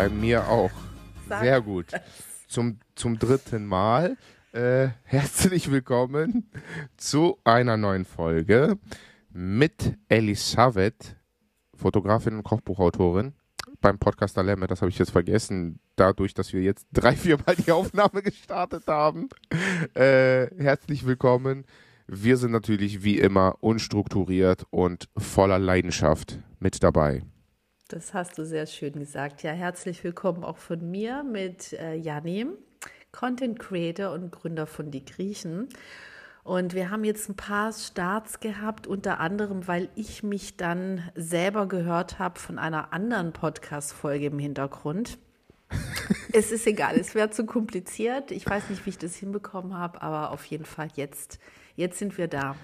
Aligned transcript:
Bei 0.00 0.08
mir 0.08 0.48
auch. 0.48 0.70
Sag 1.28 1.42
Sehr 1.42 1.60
gut. 1.60 1.88
Zum, 2.48 2.78
zum 2.94 3.18
dritten 3.18 3.66
Mal. 3.66 4.16
Äh, 4.50 4.88
herzlich 5.04 5.70
willkommen 5.70 6.50
zu 6.96 7.36
einer 7.44 7.76
neuen 7.76 8.06
Folge 8.06 8.78
mit 9.30 9.98
Elisabeth, 10.08 11.16
Fotografin 11.74 12.36
und 12.36 12.44
Kochbuchautorin 12.44 13.34
beim 13.82 13.98
Podcast 13.98 14.38
Alemme. 14.38 14.66
Das 14.68 14.80
habe 14.80 14.88
ich 14.88 14.98
jetzt 14.98 15.10
vergessen, 15.10 15.80
dadurch, 15.96 16.32
dass 16.32 16.54
wir 16.54 16.62
jetzt 16.62 16.86
drei, 16.94 17.14
vier 17.14 17.36
Mal 17.36 17.56
die 17.56 17.70
Aufnahme 17.70 18.22
gestartet 18.22 18.86
haben. 18.86 19.28
Äh, 19.92 20.46
herzlich 20.56 21.04
willkommen. 21.04 21.66
Wir 22.06 22.38
sind 22.38 22.52
natürlich 22.52 23.04
wie 23.04 23.18
immer 23.18 23.56
unstrukturiert 23.60 24.64
und 24.70 25.10
voller 25.18 25.58
Leidenschaft 25.58 26.38
mit 26.58 26.82
dabei. 26.82 27.20
Das 27.90 28.14
hast 28.14 28.38
du 28.38 28.46
sehr 28.46 28.66
schön 28.66 28.92
gesagt. 28.92 29.42
Ja, 29.42 29.50
herzlich 29.50 30.04
willkommen 30.04 30.44
auch 30.44 30.58
von 30.58 30.92
mir 30.92 31.24
mit 31.24 31.72
äh, 31.72 31.96
Janim, 31.96 32.52
Content 33.10 33.58
Creator 33.58 34.12
und 34.12 34.30
Gründer 34.30 34.68
von 34.68 34.92
Die 34.92 35.04
Griechen. 35.04 35.68
Und 36.44 36.72
wir 36.74 36.90
haben 36.90 37.02
jetzt 37.02 37.28
ein 37.28 37.34
paar 37.34 37.72
Starts 37.72 38.38
gehabt, 38.38 38.86
unter 38.86 39.18
anderem, 39.18 39.66
weil 39.66 39.88
ich 39.96 40.22
mich 40.22 40.56
dann 40.56 41.02
selber 41.16 41.66
gehört 41.66 42.20
habe 42.20 42.38
von 42.38 42.60
einer 42.60 42.92
anderen 42.92 43.32
Podcast-Folge 43.32 44.26
im 44.26 44.38
Hintergrund. 44.38 45.18
es 46.32 46.52
ist 46.52 46.68
egal, 46.68 46.96
es 46.96 47.16
wäre 47.16 47.30
zu 47.30 47.44
kompliziert. 47.44 48.30
Ich 48.30 48.46
weiß 48.46 48.70
nicht, 48.70 48.86
wie 48.86 48.90
ich 48.90 48.98
das 48.98 49.16
hinbekommen 49.16 49.76
habe, 49.76 50.00
aber 50.00 50.30
auf 50.30 50.44
jeden 50.44 50.64
Fall 50.64 50.90
jetzt, 50.94 51.40
jetzt 51.76 51.98
sind 51.98 52.16
wir 52.18 52.28
da. 52.28 52.56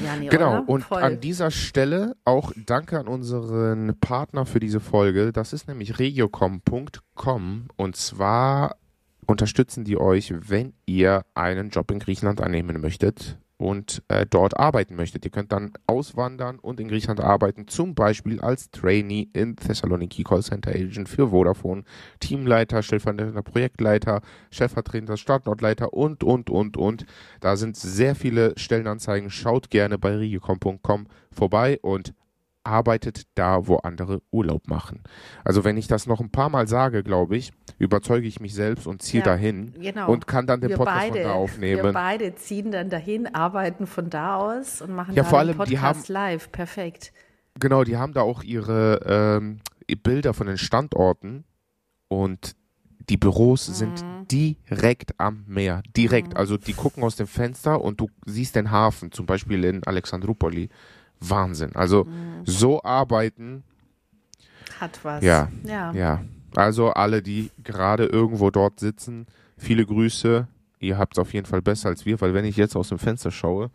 Jani, 0.00 0.26
Genau, 0.28 0.58
oder? 0.58 0.68
und 0.68 0.82
Voll. 0.82 1.02
an 1.02 1.20
dieser 1.20 1.50
Stelle 1.50 2.16
auch 2.24 2.52
danke 2.66 2.98
an 2.98 3.06
unseren 3.06 3.96
Partner 4.00 4.44
für 4.44 4.58
diese 4.60 4.80
Folge. 4.80 5.32
Das 5.32 5.52
ist 5.52 5.68
nämlich 5.68 5.98
regiocom.com 5.98 7.68
und 7.76 7.96
zwar 7.96 8.76
unterstützen 9.26 9.84
die 9.84 9.96
euch, 9.96 10.34
wenn 10.36 10.74
ihr 10.86 11.24
einen 11.34 11.70
Job 11.70 11.90
in 11.90 11.98
Griechenland 11.98 12.40
annehmen 12.40 12.80
möchtet 12.80 13.38
und 13.64 14.02
äh, 14.08 14.26
dort 14.28 14.58
arbeiten 14.58 14.94
möchtet. 14.94 15.24
Ihr 15.24 15.30
könnt 15.30 15.50
dann 15.50 15.72
auswandern 15.86 16.58
und 16.58 16.80
in 16.80 16.88
Griechenland 16.88 17.20
arbeiten, 17.20 17.66
zum 17.66 17.94
Beispiel 17.94 18.40
als 18.42 18.70
Trainee 18.70 19.28
in 19.32 19.56
Thessaloniki 19.56 20.22
Call 20.22 20.42
Center 20.42 20.70
Agent 20.70 21.08
für 21.08 21.30
Vodafone, 21.30 21.84
Teamleiter, 22.20 22.82
stellvertretender 22.82 23.42
Projektleiter, 23.42 24.20
Chefvertreter, 24.50 25.16
Standortleiter 25.16 25.94
und, 25.94 26.22
und, 26.22 26.50
und, 26.50 26.76
und. 26.76 27.06
Da 27.40 27.56
sind 27.56 27.76
sehr 27.76 28.14
viele 28.14 28.52
Stellenanzeigen. 28.58 29.30
Schaut 29.30 29.70
gerne 29.70 29.96
bei 29.96 30.14
regiocom.com 30.14 31.06
vorbei 31.30 31.78
und 31.80 32.12
arbeitet 32.64 33.22
da, 33.34 33.66
wo 33.66 33.76
andere 33.76 34.22
Urlaub 34.30 34.66
machen. 34.68 35.02
Also 35.44 35.64
wenn 35.64 35.76
ich 35.76 35.86
das 35.86 36.06
noch 36.06 36.20
ein 36.20 36.30
paar 36.30 36.48
Mal 36.48 36.66
sage, 36.66 37.02
glaube 37.02 37.36
ich, 37.36 37.52
überzeuge 37.78 38.26
ich 38.26 38.40
mich 38.40 38.54
selbst 38.54 38.86
und 38.86 39.02
ziehe 39.02 39.20
Ja, 39.22 39.26
dahin 39.26 39.74
genau. 39.80 40.10
und 40.10 40.26
kann 40.26 40.46
dann 40.46 40.60
den 40.60 40.70
wir 40.70 40.76
Podcast 40.76 40.98
beide, 40.98 41.12
von 41.14 41.22
da 41.22 41.28
Wir 41.28 41.34
aufnehmen. 41.34 41.92
beide 41.92 42.34
ziehen 42.34 42.70
dann 42.70 42.90
dahin, 42.90 43.26
arbeiten 43.34 43.86
von 43.86 44.10
da 44.10 44.36
aus 44.36 44.80
und 44.82 44.92
machen 44.94 45.14
Ja, 45.14 45.22
da 45.22 45.28
vor 45.28 45.40
den 45.44 45.48
allem, 45.60 45.68
die 45.68 45.76
Podcast 45.76 46.08
live. 46.08 46.50
Perfekt. 46.50 47.12
Genau, 47.60 47.84
die 47.84 47.96
haben 47.96 48.14
da 48.14 48.22
auch 48.22 48.42
ihre 48.42 49.00
ähm, 49.38 49.60
Bilder 50.02 50.34
von 50.34 50.46
den 50.46 50.58
Standorten 50.58 51.44
und 52.08 52.56
die 53.10 53.16
Büros 53.18 53.66
sind 53.66 54.02
direkt 54.32 55.20
am 55.20 55.44
Meer. 55.46 55.82
Direkt. 55.94 56.36
Also 56.36 56.56
die 56.56 56.72
gucken 56.72 57.02
aus 57.04 57.16
dem 57.16 57.26
Fenster 57.26 57.80
und 57.82 58.00
du 58.00 58.08
siehst 58.24 58.56
den 58.56 58.70
Hafen, 58.70 59.12
zum 59.12 59.26
Beispiel 59.26 59.62
in 59.64 59.84
Alexandroupoli. 59.84 60.70
Wahnsinn. 61.30 61.74
Also 61.74 62.06
so 62.44 62.82
arbeiten, 62.82 63.62
Hat 64.80 64.98
was. 65.02 65.22
Ja, 65.22 65.48
Ja. 65.64 65.92
ja. 65.92 66.22
Also 66.56 66.90
alle, 66.90 67.20
die 67.22 67.50
gerade 67.62 68.06
irgendwo 68.06 68.50
dort 68.50 68.78
sitzen, 68.78 69.26
viele 69.56 69.84
Grüße. 69.84 70.46
Ihr 70.78 70.98
habt 70.98 71.14
es 71.14 71.18
auf 71.18 71.32
jeden 71.32 71.46
Fall 71.46 71.62
besser 71.62 71.88
als 71.88 72.06
wir, 72.06 72.20
weil 72.20 72.34
wenn 72.34 72.44
ich 72.44 72.56
jetzt 72.56 72.76
aus 72.76 72.90
dem 72.90 72.98
Fenster 72.98 73.30
schaue, 73.30 73.70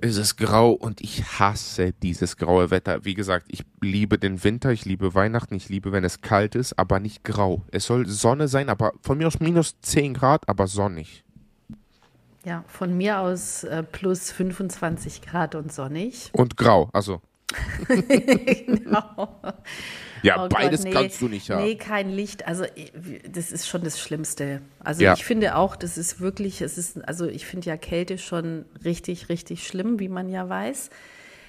ist 0.00 0.16
es 0.16 0.36
grau 0.36 0.70
und 0.72 1.00
ich 1.00 1.24
hasse 1.38 1.92
dieses 2.02 2.36
graue 2.36 2.70
Wetter. 2.70 3.04
Wie 3.04 3.14
gesagt, 3.14 3.46
ich 3.48 3.64
liebe 3.80 4.18
den 4.18 4.44
Winter, 4.44 4.70
ich 4.70 4.84
liebe 4.84 5.14
Weihnachten, 5.14 5.54
ich 5.54 5.68
liebe, 5.68 5.92
wenn 5.92 6.04
es 6.04 6.20
kalt 6.20 6.54
ist, 6.54 6.78
aber 6.78 7.00
nicht 7.00 7.24
grau. 7.24 7.62
Es 7.70 7.86
soll 7.86 8.06
Sonne 8.06 8.48
sein, 8.48 8.68
aber 8.68 8.92
von 9.00 9.18
mir 9.18 9.26
aus 9.26 9.40
minus 9.40 9.80
10 9.80 10.14
Grad, 10.14 10.48
aber 10.48 10.66
sonnig. 10.66 11.24
Ja, 12.44 12.64
von 12.68 12.96
mir 12.96 13.20
aus 13.20 13.64
äh, 13.64 13.82
plus 13.82 14.30
25 14.32 15.22
Grad 15.22 15.54
und 15.54 15.72
sonnig. 15.72 16.30
Und 16.32 16.56
grau, 16.56 16.90
also. 16.92 17.20
genau. 17.88 19.40
Ja, 20.22 20.36
Oh 20.36 20.40
Gott, 20.42 20.50
beides 20.54 20.84
nee, 20.84 20.90
kannst 20.90 21.20
du 21.20 21.28
nicht 21.28 21.50
haben. 21.50 21.62
Nee, 21.62 21.76
kein 21.76 22.10
Licht. 22.10 22.46
Also 22.46 22.64
das 23.30 23.52
ist 23.52 23.68
schon 23.68 23.84
das 23.84 24.00
Schlimmste. 24.00 24.62
Also 24.80 25.02
Ja. 25.02 25.12
ich 25.12 25.24
finde 25.24 25.54
auch, 25.56 25.76
das 25.76 25.98
ist 25.98 26.20
wirklich, 26.20 26.62
es 26.62 26.78
ist, 26.78 27.06
also 27.06 27.26
ich 27.26 27.46
finde 27.46 27.66
ja 27.68 27.76
Kälte 27.76 28.16
schon 28.18 28.64
richtig, 28.84 29.28
richtig 29.28 29.66
schlimm, 29.66 30.00
wie 30.00 30.08
man 30.08 30.28
ja 30.30 30.48
weiß. 30.48 30.88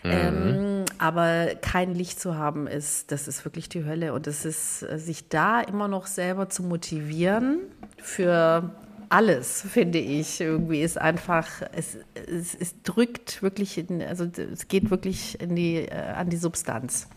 Mhm. 0.04 0.12
Ähm, 0.12 0.86
aber 0.98 1.56
kein 1.62 1.96
Licht 1.96 2.20
zu 2.20 2.36
haben, 2.36 2.68
ist, 2.68 3.12
das 3.12 3.28
ist 3.28 3.44
wirklich 3.46 3.70
die 3.70 3.86
Hölle. 3.86 4.14
Und 4.14 4.28
es 4.28 4.46
ist, 4.46 4.84
äh, 4.84 5.00
sich 5.00 5.30
da 5.30 5.62
immer 5.62 5.88
noch 5.88 6.06
selber 6.06 6.50
zu 6.50 6.62
motivieren 6.62 7.60
für 7.98 8.70
alles, 9.10 9.62
finde 9.62 10.00
ich, 10.00 10.42
irgendwie 10.42 10.82
ist 10.82 10.98
einfach, 10.98 11.48
es, 11.72 11.98
es, 12.28 12.56
es 12.56 12.82
drückt 12.84 13.42
wirklich, 13.42 13.78
in, 13.78 14.02
also 14.02 14.26
es 14.26 14.68
geht 14.68 14.90
wirklich 14.90 15.40
in 15.40 15.56
die, 15.56 15.78
äh, 15.78 15.94
an 15.94 16.30
die 16.30 16.38
Substanz. 16.38 17.08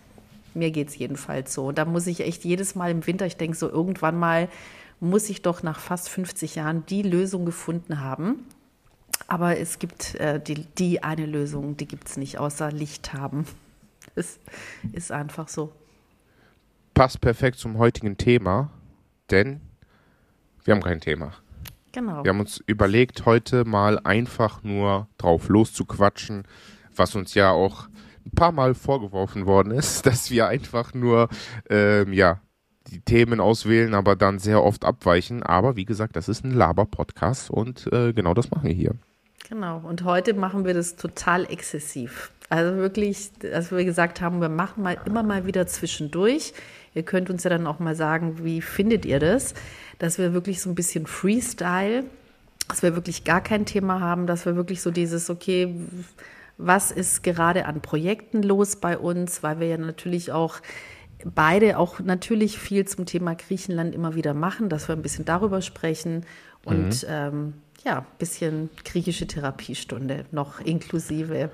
Mir 0.54 0.70
geht 0.70 0.88
es 0.88 0.96
jedenfalls 0.96 1.54
so. 1.54 1.66
Und 1.66 1.78
da 1.78 1.84
muss 1.84 2.06
ich 2.06 2.20
echt 2.20 2.44
jedes 2.44 2.74
Mal 2.74 2.90
im 2.90 3.06
Winter, 3.06 3.26
ich 3.26 3.36
denke 3.36 3.56
so, 3.56 3.68
irgendwann 3.68 4.18
mal 4.18 4.48
muss 5.00 5.30
ich 5.30 5.42
doch 5.42 5.62
nach 5.62 5.78
fast 5.78 6.08
50 6.08 6.56
Jahren 6.56 6.84
die 6.86 7.02
Lösung 7.02 7.44
gefunden 7.44 8.00
haben. 8.00 8.46
Aber 9.26 9.58
es 9.58 9.78
gibt 9.78 10.14
äh, 10.16 10.40
die, 10.40 10.66
die 10.78 11.02
eine 11.02 11.26
Lösung, 11.26 11.76
die 11.76 11.86
gibt 11.86 12.08
es 12.08 12.16
nicht, 12.16 12.38
außer 12.38 12.72
Licht 12.72 13.12
haben. 13.12 13.46
Es 14.14 14.40
ist 14.92 15.12
einfach 15.12 15.46
so. 15.46 15.70
Passt 16.94 17.20
perfekt 17.20 17.58
zum 17.58 17.78
heutigen 17.78 18.16
Thema, 18.16 18.70
denn 19.30 19.60
wir 20.64 20.74
haben 20.74 20.82
kein 20.82 21.00
Thema. 21.00 21.34
Genau. 21.98 22.22
Wir 22.22 22.28
haben 22.28 22.38
uns 22.38 22.62
überlegt, 22.66 23.26
heute 23.26 23.64
mal 23.64 23.98
einfach 23.98 24.62
nur 24.62 25.08
drauf 25.18 25.48
loszuquatschen, 25.48 26.44
was 26.94 27.16
uns 27.16 27.34
ja 27.34 27.50
auch 27.50 27.88
ein 28.24 28.30
paar 28.36 28.52
Mal 28.52 28.74
vorgeworfen 28.74 29.46
worden 29.46 29.72
ist, 29.72 30.06
dass 30.06 30.30
wir 30.30 30.46
einfach 30.46 30.94
nur, 30.94 31.28
ähm, 31.68 32.12
ja, 32.12 32.40
die 32.86 33.00
Themen 33.00 33.40
auswählen, 33.40 33.94
aber 33.94 34.14
dann 34.14 34.38
sehr 34.38 34.62
oft 34.62 34.84
abweichen. 34.84 35.42
Aber 35.42 35.74
wie 35.74 35.84
gesagt, 35.84 36.14
das 36.14 36.28
ist 36.28 36.44
ein 36.44 36.52
Laber-Podcast 36.52 37.50
und 37.50 37.92
äh, 37.92 38.12
genau 38.12 38.32
das 38.32 38.52
machen 38.52 38.68
wir 38.68 38.74
hier. 38.74 38.94
Genau, 39.48 39.78
und 39.78 40.04
heute 40.04 40.34
machen 40.34 40.64
wir 40.64 40.74
das 40.74 40.94
total 40.94 41.50
exzessiv. 41.50 42.30
Also 42.48 42.76
wirklich, 42.76 43.30
als 43.52 43.72
wir 43.72 43.84
gesagt 43.84 44.20
haben, 44.20 44.40
wir 44.40 44.48
machen 44.48 44.84
mal 44.84 44.98
immer 45.04 45.24
mal 45.24 45.46
wieder 45.46 45.66
zwischendurch. 45.66 46.54
Ihr 46.94 47.02
könnt 47.02 47.30
uns 47.30 47.44
ja 47.44 47.50
dann 47.50 47.66
auch 47.66 47.78
mal 47.78 47.94
sagen, 47.94 48.44
wie 48.44 48.60
findet 48.60 49.04
ihr 49.04 49.20
das? 49.20 49.54
Dass 49.98 50.18
wir 50.18 50.32
wirklich 50.32 50.60
so 50.60 50.70
ein 50.70 50.74
bisschen 50.74 51.06
Freestyle, 51.06 52.04
dass 52.68 52.82
wir 52.82 52.94
wirklich 52.94 53.24
gar 53.24 53.40
kein 53.40 53.66
Thema 53.66 54.00
haben, 54.00 54.26
dass 54.26 54.46
wir 54.46 54.56
wirklich 54.56 54.82
so 54.82 54.90
dieses, 54.90 55.30
okay, 55.30 55.74
was 56.58 56.90
ist 56.90 57.22
gerade 57.22 57.66
an 57.66 57.80
Projekten 57.80 58.42
los 58.42 58.76
bei 58.76 58.98
uns, 58.98 59.42
weil 59.42 59.60
wir 59.60 59.68
ja 59.68 59.78
natürlich 59.78 60.32
auch 60.32 60.60
beide 61.24 61.78
auch 61.78 62.00
natürlich 62.00 62.58
viel 62.58 62.86
zum 62.86 63.06
Thema 63.06 63.34
Griechenland 63.34 63.94
immer 63.94 64.14
wieder 64.14 64.34
machen, 64.34 64.68
dass 64.68 64.88
wir 64.88 64.94
ein 64.94 65.02
bisschen 65.02 65.24
darüber 65.24 65.62
sprechen 65.62 66.24
und 66.64 67.06
ähm, 67.08 67.54
ja, 67.84 67.98
ein 67.98 68.06
bisschen 68.18 68.70
griechische 68.84 69.26
Therapiestunde 69.26 70.26
noch 70.30 70.60
inklusive. 70.60 71.50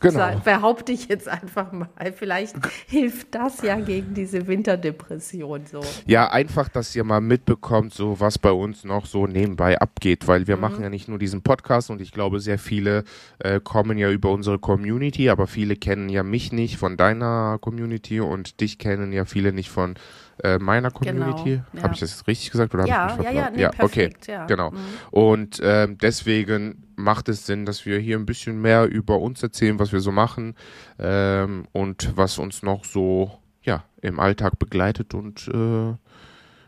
Genau. 0.00 0.18
Sa- 0.18 0.34
Behaupte 0.44 0.92
ich 0.92 1.08
jetzt 1.08 1.28
einfach 1.28 1.72
mal. 1.72 1.88
Vielleicht 2.16 2.54
hilft 2.86 3.34
das 3.34 3.62
ja 3.62 3.76
gegen 3.80 4.14
diese 4.14 4.46
Winterdepression 4.46 5.62
so. 5.66 5.80
Ja, 6.06 6.30
einfach, 6.30 6.68
dass 6.68 6.94
ihr 6.94 7.04
mal 7.04 7.20
mitbekommt, 7.20 7.92
so 7.94 8.20
was 8.20 8.38
bei 8.38 8.52
uns 8.52 8.84
noch 8.84 9.06
so 9.06 9.26
nebenbei 9.26 9.78
abgeht, 9.78 10.26
weil 10.28 10.46
wir 10.46 10.56
machen 10.56 10.82
ja 10.82 10.88
nicht 10.90 11.08
nur 11.08 11.18
diesen 11.18 11.42
Podcast 11.42 11.90
und 11.90 12.00
ich 12.00 12.12
glaube, 12.12 12.40
sehr 12.40 12.58
viele 12.58 13.04
äh, 13.40 13.60
kommen 13.60 13.98
ja 13.98 14.10
über 14.10 14.30
unsere 14.30 14.58
Community, 14.58 15.28
aber 15.30 15.46
viele 15.46 15.76
kennen 15.76 16.08
ja 16.08 16.22
mich 16.22 16.52
nicht 16.52 16.76
von 16.76 16.96
deiner 16.96 17.58
Community 17.60 18.20
und 18.20 18.60
dich 18.60 18.78
kennen 18.78 19.12
ja 19.12 19.24
viele 19.24 19.52
nicht 19.52 19.70
von 19.70 19.94
äh, 20.42 20.58
meiner 20.58 20.90
Community. 20.90 21.60
ja. 21.72 21.82
Habe 21.82 21.94
ich 21.94 22.00
das 22.00 22.10
jetzt 22.10 22.26
richtig 22.26 22.50
gesagt 22.50 22.74
oder 22.74 22.86
Ja, 22.86 23.10
ich 23.10 23.16
mich 23.16 23.24
ja, 23.26 23.32
ja, 23.32 23.50
nee, 23.50 23.68
perfekt, 23.68 24.22
okay, 24.22 24.32
ja. 24.32 24.46
genau. 24.46 24.70
Mhm. 24.70 24.76
Und 25.10 25.60
ähm, 25.62 25.98
deswegen 25.98 26.84
macht 26.96 27.28
es 27.28 27.46
Sinn, 27.46 27.64
dass 27.64 27.86
wir 27.86 27.98
hier 27.98 28.18
ein 28.18 28.26
bisschen 28.26 28.60
mehr 28.60 28.86
über 28.86 29.18
uns 29.18 29.42
erzählen, 29.42 29.78
was 29.78 29.92
wir 29.92 30.00
so 30.00 30.12
machen 30.12 30.54
ähm, 30.98 31.66
und 31.72 32.16
was 32.16 32.38
uns 32.38 32.62
noch 32.62 32.84
so 32.84 33.30
ja 33.62 33.84
im 34.02 34.20
Alltag 34.20 34.58
begleitet 34.58 35.14
und 35.14 35.48
äh, 35.48 35.94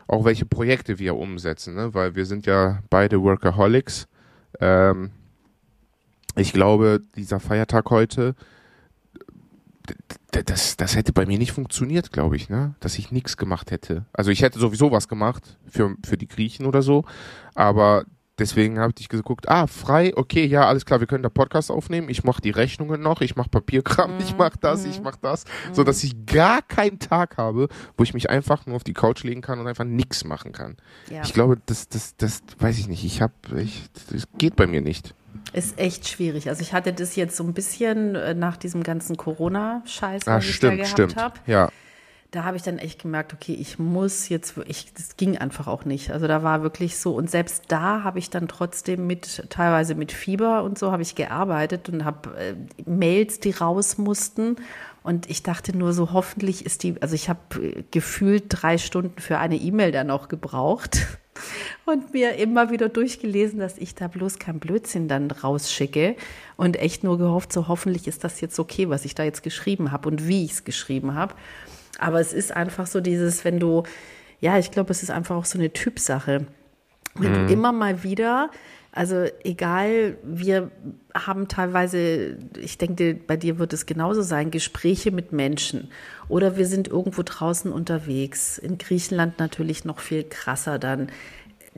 auch 0.07 0.25
welche 0.25 0.45
Projekte 0.45 0.99
wir 0.99 1.15
umsetzen, 1.15 1.75
ne? 1.75 1.93
weil 1.93 2.15
wir 2.15 2.25
sind 2.25 2.45
ja 2.45 2.79
beide 2.89 3.21
Workaholics. 3.21 4.07
Ähm, 4.59 5.11
ich 6.35 6.53
glaube, 6.53 7.01
dieser 7.15 7.39
Feiertag 7.39 7.89
heute, 7.89 8.35
das, 10.31 10.77
das 10.77 10.95
hätte 10.95 11.13
bei 11.13 11.25
mir 11.25 11.37
nicht 11.37 11.51
funktioniert, 11.51 12.11
glaube 12.11 12.35
ich, 12.35 12.49
ne? 12.49 12.75
Dass 12.79 12.97
ich 12.97 13.11
nichts 13.11 13.37
gemacht 13.37 13.71
hätte. 13.71 14.05
Also 14.13 14.31
ich 14.31 14.41
hätte 14.41 14.59
sowieso 14.59 14.91
was 14.91 15.07
gemacht 15.07 15.57
für, 15.67 15.95
für 16.05 16.17
die 16.17 16.27
Griechen 16.27 16.65
oder 16.65 16.81
so, 16.81 17.05
aber 17.53 18.05
deswegen 18.41 18.79
habe 18.79 18.93
ich 18.97 19.07
geguckt, 19.07 19.47
ah, 19.47 19.67
frei, 19.67 20.13
okay, 20.15 20.45
ja, 20.45 20.67
alles 20.67 20.85
klar, 20.85 20.99
wir 20.99 21.07
können 21.07 21.23
da 21.23 21.29
Podcast 21.29 21.71
aufnehmen, 21.71 22.09
ich 22.09 22.23
mache 22.23 22.41
die 22.41 22.49
Rechnungen 22.49 23.01
noch, 23.01 23.21
ich 23.21 23.35
mache 23.35 23.49
Papierkram, 23.49 24.17
ich 24.19 24.35
mache 24.35 24.57
das, 24.59 24.83
ich 24.83 24.97
mhm. 24.97 25.05
mache 25.05 25.19
das, 25.21 25.45
so 25.71 25.83
dass 25.83 26.03
ich 26.03 26.25
gar 26.25 26.61
keinen 26.61 26.99
Tag 26.99 27.37
habe, 27.37 27.69
wo 27.97 28.03
ich 28.03 28.13
mich 28.13 28.29
einfach 28.29 28.65
nur 28.65 28.75
auf 28.75 28.83
die 28.83 28.93
Couch 28.93 29.23
legen 29.23 29.41
kann 29.41 29.59
und 29.59 29.67
einfach 29.67 29.85
nichts 29.85 30.25
machen 30.25 30.51
kann. 30.51 30.77
Ja. 31.09 31.21
Ich 31.23 31.33
glaube, 31.33 31.57
das, 31.65 31.87
das, 31.87 32.15
das 32.17 32.41
weiß 32.59 32.79
ich 32.79 32.87
nicht, 32.87 33.05
ich 33.05 33.21
habe, 33.21 33.33
das 33.49 34.27
geht 34.37 34.55
bei 34.55 34.67
mir 34.67 34.81
nicht. 34.81 35.13
Ist 35.53 35.77
echt 35.79 36.07
schwierig. 36.07 36.49
Also 36.49 36.61
ich 36.61 36.73
hatte 36.73 36.93
das 36.93 37.15
jetzt 37.15 37.35
so 37.35 37.43
ein 37.43 37.53
bisschen 37.53 38.15
äh, 38.15 38.33
nach 38.33 38.57
diesem 38.57 38.83
ganzen 38.83 39.17
Corona-Scheiß, 39.17 40.27
ah, 40.27 40.39
ich 40.39 40.55
stimmt, 40.55 40.79
da 40.79 41.05
gehabt 41.05 41.15
habe. 41.15 41.39
Ja. 41.45 41.69
Da 42.31 42.45
habe 42.45 42.55
ich 42.55 42.63
dann 42.63 42.77
echt 42.77 43.01
gemerkt, 43.01 43.33
okay, 43.33 43.53
ich 43.53 43.77
muss 43.77 44.29
jetzt, 44.29 44.55
ich, 44.65 44.93
das 44.93 45.17
ging 45.17 45.37
einfach 45.37 45.67
auch 45.67 45.83
nicht. 45.83 46.11
Also 46.11 46.27
da 46.27 46.43
war 46.43 46.63
wirklich 46.63 46.97
so, 46.97 47.13
und 47.13 47.29
selbst 47.29 47.65
da 47.67 48.03
habe 48.03 48.19
ich 48.19 48.29
dann 48.29 48.47
trotzdem 48.47 49.05
mit, 49.05 49.49
teilweise 49.49 49.95
mit 49.95 50.13
Fieber 50.13 50.63
und 50.63 50.79
so, 50.79 50.93
habe 50.93 51.01
ich 51.01 51.15
gearbeitet 51.15 51.89
und 51.89 52.05
habe 52.05 52.29
äh, 52.37 52.55
Mails, 52.89 53.41
die 53.41 53.51
raus 53.51 53.97
mussten. 53.97 54.55
Und 55.03 55.29
ich 55.29 55.43
dachte 55.43 55.75
nur 55.75 55.91
so, 55.91 56.13
hoffentlich 56.13 56.65
ist 56.65 56.83
die, 56.83 57.01
also 57.01 57.15
ich 57.15 57.27
habe 57.27 57.39
äh, 57.61 57.83
gefühlt 57.91 58.45
drei 58.47 58.77
Stunden 58.77 59.19
für 59.19 59.37
eine 59.37 59.57
E-Mail 59.57 59.91
dann 59.91 60.09
auch 60.09 60.29
gebraucht 60.29 61.05
und 61.85 62.13
mir 62.13 62.35
immer 62.35 62.69
wieder 62.69 62.87
durchgelesen, 62.87 63.59
dass 63.59 63.77
ich 63.77 63.95
da 63.95 64.07
bloß 64.07 64.39
kein 64.39 64.59
Blödsinn 64.59 65.07
dann 65.07 65.31
rausschicke 65.31 66.15
und 66.55 66.77
echt 66.77 67.03
nur 67.03 67.17
gehofft, 67.17 67.51
so 67.51 67.67
hoffentlich 67.67 68.07
ist 68.07 68.23
das 68.23 68.39
jetzt 68.41 68.59
okay, 68.59 68.89
was 68.89 69.03
ich 69.03 69.15
da 69.15 69.23
jetzt 69.23 69.43
geschrieben 69.43 69.91
habe 69.91 70.07
und 70.07 70.27
wie 70.27 70.45
ich 70.45 70.51
es 70.51 70.63
geschrieben 70.63 71.15
habe. 71.15 71.33
Aber 72.01 72.19
es 72.19 72.33
ist 72.33 72.55
einfach 72.55 72.87
so 72.87 72.99
dieses, 72.99 73.45
wenn 73.45 73.59
du, 73.59 73.83
ja, 74.39 74.57
ich 74.57 74.71
glaube, 74.71 74.91
es 74.91 75.03
ist 75.03 75.11
einfach 75.11 75.35
auch 75.35 75.45
so 75.45 75.57
eine 75.57 75.71
Typsache. 75.71 76.47
Wenn 77.15 77.31
mhm. 77.31 77.47
du 77.47 77.53
immer 77.53 77.71
mal 77.71 78.03
wieder, 78.03 78.49
also 78.91 79.25
egal, 79.43 80.17
wir 80.23 80.71
haben 81.13 81.47
teilweise, 81.47 82.37
ich 82.59 82.77
denke, 82.77 83.13
bei 83.15 83.37
dir 83.37 83.59
wird 83.59 83.71
es 83.71 83.85
genauso 83.85 84.21
sein, 84.21 84.51
Gespräche 84.51 85.11
mit 85.11 85.31
Menschen. 85.31 85.89
Oder 86.27 86.57
wir 86.57 86.65
sind 86.65 86.87
irgendwo 86.87 87.21
draußen 87.23 87.71
unterwegs. 87.71 88.57
In 88.57 88.77
Griechenland 88.77 89.39
natürlich 89.39 89.85
noch 89.85 89.99
viel 89.99 90.23
krasser 90.23 90.79
dann. 90.79 91.07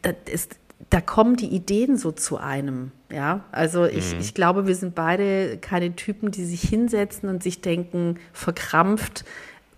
Das 0.01 0.15
ist, 0.31 0.55
da 0.89 1.01
kommen 1.01 1.35
die 1.35 1.53
Ideen 1.53 1.97
so 1.97 2.11
zu 2.11 2.37
einem. 2.37 2.91
Ja, 3.11 3.43
also 3.51 3.85
ich, 3.85 4.13
mhm. 4.13 4.21
ich 4.21 4.33
glaube, 4.33 4.65
wir 4.67 4.75
sind 4.75 4.95
beide 4.95 5.57
keine 5.57 5.95
Typen, 5.95 6.31
die 6.31 6.45
sich 6.45 6.61
hinsetzen 6.61 7.29
und 7.29 7.43
sich 7.43 7.61
denken, 7.61 8.19
verkrampft, 8.31 9.23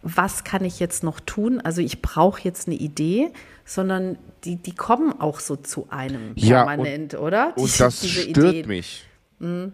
was 0.06 0.44
kann 0.44 0.64
ich 0.64 0.80
jetzt 0.80 1.04
noch 1.04 1.20
tun? 1.20 1.60
Also 1.60 1.82
ich 1.82 2.04
brauche 2.04 2.40
jetzt 2.44 2.68
eine 2.68 2.78
Idee, 2.78 3.32
sondern 3.66 4.20
die, 4.44 4.56
die 4.56 4.76
kommen 4.76 5.20
auch 5.20 5.40
so 5.40 5.56
zu 5.56 5.88
einem 5.90 6.36
permanent, 6.36 7.14
ja, 7.14 7.20
und, 7.20 7.26
oder? 7.26 7.54
Die, 7.58 7.62
und 7.64 7.80
das 7.80 8.08
stört 8.08 8.38
Ideen. 8.38 8.68
mich. 8.68 9.08
Mhm. 9.40 9.74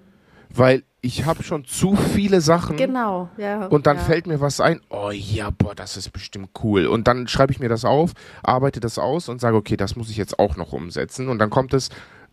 Weil 0.49 0.83
ich 1.01 1.25
habe 1.25 1.43
schon 1.43 1.65
zu 1.65 1.97
viele 1.97 2.39
Sachen. 2.39 2.77
Genau, 2.77 3.29
ja. 3.37 3.65
Und 3.65 3.87
dann 3.87 3.97
ja. 3.97 4.03
fällt 4.03 4.25
mir 4.25 4.39
was 4.39 4.61
ein, 4.61 4.79
oh 4.89 5.11
ja, 5.11 5.49
boah, 5.49 5.75
das 5.75 5.97
ist 5.97 6.11
bestimmt 6.11 6.51
cool. 6.63 6.87
Und 6.87 7.09
dann 7.09 7.27
schreibe 7.27 7.51
ich 7.51 7.59
mir 7.59 7.69
das 7.69 7.83
auf, 7.83 8.13
arbeite 8.41 8.79
das 8.79 8.97
aus 8.97 9.27
und 9.27 9.41
sage, 9.41 9.57
okay, 9.57 9.75
das 9.75 9.97
muss 9.97 10.09
ich 10.09 10.17
jetzt 10.17 10.39
auch 10.39 10.55
noch 10.55 10.71
umsetzen. 10.71 11.27
Und 11.27 11.39
dann 11.39 11.49
kommt 11.49 11.73
es, 11.73 11.89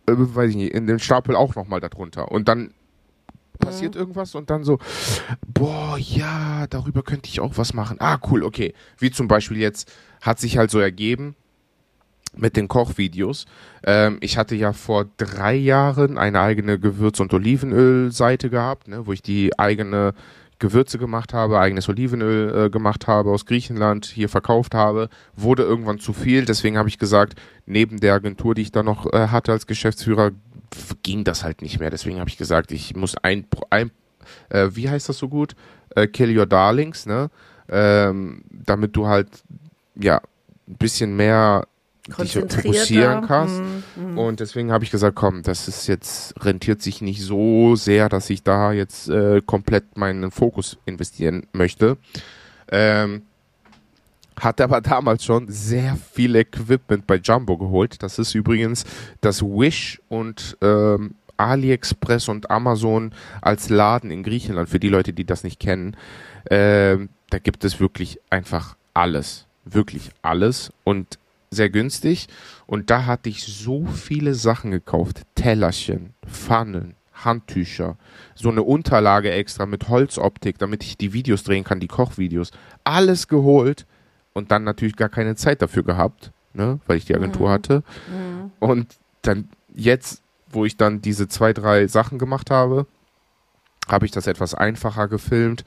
äh, 0.06 0.12
weiß 0.15 0.50
ich 0.50 0.56
nicht, 0.56 0.73
in 0.73 0.87
den 0.87 1.00
Stapel 1.00 1.35
auch 1.35 1.56
nochmal 1.56 1.81
darunter. 1.81 2.31
Und 2.31 2.49
dann 2.49 2.75
passiert 3.58 3.94
mhm. 3.94 4.00
irgendwas 4.00 4.34
und 4.34 4.50
dann 4.50 4.64
so, 4.64 4.78
boah, 5.46 5.96
ja, 5.99 6.66
darüber 6.69 7.02
könnte 7.02 7.28
ich 7.28 7.40
auch 7.40 7.56
was 7.56 7.75
machen. 7.75 7.96
Ah, 8.00 8.19
cool, 8.31 8.43
okay. 8.43 8.75
Wie 8.99 9.10
zum 9.10 9.28
Beispiel 9.28 9.58
jetzt 9.58 9.93
hat 10.20 10.38
sich 10.38 10.58
halt 10.58 10.70
so 10.70 10.78
ergeben 10.78 11.37
mit 12.37 12.56
den 12.56 12.69
Kochvideos. 12.69 13.46
Ähm, 13.84 14.19
ich 14.20 14.37
hatte 14.38 14.55
ja 14.55 14.72
vor 14.72 15.06
drei 15.16 15.55
Jahren 15.55 16.19
eine 16.19 16.40
eigene 16.40 16.78
Gewürz- 16.78 17.20
und 17.20 17.32
Olivenöl-Seite 17.32 18.50
gehabt, 18.50 18.88
ne, 18.88 19.06
wo 19.06 19.12
ich 19.12 19.22
die 19.22 19.58
eigene 19.58 20.14
Gewürze 20.58 20.99
gemacht 20.99 21.32
habe, 21.32 21.58
eigenes 21.58 21.88
Olivenöl 21.88 22.66
äh, 22.66 22.70
gemacht 22.70 23.06
habe 23.06 23.31
aus 23.31 23.46
Griechenland, 23.46 24.06
hier 24.06 24.28
verkauft 24.28 24.75
habe, 24.75 25.08
wurde 25.37 25.62
irgendwann 25.62 25.99
zu 25.99 26.12
viel. 26.12 26.44
Deswegen 26.44 26.78
habe 26.78 26.88
ich 26.88 26.99
gesagt, 26.99 27.38
neben 27.66 28.00
der 28.00 28.14
Agentur, 28.14 28.55
die 28.55 28.62
ich 28.62 28.72
da 28.72 28.82
noch 28.82 29.12
äh, 29.12 29.28
hatte 29.28 29.52
als 29.52 29.66
Geschäftsführer, 29.66 30.32
ging 31.02 31.25
das 31.25 31.44
halt 31.44 31.62
nicht 31.62 31.78
mehr. 31.81 31.90
Deswegen 31.90 32.19
habe 32.19 32.28
ich 32.28 32.38
gesagt, 32.38 32.72
ich 32.72 32.96
muss 32.96 33.16
ein, 33.16 33.46
ein 33.70 33.90
äh, 34.50 34.69
wie 34.72 34.88
heißt 34.88 35.08
das 35.08 35.19
so 35.19 35.28
gut? 35.28 35.55
Äh, 35.94 36.06
kill 36.06 36.37
your 36.37 36.46
darlings, 36.46 37.06
ne? 37.06 37.31
Ähm, 37.70 38.43
damit 38.50 38.96
du 38.96 39.06
halt, 39.06 39.28
ja, 39.94 40.20
ein 40.66 40.76
bisschen 40.76 41.16
mehr 41.16 41.66
dich 42.16 42.34
fokussieren 42.34 43.26
kannst. 43.26 43.60
Mm, 43.96 44.14
mm. 44.14 44.19
Und 44.19 44.40
deswegen 44.40 44.72
habe 44.72 44.84
ich 44.84 44.90
gesagt, 44.90 45.16
komm, 45.16 45.43
das 45.43 45.69
ist 45.69 45.87
jetzt, 45.87 46.34
rentiert 46.44 46.82
sich 46.82 47.00
nicht 47.00 47.22
so 47.22 47.76
sehr, 47.76 48.08
dass 48.08 48.31
ich 48.31 48.43
da 48.43 48.72
jetzt 48.72 49.08
äh, 49.08 49.40
komplett 49.44 49.96
meinen 49.96 50.31
Fokus 50.31 50.78
investieren 50.87 51.46
möchte. 51.52 51.96
Ähm, 52.70 53.22
hatte 54.38 54.64
aber 54.64 54.81
damals 54.81 55.25
schon 55.25 55.49
sehr 55.49 55.96
viel 56.12 56.37
Equipment 56.37 57.06
bei 57.06 57.16
Jumbo 57.16 57.56
geholt. 57.56 58.02
Das 58.02 58.19
ist 58.19 58.34
übrigens 58.34 58.84
das 59.20 59.43
Wish 59.43 60.00
und 60.08 60.56
ähm, 60.62 61.14
AliExpress 61.37 62.28
und 62.28 62.50
Amazon 62.50 63.12
als 63.40 63.69
Laden 63.69 64.11
in 64.11 64.22
Griechenland, 64.22 64.69
für 64.69 64.81
die 64.81 64.88
Leute, 64.88 65.12
die 65.12 65.25
das 65.25 65.44
nicht 65.44 65.61
kennen. 65.61 65.96
Ähm, 66.50 67.08
da 67.31 67.38
gibt 67.38 67.64
es 67.64 67.81
wirklich 67.81 68.20
einfach 68.31 68.76
alles. 68.94 69.46
Wirklich 69.64 70.11
alles 70.22 70.72
und 70.84 71.19
sehr 71.50 71.71
günstig. 71.71 72.29
Und 72.67 72.91
da 72.91 73.06
hatte 73.06 73.29
ich 73.29 73.43
so 73.43 73.87
viele 73.87 74.35
Sachen 74.35 74.71
gekauft. 74.71 75.23
Tellerchen, 75.35 76.15
Pfannen, 76.27 76.95
Handtücher, 77.25 77.97
so 78.35 78.50
eine 78.50 78.62
Unterlage 78.62 79.31
extra 79.31 79.67
mit 79.67 79.89
Holzoptik, 79.89 80.59
damit 80.59 80.85
ich 80.85 80.97
die 80.97 81.12
Videos 81.12 81.43
drehen 81.43 81.65
kann, 81.65 81.81
die 81.81 81.89
Kochvideos. 81.89 82.50
Alles 82.85 83.29
geholt 83.29 83.87
und 84.33 84.50
dann 84.50 84.65
natürlich 84.65 84.97
gar 84.97 85.09
keine 85.09 85.35
Zeit 85.35 85.62
dafür 85.62 85.83
gehabt, 85.83 86.33
ne, 86.55 86.81
weil 86.87 86.97
ich 86.97 87.05
die 87.05 87.15
Agentur 87.15 87.49
mhm. 87.49 87.53
hatte. 87.53 87.83
Mhm. 88.09 88.53
Und 88.61 88.97
dann 89.23 89.49
jetzt, 89.75 90.23
wo 90.50 90.65
ich 90.65 90.77
dann 90.77 91.02
diese 91.02 91.28
zwei, 91.28 91.52
drei 91.52 91.87
Sachen 91.87 92.19
gemacht 92.19 92.50
habe, 92.50 92.87
habe 93.88 94.07
ich 94.07 94.12
das 94.12 94.26
etwas 94.26 94.55
einfacher 94.55 95.09
gefilmt 95.09 95.64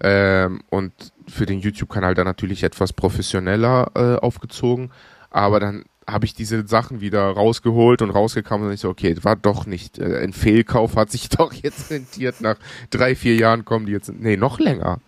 ähm, 0.00 0.62
und 0.70 0.92
für 1.28 1.46
den 1.46 1.60
YouTube-Kanal 1.60 2.14
dann 2.14 2.26
natürlich 2.26 2.62
etwas 2.62 2.92
professioneller 2.92 3.90
äh, 3.94 4.16
aufgezogen. 4.16 4.90
Aber 5.30 5.60
dann 5.60 5.84
habe 6.06 6.24
ich 6.24 6.34
diese 6.34 6.66
Sachen 6.66 7.00
wieder 7.00 7.22
rausgeholt 7.22 8.00
und 8.00 8.10
rausgekommen 8.10 8.68
und 8.68 8.74
ich 8.74 8.80
so, 8.80 8.88
okay, 8.88 9.14
war 9.22 9.36
doch 9.36 9.66
nicht, 9.66 9.98
äh, 9.98 10.22
ein 10.22 10.32
Fehlkauf 10.32 10.96
hat 10.96 11.10
sich 11.10 11.28
doch 11.28 11.52
jetzt 11.52 11.90
rentiert. 11.90 12.40
Nach 12.40 12.56
drei, 12.90 13.14
vier 13.14 13.36
Jahren 13.36 13.64
kommen 13.64 13.86
die 13.86 13.92
jetzt, 13.92 14.12
nee, 14.12 14.36
noch 14.36 14.58
länger 14.58 15.00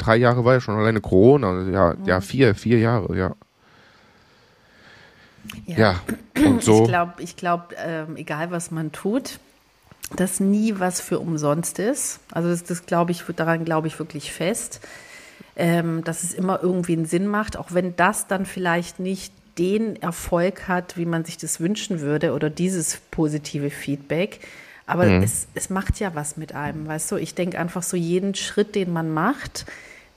drei 0.00 0.16
Jahre 0.16 0.44
war 0.44 0.54
ja 0.54 0.60
schon 0.60 0.76
alleine 0.76 1.00
Corona. 1.00 1.70
Ja, 1.70 1.94
mhm. 1.94 2.06
ja 2.06 2.20
vier, 2.20 2.54
vier 2.54 2.78
Jahre, 2.78 3.16
ja. 3.16 3.34
Ja, 5.66 5.78
ja. 5.78 6.46
und 6.46 6.62
so. 6.62 6.82
Ich 6.82 6.88
glaube, 6.88 7.12
ich 7.18 7.36
glaub, 7.36 7.74
ähm, 7.76 8.16
egal 8.16 8.50
was 8.50 8.70
man 8.70 8.92
tut, 8.92 9.38
dass 10.16 10.40
nie 10.40 10.74
was 10.78 11.00
für 11.00 11.18
umsonst 11.18 11.78
ist. 11.78 12.20
Also 12.30 12.48
das, 12.48 12.64
das 12.64 12.86
glaube 12.86 13.12
ich, 13.12 13.24
daran 13.36 13.64
glaube 13.64 13.86
ich 13.86 13.98
wirklich 13.98 14.32
fest, 14.32 14.80
ähm, 15.56 16.04
dass 16.04 16.22
es 16.22 16.34
immer 16.34 16.62
irgendwie 16.62 16.92
einen 16.92 17.06
Sinn 17.06 17.26
macht, 17.26 17.56
auch 17.56 17.72
wenn 17.72 17.96
das 17.96 18.26
dann 18.26 18.46
vielleicht 18.46 19.00
nicht 19.00 19.32
den 19.60 20.00
Erfolg 20.00 20.68
hat, 20.68 20.96
wie 20.96 21.04
man 21.04 21.24
sich 21.24 21.36
das 21.36 21.60
wünschen 21.60 22.00
würde 22.00 22.32
oder 22.32 22.48
dieses 22.48 22.96
positive 23.10 23.68
Feedback. 23.68 24.40
Aber 24.86 25.04
mhm. 25.04 25.22
es, 25.22 25.48
es 25.54 25.68
macht 25.68 26.00
ja 26.00 26.14
was 26.14 26.38
mit 26.38 26.54
einem, 26.54 26.86
weißt 26.86 27.12
du? 27.12 27.16
Ich 27.16 27.34
denke 27.34 27.58
einfach 27.58 27.82
so, 27.82 27.96
jeden 27.96 28.34
Schritt, 28.34 28.74
den 28.74 28.90
man 28.90 29.10
macht, 29.10 29.66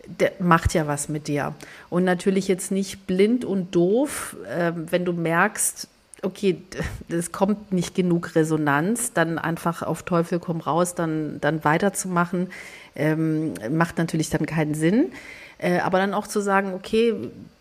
der 0.08 0.32
macht 0.40 0.74
ja 0.74 0.88
was 0.88 1.10
mit 1.10 1.28
dir. 1.28 1.54
Und 1.90 2.06
natürlich 2.06 2.48
jetzt 2.48 2.72
nicht 2.72 3.06
blind 3.06 3.44
und 3.44 3.76
doof, 3.76 4.38
äh, 4.50 4.72
wenn 4.74 5.04
du 5.04 5.12
merkst, 5.12 5.90
okay, 6.22 6.62
es 7.10 7.34
kommt 7.34 7.74
nicht 7.74 7.96
genug 7.96 8.36
Resonanz, 8.36 9.12
dann 9.12 9.38
einfach 9.38 9.84
auf 9.84 10.04
Teufel 10.04 10.40
komm 10.40 10.62
raus, 10.62 10.96
dann, 10.96 11.42
dann 11.42 11.66
weiterzumachen, 11.66 12.48
ähm, 12.96 13.54
macht 13.70 13.98
natürlich 13.98 14.30
dann 14.30 14.46
keinen 14.46 14.74
Sinn. 14.74 15.12
Äh, 15.64 15.80
aber 15.80 15.98
dann 15.98 16.14
auch 16.14 16.28
zu 16.28 16.42
sagen, 16.42 16.74
okay, 16.74 17.16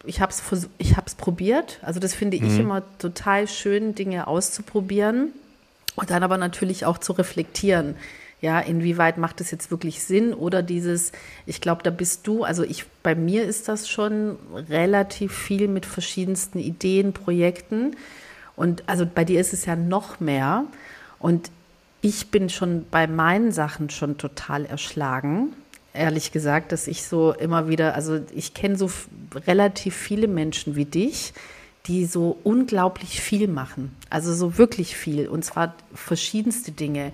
ich 0.05 0.21
habe 0.21 0.33
es 0.33 0.69
ich 0.79 0.97
hab's 0.97 1.15
probiert. 1.15 1.79
Also 1.83 2.01
das 2.01 2.15
finde 2.15 2.37
ich 2.37 2.43
mhm. 2.43 2.61
immer 2.61 2.83
total 2.99 3.47
schön, 3.47 3.95
Dinge 3.95 4.27
auszuprobieren 4.27 5.29
und 5.95 6.11
dann 6.11 6.25
aber 6.25 6.37
natürlich 6.37 6.85
auch 6.85 6.99
zu 6.99 7.13
reflektieren. 7.13 7.95
Ja, 8.41 8.59
inwieweit 8.59 9.19
macht 9.19 9.41
es 9.41 9.53
jetzt 9.53 9.71
wirklich 9.71 10.03
Sinn 10.03 10.35
oder 10.35 10.65
dieses, 10.65 11.13
ich 11.47 11.61
glaube, 11.61 11.85
da 11.85 11.91
bist 11.91 12.27
du, 12.27 12.43
also 12.43 12.65
ich, 12.65 12.87
bei 13.05 13.15
mir 13.15 13.45
ist 13.45 13.69
das 13.69 13.89
schon 13.89 14.37
relativ 14.69 15.33
viel 15.33 15.69
mit 15.69 15.87
verschiedensten 15.87 16.59
Ideen, 16.59 17.13
Projekten 17.13 17.95
und 18.57 18.83
also 18.89 19.07
bei 19.07 19.25
dir 19.25 19.41
ist 19.41 19.53
es 19.53 19.65
ja 19.65 19.77
noch 19.77 20.19
mehr 20.19 20.65
und 21.21 21.53
ich 22.01 22.33
bin 22.33 22.51
schon 22.51 22.85
bei 22.91 23.07
meinen 23.07 23.53
Sachen 23.53 23.91
schon 23.91 24.19
total 24.19 24.65
erschlagen. 24.65 25.53
Ehrlich 25.95 26.33
gesagt, 26.33 26.73
dass 26.73 26.87
ich 26.87 27.05
so 27.05 27.33
immer 27.33 27.69
wieder, 27.69 27.95
also 27.95 28.21
ich 28.35 28.55
kenne 28.55 28.77
so 28.77 28.91
relativ 29.47 29.95
viele 29.95 30.29
Menschen 30.29 30.77
wie 30.77 30.85
dich, 30.85 31.33
die 31.87 32.05
so 32.05 32.39
unglaublich 32.45 33.21
viel 33.21 33.49
machen. 33.49 33.95
Also 34.09 34.35
so 34.35 34.59
wirklich 34.59 34.97
viel. 34.97 35.29
Und 35.29 35.45
zwar 35.45 35.75
verschiedenste 35.95 36.73
Dinge. 36.73 37.13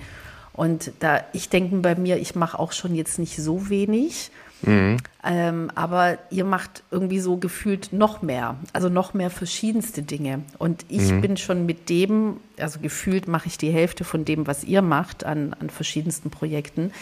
Und 0.53 0.93
da, 1.01 1.25
ich 1.33 1.49
denke 1.49 1.77
bei 1.77 1.95
mir, 1.95 2.19
ich 2.19 2.35
mache 2.35 2.59
auch 2.59 2.73
schon 2.73 2.95
jetzt 2.95 3.19
nicht 3.19 3.37
so 3.37 3.71
wenig. 3.71 4.31
Mhm. 4.63 4.97
Ähm, 5.25 5.71
aber 5.75 6.19
ihr 6.31 6.45
macht 6.45 6.83
irgendwie 6.91 7.21
so 7.21 7.37
gefühlt 7.37 7.93
noch 7.93 8.23
mehr, 8.23 8.57
also 8.73 8.89
noch 8.89 9.15
mehr 9.15 9.31
verschiedenste 9.31 10.03
Dinge. 10.03 10.43
Und 10.59 10.85
ich 10.89 11.13
mhm. 11.13 11.21
bin 11.21 11.37
schon 11.37 11.65
mit 11.65 11.89
dem, 11.89 12.39
also 12.59 12.81
gefühlt 12.81 13.29
mache 13.29 13.47
ich 13.47 13.59
die 13.59 13.71
Hälfte 13.71 14.05
von 14.05 14.25
dem, 14.25 14.47
was 14.47 14.65
ihr 14.65 14.83
macht 14.83 15.25
an, 15.25 15.55
an 15.59 15.71
verschiedensten 15.71 16.31
Projekten. 16.31 16.93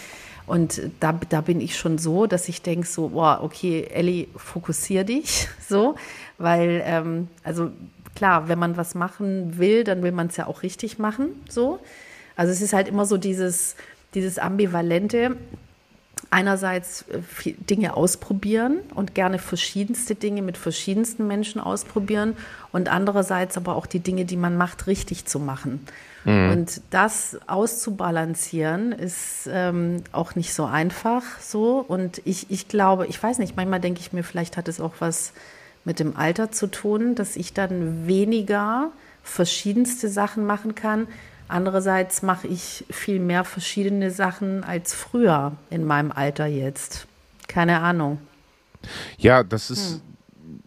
Und 0.46 0.80
da, 1.00 1.18
da 1.28 1.40
bin 1.40 1.60
ich 1.60 1.76
schon 1.76 1.98
so, 1.98 2.26
dass 2.26 2.48
ich 2.48 2.62
denke 2.62 2.86
so, 2.86 3.08
boah, 3.08 3.40
okay, 3.42 3.88
Ellie, 3.92 4.28
fokussier 4.36 5.04
dich 5.04 5.48
so, 5.68 5.96
weil, 6.38 6.82
ähm, 6.84 7.28
also 7.42 7.70
klar, 8.14 8.48
wenn 8.48 8.58
man 8.58 8.76
was 8.76 8.94
machen 8.94 9.58
will, 9.58 9.84
dann 9.84 10.02
will 10.02 10.12
man 10.12 10.28
es 10.28 10.36
ja 10.36 10.46
auch 10.46 10.62
richtig 10.62 10.98
machen, 10.98 11.28
so. 11.48 11.80
Also 12.36 12.52
es 12.52 12.60
ist 12.60 12.72
halt 12.74 12.86
immer 12.88 13.06
so 13.06 13.16
dieses, 13.16 13.76
dieses 14.14 14.38
ambivalente, 14.38 15.36
einerseits 16.30 17.02
äh, 17.02 17.52
Dinge 17.52 17.96
ausprobieren 17.96 18.78
und 18.94 19.14
gerne 19.14 19.38
verschiedenste 19.38 20.14
Dinge 20.14 20.42
mit 20.42 20.56
verschiedensten 20.56 21.26
Menschen 21.26 21.60
ausprobieren 21.60 22.36
und 22.72 22.88
andererseits 22.88 23.56
aber 23.56 23.76
auch 23.76 23.86
die 23.86 24.00
Dinge, 24.00 24.24
die 24.24 24.36
man 24.36 24.56
macht, 24.56 24.86
richtig 24.86 25.26
zu 25.26 25.38
machen. 25.38 25.86
Mhm. 26.24 26.50
Und 26.50 26.80
das 26.90 27.38
auszubalancieren 27.46 28.92
ist 28.92 29.48
ähm, 29.50 30.02
auch 30.12 30.34
nicht 30.34 30.52
so 30.52 30.64
einfach 30.64 31.22
so. 31.40 31.84
Und 31.86 32.20
ich, 32.24 32.50
ich 32.50 32.68
glaube, 32.68 33.06
ich 33.06 33.22
weiß 33.22 33.38
nicht, 33.38 33.56
manchmal 33.56 33.80
denke 33.80 34.00
ich 34.00 34.12
mir, 34.12 34.24
vielleicht 34.24 34.56
hat 34.56 34.68
es 34.68 34.80
auch 34.80 34.94
was 34.98 35.32
mit 35.84 36.00
dem 36.00 36.16
Alter 36.16 36.50
zu 36.50 36.66
tun, 36.66 37.14
dass 37.14 37.36
ich 37.36 37.52
dann 37.52 38.08
weniger 38.08 38.90
verschiedenste 39.22 40.08
Sachen 40.08 40.44
machen 40.44 40.74
kann. 40.74 41.06
Andererseits 41.48 42.22
mache 42.22 42.48
ich 42.48 42.84
viel 42.90 43.20
mehr 43.20 43.44
verschiedene 43.44 44.10
Sachen 44.10 44.64
als 44.64 44.94
früher 44.94 45.52
in 45.70 45.84
meinem 45.84 46.10
Alter 46.10 46.46
jetzt. 46.46 47.06
Keine 47.46 47.80
Ahnung. 47.80 48.18
Ja, 49.18 49.42
das 49.42 49.70
ist, 49.70 49.94
hm. 49.94 50.60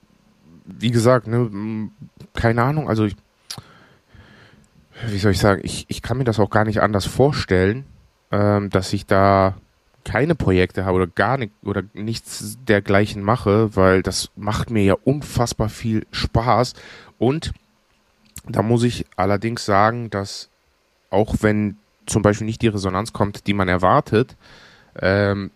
wie 0.66 0.92
gesagt, 0.92 1.28
ne, 1.28 1.90
keine 2.34 2.64
Ahnung. 2.64 2.90
Also 2.90 3.06
ich, 3.06 3.16
wie 5.08 5.18
soll 5.18 5.34
ich 5.34 5.40
sagen, 5.40 5.62
ich, 5.64 5.86
ich 5.90 6.02
kann 6.02 6.18
mir 6.18 6.24
das 6.24 6.40
auch 6.40 6.50
gar 6.50 6.66
nicht 6.66 6.82
anders 6.82 7.06
vorstellen, 7.06 7.86
ähm, 8.32 8.70
dass 8.70 8.94
ich 8.94 9.06
da 9.06 9.56
keine 10.06 10.36
Projekte 10.36 10.86
habe 10.86 10.96
oder 10.96 11.08
gar 11.08 11.38
nicht 11.38 11.52
oder 11.64 11.84
nichts 11.94 12.58
dergleichen 12.68 13.22
mache, 13.22 13.76
weil 13.76 14.02
das 14.02 14.30
macht 14.36 14.70
mir 14.70 14.84
ja 14.84 14.96
unfassbar 15.04 15.70
viel 15.70 16.08
Spaß. 16.12 16.74
Und 17.18 17.52
da 18.48 18.62
muss 18.62 18.84
ich 18.84 19.06
allerdings 19.16 19.66
sagen, 19.66 20.10
dass 20.10 20.49
auch 21.10 21.36
wenn 21.42 21.78
zum 22.06 22.22
Beispiel 22.22 22.46
nicht 22.46 22.62
die 22.62 22.68
Resonanz 22.68 23.14
kommt, 23.14 23.48
die 23.48 23.54
man 23.54 23.68
erwartet, 23.68 24.36
ähm, 25.00 25.52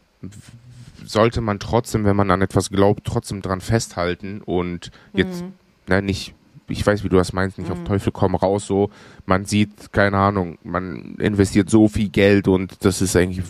sollte 1.05 1.41
man 1.41 1.59
trotzdem, 1.59 2.05
wenn 2.05 2.15
man 2.15 2.31
an 2.31 2.41
etwas 2.41 2.69
glaubt, 2.69 3.05
trotzdem 3.05 3.41
dran 3.41 3.61
festhalten 3.61 4.41
und 4.41 4.91
jetzt 5.13 5.41
mhm. 5.41 5.53
ne, 5.87 6.01
nicht 6.01 6.33
ich 6.67 6.85
weiß, 6.85 7.03
wie 7.03 7.09
du 7.09 7.17
das 7.17 7.33
meinst, 7.33 7.57
nicht 7.57 7.69
mhm. 7.69 7.73
auf 7.73 7.83
Teufel 7.83 8.11
komm 8.11 8.35
raus, 8.35 8.65
so, 8.65 8.89
man 9.25 9.45
sieht, 9.45 9.91
keine 9.91 10.17
Ahnung, 10.17 10.57
man 10.63 11.15
investiert 11.15 11.69
so 11.69 11.87
viel 11.87 12.09
Geld 12.09 12.47
und 12.47 12.83
das 12.85 13.01
ist 13.01 13.15
eigentlich 13.15 13.45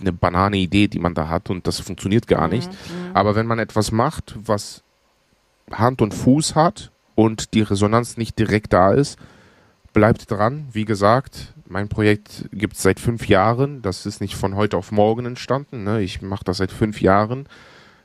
eine 0.00 0.12
banane 0.12 0.58
Idee, 0.58 0.88
die 0.88 0.98
man 0.98 1.14
da 1.14 1.28
hat 1.28 1.50
und 1.50 1.66
das 1.66 1.80
funktioniert 1.80 2.26
gar 2.26 2.48
nicht. 2.48 2.70
Mhm. 2.70 3.14
Aber 3.14 3.34
wenn 3.34 3.46
man 3.46 3.58
etwas 3.58 3.92
macht, 3.92 4.36
was 4.44 4.82
Hand 5.72 6.02
und 6.02 6.12
Fuß 6.12 6.54
hat 6.54 6.92
und 7.14 7.54
die 7.54 7.62
Resonanz 7.62 8.16
nicht 8.16 8.38
direkt 8.38 8.72
da 8.72 8.92
ist, 8.92 9.18
bleibt 9.96 10.30
dran. 10.30 10.68
Wie 10.72 10.84
gesagt, 10.84 11.54
mein 11.66 11.88
Projekt 11.88 12.50
gibt 12.52 12.76
es 12.76 12.82
seit 12.82 13.00
fünf 13.00 13.28
Jahren. 13.28 13.80
Das 13.80 14.04
ist 14.04 14.20
nicht 14.20 14.34
von 14.34 14.54
heute 14.54 14.76
auf 14.76 14.92
morgen 14.92 15.24
entstanden. 15.24 15.84
Ne? 15.84 16.02
Ich 16.02 16.20
mache 16.20 16.44
das 16.44 16.58
seit 16.58 16.70
fünf 16.70 17.00
Jahren. 17.00 17.48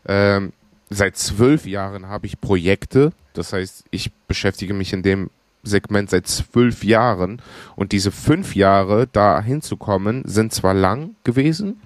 Ähm, 0.06 0.54
seit 0.90 1.18
zwölf 1.18 1.66
Jahren 1.66 2.08
habe 2.08 2.28
ich 2.28 2.40
Projekte. 2.40 3.12
Das 3.34 3.52
heißt, 3.52 3.84
ich 3.92 4.14
beschäftige 4.30 4.74
mich 4.74 4.94
in 4.94 5.04
dem 5.04 5.32
Segment 5.64 6.10
seit 6.10 6.28
zwölf 6.28 6.86
Jahren. 6.86 7.42
Und 7.76 7.92
diese 7.92 8.12
fünf 8.12 8.56
Jahre 8.56 9.10
da 9.12 9.42
hinzukommen, 9.42 10.24
sind 10.26 10.54
zwar 10.54 10.74
lang 10.74 11.16
gewesen, 11.26 11.82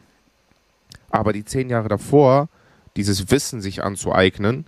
aber 1.09 1.33
die 1.33 1.45
zehn 1.45 1.67
Jahre 1.67 1.89
davor, 1.89 2.47
dieses 2.95 3.31
Wissen 3.31 3.59
sich 3.59 3.83
anzueignen, 3.83 4.67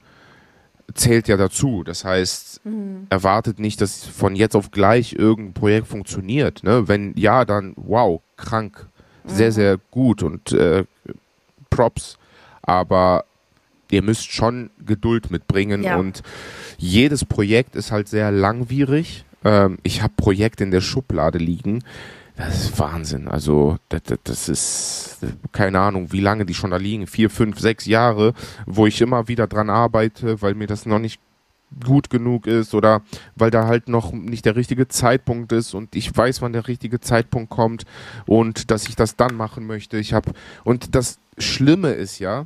zählt 0.93 1.27
ja 1.27 1.37
dazu. 1.37 1.83
Das 1.83 2.05
heißt, 2.05 2.65
mhm. 2.65 3.07
erwartet 3.09 3.59
nicht, 3.59 3.81
dass 3.81 4.03
von 4.03 4.35
jetzt 4.35 4.55
auf 4.55 4.71
gleich 4.71 5.13
irgendein 5.13 5.53
Projekt 5.53 5.87
funktioniert. 5.87 6.63
Ne? 6.63 6.87
Wenn 6.87 7.13
ja, 7.15 7.45
dann 7.45 7.73
wow, 7.75 8.21
krank, 8.35 8.87
sehr, 9.25 9.49
mhm. 9.49 9.53
sehr 9.53 9.77
gut 9.91 10.23
und 10.23 10.51
äh, 10.51 10.85
Props. 11.69 12.17
Aber 12.61 13.25
ihr 13.91 14.01
müsst 14.01 14.31
schon 14.31 14.69
Geduld 14.85 15.31
mitbringen 15.31 15.83
ja. 15.83 15.97
und 15.97 16.23
jedes 16.77 17.25
Projekt 17.25 17.75
ist 17.75 17.91
halt 17.91 18.07
sehr 18.07 18.31
langwierig. 18.31 19.25
Ähm, 19.43 19.77
ich 19.83 20.01
habe 20.01 20.13
Projekte 20.17 20.63
in 20.63 20.71
der 20.71 20.81
Schublade 20.81 21.37
liegen. 21.37 21.83
Das 22.37 22.65
ist 22.65 22.79
Wahnsinn. 22.79 23.27
Also, 23.27 23.77
das, 23.89 24.01
das, 24.23 24.47
ist 24.47 25.17
keine 25.51 25.79
Ahnung, 25.79 26.11
wie 26.11 26.21
lange 26.21 26.45
die 26.45 26.53
schon 26.53 26.69
da 26.69 26.77
liegen. 26.77 27.07
Vier, 27.07 27.31
fünf, 27.31 27.59
sechs 27.59 27.87
Jahre, 27.87 28.33
wo 28.67 28.85
ich 28.85 29.01
immer 29.01 29.27
wieder 29.27 29.47
dran 29.47 29.71
arbeite, 29.71 30.39
weil 30.43 30.53
mir 30.53 30.67
das 30.67 30.85
noch 30.85 30.99
nicht 30.99 31.19
gut 31.83 32.09
genug 32.09 32.47
ist 32.47 32.73
oder 32.75 33.01
weil 33.35 33.51
da 33.51 33.65
halt 33.65 33.89
noch 33.89 34.13
nicht 34.13 34.45
der 34.45 34.55
richtige 34.55 34.87
Zeitpunkt 34.87 35.51
ist 35.51 35.73
und 35.73 35.95
ich 35.95 36.15
weiß, 36.15 36.41
wann 36.41 36.53
der 36.53 36.67
richtige 36.67 37.01
Zeitpunkt 37.01 37.49
kommt 37.49 37.83
und 38.25 38.71
dass 38.71 38.87
ich 38.87 38.95
das 38.95 39.17
dann 39.17 39.35
machen 39.35 39.67
möchte. 39.67 39.97
Ich 39.97 40.13
habe 40.13 40.31
und 40.63 40.95
das 40.95 41.19
Schlimme 41.37 41.91
ist 41.91 42.19
ja, 42.19 42.45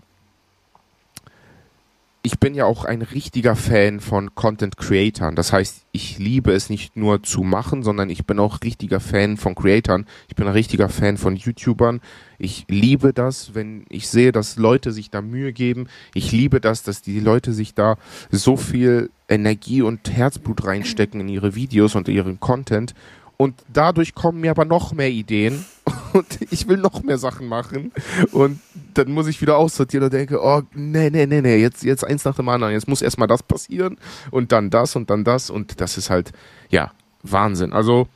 ich 2.24 2.40
bin 2.40 2.54
ja 2.54 2.66
auch 2.66 2.86
ein 2.86 3.02
richtiger 3.02 3.56
Fan 3.56 4.00
von 4.00 4.36
Content 4.36 4.78
Creatern. 4.78 5.36
Das 5.36 5.52
heißt, 5.52 5.86
ich 5.92 6.20
liebe 6.20 6.52
es 6.52 6.70
nicht 6.70 6.96
nur 6.96 7.24
zu 7.24 7.42
machen, 7.42 7.82
sondern 7.82 8.12
ich 8.12 8.28
bin 8.28 8.38
auch 8.38 8.60
richtiger 8.64 9.00
Fan 9.00 9.38
von 9.38 9.56
Creatern. 9.56 10.06
Ich 10.28 10.36
bin 10.36 10.46
ein 10.46 10.54
richtiger 10.54 10.88
Fan 10.88 11.18
von 11.18 11.36
YouTubern. 11.36 12.00
Ich 12.38 12.66
liebe 12.70 13.12
das, 13.12 13.56
wenn 13.56 13.86
ich 13.90 14.08
sehe, 14.08 14.32
dass 14.32 14.58
Leute 14.58 14.92
sich 14.92 15.10
da 15.10 15.22
Mühe 15.22 15.52
geben. 15.52 15.88
Ich 16.14 16.32
liebe 16.32 16.62
das, 16.62 16.84
dass 16.84 17.02
die 17.02 17.20
Leute 17.20 17.54
sich 17.54 17.74
da 17.74 17.98
so 18.30 18.56
viel 18.56 19.10
Energie 19.28 19.82
und 19.82 20.12
Herzblut 20.12 20.64
reinstecken 20.66 21.22
in 21.22 21.30
ihre 21.30 21.56
Videos 21.56 21.96
und 21.96 22.08
ihren 22.08 22.40
Content. 22.40 22.94
Und 23.38 23.56
dadurch 23.74 24.14
kommen 24.14 24.42
mir 24.42 24.52
aber 24.52 24.66
noch 24.66 24.94
mehr 24.94 25.10
Ideen 25.10 25.66
und 26.14 26.40
ich 26.52 26.68
will 26.68 26.78
noch 26.78 27.04
mehr 27.04 27.18
Sachen 27.18 27.48
machen. 27.48 27.92
Und 28.32 28.60
dann 28.94 29.12
muss 29.12 29.28
ich 29.28 29.42
wieder 29.42 29.58
aussortieren 29.58 30.06
und 30.06 30.14
denke, 30.14 30.40
oh, 30.42 30.62
nee, 30.74 31.10
nee, 31.10 31.26
nee, 31.26 31.42
nee, 31.42 31.58
jetzt, 31.58 31.84
jetzt 31.84 32.06
eins 32.06 32.26
nach 32.26 32.36
dem 32.36 32.50
anderen. 32.50 32.74
Jetzt 32.74 32.88
muss 32.88 33.02
erstmal 33.02 33.28
das 33.28 33.44
passieren 33.44 33.98
und 34.32 34.52
dann 34.52 34.70
das 34.70 34.96
und 34.96 35.10
dann 35.10 35.24
das. 35.24 35.50
Und 35.50 35.82
das 35.82 35.98
ist 35.98 36.10
halt, 36.10 36.32
ja, 36.70 36.92
Wahnsinn. 37.24 37.74
Also, 37.74 38.08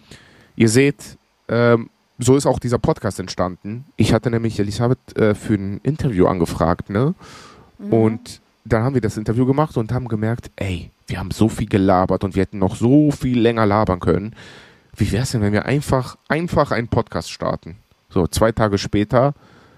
ihr 0.56 0.70
seht, 0.70 1.18
ähm, 1.48 1.90
so 2.18 2.36
ist 2.36 2.46
auch 2.46 2.60
dieser 2.60 2.80
Podcast 2.80 3.20
entstanden. 3.20 3.86
Ich 3.98 4.14
hatte 4.14 4.30
nämlich 4.32 4.60
Elisabeth 4.60 5.18
äh, 5.18 5.36
für 5.36 5.56
ein 5.56 5.80
Interview 5.84 6.28
angefragt, 6.28 6.90
ne? 6.90 7.14
Mhm. 7.78 7.94
Und 7.94 8.42
dann 8.64 8.84
haben 8.84 8.94
wir 8.96 9.02
das 9.02 9.18
Interview 9.18 9.46
gemacht 9.46 9.78
und 9.78 9.92
haben 9.92 10.08
gemerkt, 10.08 10.50
ey, 10.56 10.90
wir 11.08 11.20
haben 11.20 11.32
so 11.32 11.50
viel 11.50 11.68
gelabert 11.68 12.24
und 12.24 12.36
wir 12.36 12.42
hätten 12.42 12.58
noch 12.58 12.76
so 12.76 13.12
viel 13.12 13.40
länger 13.40 13.66
labern 13.66 14.00
können 14.00 14.34
wie 14.98 15.12
wäre 15.12 15.24
es 15.24 15.32
denn, 15.32 15.42
wenn 15.42 15.54
wir 15.54 15.66
einfach, 15.66 16.18
einfach 16.28 16.72
einen 16.72 16.88
Podcast 16.88 17.32
starten? 17.32 17.78
So, 18.16 18.28
zwei 18.28 18.54
Tage 18.54 18.78
später 18.78 19.34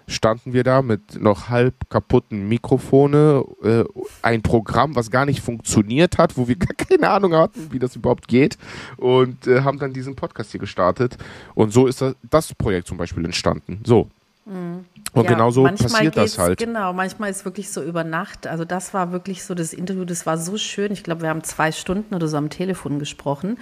standen 0.08 0.54
wir 0.54 0.64
da 0.64 0.84
mit 0.84 1.20
noch 1.20 1.50
halb 1.50 1.90
kaputten 1.90 2.48
Mikrofone, 2.48 3.44
äh, 3.64 3.84
ein 4.22 4.44
Programm, 4.44 4.96
was 4.96 5.10
gar 5.10 5.26
nicht 5.26 5.42
funktioniert 5.42 6.20
hat, 6.20 6.38
wo 6.38 6.48
wir 6.48 6.56
gar 6.60 6.76
keine 6.76 7.10
Ahnung 7.10 7.34
hatten, 7.34 7.72
wie 7.72 7.80
das 7.80 7.96
überhaupt 7.96 8.28
geht 8.28 8.60
und 8.98 9.48
äh, 9.48 9.62
haben 9.62 9.80
dann 9.80 9.92
diesen 9.92 10.16
Podcast 10.16 10.52
hier 10.52 10.60
gestartet 10.60 11.18
und 11.56 11.74
so 11.74 11.88
ist 11.88 12.00
das, 12.00 12.16
das 12.30 12.54
Projekt 12.54 12.88
zum 12.88 12.98
Beispiel 12.98 13.26
entstanden. 13.26 13.82
So. 13.84 14.08
Mhm. 14.46 14.86
Und 15.14 15.24
ja, 15.24 15.30
genau 15.32 15.50
so 15.50 15.64
passiert 15.64 16.16
das 16.16 16.38
halt. 16.38 16.60
Genau, 16.60 16.94
manchmal 16.94 17.32
ist 17.32 17.44
wirklich 17.44 17.72
so 17.72 17.82
über 17.82 18.04
Nacht. 18.04 18.46
Also 18.46 18.66
das 18.66 18.94
war 18.94 19.12
wirklich 19.12 19.44
so 19.44 19.56
das 19.56 19.74
Interview, 19.74 20.06
das 20.06 20.28
war 20.28 20.38
so 20.38 20.58
schön. 20.58 20.92
Ich 20.92 21.02
glaube, 21.02 21.24
wir 21.24 21.30
haben 21.30 21.44
zwei 21.44 21.72
Stunden 21.72 22.14
oder 22.14 22.28
so 22.28 22.38
am 22.38 22.52
Telefon 22.52 23.00
gesprochen 23.00 23.58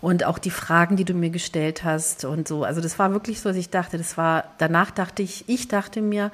und 0.00 0.24
auch 0.24 0.38
die 0.38 0.50
Fragen, 0.50 0.96
die 0.96 1.04
du 1.04 1.14
mir 1.14 1.30
gestellt 1.30 1.84
hast 1.84 2.24
und 2.24 2.46
so. 2.48 2.64
Also 2.64 2.80
das 2.80 2.98
war 2.98 3.12
wirklich 3.12 3.40
so, 3.40 3.48
dass 3.48 3.58
ich 3.58 3.70
dachte, 3.70 3.98
das 3.98 4.16
war, 4.16 4.44
danach 4.58 4.90
dachte 4.90 5.22
ich, 5.22 5.48
ich 5.48 5.68
dachte 5.68 6.00
mir, 6.00 6.30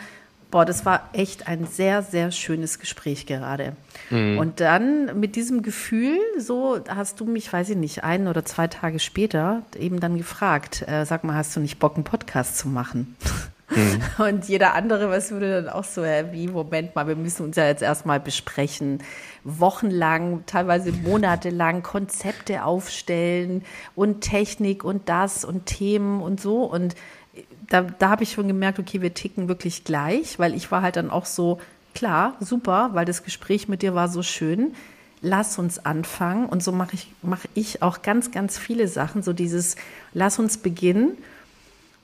boah, 0.50 0.64
das 0.64 0.86
war 0.86 1.08
echt 1.12 1.48
ein 1.48 1.66
sehr, 1.66 2.02
sehr 2.02 2.30
schönes 2.30 2.78
Gespräch 2.78 3.26
gerade. 3.26 3.74
Mhm. 4.10 4.38
Und 4.38 4.60
dann 4.60 5.18
mit 5.18 5.34
diesem 5.34 5.62
Gefühl, 5.62 6.16
so 6.38 6.78
hast 6.88 7.18
du 7.18 7.24
mich, 7.24 7.52
weiß 7.52 7.70
ich 7.70 7.76
nicht, 7.76 8.04
ein 8.04 8.28
oder 8.28 8.44
zwei 8.44 8.68
Tage 8.68 9.00
später 9.00 9.62
eben 9.76 9.98
dann 9.98 10.16
gefragt, 10.16 10.84
äh, 10.86 11.04
sag 11.06 11.24
mal, 11.24 11.34
hast 11.34 11.56
du 11.56 11.60
nicht 11.60 11.80
Bock, 11.80 11.96
einen 11.96 12.04
Podcast 12.04 12.56
zu 12.56 12.68
machen? 12.68 13.16
Mhm. 13.74 14.24
Und 14.24 14.48
jeder 14.48 14.74
andere, 14.74 15.10
was 15.10 15.30
würde 15.30 15.62
dann 15.62 15.72
auch 15.72 15.84
so, 15.84 16.02
wie, 16.02 16.48
Moment 16.48 16.94
mal, 16.94 17.06
wir 17.06 17.16
müssen 17.16 17.44
uns 17.44 17.56
ja 17.56 17.66
jetzt 17.66 17.82
erstmal 17.82 18.20
besprechen. 18.20 19.02
Wochenlang, 19.44 20.44
teilweise 20.46 20.92
monatelang 20.92 21.82
Konzepte 21.82 22.64
aufstellen 22.64 23.62
und 23.94 24.20
Technik 24.20 24.84
und 24.84 25.08
das 25.08 25.44
und 25.44 25.66
Themen 25.66 26.20
und 26.20 26.40
so. 26.40 26.64
Und 26.64 26.94
da, 27.68 27.82
da 27.82 28.10
habe 28.10 28.22
ich 28.22 28.32
schon 28.32 28.48
gemerkt, 28.48 28.78
okay, 28.78 29.00
wir 29.00 29.14
ticken 29.14 29.48
wirklich 29.48 29.84
gleich, 29.84 30.38
weil 30.38 30.54
ich 30.54 30.70
war 30.70 30.82
halt 30.82 30.96
dann 30.96 31.10
auch 31.10 31.26
so, 31.26 31.58
klar, 31.94 32.36
super, 32.40 32.90
weil 32.92 33.04
das 33.04 33.22
Gespräch 33.22 33.68
mit 33.68 33.82
dir 33.82 33.94
war 33.94 34.08
so 34.08 34.22
schön. 34.22 34.74
Lass 35.20 35.58
uns 35.58 35.84
anfangen. 35.84 36.46
Und 36.46 36.62
so 36.62 36.70
mache 36.70 36.94
ich, 36.94 37.10
mache 37.22 37.48
ich 37.54 37.82
auch 37.82 38.02
ganz, 38.02 38.30
ganz 38.30 38.58
viele 38.58 38.88
Sachen. 38.88 39.22
So 39.22 39.32
dieses, 39.32 39.76
lass 40.12 40.38
uns 40.38 40.58
beginnen 40.58 41.16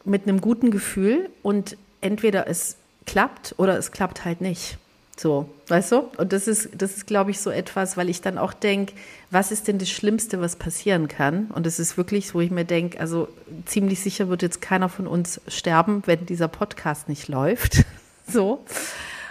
mit 0.05 0.25
einem 0.25 0.41
guten 0.41 0.71
Gefühl 0.71 1.31
und 1.43 1.77
entweder 2.01 2.47
es 2.47 2.77
klappt 3.07 3.55
oder 3.59 3.77
es 3.77 3.93
klappt 3.93 4.25
halt 4.25 4.41
nicht. 4.41 4.79
So, 5.21 5.51
weißt 5.69 5.93
du? 5.93 5.99
Und 6.17 6.33
das 6.33 6.49
ist, 6.49 6.71
das 6.73 6.97
ist, 6.97 7.07
glaube 7.07 7.31
ich, 7.31 7.41
so 7.41 7.51
etwas, 7.51 7.99
weil 7.99 8.09
ich 8.09 8.23
dann 8.23 8.39
auch 8.39 8.55
denke, 8.55 8.95
was 9.31 9.53
ist 9.53 9.69
denn 9.69 9.79
das 9.79 9.91
Schlimmste, 9.91 10.41
was 10.41 10.57
passieren 10.57 11.09
kann? 11.09 11.49
Und 11.49 11.67
es 11.67 11.79
ist 11.79 11.99
wirklich, 11.99 12.35
wo 12.35 12.41
ich 12.41 12.51
mir 12.51 12.65
denke, 12.65 12.99
also 12.99 13.29
ziemlich 13.67 14.01
sicher 14.01 14.31
wird 14.31 14.41
jetzt 14.41 14.63
keiner 14.63 14.89
von 14.89 15.07
uns 15.07 15.43
sterben, 15.47 16.03
wenn 16.07 16.25
dieser 16.25 16.49
Podcast 16.49 17.11
nicht 17.11 17.29
läuft. 17.29 17.85
so. 18.27 18.65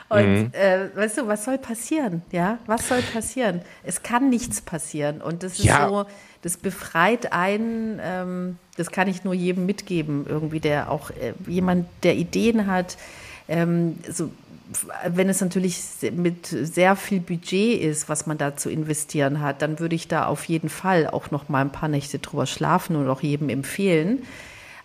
Und 0.10 0.34
mhm. 0.34 0.52
äh, 0.54 0.96
weißt 0.96 1.20
du, 1.20 1.28
was 1.28 1.46
soll 1.46 1.60
passieren? 1.60 2.24
Ja, 2.32 2.58
was 2.66 2.88
soll 2.88 3.02
passieren? 3.02 3.62
Es 3.84 4.02
kann 4.02 4.30
nichts 4.30 4.62
passieren. 4.62 5.22
Und 5.22 5.44
das 5.44 5.60
ist 5.60 5.66
ja. 5.66 5.88
so, 5.88 6.06
das 6.42 6.58
befreit 6.58 7.32
einen, 7.32 8.00
ähm, 8.02 8.58
das 8.76 8.90
kann 8.90 9.08
ich 9.08 9.24
nur 9.24 9.36
jedem 9.36 9.66
mitgeben, 9.66 10.26
irgendwie, 10.28 10.60
der 10.60 10.92
auch 10.92 11.12
äh, 11.12 11.34
jemand, 11.48 11.88
der 12.04 12.16
Ideen 12.16 12.66
hat, 12.66 12.98
ähm, 13.48 14.00
so 14.10 14.32
wenn 15.08 15.30
es 15.30 15.42
natürlich 15.42 15.80
mit 16.12 16.46
sehr 16.46 16.96
viel 16.96 17.20
Budget 17.20 17.82
ist, 17.82 18.08
was 18.08 18.28
man 18.28 18.38
da 18.38 18.56
zu 18.56 18.70
investieren 18.70 19.42
hat, 19.42 19.64
dann 19.64 19.80
würde 19.80 19.96
ich 19.96 20.08
da 20.08 20.28
auf 20.28 20.44
jeden 20.46 20.70
Fall 20.70 21.08
auch 21.08 21.32
noch 21.32 21.50
mal 21.50 21.62
ein 21.62 21.72
paar 21.72 21.90
Nächte 21.90 22.20
drüber 22.20 22.46
schlafen 22.46 22.96
und 22.96 23.10
auch 23.10 23.22
jedem 23.22 23.50
empfehlen. 23.50 24.24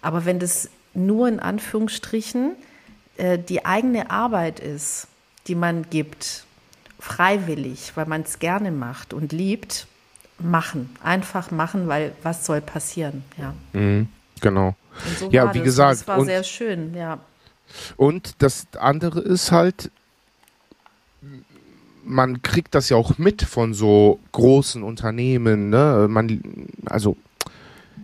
Aber 0.01 0.25
wenn 0.25 0.39
das 0.39 0.71
nur 0.95 1.29
in 1.29 1.39
Anführungsstrichen 1.39 2.53
äh, 3.19 3.39
die 3.39 3.67
eigene 3.67 4.11
Arbeit 4.11 4.59
ist, 4.59 5.09
die 5.47 5.55
man 5.55 5.89
gibt, 5.91 6.45
freiwillig, 6.99 7.93
weil 7.97 8.07
man 8.07 8.23
es 8.23 8.39
gerne 8.39 8.71
macht 8.71 9.13
und 9.13 9.33
liebt, 9.33 9.87
machen. 10.39 10.97
Einfach 11.03 11.51
machen, 11.51 11.89
weil 11.89 12.13
was 12.23 12.47
soll 12.47 12.61
passieren, 12.61 13.25
ja. 13.37 13.55
Mhm, 13.73 14.09
genau. 14.41 14.75
So 15.19 15.31
ja, 15.31 15.53
wie 15.53 15.59
das. 15.59 15.65
gesagt. 15.65 16.01
Das 16.01 16.09
war 16.09 16.25
sehr 16.25 16.45
schön, 16.45 16.95
ja. 16.95 17.19
Und 17.97 18.43
das 18.43 18.67
andere 18.79 19.21
ist 19.21 19.53
halt, 19.53 19.91
man 22.05 22.43
kriegt 22.43 22.75
das 22.75 22.89
ja 22.89 22.97
auch 22.97 23.19
mit 23.19 23.43
von 23.43 23.75
so 23.75 24.21
großen 24.33 24.83
Unternehmen, 24.83 25.71
ne? 25.71 26.07
Man, 26.09 26.69
also 26.87 27.17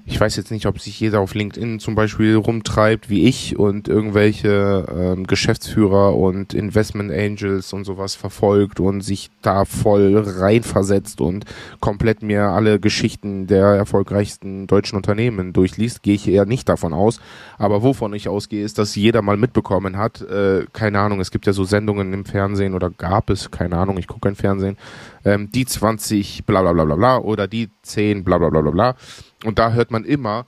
ich 0.07 0.21
weiß 0.21 0.37
jetzt 0.37 0.51
nicht, 0.51 0.67
ob 0.67 0.81
sich 0.81 0.99
jeder 0.99 1.21
auf 1.21 1.35
LinkedIn 1.35 1.79
zum 1.79 1.95
Beispiel 1.95 2.35
rumtreibt 2.35 3.11
wie 3.11 3.27
ich 3.27 3.59
und 3.59 3.89
irgendwelche 3.89 4.87
ähm, 4.93 5.27
Geschäftsführer 5.27 6.17
und 6.17 6.55
Investment 6.55 7.13
Angels 7.13 7.73
und 7.73 7.85
sowas 7.85 8.15
verfolgt 8.15 8.81
und 8.81 9.03
sich 9.03 9.31
da 9.43 9.65
voll 9.65 10.17
reinversetzt 10.17 11.21
und 11.21 11.45
komplett 11.81 12.23
mir 12.23 12.45
alle 12.45 12.81
Geschichten 12.81 13.47
der 13.47 13.67
erfolgreichsten 13.67 14.67
deutschen 14.67 14.97
Unternehmen 14.97 15.53
durchliest, 15.53 16.03
gehe 16.03 16.15
ich 16.15 16.29
eher 16.29 16.47
nicht 16.47 16.69
davon 16.69 16.93
aus. 16.93 17.21
Aber 17.59 17.83
wovon 17.83 18.13
ich 18.15 18.29
ausgehe, 18.29 18.65
ist, 18.65 18.79
dass 18.79 18.95
jeder 18.95 19.23
mal 19.23 19.37
mitbekommen 19.37 19.97
hat, 19.97 20.23
äh, 20.23 20.67
keine 20.73 21.01
Ahnung, 21.01 21.21
es 21.21 21.31
gibt 21.31 21.47
ja 21.47 21.53
so 21.53 21.65
Sendungen 21.65 22.13
im 22.13 22.25
Fernsehen 22.25 22.75
oder 22.75 22.91
gab 22.91 23.31
es, 23.31 23.51
keine 23.51 23.77
Ahnung, 23.77 23.99
ich 23.99 24.07
gucke 24.07 24.29
kein 24.29 24.37
Fernsehen, 24.37 24.77
ähm, 25.25 25.51
die 25.53 25.67
20 25.67 26.45
bla 26.47 26.63
bla 26.63 26.73
bla 26.73 26.85
bla 26.85 26.97
bla 26.97 27.19
oder 27.19 27.47
die 27.47 27.71
10 27.83 28.25
bla 28.25 28.39
bla 28.39 28.51
bla 28.51 28.61
bla 28.61 28.71
bla 28.71 28.97
und 29.45 29.59
da 29.59 29.73
hört 29.73 29.91
man 29.91 30.05
immer, 30.05 30.47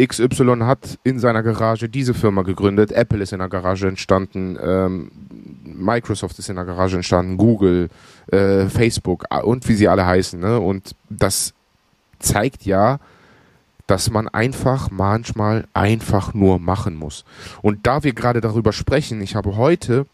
XY 0.00 0.60
hat 0.60 0.98
in 1.04 1.18
seiner 1.18 1.42
Garage 1.42 1.88
diese 1.88 2.14
Firma 2.14 2.42
gegründet, 2.42 2.92
Apple 2.92 3.22
ist 3.22 3.32
in 3.32 3.38
der 3.38 3.48
Garage 3.48 3.86
entstanden, 3.86 4.58
ähm, 4.62 5.10
Microsoft 5.64 6.38
ist 6.38 6.48
in 6.48 6.56
der 6.56 6.64
Garage 6.64 6.96
entstanden, 6.96 7.36
Google, 7.36 7.88
äh, 8.28 8.66
Facebook 8.66 9.24
und 9.44 9.68
wie 9.68 9.74
sie 9.74 9.88
alle 9.88 10.06
heißen. 10.06 10.40
Ne? 10.40 10.58
Und 10.58 10.94
das 11.08 11.52
zeigt 12.18 12.64
ja, 12.64 12.98
dass 13.86 14.10
man 14.10 14.28
einfach 14.28 14.90
manchmal 14.90 15.66
einfach 15.74 16.32
nur 16.32 16.58
machen 16.58 16.94
muss. 16.94 17.24
Und 17.60 17.86
da 17.86 18.04
wir 18.04 18.12
gerade 18.12 18.40
darüber 18.40 18.72
sprechen, 18.72 19.20
ich 19.20 19.34
habe 19.34 19.56
heute 19.56 20.06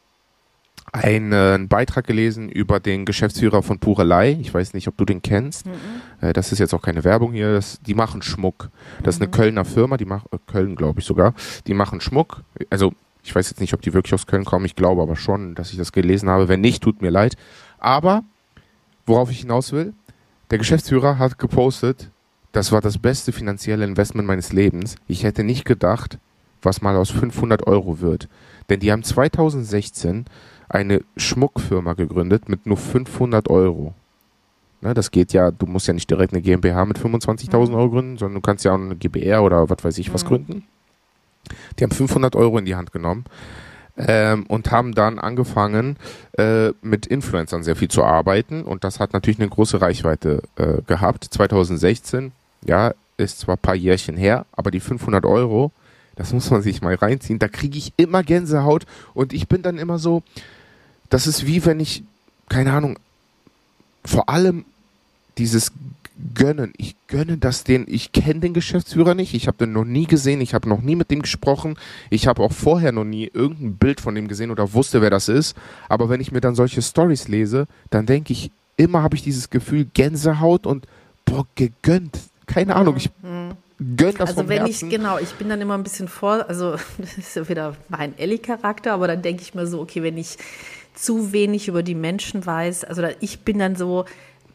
einen 0.92 1.68
Beitrag 1.68 2.06
gelesen 2.06 2.48
über 2.48 2.80
den 2.80 3.04
Geschäftsführer 3.04 3.62
von 3.62 3.78
Purelei. 3.78 4.38
Ich 4.40 4.52
weiß 4.52 4.74
nicht, 4.74 4.88
ob 4.88 4.96
du 4.96 5.04
den 5.04 5.22
kennst. 5.22 5.66
Mhm. 5.66 5.72
Äh, 6.20 6.32
das 6.32 6.52
ist 6.52 6.58
jetzt 6.58 6.74
auch 6.74 6.82
keine 6.82 7.04
Werbung 7.04 7.32
hier. 7.32 7.52
Das, 7.52 7.80
die 7.82 7.94
machen 7.94 8.22
Schmuck. 8.22 8.70
Das 9.02 9.16
ist 9.16 9.20
eine 9.20 9.28
mhm. 9.28 9.32
Kölner 9.32 9.64
Firma, 9.64 9.96
die 9.96 10.04
macht 10.04 10.26
äh, 10.32 10.38
Köln, 10.46 10.76
glaube 10.76 11.00
ich 11.00 11.06
sogar. 11.06 11.34
Die 11.66 11.74
machen 11.74 12.00
Schmuck. 12.00 12.42
Also 12.70 12.92
ich 13.22 13.34
weiß 13.34 13.50
jetzt 13.50 13.60
nicht, 13.60 13.74
ob 13.74 13.82
die 13.82 13.92
wirklich 13.92 14.14
aus 14.14 14.26
Köln 14.26 14.44
kommen. 14.44 14.64
Ich 14.64 14.76
glaube 14.76 15.02
aber 15.02 15.16
schon, 15.16 15.54
dass 15.54 15.72
ich 15.72 15.78
das 15.78 15.92
gelesen 15.92 16.30
habe. 16.30 16.48
Wenn 16.48 16.60
nicht, 16.60 16.82
tut 16.82 17.02
mir 17.02 17.10
leid. 17.10 17.36
Aber 17.78 18.22
worauf 19.04 19.30
ich 19.30 19.40
hinaus 19.40 19.72
will, 19.72 19.92
der 20.50 20.58
Geschäftsführer 20.58 21.18
hat 21.18 21.38
gepostet, 21.38 22.10
das 22.52 22.72
war 22.72 22.80
das 22.80 22.98
beste 22.98 23.32
finanzielle 23.32 23.84
Investment 23.84 24.26
meines 24.26 24.52
Lebens. 24.52 24.96
Ich 25.08 25.24
hätte 25.24 25.44
nicht 25.44 25.64
gedacht, 25.64 26.18
was 26.62 26.80
mal 26.80 26.96
aus 26.96 27.10
500 27.10 27.66
Euro 27.66 28.00
wird. 28.00 28.28
Denn 28.70 28.80
die 28.80 28.92
haben 28.92 29.02
2016 29.02 30.24
eine 30.68 31.02
Schmuckfirma 31.16 31.94
gegründet 31.94 32.48
mit 32.48 32.66
nur 32.66 32.76
500 32.76 33.48
Euro. 33.48 33.94
Ne, 34.80 34.94
das 34.94 35.10
geht 35.10 35.32
ja, 35.32 35.50
du 35.50 35.66
musst 35.66 35.88
ja 35.88 35.94
nicht 35.94 36.10
direkt 36.10 36.32
eine 36.32 36.42
GmbH 36.42 36.84
mit 36.84 36.98
25.000 36.98 37.68
mhm. 37.68 37.74
Euro 37.74 37.90
gründen, 37.90 38.18
sondern 38.18 38.34
du 38.34 38.40
kannst 38.40 38.64
ja 38.64 38.72
auch 38.72 38.78
eine 38.78 38.96
GBR 38.96 39.42
oder 39.42 39.70
was 39.70 39.82
weiß 39.82 39.98
ich 39.98 40.12
was 40.12 40.24
mhm. 40.24 40.28
gründen. 40.28 40.64
Die 41.78 41.84
haben 41.84 41.92
500 41.92 42.36
Euro 42.36 42.58
in 42.58 42.64
die 42.64 42.74
Hand 42.74 42.92
genommen 42.92 43.24
ähm, 43.96 44.44
und 44.46 44.70
haben 44.70 44.94
dann 44.94 45.18
angefangen, 45.18 45.96
äh, 46.38 46.70
mit 46.82 47.06
Influencern 47.06 47.62
sehr 47.62 47.76
viel 47.76 47.88
zu 47.88 48.04
arbeiten 48.04 48.62
und 48.62 48.84
das 48.84 49.00
hat 49.00 49.12
natürlich 49.12 49.40
eine 49.40 49.48
große 49.48 49.80
Reichweite 49.80 50.42
äh, 50.56 50.82
gehabt. 50.86 51.24
2016, 51.24 52.32
ja, 52.64 52.92
ist 53.16 53.40
zwar 53.40 53.56
ein 53.56 53.62
paar 53.62 53.74
Jährchen 53.74 54.16
her, 54.16 54.44
aber 54.52 54.70
die 54.70 54.80
500 54.80 55.24
Euro, 55.24 55.72
das 56.16 56.32
muss 56.32 56.50
man 56.50 56.62
sich 56.62 56.82
mal 56.82 56.94
reinziehen, 56.94 57.38
da 57.38 57.48
kriege 57.48 57.78
ich 57.78 57.92
immer 57.96 58.22
Gänsehaut 58.22 58.84
und 59.14 59.32
ich 59.32 59.48
bin 59.48 59.62
dann 59.62 59.78
immer 59.78 59.98
so, 59.98 60.22
das 61.08 61.26
ist 61.26 61.46
wie 61.46 61.64
wenn 61.64 61.80
ich, 61.80 62.02
keine 62.48 62.72
Ahnung, 62.72 62.98
vor 64.04 64.28
allem 64.28 64.64
dieses 65.38 65.72
Gönnen. 66.34 66.72
Ich 66.78 66.96
gönne 67.08 67.36
das 67.36 67.64
den, 67.64 67.84
ich 67.88 68.12
kenne 68.12 68.40
den 68.40 68.54
Geschäftsführer 68.54 69.14
nicht, 69.14 69.34
ich 69.34 69.48
habe 69.48 69.58
den 69.58 69.72
noch 69.72 69.84
nie 69.84 70.06
gesehen, 70.06 70.40
ich 70.40 70.54
habe 70.54 70.68
noch 70.68 70.80
nie 70.80 70.96
mit 70.96 71.10
dem 71.10 71.20
gesprochen, 71.20 71.76
ich 72.08 72.26
habe 72.26 72.42
auch 72.42 72.52
vorher 72.52 72.92
noch 72.92 73.04
nie 73.04 73.30
irgendein 73.32 73.76
Bild 73.76 74.00
von 74.00 74.14
dem 74.14 74.26
gesehen 74.26 74.50
oder 74.50 74.72
wusste, 74.72 75.02
wer 75.02 75.10
das 75.10 75.28
ist. 75.28 75.56
Aber 75.88 76.08
wenn 76.08 76.20
ich 76.20 76.32
mir 76.32 76.40
dann 76.40 76.54
solche 76.54 76.80
Stories 76.80 77.28
lese, 77.28 77.66
dann 77.90 78.06
denke 78.06 78.32
ich, 78.32 78.50
immer 78.78 79.02
habe 79.02 79.16
ich 79.16 79.22
dieses 79.22 79.50
Gefühl 79.50 79.86
Gänsehaut 79.92 80.66
und 80.66 80.86
boah, 81.26 81.46
gegönnt. 81.54 82.18
Keine 82.46 82.72
mhm. 82.74 82.80
Ahnung, 82.80 82.96
ich 82.96 83.10
mhm. 83.22 83.52
gönne 83.96 84.14
das 84.14 84.30
Also 84.30 84.48
wenn 84.48 84.64
Herzen. 84.64 84.88
ich, 84.88 84.96
genau, 84.96 85.18
ich 85.18 85.32
bin 85.34 85.50
dann 85.50 85.60
immer 85.60 85.74
ein 85.74 85.82
bisschen 85.82 86.08
vor, 86.08 86.48
also 86.48 86.72
das 86.98 87.18
ist 87.18 87.36
ja 87.36 87.46
wieder 87.48 87.76
mein 87.90 88.16
Ellie-Charakter, 88.18 88.94
aber 88.94 89.06
dann 89.06 89.20
denke 89.20 89.42
ich 89.42 89.54
mir 89.54 89.66
so, 89.66 89.80
okay, 89.80 90.02
wenn 90.02 90.16
ich 90.16 90.38
zu 90.96 91.32
wenig 91.32 91.68
über 91.68 91.82
die 91.82 91.94
Menschen 91.94 92.44
weiß. 92.44 92.84
Also 92.84 93.04
ich 93.20 93.40
bin 93.40 93.58
dann 93.58 93.76
so, 93.76 94.06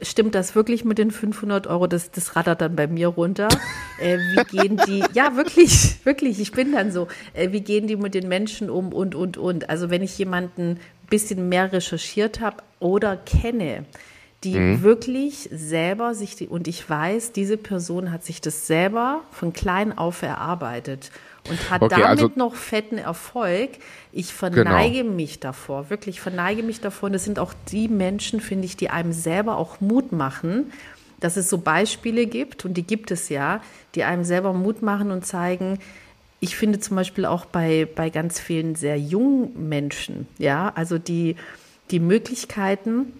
stimmt 0.01 0.35
das 0.35 0.55
wirklich 0.55 0.83
mit 0.83 0.97
den 0.97 1.11
500 1.11 1.67
Euro? 1.67 1.87
Das, 1.87 2.11
das 2.11 2.35
rattert 2.35 2.61
dann 2.61 2.75
bei 2.75 2.87
mir 2.87 3.07
runter. 3.07 3.47
Äh, 3.99 4.17
wie 4.17 4.57
gehen 4.57 4.81
die, 4.87 5.03
ja 5.13 5.35
wirklich, 5.35 6.03
wirklich, 6.03 6.39
ich 6.39 6.51
bin 6.51 6.71
dann 6.71 6.91
so, 6.91 7.07
äh, 7.33 7.51
wie 7.51 7.61
gehen 7.61 7.87
die 7.87 7.95
mit 7.95 8.13
den 8.13 8.27
Menschen 8.27 8.69
um 8.69 8.91
und, 8.91 9.15
und, 9.15 9.37
und. 9.37 9.69
Also 9.69 9.89
wenn 9.89 10.01
ich 10.01 10.17
jemanden 10.17 10.71
ein 10.71 10.79
bisschen 11.09 11.47
mehr 11.49 11.71
recherchiert 11.71 12.41
habe 12.41 12.57
oder 12.79 13.15
kenne, 13.17 13.85
die 14.43 14.57
mhm. 14.57 14.81
wirklich 14.81 15.49
selber 15.51 16.15
sich, 16.15 16.35
die, 16.35 16.47
und 16.47 16.67
ich 16.67 16.89
weiß, 16.89 17.31
diese 17.31 17.57
Person 17.57 18.11
hat 18.11 18.23
sich 18.23 18.41
das 18.41 18.65
selber 18.65 19.21
von 19.31 19.53
klein 19.53 19.95
auf 19.95 20.23
erarbeitet 20.23 21.11
und 21.49 21.69
hat 21.69 21.81
okay, 21.81 21.95
damit 22.01 22.07
also, 22.07 22.31
noch 22.35 22.55
fetten 22.55 22.97
Erfolg. 22.97 23.71
Ich 24.11 24.33
verneige 24.33 25.03
genau. 25.03 25.13
mich 25.13 25.39
davor, 25.39 25.89
wirklich 25.89 26.21
verneige 26.21 26.63
mich 26.63 26.81
davor. 26.81 27.07
Und 27.07 27.13
das 27.13 27.23
sind 27.23 27.39
auch 27.39 27.53
die 27.69 27.87
Menschen, 27.87 28.41
finde 28.41 28.65
ich, 28.65 28.77
die 28.77 28.89
einem 28.89 29.13
selber 29.13 29.57
auch 29.57 29.81
Mut 29.81 30.11
machen, 30.11 30.71
dass 31.19 31.37
es 31.37 31.49
so 31.49 31.59
Beispiele 31.59 32.25
gibt, 32.25 32.65
und 32.65 32.75
die 32.75 32.83
gibt 32.83 33.11
es 33.11 33.29
ja, 33.29 33.61
die 33.95 34.03
einem 34.03 34.23
selber 34.23 34.53
Mut 34.53 34.81
machen 34.81 35.11
und 35.11 35.25
zeigen, 35.25 35.79
ich 36.39 36.55
finde 36.55 36.79
zum 36.79 36.95
Beispiel 36.95 37.25
auch 37.25 37.45
bei, 37.45 37.87
bei 37.95 38.09
ganz 38.09 38.39
vielen 38.39 38.75
sehr 38.75 38.99
jungen 38.99 39.69
Menschen, 39.69 40.27
ja, 40.39 40.71
also 40.75 40.97
die, 40.97 41.35
die 41.91 41.99
Möglichkeiten, 41.99 43.13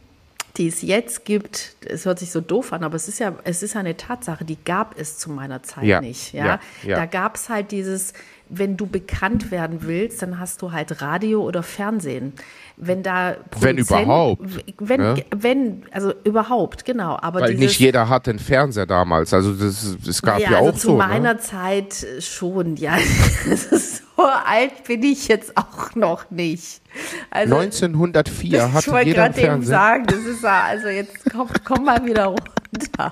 die 0.57 0.67
es 0.67 0.81
jetzt 0.81 1.25
gibt, 1.25 1.75
es 1.85 2.05
hört 2.05 2.19
sich 2.19 2.31
so 2.31 2.41
doof 2.41 2.73
an, 2.73 2.83
aber 2.83 2.95
es 2.95 3.07
ist 3.07 3.19
ja, 3.19 3.33
es 3.43 3.63
ist 3.63 3.75
eine 3.75 3.97
Tatsache, 3.97 4.45
die 4.45 4.57
gab 4.63 4.99
es 4.99 5.17
zu 5.17 5.31
meiner 5.31 5.63
Zeit 5.63 5.85
ja, 5.85 6.01
nicht. 6.01 6.33
Ja, 6.33 6.59
ja, 6.83 6.95
da 6.95 7.05
gab 7.05 7.35
es 7.35 7.49
halt 7.49 7.71
dieses 7.71 8.13
wenn 8.51 8.75
du 8.75 8.85
bekannt 8.85 9.49
werden 9.49 9.79
willst, 9.83 10.21
dann 10.21 10.37
hast 10.37 10.61
du 10.61 10.71
halt 10.73 11.01
Radio 11.01 11.41
oder 11.41 11.63
Fernsehen. 11.63 12.33
Wenn 12.75 13.01
da 13.01 13.37
Wenn 13.59 13.77
überhaupt, 13.77 14.41
wenn, 14.77 14.99
ne? 14.99 15.23
wenn 15.33 15.83
also 15.91 16.13
überhaupt, 16.23 16.83
genau. 16.83 17.17
Aber 17.21 17.41
Weil 17.41 17.51
dieses, 17.51 17.61
nicht 17.61 17.79
jeder 17.79 18.09
hatte 18.09 18.31
einen 18.31 18.39
Fernseher 18.39 18.85
damals. 18.85 19.33
Also 19.33 19.53
das, 19.53 19.97
es 20.05 20.21
gab 20.21 20.39
ja, 20.39 20.51
ja, 20.51 20.57
also 20.57 20.69
auch 20.69 20.75
zu 20.75 20.87
so. 20.87 20.97
meiner 20.97 21.31
Ne? 21.33 21.39
Zeit 21.39 22.05
schon, 22.19 22.75
ja. 22.75 22.97
so 23.55 24.01
alt 24.17 24.83
bin 24.85 25.03
ich 25.03 25.27
jetzt 25.27 25.57
auch 25.57 25.95
noch 25.95 26.29
nicht. 26.31 26.81
Also, 27.29 27.55
1904 27.55 28.57
ich 28.57 28.73
hatte 28.73 28.91
wollte 28.91 29.07
jeder 29.07 29.23
einen 29.23 29.33
gerade 29.33 29.45
eben 29.45 29.63
Fernseher. 29.63 29.77
sagen, 29.77 30.05
das 30.07 30.19
ist 30.19 30.43
ja, 30.43 30.63
also 30.63 30.87
jetzt 30.89 31.17
komm, 31.31 31.49
komm 31.63 31.85
mal 31.85 32.05
wieder 32.05 32.25
runter. 32.25 33.11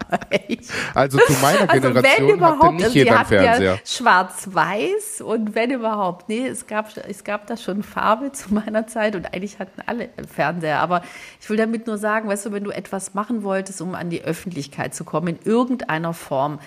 Also 0.94 1.18
zu 1.18 1.34
meiner 1.42 1.70
Also 1.70 1.74
wenn 1.74 1.82
Generation 1.82 2.28
hatte 2.28 2.34
überhaupt, 2.34 2.74
nicht 2.76 2.84
also 2.86 2.98
jeder 2.98 3.12
einen 3.12 3.20
hatten 3.20 3.34
ja 3.34 3.42
Fernseher. 3.42 3.80
schwarz-weiß 3.86 5.22
und 5.22 5.56
wenn 5.56 5.72
überhaupt, 5.72 6.30
nee, 6.30 6.48
es 6.48 6.68
gab, 6.68 6.96
es 6.96 7.24
gab 7.24 7.48
da 7.48 7.58
schon 7.58 7.84
Farbe 7.84 8.32
zu 8.32 8.54
meiner 8.54 8.88
Zeit 8.88 9.16
und 9.16 9.34
eigentlich 9.34 9.60
hatten 9.60 9.82
alle 9.86 10.10
Fernseher. 10.34 10.80
Aber 10.80 11.02
ich 11.42 11.50
will 11.50 11.58
damit 11.58 11.88
nur 11.88 11.98
sagen, 11.98 12.30
weißt 12.30 12.48
du, 12.48 12.52
wenn 12.52 12.64
du 12.64 12.72
etwas 12.72 13.14
machen 13.14 13.44
wolltest, 13.44 13.82
um 13.82 13.96
an 13.96 14.10
die 14.10 14.22
Öffentlichkeit 14.24 14.94
zu 14.94 15.04
kommen, 15.04 15.28
in 15.28 15.40
irgendeiner 15.44 16.14
Form, 16.14 16.60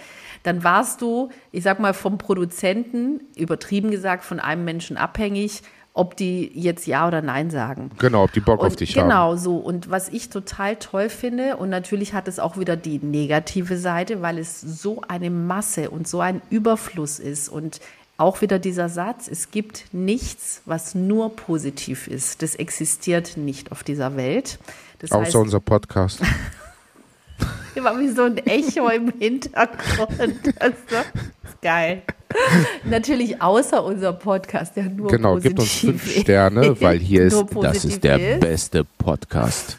dann 0.43 0.65
warst 0.65 1.01
du, 1.03 1.31
ich 1.53 1.63
sag 1.63 1.79
mal, 1.81 1.95
vom 1.95 2.19
Produzenten, 2.19 3.21
übertrieben 3.37 3.91
gesagt, 3.91 4.25
von 4.25 4.41
einem 4.41 4.65
Menschen 4.65 4.97
abhängig, 4.97 5.63
ob 5.95 6.17
die 6.17 6.51
jetzt 6.55 6.87
Ja 6.87 7.07
oder 7.07 7.21
Nein 7.21 7.51
sagen. 7.51 7.91
Genau, 7.99 8.25
ob 8.25 8.33
die 8.33 8.41
Bock 8.41 8.61
auf 8.61 8.71
Und 8.71 8.81
dich 8.81 8.97
haben. 8.97 9.09
genau 9.09 9.37
so. 9.37 9.57
Und 9.57 9.91
was 9.91 10.09
ich 10.09 10.31
total 10.31 10.77
toll 10.77 11.11
finde, 11.11 11.57
und 11.59 11.69
natürlich 11.69 12.15
hat 12.15 12.29
es 12.29 12.39
auch 12.39 12.57
wieder 12.57 12.77
die 12.77 12.99
negative 12.99 13.77
Seite, 13.77 14.23
weil 14.23 14.39
es 14.39 14.61
so 14.61 15.03
eine 15.07 15.31
Masse 15.31 15.91
und 15.91 16.09
so 16.09 16.21
ein 16.21 16.41
Überfluss 16.49 17.19
ist. 17.19 17.51
Und 17.51 17.81
auch 18.17 18.41
wieder 18.41 18.59
dieser 18.59 18.89
Satz, 18.89 19.29
es 19.29 19.51
gibt 19.51 19.93
nichts, 19.93 20.63
was 20.65 20.95
nur 20.95 21.37
positiv 21.37 22.09
ist. 22.09 22.41
Das 22.41 22.55
existiert 22.55 23.37
nicht 23.37 23.71
auf 23.71 23.83
dieser 23.83 24.17
Welt. 24.17 24.59
Das 24.99 25.13
Außer 25.13 25.25
heißt, 25.27 25.37
unser 25.37 25.61
Podcast. 25.61 26.21
immer 27.75 27.99
wie 27.99 28.09
so 28.09 28.23
ein 28.23 28.39
Echo 28.39 28.89
im 28.89 29.13
Hintergrund. 29.19 30.55
Das 30.59 30.71
ist 30.71 31.63
geil. 31.63 32.03
Natürlich 32.85 33.41
außer 33.43 33.85
unser 33.85 34.13
Podcast, 34.13 34.77
der 34.77 34.85
nur 34.85 35.09
genau, 35.09 35.37
gibt 35.39 35.59
uns 35.59 35.73
fünf 35.73 36.07
ist. 36.07 36.23
Sterne, 36.23 36.81
weil 36.81 36.99
hier 36.99 37.23
ist, 37.27 37.45
das 37.61 37.85
ist 37.85 38.05
der 38.05 38.35
ist. 38.35 38.41
beste 38.41 38.85
Podcast. 38.85 39.79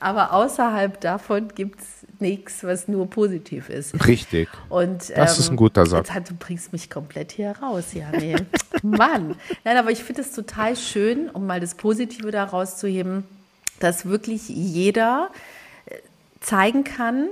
Aber 0.00 0.32
außerhalb 0.32 1.00
davon 1.00 1.48
gibt 1.54 1.80
es 1.80 1.86
nichts, 2.18 2.64
was 2.64 2.88
nur 2.88 3.08
positiv 3.08 3.68
ist. 3.68 4.06
Richtig. 4.06 4.48
Und, 4.68 5.12
Das 5.14 5.38
ist 5.38 5.50
ein 5.50 5.56
guter 5.56 5.86
Satz. 5.86 6.08
Jetzt 6.08 6.14
halt, 6.14 6.30
du 6.30 6.34
bringst 6.34 6.72
mich 6.72 6.90
komplett 6.90 7.32
hier 7.32 7.52
raus, 7.62 7.92
ja. 7.92 8.06
Nee. 8.10 8.34
Mann. 8.82 9.36
Nein, 9.64 9.76
aber 9.76 9.90
ich 9.90 10.02
finde 10.02 10.22
es 10.22 10.32
total 10.32 10.76
schön, 10.76 11.30
um 11.30 11.46
mal 11.46 11.60
das 11.60 11.74
Positive 11.76 12.30
da 12.32 12.44
rauszuheben, 12.44 13.24
dass 13.78 14.06
wirklich 14.06 14.48
jeder 14.48 15.30
zeigen 16.42 16.84
kann, 16.84 17.28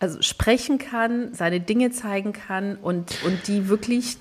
also 0.00 0.20
sprechen 0.22 0.78
kann, 0.78 1.34
seine 1.34 1.60
Dinge 1.60 1.90
zeigen 1.90 2.32
kann 2.32 2.76
und, 2.76 3.22
und 3.24 3.46
die 3.46 3.68
wirklich 3.68 4.16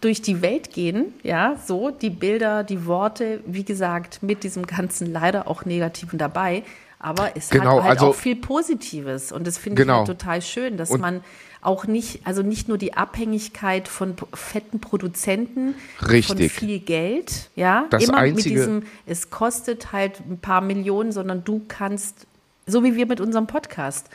durch 0.00 0.22
die 0.22 0.42
Welt 0.42 0.72
gehen, 0.72 1.12
ja, 1.24 1.56
so 1.66 1.90
die 1.90 2.10
Bilder, 2.10 2.62
die 2.62 2.86
Worte, 2.86 3.40
wie 3.46 3.64
gesagt, 3.64 4.22
mit 4.22 4.44
diesem 4.44 4.64
ganzen 4.66 5.12
leider 5.12 5.48
auch 5.48 5.64
Negativen 5.64 6.18
dabei, 6.18 6.62
aber 7.00 7.32
es 7.36 7.50
Genau, 7.50 7.78
hat 7.78 7.82
halt 7.82 7.90
also- 7.98 8.06
auch 8.10 8.14
viel 8.14 8.36
Positives 8.36 9.32
und 9.32 9.44
das 9.46 9.58
finde 9.58 9.82
Genau. 9.82 10.02
ich 10.04 10.08
halt 10.08 10.18
total 10.20 10.40
schön, 10.42 10.76
dass 10.76 10.90
Und- 10.90 11.00
man 11.00 11.20
auch 11.62 11.86
nicht, 11.86 12.26
also 12.26 12.42
nicht 12.42 12.68
nur 12.68 12.78
die 12.78 12.94
Abhängigkeit 12.94 13.86
von 13.88 14.14
fetten 14.34 14.80
Produzenten, 14.80 15.74
von 15.98 16.08
Richtig. 16.08 16.52
viel 16.52 16.78
Geld, 16.80 17.50
ja, 17.56 17.86
Das 17.90 18.04
immer 18.04 18.20
mit 18.22 18.36
Einzige- 18.36 18.50
diesem, 18.56 18.82
es 19.06 19.30
kostet 19.30 19.92
halt 19.92 20.20
ein 20.28 20.38
paar 20.38 20.60
Millionen, 20.60 21.12
sondern 21.12 21.44
du 21.44 21.62
kannst, 21.68 22.26
so 22.66 22.82
wie 22.84 22.94
wir 22.96 23.06
mit 23.06 23.20
unserem 23.20 23.46
Podcast, 23.46 24.08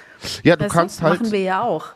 Ja, 0.43 0.55
du 0.55 0.65
weißt 0.65 0.73
kannst 0.73 1.01
halt, 1.01 1.19
machen 1.21 1.31
wir 1.31 1.41
ja 1.41 1.61
auch. 1.61 1.87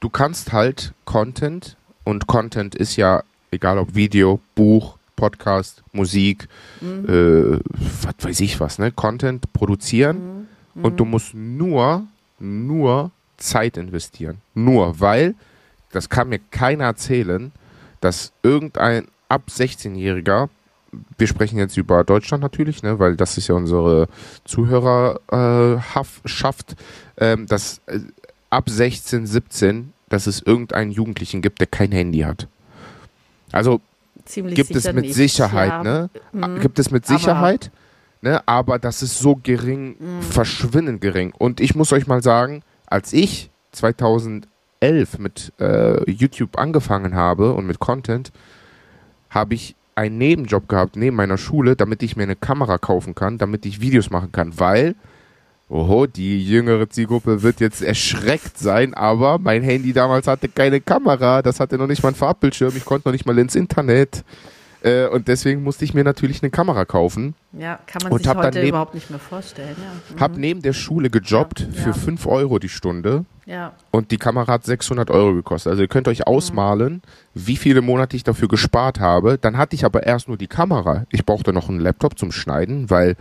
du 0.00 0.08
kannst 0.08 0.52
halt 0.52 0.92
Content 1.04 1.76
und 2.04 2.26
Content 2.26 2.74
ist 2.74 2.96
ja, 2.96 3.22
egal 3.50 3.78
ob 3.78 3.94
Video, 3.94 4.40
Buch, 4.54 4.96
Podcast, 5.16 5.82
Musik, 5.92 6.48
Mhm. 6.80 7.04
äh, 7.08 7.60
was 8.02 8.14
weiß 8.20 8.40
ich 8.40 8.58
was, 8.60 8.78
ne? 8.78 8.90
Content 8.90 9.52
produzieren 9.52 10.48
Mhm. 10.74 10.84
und 10.84 10.98
du 11.00 11.04
musst 11.04 11.34
nur, 11.34 12.04
nur 12.38 13.10
Zeit 13.36 13.76
investieren. 13.76 14.38
Nur, 14.54 14.98
weil, 15.00 15.34
das 15.92 16.08
kann 16.08 16.28
mir 16.30 16.38
keiner 16.50 16.84
erzählen, 16.84 17.52
dass 18.00 18.32
irgendein 18.42 19.08
ab 19.28 19.42
16-Jähriger, 19.48 20.48
wir 21.18 21.26
sprechen 21.26 21.58
jetzt 21.58 21.76
über 21.76 22.04
Deutschland 22.04 22.42
natürlich, 22.42 22.82
ne, 22.82 22.98
weil 22.98 23.16
das 23.16 23.36
ist 23.38 23.48
ja 23.48 23.54
unsere 23.54 24.08
Zuhörerschaft, 24.44 26.76
ähm, 27.18 27.46
dass 27.46 27.80
äh, 27.86 28.00
ab 28.50 28.68
16, 28.68 29.26
17, 29.26 29.92
dass 30.08 30.26
es 30.26 30.42
irgendeinen 30.42 30.90
Jugendlichen 30.90 31.42
gibt, 31.42 31.60
der 31.60 31.66
kein 31.68 31.92
Handy 31.92 32.20
hat. 32.20 32.48
Also 33.52 33.80
Ziemlich 34.24 34.54
gibt 34.56 34.74
es 34.74 34.84
mit 34.92 35.04
nicht. 35.06 35.14
Sicherheit, 35.14 35.70
ja. 35.70 35.82
ne? 35.82 36.10
Mhm. 36.32 36.60
Gibt 36.60 36.78
es 36.78 36.90
mit 36.90 37.08
Aber- 37.08 37.18
Sicherheit, 37.18 37.70
ne? 38.22 38.42
Aber 38.46 38.78
das 38.78 39.02
ist 39.02 39.18
so 39.18 39.36
gering, 39.36 39.96
Mhm. 39.98 40.22
verschwindend 40.22 41.00
gering. 41.00 41.32
Und 41.36 41.60
ich 41.60 41.74
muss 41.74 41.92
euch 41.92 42.06
mal 42.06 42.22
sagen, 42.22 42.62
als 42.86 43.12
ich 43.12 43.50
2011 43.72 44.46
mit 45.18 45.52
äh, 45.60 46.10
YouTube 46.10 46.58
angefangen 46.58 47.14
habe 47.14 47.52
und 47.54 47.66
mit 47.66 47.78
Content, 47.78 48.32
habe 49.30 49.54
ich 49.54 49.74
einen 49.94 50.18
Nebenjob 50.18 50.68
gehabt 50.68 50.96
neben 50.96 51.16
meiner 51.16 51.38
Schule, 51.38 51.76
damit 51.76 52.02
ich 52.02 52.16
mir 52.16 52.24
eine 52.24 52.36
Kamera 52.36 52.78
kaufen 52.78 53.14
kann, 53.14 53.38
damit 53.38 53.66
ich 53.66 53.80
Videos 53.80 54.10
machen 54.10 54.32
kann, 54.32 54.58
weil 54.58 54.94
Oho, 55.70 56.06
die 56.06 56.44
jüngere 56.44 56.90
Zielgruppe 56.90 57.42
wird 57.44 57.60
jetzt 57.60 57.80
erschreckt 57.80 58.58
sein, 58.58 58.92
aber 58.92 59.38
mein 59.38 59.62
Handy 59.62 59.92
damals 59.92 60.26
hatte 60.26 60.48
keine 60.48 60.80
Kamera, 60.80 61.42
das 61.42 61.60
hatte 61.60 61.78
noch 61.78 61.86
nicht 61.86 62.02
mal 62.02 62.08
einen 62.08 62.16
Farbbildschirm, 62.16 62.76
ich 62.76 62.84
konnte 62.84 63.06
noch 63.08 63.12
nicht 63.12 63.24
mal 63.24 63.38
ins 63.38 63.54
Internet. 63.54 64.24
Äh, 64.82 65.06
und 65.08 65.28
deswegen 65.28 65.62
musste 65.62 65.84
ich 65.84 65.94
mir 65.94 66.04
natürlich 66.04 66.42
eine 66.42 66.50
Kamera 66.50 66.84
kaufen. 66.84 67.34
Ja, 67.52 67.78
kann 67.86 68.02
man 68.02 68.12
Und 68.12 68.22
sich 68.22 68.34
heute 68.34 68.66
überhaupt 68.66 68.94
nicht 68.94 69.10
mehr 69.10 69.18
vorstellen. 69.18 69.76
Ja, 69.78 70.14
mhm. 70.16 70.20
Hab 70.20 70.36
neben 70.36 70.62
der 70.62 70.72
Schule 70.72 71.10
gejobbt 71.10 71.60
Ja, 71.60 71.82
für 71.82 71.90
ja. 71.90 71.94
5 71.94 72.26
Euro 72.26 72.58
die 72.58 72.68
Stunde 72.68 73.24
ja. 73.44 73.72
und 73.90 74.10
die 74.10 74.16
Kamera 74.16 74.52
hat 74.52 74.64
600 74.64 75.10
Euro 75.10 75.34
gekostet. 75.34 75.70
Also 75.70 75.82
ihr 75.82 75.88
könnt 75.88 76.08
euch 76.08 76.26
ausmalen, 76.26 77.02
wie 77.34 77.56
viele 77.56 77.82
Monate 77.82 78.16
ich 78.16 78.24
dafür 78.24 78.48
gespart 78.48 79.00
habe. 79.00 79.36
Dann 79.38 79.58
hatte 79.58 79.74
ich 79.74 79.84
aber 79.84 80.04
erst 80.04 80.28
nur 80.28 80.36
die 80.36 80.46
Kamera. 80.46 81.04
Ich 81.10 81.26
brauchte 81.26 81.52
noch 81.52 81.68
einen 81.68 81.80
Laptop 81.80 82.18
zum 82.18 82.32
Schneiden, 82.32 82.88
weil, 82.88 83.16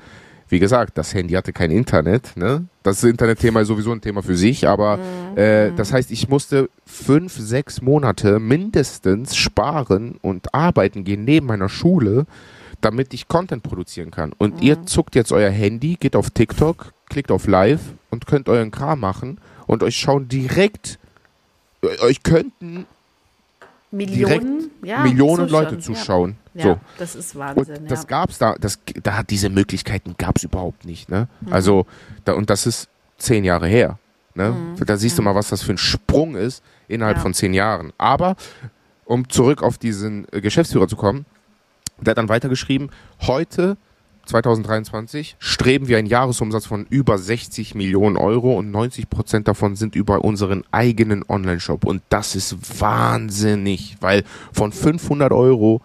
wie 0.50 0.60
gesagt, 0.60 0.98
das 0.98 1.14
Handy 1.14 1.36
hatte 1.36 1.54
kein 1.54 1.72
Internet. 1.72 2.36
Ne? 2.36 2.66
Das 2.84 3.04
Internetthema 3.04 3.62
ist 3.62 3.68
sowieso 3.68 3.92
ein 3.92 4.02
Thema 4.02 4.24
für 4.24 4.36
sich, 4.36 4.68
aber 4.68 5.00
äh, 5.36 5.72
das 5.76 5.94
heißt, 5.94 6.12
ich 6.12 6.28
musste 6.28 6.70
fünf, 6.86 7.34
sechs 7.38 7.82
Monate 7.82 8.40
mindestens 8.40 9.36
sparen 9.36 10.18
und 10.22 10.54
arbeiten 10.54 11.04
gehen 11.04 11.24
neben 11.24 11.46
meiner 11.46 11.70
Schule, 11.70 12.26
damit 12.82 13.14
ich 13.14 13.28
Content 13.28 13.62
produzieren 13.62 14.10
kann. 14.10 14.34
Und 14.38 14.62
ihr 14.62 14.86
zuckt 14.86 15.16
jetzt 15.16 15.32
euer 15.32 15.52
Handy, 15.52 15.98
geht 16.00 16.16
auf 16.16 16.32
TikTok, 16.32 16.94
klickt 17.10 17.32
auf 17.32 17.48
Live 17.48 17.82
und 18.10 18.26
könnt 18.26 18.50
euren 18.50 18.72
Kram 18.72 19.00
machen 19.00 19.40
und 19.68 19.84
euch 19.84 19.98
schauen 19.98 20.28
direkt, 20.28 20.98
äh, 21.84 22.00
euch 22.02 22.24
könnten 22.24 22.86
Millionen, 23.92 24.70
ja, 24.84 25.04
Millionen 25.04 25.48
so 25.50 25.56
Leute 25.58 25.80
zuschauen. 25.80 26.36
Ja, 26.54 26.64
So. 26.64 26.80
das 26.98 27.16
ist 27.16 27.36
Und 27.36 27.42
Wahnsinn. 27.42 27.88
das 27.88 28.02
ja. 28.04 28.08
gab's 28.08 28.38
da, 28.38 28.56
das, 28.60 28.80
da 29.02 29.18
hat 29.18 29.30
diese 29.30 29.50
Möglichkeiten 29.50 30.16
gab's 30.18 30.44
überhaupt 30.44 30.86
nicht, 30.86 31.10
ne? 31.10 31.28
Mhm. 31.42 31.54
Also, 31.54 31.86
da, 32.26 32.34
und 32.34 32.50
das 32.50 32.68
ist 32.68 32.88
zehn 33.18 33.44
Jahre 33.44 33.68
her. 33.68 33.98
Ne? 34.36 34.56
Da 34.86 34.96
siehst 34.96 35.18
du 35.18 35.22
mal, 35.24 35.34
was 35.36 35.50
das 35.50 35.64
für 35.64 35.74
ein 35.74 35.78
Sprung 35.78 36.36
ist 36.36 36.64
innerhalb 36.88 37.18
Mhm. 37.18 37.20
Ja. 37.20 37.24
von 37.24 37.34
zehn 37.34 37.54
Jahren. 37.54 37.92
Aber, 37.98 38.36
um 39.06 39.28
zurück 39.28 39.64
auf 39.64 39.78
diesen 39.80 40.28
äh, 40.32 40.40
Geschäftsführer 40.40 40.88
zu 40.88 40.96
kommen, 40.96 41.26
der 42.00 42.12
hat 42.12 42.18
dann 42.20 42.30
weitergeschrieben, 42.30 42.92
heute 43.22 43.76
2023 44.30 45.36
streben 45.40 45.88
wir 45.88 45.98
einen 45.98 46.08
Jahresumsatz 46.08 46.66
von 46.66 46.86
über 46.90 47.18
60 47.18 47.76
Millionen 47.76 48.16
Euro 48.16 48.58
und 48.58 48.72
90 48.72 49.10
Prozent 49.10 49.48
davon 49.48 49.76
sind 49.76 49.96
über 49.96 50.24
unseren 50.24 50.64
eigenen 50.72 51.24
Online-Shop. 51.28 51.86
Und 51.86 52.02
das 52.10 52.36
ist 52.36 52.80
wahnsinnig, 52.80 53.98
weil 54.02 54.24
von 54.54 54.72
500 54.72 55.32
Euro, 55.32 55.82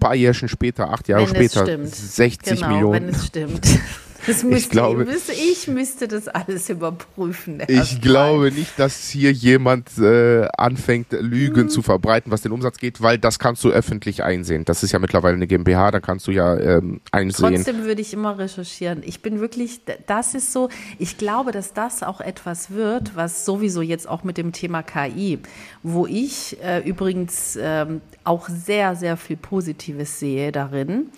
paar 0.00 0.14
Jährchen 0.14 0.48
später, 0.48 0.90
acht 0.90 1.08
Jahre 1.08 1.22
Wenn 1.22 1.36
später, 1.36 1.62
stimmt. 1.62 1.94
60 1.94 2.60
genau, 2.60 2.68
Millionen. 2.68 2.92
wenn 2.94 3.08
es 3.10 3.26
stimmt. 3.26 3.66
Das 4.26 4.42
müsste, 4.42 4.56
ich, 4.56 4.70
glaube, 4.70 5.04
müsste, 5.04 5.32
ich 5.32 5.68
müsste 5.68 6.08
das 6.08 6.28
alles 6.28 6.68
überprüfen. 6.70 7.62
Ich 7.68 8.00
glaube 8.00 8.50
nicht, 8.50 8.78
dass 8.78 9.08
hier 9.08 9.32
jemand 9.32 9.98
äh, 9.98 10.46
anfängt, 10.56 11.12
Lügen 11.12 11.62
hm. 11.62 11.68
zu 11.68 11.82
verbreiten, 11.82 12.30
was 12.32 12.42
den 12.42 12.52
Umsatz 12.52 12.78
geht, 12.78 13.00
weil 13.00 13.18
das 13.18 13.38
kannst 13.38 13.64
du 13.64 13.70
öffentlich 13.70 14.22
einsehen. 14.22 14.64
Das 14.64 14.82
ist 14.82 14.92
ja 14.92 14.98
mittlerweile 14.98 15.34
eine 15.34 15.46
GmbH, 15.46 15.90
da 15.90 16.00
kannst 16.00 16.26
du 16.26 16.30
ja 16.30 16.56
ähm, 16.56 17.00
einsehen. 17.12 17.54
Trotzdem 17.54 17.84
würde 17.84 18.00
ich 18.00 18.12
immer 18.12 18.38
recherchieren. 18.38 19.02
Ich 19.04 19.20
bin 19.20 19.40
wirklich, 19.40 19.80
das 20.06 20.34
ist 20.34 20.52
so, 20.52 20.68
ich 20.98 21.18
glaube, 21.18 21.52
dass 21.52 21.72
das 21.72 22.02
auch 22.02 22.20
etwas 22.20 22.70
wird, 22.70 23.16
was 23.16 23.44
sowieso 23.44 23.82
jetzt 23.82 24.08
auch 24.08 24.24
mit 24.24 24.38
dem 24.38 24.52
Thema 24.52 24.82
KI, 24.82 25.38
wo 25.82 26.06
ich 26.06 26.58
äh, 26.62 26.80
übrigens 26.80 27.56
äh, 27.56 27.86
auch 28.24 28.48
sehr, 28.48 28.96
sehr 28.96 29.16
viel 29.16 29.36
Positives 29.36 30.18
sehe 30.18 30.52
darin. 30.52 31.10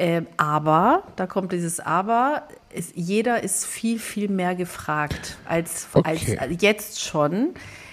Äh, 0.00 0.22
aber, 0.38 1.02
da 1.16 1.26
kommt 1.26 1.52
dieses 1.52 1.78
Aber, 1.78 2.44
ist, 2.72 2.92
jeder 2.94 3.42
ist 3.42 3.66
viel, 3.66 3.98
viel 3.98 4.30
mehr 4.30 4.54
gefragt 4.54 5.36
als, 5.46 5.88
okay. 5.92 6.38
als 6.38 6.62
jetzt 6.62 7.02
schon, 7.02 7.50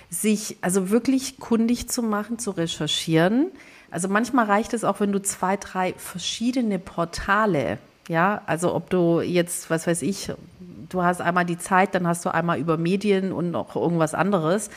sich 0.09 0.55
also 0.61 0.89
wirklich 0.89 1.37
kundig 1.37 1.89
zu 1.89 2.01
machen, 2.01 2.39
zu 2.39 2.51
recherchieren. 2.51 3.51
Also 3.91 4.07
manchmal 4.07 4.45
reicht 4.45 4.73
es 4.73 4.85
auch, 4.85 5.01
wenn 5.01 5.11
du 5.11 5.21
zwei, 5.21 5.57
drei 5.57 5.95
verschiedene 5.97 6.79
Portale, 6.79 7.77
ja, 8.07 8.41
also 8.45 8.73
ob 8.73 8.89
du 8.89 9.19
jetzt, 9.19 9.69
was 9.69 9.85
weiß 9.85 10.01
ich, 10.03 10.31
du 10.87 11.03
hast 11.03 11.19
einmal 11.19 11.43
die 11.43 11.57
Zeit, 11.57 11.93
dann 11.93 12.07
hast 12.07 12.23
du 12.23 12.33
einmal 12.33 12.57
über 12.57 12.77
Medien 12.77 13.33
und 13.33 13.51
noch 13.51 13.75
irgendwas 13.75 14.13
anderes. 14.13 14.69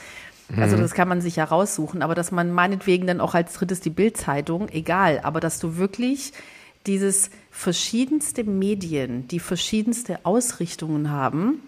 Also 0.57 0.77
mhm. 0.77 0.81
das 0.81 0.95
kann 0.95 1.07
man 1.07 1.21
sich 1.21 1.37
ja 1.37 1.45
raussuchen, 1.45 2.03
aber 2.03 2.17
dass 2.17 2.33
man 2.33 2.51
meinetwegen 2.51 3.07
dann 3.07 3.21
auch 3.21 3.37
als 3.37 3.53
drittes 3.53 3.79
die 3.79 3.91
Bildzeitung, 3.91 4.69
egal, 4.69 5.21
aber 5.23 5.39
dass 5.39 5.61
du 5.61 5.77
wirklich 5.77 6.33
dieses 6.87 7.31
verschiedenste 7.51 8.45
Medien, 8.45 9.29
die 9.29 9.41
verschiedenste 9.41 10.25
Ausrichtungen 10.25 11.11
haben, 11.11 11.61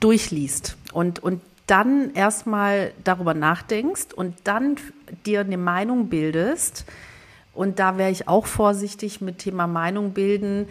durchliest 0.00 0.76
und, 0.92 1.18
und 1.20 1.40
dann 1.66 2.14
erstmal 2.14 2.92
darüber 3.04 3.34
nachdenkst 3.34 4.12
und 4.14 4.34
dann 4.44 4.76
dir 5.24 5.40
eine 5.40 5.56
Meinung 5.56 6.08
bildest. 6.08 6.84
Und 7.54 7.78
da 7.78 7.96
wäre 7.96 8.10
ich 8.10 8.26
auch 8.28 8.46
vorsichtig 8.46 9.20
mit 9.20 9.38
Thema 9.38 9.66
Meinung 9.66 10.12
bilden 10.12 10.68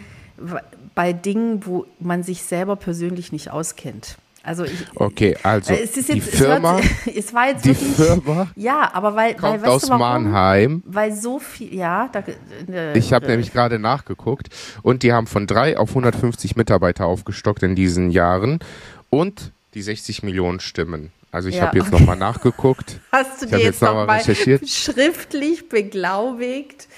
bei 0.94 1.12
Dingen, 1.12 1.64
wo 1.66 1.86
man 1.98 2.22
sich 2.22 2.42
selber 2.42 2.76
persönlich 2.76 3.32
nicht 3.32 3.50
auskennt. 3.50 4.18
Also 4.42 4.64
ich, 4.64 4.86
okay, 4.94 5.36
also 5.42 5.74
es 5.74 5.96
ist 5.96 6.08
jetzt, 6.08 6.14
die 6.14 6.20
Firma, 6.20 6.80
es, 7.14 7.34
war 7.34 7.48
jetzt 7.48 7.64
die 7.64 7.70
wirklich, 7.70 7.94
Firma 7.94 8.50
ja, 8.56 8.90
aber 8.94 9.14
weil, 9.14 9.34
kommt 9.34 9.62
weil 9.62 9.68
aus 9.68 9.82
du, 9.82 9.88
warum? 9.90 10.00
Mannheim. 10.00 10.82
Weil 10.86 11.12
so 11.12 11.38
viel, 11.38 11.74
ja, 11.74 12.08
da, 12.10 12.22
äh, 12.72 12.96
ich 12.98 13.12
habe 13.12 13.26
äh, 13.26 13.30
nämlich 13.30 13.52
gerade 13.52 13.78
nachgeguckt 13.78 14.48
und 14.82 15.02
die 15.02 15.12
haben 15.12 15.26
von 15.26 15.46
drei 15.46 15.76
auf 15.76 15.90
150 15.90 16.56
Mitarbeiter 16.56 17.04
aufgestockt 17.04 17.62
in 17.62 17.74
diesen 17.74 18.10
Jahren 18.10 18.60
und 19.10 19.52
die 19.74 19.82
60 19.82 20.22
Millionen 20.22 20.60
Stimmen. 20.60 21.12
Also 21.32 21.48
ich 21.48 21.56
ja. 21.56 21.66
habe 21.66 21.78
jetzt 21.78 21.92
nochmal 21.92 22.16
nachgeguckt. 22.16 22.98
Hast 23.12 23.42
du 23.42 23.46
ich 23.46 23.52
dir 23.52 23.58
jetzt 23.58 23.82
nochmal 23.82 24.06
noch 24.06 24.66
schriftlich 24.66 25.68
beglaubigt? 25.68 26.88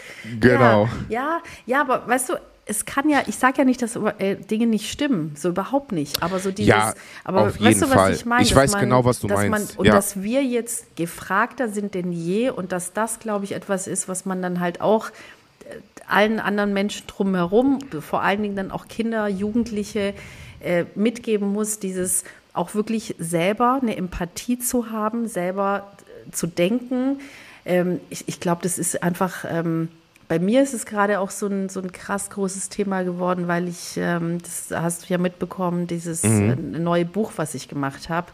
Genau. 0.40 0.88
Ja, 1.08 1.18
ja, 1.18 1.42
ja, 1.66 1.80
aber 1.82 2.06
weißt 2.06 2.30
du, 2.30 2.34
es 2.64 2.84
kann 2.84 3.08
ja, 3.08 3.22
ich 3.26 3.36
sage 3.36 3.58
ja 3.58 3.64
nicht, 3.64 3.82
dass 3.82 3.96
äh, 3.96 4.36
Dinge 4.36 4.66
nicht 4.66 4.90
stimmen, 4.90 5.34
so 5.36 5.48
überhaupt 5.48 5.90
nicht. 5.90 6.22
Aber 6.22 6.38
so 6.38 6.52
dieses, 6.52 6.68
ja, 6.68 6.94
aber 7.24 7.48
auf 7.48 7.60
weißt 7.60 7.82
du, 7.82 7.86
was 7.86 7.94
Fall. 7.94 8.12
ich 8.12 8.24
meine? 8.24 8.44
Ich 8.44 8.54
weiß 8.54 8.72
man, 8.72 8.80
genau, 8.82 9.04
was 9.04 9.18
du 9.18 9.26
meinst. 9.26 9.50
Man, 9.50 9.78
und 9.78 9.86
ja. 9.86 9.92
dass 9.92 10.22
wir 10.22 10.44
jetzt 10.44 10.94
gefragter 10.96 11.68
sind 11.68 11.94
denn 11.94 12.12
je 12.12 12.50
und 12.50 12.70
dass 12.70 12.92
das, 12.92 13.18
glaube 13.18 13.44
ich, 13.44 13.52
etwas 13.52 13.88
ist, 13.88 14.08
was 14.08 14.26
man 14.26 14.42
dann 14.42 14.60
halt 14.60 14.80
auch 14.80 15.08
äh, 15.08 15.74
allen 16.06 16.38
anderen 16.38 16.72
Menschen 16.72 17.06
drumherum, 17.08 17.80
vor 18.00 18.22
allen 18.22 18.42
Dingen 18.42 18.56
dann 18.56 18.70
auch 18.70 18.86
Kinder, 18.86 19.26
Jugendliche, 19.26 20.14
äh, 20.60 20.84
mitgeben 20.94 21.52
muss, 21.52 21.80
dieses 21.80 22.22
auch 22.52 22.74
wirklich 22.74 23.16
selber 23.18 23.80
eine 23.82 23.96
Empathie 23.96 24.60
zu 24.60 24.90
haben, 24.92 25.26
selber 25.26 25.92
äh, 26.28 26.30
zu 26.30 26.46
denken. 26.46 27.18
Ähm, 27.64 27.98
ich 28.08 28.28
ich 28.28 28.38
glaube, 28.38 28.62
das 28.62 28.78
ist 28.78 29.02
einfach. 29.02 29.44
Ähm, 29.48 29.88
bei 30.32 30.38
mir 30.38 30.62
ist 30.62 30.72
es 30.72 30.86
gerade 30.86 31.20
auch 31.20 31.28
so 31.28 31.46
ein, 31.46 31.68
so 31.68 31.78
ein 31.78 31.92
krass 31.92 32.30
großes 32.30 32.70
Thema 32.70 33.02
geworden, 33.02 33.48
weil 33.48 33.68
ich, 33.68 33.98
ähm, 33.98 34.38
das 34.40 34.68
hast 34.70 35.02
du 35.02 35.12
ja 35.12 35.18
mitbekommen, 35.18 35.86
dieses 35.86 36.22
mhm. 36.22 36.74
äh, 36.74 36.78
neue 36.78 37.04
Buch, 37.04 37.32
was 37.36 37.54
ich 37.54 37.68
gemacht 37.68 38.08
habe, 38.08 38.28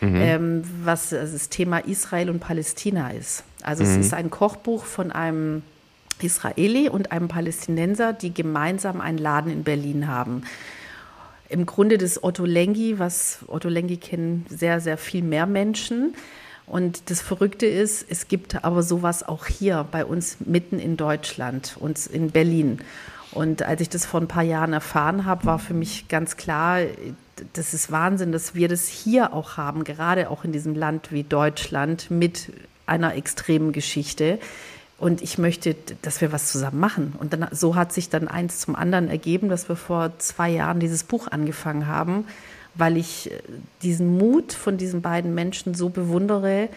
mhm. 0.00 0.16
ähm, 0.16 0.62
was 0.82 1.12
also 1.12 1.34
das 1.34 1.50
Thema 1.50 1.80
Israel 1.80 2.30
und 2.30 2.40
Palästina 2.40 3.10
ist. 3.10 3.44
Also 3.62 3.84
mhm. 3.84 3.90
es 3.90 3.96
ist 3.98 4.14
ein 4.14 4.30
Kochbuch 4.30 4.86
von 4.86 5.12
einem 5.12 5.60
Israeli 6.22 6.88
und 6.88 7.12
einem 7.12 7.28
Palästinenser, 7.28 8.14
die 8.14 8.32
gemeinsam 8.32 9.02
einen 9.02 9.18
Laden 9.18 9.52
in 9.52 9.62
Berlin 9.62 10.08
haben. 10.08 10.44
Im 11.50 11.66
Grunde 11.66 11.98
des 11.98 12.24
Otto 12.24 12.46
Lengi, 12.46 12.98
was 12.98 13.40
Otto 13.46 13.68
Lengi 13.68 13.98
kennen 13.98 14.46
sehr, 14.48 14.80
sehr 14.80 14.96
viel 14.96 15.22
mehr 15.22 15.44
Menschen. 15.44 16.14
Und 16.66 17.10
das 17.10 17.20
Verrückte 17.20 17.66
ist, 17.66 18.06
es 18.08 18.28
gibt 18.28 18.64
aber 18.64 18.82
sowas 18.82 19.26
auch 19.26 19.46
hier 19.46 19.86
bei 19.90 20.04
uns 20.04 20.38
mitten 20.40 20.78
in 20.78 20.96
Deutschland, 20.96 21.76
uns 21.78 22.06
in 22.06 22.30
Berlin. 22.30 22.78
Und 23.32 23.62
als 23.62 23.80
ich 23.80 23.88
das 23.88 24.06
vor 24.06 24.20
ein 24.20 24.28
paar 24.28 24.42
Jahren 24.42 24.72
erfahren 24.72 25.24
habe, 25.24 25.46
war 25.46 25.58
für 25.58 25.74
mich 25.74 26.08
ganz 26.08 26.36
klar, 26.36 26.80
das 27.54 27.74
ist 27.74 27.90
Wahnsinn, 27.90 28.30
dass 28.30 28.54
wir 28.54 28.68
das 28.68 28.86
hier 28.86 29.32
auch 29.32 29.56
haben, 29.56 29.84
gerade 29.84 30.30
auch 30.30 30.44
in 30.44 30.52
diesem 30.52 30.74
Land 30.74 31.10
wie 31.10 31.24
Deutschland 31.24 32.10
mit 32.10 32.52
einer 32.86 33.14
extremen 33.16 33.72
Geschichte. 33.72 34.38
Und 34.98 35.20
ich 35.20 35.38
möchte, 35.38 35.74
dass 36.02 36.20
wir 36.20 36.30
was 36.30 36.52
zusammen 36.52 36.78
machen. 36.78 37.14
Und 37.18 37.32
dann, 37.32 37.48
so 37.50 37.74
hat 37.74 37.92
sich 37.92 38.08
dann 38.08 38.28
eins 38.28 38.60
zum 38.60 38.76
anderen 38.76 39.08
ergeben, 39.08 39.48
dass 39.48 39.68
wir 39.68 39.76
vor 39.76 40.12
zwei 40.18 40.50
Jahren 40.50 40.78
dieses 40.78 41.02
Buch 41.02 41.26
angefangen 41.26 41.88
haben 41.88 42.26
weil 42.74 42.96
ich 42.96 43.30
äh, 43.30 43.38
diesen 43.82 44.18
Mut 44.18 44.52
von 44.52 44.76
diesen 44.76 45.02
beiden 45.02 45.34
Menschen 45.34 45.74
so 45.74 45.88
bewundere, 45.88 46.68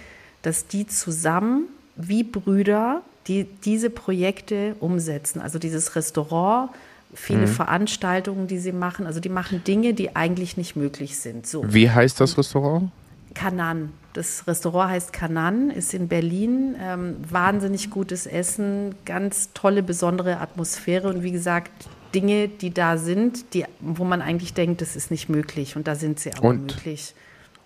dass 0.42 0.68
die 0.68 0.88
zusammen 0.88 1.68
wie 1.96 2.24
Brüder 2.24 3.02
die, 3.28 3.46
diese 3.66 3.90
Projekte 3.90 4.76
umsetzen. 4.80 5.42
Also 5.42 5.60
dieses 5.60 5.96
Restaurant, 5.96 6.70
viele 7.14 7.42
mhm. 7.42 7.48
Veranstaltungen, 7.48 8.48
die 8.48 8.60
sie 8.60 8.72
machen. 8.72 9.08
Also 9.08 9.20
die 9.20 9.30
machen 9.30 9.64
Dinge, 9.64 9.94
die 9.94 10.16
eigentlich 10.16 10.58
nicht 10.58 10.76
möglich 10.76 11.18
sind. 11.18 11.48
So. 11.48 11.64
Wie 11.74 11.90
heißt 11.90 12.20
das 12.20 12.38
Restaurant? 12.38 12.92
Kanan. 13.34 13.92
Das 14.14 14.48
Restaurant 14.48 14.92
heißt 14.92 15.12
Kanan, 15.12 15.70
ist 15.70 15.94
in 15.94 16.08
Berlin. 16.08 16.76
Ähm, 16.82 17.18
wahnsinnig 17.28 17.90
gutes 17.90 18.28
Essen, 18.28 18.96
ganz 19.04 19.50
tolle, 19.54 19.84
besondere 19.84 20.40
Atmosphäre. 20.40 21.10
Und 21.10 21.24
wie 21.24 21.32
gesagt, 21.32 21.72
Dinge, 22.16 22.48
die 22.48 22.74
da 22.74 22.98
sind, 22.98 23.54
die, 23.54 23.66
wo 23.82 24.06
man 24.06 24.22
eigentlich 24.22 24.54
denkt, 24.54 24.82
das 24.82 24.96
ist 24.96 25.12
nicht 25.12 25.30
möglich. 25.30 25.76
Und 25.76 25.88
da 25.88 25.96
sind 25.96 26.20
sie 26.20 26.34
aber 26.34 26.48
und, 26.48 26.62
möglich. 26.62 27.14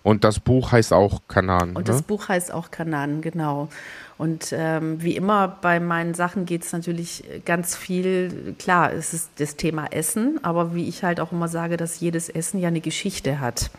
Und 0.02 0.24
das 0.24 0.40
Buch 0.40 0.72
heißt 0.72 0.92
auch 0.92 1.22
Kanan. 1.28 1.70
Und 1.70 1.78
ne? 1.78 1.84
das 1.84 2.02
Buch 2.02 2.28
heißt 2.28 2.52
auch 2.52 2.70
Kanan, 2.70 3.20
genau. 3.20 3.68
Und 4.18 4.52
ähm, 4.52 5.02
wie 5.02 5.14
immer 5.14 5.48
bei 5.48 5.78
meinen 5.78 6.14
Sachen 6.14 6.46
geht 6.46 6.64
es 6.64 6.72
natürlich 6.72 7.24
ganz 7.44 7.76
viel, 7.76 8.54
klar, 8.58 8.92
es 8.92 9.14
ist 9.14 9.30
das 9.36 9.56
Thema 9.56 9.86
Essen, 9.86 10.40
aber 10.42 10.74
wie 10.74 10.88
ich 10.88 11.04
halt 11.04 11.20
auch 11.20 11.32
immer 11.32 11.48
sage, 11.48 11.76
dass 11.76 12.00
jedes 12.00 12.28
Essen 12.28 12.60
ja 12.60 12.68
eine 12.68 12.80
Geschichte 12.80 13.40
hat. 13.40 13.70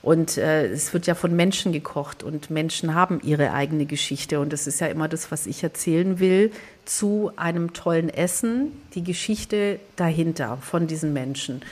Und 0.00 0.38
äh, 0.38 0.66
es 0.66 0.92
wird 0.92 1.06
ja 1.06 1.14
von 1.14 1.34
Menschen 1.34 1.72
gekocht 1.72 2.22
und 2.22 2.50
Menschen 2.50 2.94
haben 2.94 3.20
ihre 3.22 3.52
eigene 3.52 3.84
Geschichte. 3.84 4.38
Und 4.40 4.52
das 4.52 4.66
ist 4.66 4.80
ja 4.80 4.86
immer 4.86 5.08
das, 5.08 5.30
was 5.32 5.46
ich 5.46 5.62
erzählen 5.62 6.20
will 6.20 6.52
zu 6.84 7.32
einem 7.36 7.72
tollen 7.72 8.08
Essen, 8.08 8.72
die 8.94 9.02
Geschichte 9.02 9.80
dahinter 9.96 10.58
von 10.58 10.86
diesen 10.86 11.12
Menschen. 11.12 11.62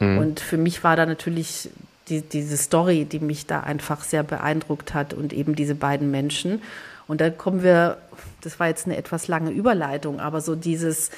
Mhm. 0.00 0.18
Und 0.18 0.40
für 0.40 0.56
mich 0.56 0.82
war 0.82 0.96
da 0.96 1.06
natürlich 1.06 1.70
die, 2.08 2.22
diese 2.22 2.56
Story, 2.56 3.04
die 3.04 3.20
mich 3.20 3.46
da 3.46 3.60
einfach 3.60 4.02
sehr 4.04 4.22
beeindruckt 4.22 4.94
hat 4.94 5.14
und 5.14 5.32
eben 5.32 5.54
diese 5.54 5.74
beiden 5.74 6.10
Menschen. 6.10 6.62
Und 7.08 7.20
da 7.20 7.30
kommen 7.30 7.62
wir, 7.62 7.98
das 8.40 8.58
war 8.58 8.68
jetzt 8.68 8.86
eine 8.86 8.96
etwas 8.96 9.28
lange 9.28 9.50
Überleitung, 9.50 10.20
aber 10.20 10.40
so 10.40 10.56
dieses, 10.56 11.10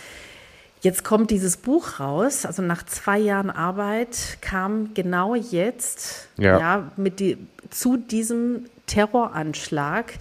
Jetzt 0.80 1.04
kommt 1.04 1.30
dieses 1.30 1.56
Buch 1.56 1.98
raus, 1.98 2.46
also 2.46 2.62
nach 2.62 2.84
zwei 2.84 3.18
Jahren 3.18 3.50
Arbeit 3.50 4.38
kam 4.40 4.94
genau 4.94 5.34
jetzt, 5.34 6.28
ja, 6.36 6.58
ja 6.58 6.92
mit 6.96 7.18
die, 7.20 7.36
zu 7.70 7.96
diesem 7.96 8.66
Terroranschlag 8.86 10.14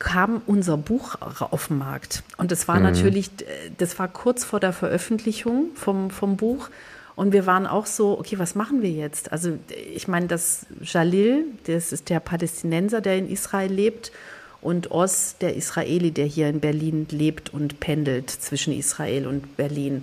kam 0.00 0.42
unser 0.46 0.76
Buch 0.76 1.14
auf 1.20 1.68
den 1.68 1.78
Markt. 1.78 2.24
Und 2.36 2.50
das 2.50 2.66
war 2.66 2.76
mhm. 2.76 2.82
natürlich, 2.82 3.30
das 3.78 3.98
war 4.00 4.08
kurz 4.08 4.42
vor 4.42 4.58
der 4.58 4.72
Veröffentlichung 4.72 5.66
vom, 5.76 6.10
vom 6.10 6.36
Buch. 6.36 6.68
Und 7.14 7.32
wir 7.32 7.46
waren 7.46 7.68
auch 7.68 7.86
so, 7.86 8.18
okay, 8.18 8.38
was 8.38 8.56
machen 8.56 8.82
wir 8.82 8.90
jetzt? 8.90 9.30
Also 9.30 9.58
ich 9.94 10.08
meine, 10.08 10.26
das 10.26 10.66
Jalil, 10.82 11.44
das 11.66 11.92
ist 11.92 12.10
der 12.10 12.18
Palästinenser, 12.18 13.00
der 13.00 13.18
in 13.18 13.30
Israel 13.30 13.72
lebt, 13.72 14.10
und 14.62 14.90
Oz, 14.90 15.36
der 15.40 15.56
Israeli, 15.56 16.12
der 16.12 16.26
hier 16.26 16.48
in 16.48 16.60
Berlin 16.60 17.06
lebt 17.10 17.52
und 17.52 17.80
pendelt 17.80 18.30
zwischen 18.30 18.72
Israel 18.72 19.26
und 19.26 19.56
Berlin. 19.56 20.02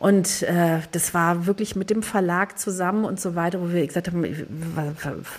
Und 0.00 0.42
äh, 0.44 0.78
das 0.92 1.12
war 1.12 1.44
wirklich 1.44 1.76
mit 1.76 1.90
dem 1.90 2.02
Verlag 2.02 2.58
zusammen 2.58 3.04
und 3.04 3.20
so 3.20 3.34
weiter, 3.34 3.60
wo 3.60 3.70
wir 3.70 3.86
gesagt 3.86 4.08
haben, 4.08 4.24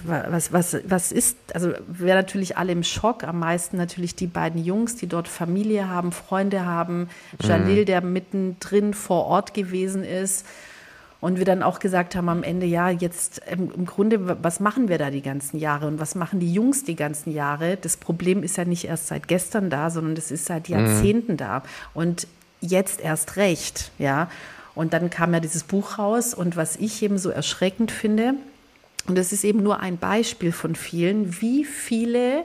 was, 0.05 0.53
was, 0.53 0.77
was 0.85 1.11
ist, 1.11 1.35
also 1.55 1.73
wir 1.87 2.13
natürlich 2.13 2.57
alle 2.57 2.71
im 2.71 2.83
Schock, 2.83 3.23
am 3.23 3.39
meisten 3.39 3.77
natürlich 3.77 4.15
die 4.15 4.27
beiden 4.27 4.63
Jungs, 4.63 4.95
die 4.95 5.07
dort 5.07 5.27
Familie 5.27 5.89
haben, 5.89 6.11
Freunde 6.11 6.63
haben, 6.63 7.09
Jalil, 7.41 7.81
mhm. 7.81 7.85
der 7.87 8.01
mittendrin 8.01 8.93
vor 8.93 9.25
Ort 9.25 9.55
gewesen 9.55 10.03
ist. 10.03 10.45
Und 11.21 11.37
wir 11.37 11.45
dann 11.45 11.61
auch 11.61 11.77
gesagt 11.77 12.15
haben 12.15 12.29
am 12.29 12.41
Ende, 12.41 12.65
ja, 12.65 12.89
jetzt 12.89 13.43
im, 13.49 13.71
im, 13.71 13.85
Grunde, 13.85 14.43
was 14.43 14.59
machen 14.59 14.89
wir 14.89 14.97
da 14.97 15.11
die 15.11 15.21
ganzen 15.21 15.59
Jahre 15.59 15.87
und 15.87 15.99
was 15.99 16.15
machen 16.15 16.39
die 16.39 16.51
Jungs 16.51 16.83
die 16.83 16.95
ganzen 16.95 17.31
Jahre? 17.31 17.77
Das 17.77 17.95
Problem 17.95 18.41
ist 18.41 18.57
ja 18.57 18.65
nicht 18.65 18.85
erst 18.85 19.07
seit 19.07 19.27
gestern 19.27 19.69
da, 19.69 19.91
sondern 19.91 20.15
das 20.15 20.31
ist 20.31 20.45
seit 20.45 20.67
mhm. 20.67 20.75
Jahrzehnten 20.75 21.33
mhm. 21.33 21.37
da. 21.37 21.63
Und 21.93 22.27
jetzt 22.59 22.99
erst 23.01 23.37
recht, 23.37 23.91
ja. 23.99 24.31
Und 24.73 24.93
dann 24.93 25.11
kam 25.11 25.33
ja 25.33 25.39
dieses 25.39 25.63
Buch 25.63 25.99
raus 25.99 26.33
und 26.33 26.55
was 26.55 26.75
ich 26.77 27.03
eben 27.03 27.19
so 27.19 27.29
erschreckend 27.29 27.91
finde, 27.91 28.33
und 29.07 29.17
das 29.17 29.31
ist 29.31 29.43
eben 29.43 29.63
nur 29.63 29.79
ein 29.79 29.97
Beispiel 29.97 30.51
von 30.51 30.75
vielen, 30.75 31.41
wie 31.41 31.65
viele 31.65 32.43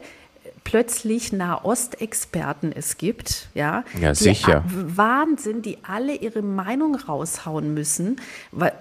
plötzlich 0.67 1.33
Nahostexperten 1.33 2.73
es 2.73 2.99
gibt, 2.99 3.49
ja, 3.55 3.85
ja 4.01 4.17
sicher. 4.17 4.65
Wahnsinn, 4.67 5.63
die 5.63 5.79
alle 5.85 6.17
ihre 6.17 6.43
Meinung 6.43 6.97
raushauen 6.97 7.73
müssen, 7.73 8.17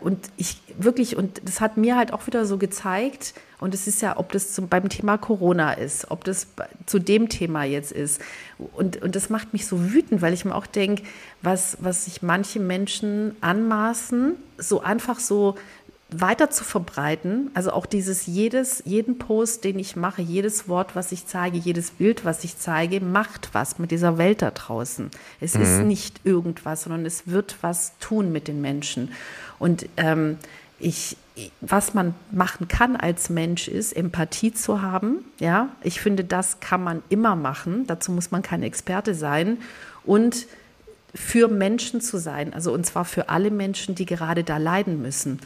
und 0.01 0.17
ich 0.35 0.57
wirklich 0.79 1.15
und 1.15 1.41
das 1.45 1.61
hat 1.61 1.77
mir 1.77 1.95
halt 1.95 2.11
auch 2.11 2.25
wieder 2.25 2.47
so 2.47 2.57
gezeigt, 2.57 3.35
und 3.59 3.75
es 3.75 3.85
ist 3.85 4.01
ja, 4.01 4.17
ob 4.17 4.31
das 4.31 4.51
zum, 4.51 4.67
beim 4.67 4.89
Thema 4.89 5.19
Corona 5.19 5.73
ist, 5.73 6.09
ob 6.09 6.23
das 6.23 6.47
zu 6.87 6.97
dem 6.99 7.29
Thema 7.29 7.63
jetzt 7.63 7.91
ist. 7.91 8.19
Und, 8.57 9.01
und 9.01 9.15
das 9.15 9.29
macht 9.29 9.53
mich 9.53 9.65
so 9.65 9.93
wütend, 9.93 10.21
weil 10.21 10.33
ich 10.33 10.43
mir 10.43 10.53
auch 10.53 10.67
denke, 10.67 11.03
was, 11.41 11.77
was 11.79 12.05
sich 12.05 12.21
manche 12.21 12.59
Menschen 12.59 13.35
anmaßen, 13.39 14.35
so 14.57 14.81
einfach 14.81 15.19
so 15.19 15.55
weiter 16.21 16.49
zu 16.49 16.63
verbreiten, 16.63 17.51
also 17.53 17.71
auch 17.71 17.85
dieses 17.85 18.25
jedes, 18.25 18.83
jeden 18.85 19.17
Post, 19.17 19.63
den 19.63 19.79
ich 19.79 19.95
mache, 19.95 20.21
jedes 20.21 20.67
Wort, 20.67 20.95
was 20.95 21.11
ich 21.11 21.25
zeige, 21.27 21.57
jedes 21.57 21.91
Bild, 21.91 22.25
was 22.25 22.43
ich 22.43 22.57
zeige, 22.57 23.01
macht 23.01 23.49
was 23.53 23.79
mit 23.79 23.91
dieser 23.91 24.17
Welt 24.17 24.41
da 24.41 24.51
draußen. 24.51 25.09
Es 25.39 25.55
mhm. 25.55 25.61
ist 25.61 25.79
nicht 25.79 26.21
irgendwas, 26.23 26.83
sondern 26.83 27.05
es 27.05 27.27
wird 27.27 27.57
was 27.61 27.93
tun 27.99 28.31
mit 28.31 28.47
den 28.47 28.61
Menschen. 28.61 29.11
Und 29.59 29.87
ähm, 29.97 30.37
ich, 30.79 31.17
was 31.61 31.93
man 31.93 32.13
machen 32.31 32.67
kann 32.67 32.95
als 32.95 33.29
Mensch 33.29 33.67
ist, 33.67 33.93
Empathie 33.93 34.53
zu 34.53 34.81
haben. 34.81 35.25
Ja, 35.39 35.69
ich 35.81 35.99
finde, 35.99 36.23
das 36.23 36.59
kann 36.59 36.83
man 36.83 37.03
immer 37.09 37.35
machen. 37.35 37.87
Dazu 37.87 38.11
muss 38.11 38.31
man 38.31 38.41
kein 38.41 38.63
Experte 38.63 39.15
sein. 39.15 39.57
Und 40.03 40.47
für 41.15 41.47
Menschen 41.47 42.01
zu 42.01 42.17
sein, 42.17 42.53
also 42.53 42.73
und 42.73 42.85
zwar 42.85 43.05
für 43.05 43.29
alle 43.29 43.49
Menschen, 43.49 43.95
die 43.95 44.05
gerade 44.05 44.43
da 44.43 44.57
leiden 44.57 45.01
müssen. 45.01 45.39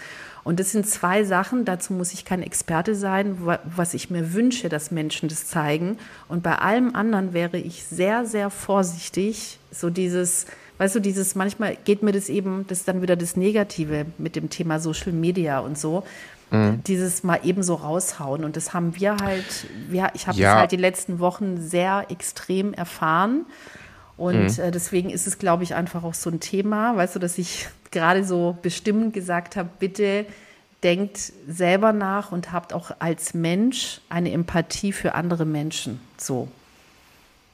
Und 0.44 0.60
das 0.60 0.72
sind 0.72 0.88
zwei 0.88 1.24
Sachen, 1.24 1.66
dazu 1.66 1.94
muss 1.94 2.14
ich 2.14 2.26
kein 2.26 2.42
Experte 2.42 2.96
sein, 2.96 3.38
was 3.64 3.94
ich 3.94 4.10
mir 4.10 4.34
wünsche, 4.34 4.70
dass 4.70 4.92
Menschen 4.92 5.30
das 5.30 5.48
zeigen. 5.48 5.98
Und 6.28 6.44
bei 6.44 6.58
allem 6.58 6.96
anderen 6.96 7.34
wäre 7.34 7.58
ich 7.58 7.84
sehr, 7.84 8.26
sehr 8.26 8.50
vorsichtig, 8.50 9.60
so 9.72 9.90
dieses, 9.90 10.46
weißt 10.78 10.96
du, 10.96 11.00
dieses, 11.00 11.36
manchmal 11.36 11.78
geht 11.84 12.04
mir 12.04 12.12
das 12.12 12.30
eben, 12.30 12.66
das 12.68 12.80
ist 12.80 12.88
dann 12.88 13.02
wieder 13.02 13.16
das 13.16 13.36
Negative 13.36 14.06
mit 14.18 14.36
dem 14.36 14.50
Thema 14.50 14.80
Social 14.80 15.12
Media 15.12 15.60
und 15.60 15.78
so. 15.78 16.04
Mhm. 16.52 16.84
Dieses 16.86 17.24
mal 17.24 17.42
eben 17.44 17.62
so 17.62 17.76
raushauen. 17.76 18.44
Und 18.44 18.56
das 18.56 18.74
haben 18.74 18.96
wir 18.96 19.18
halt, 19.18 19.68
ja, 19.92 20.10
ich 20.14 20.28
habe 20.28 20.38
ja. 20.40 20.54
das 20.54 20.60
halt 20.62 20.72
die 20.72 20.78
letzten 20.78 21.20
Wochen 21.20 21.62
sehr 21.62 22.08
extrem 22.10 22.74
erfahren. 22.74 23.46
Und 24.18 24.58
mhm. 24.58 24.64
äh, 24.64 24.72
deswegen 24.72 25.10
ist 25.10 25.28
es, 25.28 25.38
glaube 25.38 25.64
ich, 25.64 25.76
einfach 25.76 26.04
auch 26.04 26.14
so 26.14 26.30
ein 26.30 26.40
Thema, 26.40 26.96
weißt 26.96 27.16
du, 27.16 27.20
dass 27.20 27.38
ich 27.38 27.68
gerade 27.92 28.24
so 28.24 28.58
bestimmend 28.62 29.14
gesagt 29.14 29.56
habe, 29.56 29.70
bitte 29.80 30.26
denkt 30.84 31.34
selber 31.48 31.92
nach 31.92 32.32
und 32.32 32.52
habt 32.52 32.74
auch 32.74 32.92
als 33.00 33.34
Mensch 33.34 34.02
eine 34.10 34.32
Empathie 34.32 34.94
für 34.94 35.14
andere 35.14 35.46
Menschen. 35.46 36.00
So. 36.18 36.48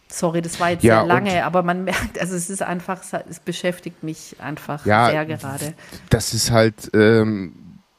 Sorry, 0.07 0.41
das 0.41 0.59
war 0.59 0.69
jetzt 0.69 0.83
ja, 0.83 0.99
sehr 0.99 1.07
lange, 1.07 1.43
aber 1.43 1.63
man 1.63 1.83
merkt, 1.83 2.19
also 2.19 2.35
es 2.35 2.49
ist 2.49 2.61
einfach, 2.61 3.01
es 3.27 3.39
beschäftigt 3.39 4.03
mich 4.03 4.35
einfach 4.39 4.85
ja, 4.85 5.09
sehr 5.09 5.25
gerade. 5.25 5.73
Das 6.09 6.33
ist 6.33 6.51
halt 6.51 6.91
ähm, 6.93 7.53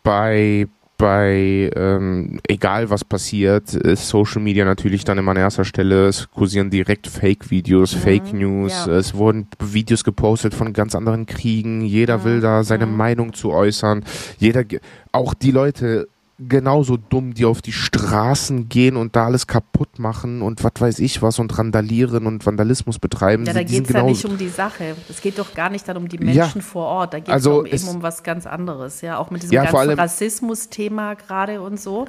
bei 0.05 0.69
bei 0.99 1.71
ähm, 1.77 2.41
egal 2.49 2.89
was 2.91 3.05
passiert, 3.05 3.75
ist 3.75 4.09
Social 4.09 4.41
Media 4.41 4.65
natürlich 4.65 5.05
dann 5.05 5.19
immer 5.19 5.33
an 5.33 5.37
erster 5.37 5.65
Stelle. 5.65 6.09
Es 6.09 6.31
kursieren 6.31 6.71
direkt 6.71 7.07
Fake-Videos, 7.07 7.95
mhm, 7.95 7.99
Fake 8.01 8.33
News. 8.33 8.73
Ja. 8.87 8.93
Es 8.95 9.15
wurden 9.15 9.49
Videos 9.61 10.05
gepostet 10.05 10.55
von 10.55 10.73
ganz 10.73 10.95
anderen 10.95 11.27
Kriegen. 11.27 11.83
Jeder 11.83 12.19
mhm. 12.19 12.25
will 12.25 12.41
da 12.41 12.65
seine 12.65 12.87
mhm. 12.87 12.97
Meinung 12.97 13.33
zu 13.35 13.53
äußern. 13.53 14.05
Jeder, 14.39 14.65
auch 15.13 15.35
die 15.35 15.51
Leute 15.51 16.09
genauso 16.39 16.99
dumm, 16.99 17.33
die 17.33 17.47
auf 17.47 17.63
die 17.63 17.73
Straßen 17.73 18.69
gehen 18.69 18.97
und 18.97 19.17
da 19.17 19.25
alles 19.25 19.47
kaputt 19.47 19.99
machen 19.99 20.43
und 20.43 20.63
was 20.63 20.73
weiß 20.79 20.99
ich 20.99 21.23
was 21.23 21.39
und 21.39 21.57
randalieren 21.59 22.27
und 22.27 22.45
Vandalismus 22.45 22.99
betreiben. 22.99 23.47
Ja, 23.47 23.55
da 23.55 23.63
geht 23.63 23.89
es 23.89 23.93
ja 23.93 24.03
nicht 24.03 24.25
um 24.27 24.37
die 24.37 24.49
Sache. 24.49 24.97
Es 25.09 25.23
geht 25.23 25.39
doch 25.39 25.55
gar 25.55 25.71
nicht 25.71 25.89
dann 25.89 25.97
um 25.97 26.09
die 26.09 26.19
Menschen 26.19 26.61
ja, 26.61 26.67
vor 26.67 26.87
Ort. 26.87 27.15
Da 27.15 27.21
geht 27.21 27.31
also 27.31 27.65
es 27.65 27.83
eben 27.83 27.97
um 27.97 28.03
was 28.03 28.23
ganz 28.23 28.47
anderes. 28.47 29.01
Ja, 29.01 29.17
auch 29.17 29.31
mit 29.31 29.43
diesem 29.43 29.55
ja, 29.55 29.65
ganzen 29.65 29.99
Rassismus-Thema 29.99 31.15
gerade 31.15 31.63
und 31.63 31.81
so. 31.81 32.07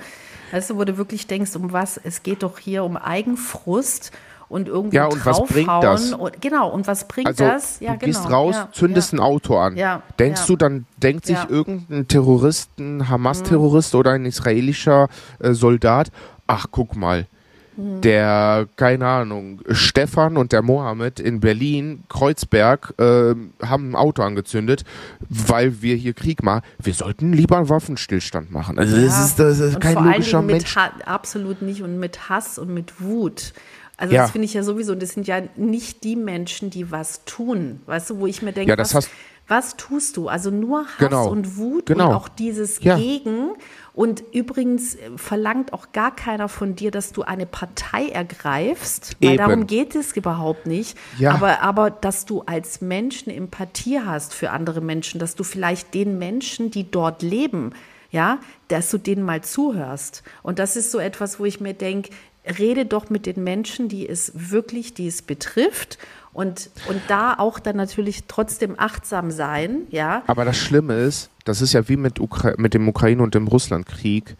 Weißt 0.52 0.72
du, 0.72 0.76
wo 0.76 0.84
du 0.84 0.98
wirklich 0.98 1.28
denkst, 1.28 1.56
um 1.56 1.72
was? 1.72 1.98
Es 1.98 2.24
geht 2.24 2.44
doch 2.44 2.60
hier 2.60 2.84
um 2.84 2.98
Eigenfrust 2.98 4.12
und 4.50 4.68
irgendwie 4.68 4.96
ja, 4.96 5.06
und 5.06 5.26
was 5.26 5.44
bringt 5.46 5.68
das? 5.68 6.14
Und, 6.14 6.42
genau, 6.42 6.70
und 6.70 6.88
was 6.88 7.08
bringt 7.08 7.28
also, 7.28 7.44
das? 7.44 7.80
Ja, 7.80 7.94
du 7.94 8.00
genau, 8.00 8.20
gehst 8.20 8.32
raus, 8.32 8.56
ja, 8.56 8.70
zündest 8.72 9.12
ja. 9.12 9.20
ein 9.20 9.22
Auto 9.22 9.58
an. 9.58 9.76
Ja, 9.76 10.02
Denkst 10.20 10.46
du, 10.46 10.56
dann 10.56 10.86
denkt 10.98 11.26
sich 11.26 11.38
irgendein 11.50 12.08
Terrorist, 12.08 12.72
ein 12.80 13.10
Hamas-Terrorist 13.10 13.94
mhm. 13.94 14.00
oder 14.00 14.12
ein 14.12 14.26
israelischer 14.26 15.10
äh, 15.40 15.54
Soldat, 15.54 16.12
ach, 16.48 16.68
guck 16.72 16.96
mal, 16.96 17.28
mhm. 17.76 18.00
der, 18.02 18.68
keine 18.78 19.06
Ahnung, 19.06 19.60
Stefan 19.70 20.38
und 20.38 20.54
der 20.54 20.62
Mohammed 20.62 21.20
in 21.20 21.42
Berlin, 21.42 22.04
Kreuzberg, 22.08 22.94
äh, 23.00 23.36
haben 23.66 23.92
ein 23.92 23.96
Auto 23.96 24.24
angezündet, 24.24 24.86
weil 25.28 25.82
wir 25.82 25.96
hier 25.96 26.14
Krieg 26.14 26.42
machen. 26.42 26.62
Wir 26.80 26.94
sollten 26.94 27.34
lieber 27.34 27.58
einen 27.58 27.68
Waffenstillstand 27.68 28.52
machen. 28.52 28.80
Also 28.80 28.96
das 28.96 29.26
ist, 29.26 29.40
das 29.40 29.60
ist 29.60 29.82
kein 29.82 29.96
logischer 29.96 30.42
Mensch. 30.42 30.76
absolut 31.06 31.62
nicht 31.62 31.82
und 31.84 32.00
mit 32.00 32.30
Hass 32.30 32.58
und 32.58 32.74
mit 32.74 33.02
Wut. 33.02 33.54
Also 33.98 34.14
ja. 34.14 34.22
das 34.22 34.32
finde 34.32 34.46
ich 34.46 34.54
ja 34.54 34.62
sowieso, 34.62 34.94
das 34.94 35.12
sind 35.12 35.28
ja 35.28 35.42
nicht 35.56 36.04
die 36.04 36.16
Menschen, 36.16 36.70
die 36.70 36.92
was 36.92 37.26
tun, 37.26 37.82
weißt 37.88 38.12
du, 38.12 38.20
wo 38.20 38.28
ich 38.28 38.44
mir 38.44 38.54
denke, 38.54 38.70
ja, 38.70 38.78
was, 38.78 39.10
was, 39.48 39.76
tust 39.76 40.18
du? 40.18 40.28
Also 40.30 40.52
nur 40.52 40.86
Hass 40.86 40.98
genau. 41.00 41.30
und 41.30 41.58
Wut 41.58 41.88
genau. 41.88 42.10
und 42.10 42.16
auch 42.16 42.30
dieses 42.30 42.80
ja. 42.84 42.96
Gegen. 42.96 43.54
Und 43.94 44.24
übrigens 44.32 44.94
äh, 44.94 45.10
verlangt 45.16 45.74
auch 45.74 45.92
gar 45.92 46.16
keiner 46.16 46.48
von 46.48 46.76
dir, 46.76 46.92
dass 46.92 47.12
du 47.12 47.24
eine 47.24 47.48
Partei 47.48 48.10
ergreifst, 48.10 49.18
weil 49.20 49.32
Eben. 49.32 49.38
darum 49.38 49.66
geht 49.66 49.96
es 49.96 50.16
überhaupt 50.16 50.68
nicht. 50.68 50.96
Ja. 51.18 51.32
Aber, 51.32 51.64
aber 51.64 51.90
dass 51.90 52.26
du 52.26 52.44
als 52.46 52.82
Mensch 52.82 53.24
eine 53.26 53.36
Empathie 53.36 54.00
hast 54.06 54.36
für 54.36 54.52
andere 54.52 54.82
Menschen, 54.82 55.20
dass 55.20 55.34
du 55.34 55.44
vielleicht 55.44 55.96
den 55.96 56.20
Menschen, 56.20 56.70
die 56.70 56.92
dort 56.92 57.24
leben, 57.24 57.74
ja, 58.12 58.38
dass 58.68 58.92
du 58.92 59.00
denen 59.00 59.24
mal 59.24 59.42
zuhörst. 59.42 60.22
Und 60.44 60.60
das 60.60 60.76
ist 60.76 60.92
so 60.92 61.00
etwas, 61.00 61.40
wo 61.40 61.46
ich 61.46 61.60
mir 61.60 61.74
denke, 61.74 62.12
rede 62.60 62.86
doch 62.86 63.10
mit 63.10 63.26
den 63.26 63.44
Menschen, 63.44 63.90
die 63.90 64.08
es 64.08 64.32
wirklich, 64.34 64.94
die 64.94 65.08
es 65.08 65.22
betrifft 65.22 65.98
und, 66.34 66.70
und 66.88 67.02
da 67.08 67.34
auch 67.38 67.60
dann 67.60 67.78
natürlich 67.78 68.26
trotzdem 68.28 68.76
achtsam 68.78 69.32
sein, 69.32 69.82
ja. 69.90 70.24
Aber 70.28 70.46
das 70.46 70.58
Schlimme 70.58 70.96
ist, 70.96 71.30
das 71.46 71.62
ist 71.62 71.74
ja 71.74 71.88
wie 71.90 71.98
mit, 71.98 72.20
Ukra 72.20 72.54
mit 72.58 72.74
dem 72.74 72.88
Ukraine- 72.88 73.24
und 73.24 73.34
dem 73.34 73.48
Russlandkrieg, 73.48 74.36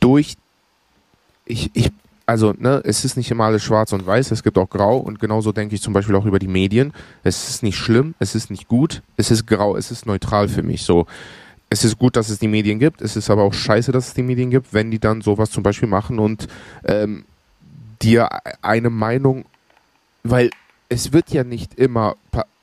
durch, 0.00 0.36
ich, 1.46 1.70
ich, 1.74 1.92
also, 2.26 2.54
ne, 2.58 2.80
es 2.84 3.04
ist 3.04 3.16
nicht 3.16 3.30
immer 3.30 3.44
alles 3.44 3.62
schwarz 3.62 3.92
und 3.92 4.06
weiß, 4.06 4.30
es 4.30 4.42
gibt 4.42 4.58
auch 4.58 4.68
grau 4.68 4.96
und 4.98 5.20
genauso 5.20 5.52
denke 5.52 5.74
ich 5.74 5.82
zum 5.82 5.92
Beispiel 5.92 6.16
auch 6.16 6.24
über 6.24 6.38
die 6.38 6.48
Medien. 6.48 6.92
Es 7.22 7.48
ist 7.48 7.62
nicht 7.62 7.76
schlimm, 7.76 8.14
es 8.18 8.34
ist 8.34 8.50
nicht 8.50 8.66
gut, 8.66 9.02
es 9.16 9.30
ist 9.30 9.46
grau, 9.46 9.76
es 9.76 9.90
ist 9.90 10.06
neutral 10.06 10.48
für 10.48 10.62
mich, 10.62 10.82
so 10.82 11.06
es 11.74 11.84
ist 11.84 11.98
gut, 11.98 12.14
dass 12.14 12.28
es 12.28 12.38
die 12.38 12.46
Medien 12.46 12.78
gibt, 12.78 13.02
es 13.02 13.16
ist 13.16 13.30
aber 13.30 13.42
auch 13.42 13.52
scheiße, 13.52 13.90
dass 13.90 14.06
es 14.06 14.14
die 14.14 14.22
Medien 14.22 14.50
gibt, 14.50 14.72
wenn 14.72 14.92
die 14.92 15.00
dann 15.00 15.22
sowas 15.22 15.50
zum 15.50 15.64
Beispiel 15.64 15.88
machen 15.88 16.20
und 16.20 16.46
ähm, 16.84 17.24
dir 18.00 18.28
eine 18.62 18.90
Meinung, 18.90 19.44
weil 20.22 20.50
es 20.88 21.12
wird 21.12 21.30
ja 21.30 21.42
nicht 21.42 21.74
immer 21.74 22.14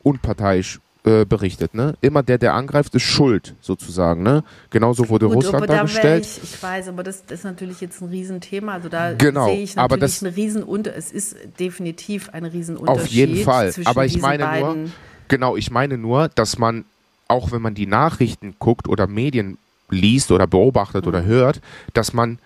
unparteiisch 0.02 0.80
äh, 1.04 1.26
berichtet, 1.26 1.74
ne? 1.74 1.95
Immer 2.00 2.24
der, 2.24 2.38
der 2.38 2.54
angreift, 2.54 2.95
ist 2.95 3.04
schuld, 3.04 3.54
sozusagen, 3.60 4.24
ne? 4.24 4.45
Genauso 4.69 5.10
wurde 5.10 5.26
Gut, 5.28 5.36
Russland 5.36 5.67
da 5.67 5.76
dargestellt. 5.76 6.26
Ich, 6.26 6.43
ich, 6.43 6.63
weiß, 6.63 6.88
aber 6.88 7.04
das, 7.04 7.26
das, 7.26 7.39
ist 7.39 7.43
natürlich 7.43 7.82
jetzt 7.82 8.02
ein 8.02 8.08
Riesenthema. 8.08 8.76
Also 8.76 8.88
da 8.88 9.12
genau, 9.13 9.47
sehe 9.47 9.62
ich 9.62 9.76
natürlich 9.76 9.78
aber 9.78 9.97
das, 9.97 10.24
einen 10.24 10.34
Riesenunter 10.34 10.95
es 10.95 11.12
ist 11.12 11.36
definitiv 11.60 12.30
ein 12.30 12.45
Riesenunterschied. 12.45 13.04
Auf 13.04 13.08
jeden 13.08 13.43
Fall. 13.43 13.74
Aber 13.84 14.06
ich 14.06 14.21
meine 14.21 14.60
nur, 14.62 14.89
genau, 15.28 15.58
ich 15.58 15.69
meine 15.69 15.97
nur, 15.97 16.30
dass 16.30 16.58
man 16.58 16.86
auch 17.32 17.52
wenn 17.52 17.62
man 17.62 17.74
die 17.74 17.88
Nachrichten 17.88 18.56
guckt 18.60 18.88
oder 18.88 19.08
Medien 19.08 19.58
liest 19.89 20.32
oder 20.32 20.47
beobachtet 20.47 21.05
mhm. 21.05 21.10
oder 21.10 21.24
hört, 21.24 21.62
dass 21.93 22.14
man, 22.14 22.39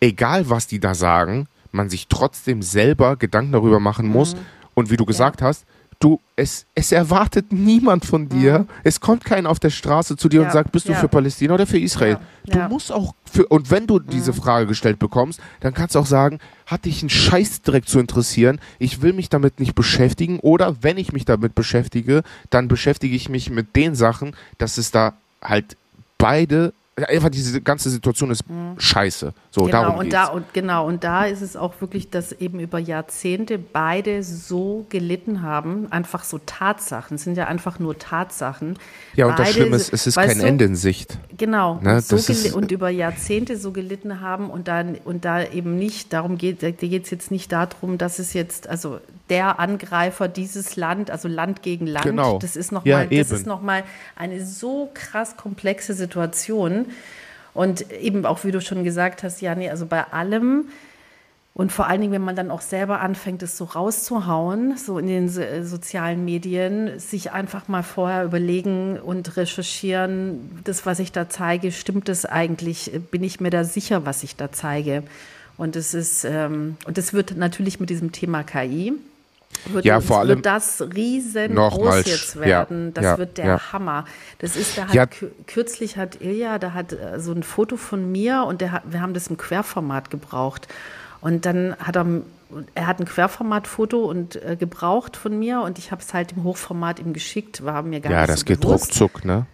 egal 0.00 0.50
was 0.50 0.66
die 0.66 0.78
da 0.78 0.94
sagen, 0.94 1.48
man 1.72 1.88
sich 1.88 2.06
trotzdem 2.08 2.62
selber 2.62 3.16
Gedanken 3.16 3.52
darüber 3.52 3.80
machen 3.80 4.08
muss. 4.08 4.34
Mhm. 4.34 4.40
Und 4.74 4.90
wie 4.90 4.96
du 4.96 5.06
gesagt 5.06 5.40
ja. 5.40 5.48
hast, 5.48 5.64
du, 6.00 6.20
es, 6.36 6.66
es 6.74 6.92
erwartet 6.92 7.52
niemand 7.52 8.04
von 8.04 8.28
dir. 8.28 8.60
Mhm. 8.60 8.68
Es 8.84 9.00
kommt 9.00 9.24
keiner 9.24 9.48
auf 9.48 9.58
der 9.58 9.70
Straße 9.70 10.16
zu 10.16 10.28
dir 10.28 10.40
ja. 10.40 10.46
und 10.46 10.52
sagt, 10.52 10.72
bist 10.72 10.88
du 10.88 10.94
für 10.94 11.08
Palästina 11.08 11.54
oder 11.54 11.66
für 11.66 11.78
Israel? 11.78 12.18
Du 12.44 12.58
musst 12.68 12.92
auch 12.92 13.14
für, 13.30 13.46
und 13.46 13.70
wenn 13.70 13.86
du 13.86 13.98
diese 13.98 14.32
mhm. 14.32 14.36
Frage 14.36 14.66
gestellt 14.66 14.98
bekommst, 14.98 15.40
dann 15.60 15.74
kannst 15.74 15.94
du 15.94 15.98
auch 15.98 16.06
sagen, 16.06 16.38
hat 16.66 16.84
dich 16.84 17.02
ein 17.02 17.10
Scheiß 17.10 17.62
direkt 17.62 17.88
zu 17.88 17.98
interessieren, 17.98 18.60
ich 18.78 19.02
will 19.02 19.12
mich 19.12 19.28
damit 19.28 19.60
nicht 19.60 19.74
beschäftigen 19.74 20.40
oder 20.40 20.76
wenn 20.82 20.98
ich 20.98 21.12
mich 21.12 21.24
damit 21.24 21.54
beschäftige, 21.54 22.22
dann 22.50 22.68
beschäftige 22.68 23.14
ich 23.14 23.28
mich 23.28 23.50
mit 23.50 23.76
den 23.76 23.94
Sachen, 23.94 24.36
dass 24.58 24.78
es 24.78 24.90
da 24.90 25.14
halt 25.42 25.76
beide 26.18 26.72
einfach 27.04 27.28
diese 27.28 27.60
ganze 27.60 27.90
Situation 27.90 28.30
ist 28.30 28.42
scheiße. 28.78 29.34
So, 29.50 29.64
genau, 29.64 29.82
darum 29.82 29.96
und 29.98 30.04
geht's. 30.04 30.14
da 30.14 30.26
und 30.28 30.54
genau 30.54 30.86
und 30.86 31.04
da 31.04 31.26
ist 31.26 31.42
es 31.42 31.54
auch 31.54 31.74
wirklich, 31.80 32.08
dass 32.08 32.32
eben 32.32 32.58
über 32.58 32.78
Jahrzehnte 32.78 33.58
beide 33.58 34.22
so 34.22 34.86
gelitten 34.88 35.42
haben, 35.42 35.92
einfach 35.92 36.24
so 36.24 36.38
Tatsachen, 36.44 37.16
es 37.16 37.24
sind 37.24 37.36
ja 37.36 37.48
einfach 37.48 37.78
nur 37.78 37.98
Tatsachen. 37.98 38.78
ja, 39.14 39.26
und 39.26 39.38
das 39.38 39.48
Beide 39.48 39.52
Schlimme 39.52 39.78
so- 39.78 39.82
ist, 39.82 39.92
es 39.92 40.06
ist 40.06 40.14
kein 40.14 40.38
du, 40.38 40.46
Ende 40.46 40.64
in 40.64 40.74
Sicht. 40.76 41.18
Genau, 41.36 41.78
Ne, 41.82 41.96
und, 41.96 42.04
so 42.04 42.16
das 42.16 42.30
ist- 42.30 42.54
und 42.54 42.70
über 42.72 42.88
Jahrzehnte 42.88 43.58
so 43.58 43.72
gelitten 43.72 44.22
haben 44.22 44.48
und 44.48 44.66
dann 44.66 44.94
und 45.04 45.26
da 45.26 45.44
eben 45.44 45.76
nicht, 45.76 46.14
darum 46.14 46.38
geht 46.38 46.62
es 46.62 47.10
jetzt 47.10 47.30
nicht 47.30 47.52
darum, 47.52 47.98
dass 47.98 48.18
es 48.18 48.32
jetzt, 48.32 48.68
also 48.68 49.00
der 49.28 49.58
Angreifer 49.58 50.28
dieses 50.28 50.76
Land, 50.76 51.10
also 51.10 51.28
Land 51.28 51.60
gegen 51.62 51.86
Land, 51.86 52.06
Genau. 52.06 52.38
das 52.38 52.56
ist 52.56 52.70
noch 52.72 52.86
Ja, 52.86 53.04
das 53.04 53.32
ist 53.32 53.46
noch 53.46 53.60
mal 53.60 53.82
eine 54.14 54.46
so 54.46 54.88
krass 54.94 55.36
komplexe 55.36 55.92
Situation. 55.94 56.85
Und 57.54 57.90
eben 57.92 58.26
auch, 58.26 58.44
wie 58.44 58.52
du 58.52 58.60
schon 58.60 58.84
gesagt 58.84 59.22
hast, 59.22 59.40
Jani, 59.40 59.70
also 59.70 59.86
bei 59.86 60.04
allem 60.04 60.66
und 61.56 61.72
vor 61.72 61.86
allen 61.86 62.02
Dingen, 62.02 62.12
wenn 62.12 62.22
man 62.22 62.36
dann 62.36 62.50
auch 62.50 62.60
selber 62.60 63.00
anfängt, 63.00 63.42
es 63.42 63.56
so 63.56 63.64
rauszuhauen, 63.64 64.76
so 64.76 64.98
in 64.98 65.06
den 65.06 65.34
äh, 65.38 65.64
sozialen 65.64 66.22
Medien, 66.22 66.98
sich 66.98 67.32
einfach 67.32 67.66
mal 67.66 67.82
vorher 67.82 68.24
überlegen 68.24 69.00
und 69.00 69.38
recherchieren, 69.38 70.60
das, 70.64 70.84
was 70.84 70.98
ich 70.98 71.12
da 71.12 71.30
zeige, 71.30 71.72
stimmt 71.72 72.10
es 72.10 72.26
eigentlich? 72.26 72.92
Bin 73.10 73.24
ich 73.24 73.40
mir 73.40 73.48
da 73.48 73.64
sicher, 73.64 74.04
was 74.04 74.22
ich 74.22 74.36
da 74.36 74.52
zeige? 74.52 75.02
Und 75.56 75.76
es 75.76 75.94
ist, 75.94 76.24
ähm, 76.24 76.76
und 76.84 76.98
das 76.98 77.14
wird 77.14 77.38
natürlich 77.38 77.80
mit 77.80 77.88
diesem 77.88 78.12
Thema 78.12 78.42
KI, 78.42 78.92
wird, 79.66 79.84
Ja, 79.84 79.96
das- 79.96 80.04
vor 80.06 80.18
allem- 80.20 80.28
wird 80.36 80.46
das 80.46 80.80
riesengroß 80.82 82.04
jetzt 82.06 82.34
ja, 82.36 82.40
werden. 82.40 82.94
das 82.94 83.04
ja, 83.04 83.18
wird 83.18 83.38
der 83.38 83.46
ja. 83.46 83.72
Hammer. 83.72 84.04
Das 84.38 84.56
ist, 84.56 84.78
da 84.78 84.86
hat 84.88 84.94
Ja. 84.94 85.04
kü- 85.04 85.30
kürzlich 85.46 85.96
hat 85.96 86.20
Ilja, 86.20 86.58
da 86.58 86.72
hat 86.72 86.92
äh, 86.92 87.18
so 87.20 87.32
ein 87.32 87.42
Foto 87.42 87.76
von 87.76 88.10
mir 88.12 88.44
und 88.46 88.60
der 88.60 88.72
hat, 88.72 88.82
wir 88.90 89.00
haben 89.00 89.14
das 89.14 89.26
im 89.28 89.36
Querformat 89.36 90.10
gebraucht. 90.10 90.68
Und 91.20 91.46
dann 91.46 91.74
hat 91.78 91.96
er, 91.96 92.06
er 92.74 92.86
hat 92.86 93.00
ein 93.00 93.06
Querformatfoto 93.06 94.04
und 94.04 94.36
äh, 94.36 94.56
gebraucht 94.56 95.16
von 95.16 95.36
mir 95.38 95.62
und 95.62 95.78
ich 95.78 95.90
habe 95.90 96.00
es 96.02 96.14
halt 96.14 96.32
im 96.32 96.44
Hochformat 96.44 97.00
ihm 97.00 97.12
geschickt, 97.12 97.64
war 97.64 97.82
mir 97.82 98.00
gar 98.00 98.12
Ja, 98.12 98.20
nicht 98.20 98.30
das 98.30 98.40
so 98.40 98.46
geht 98.46 98.60
bewusst. 98.60 98.84
ruckzuck, 99.00 99.24
ne? 99.24 99.46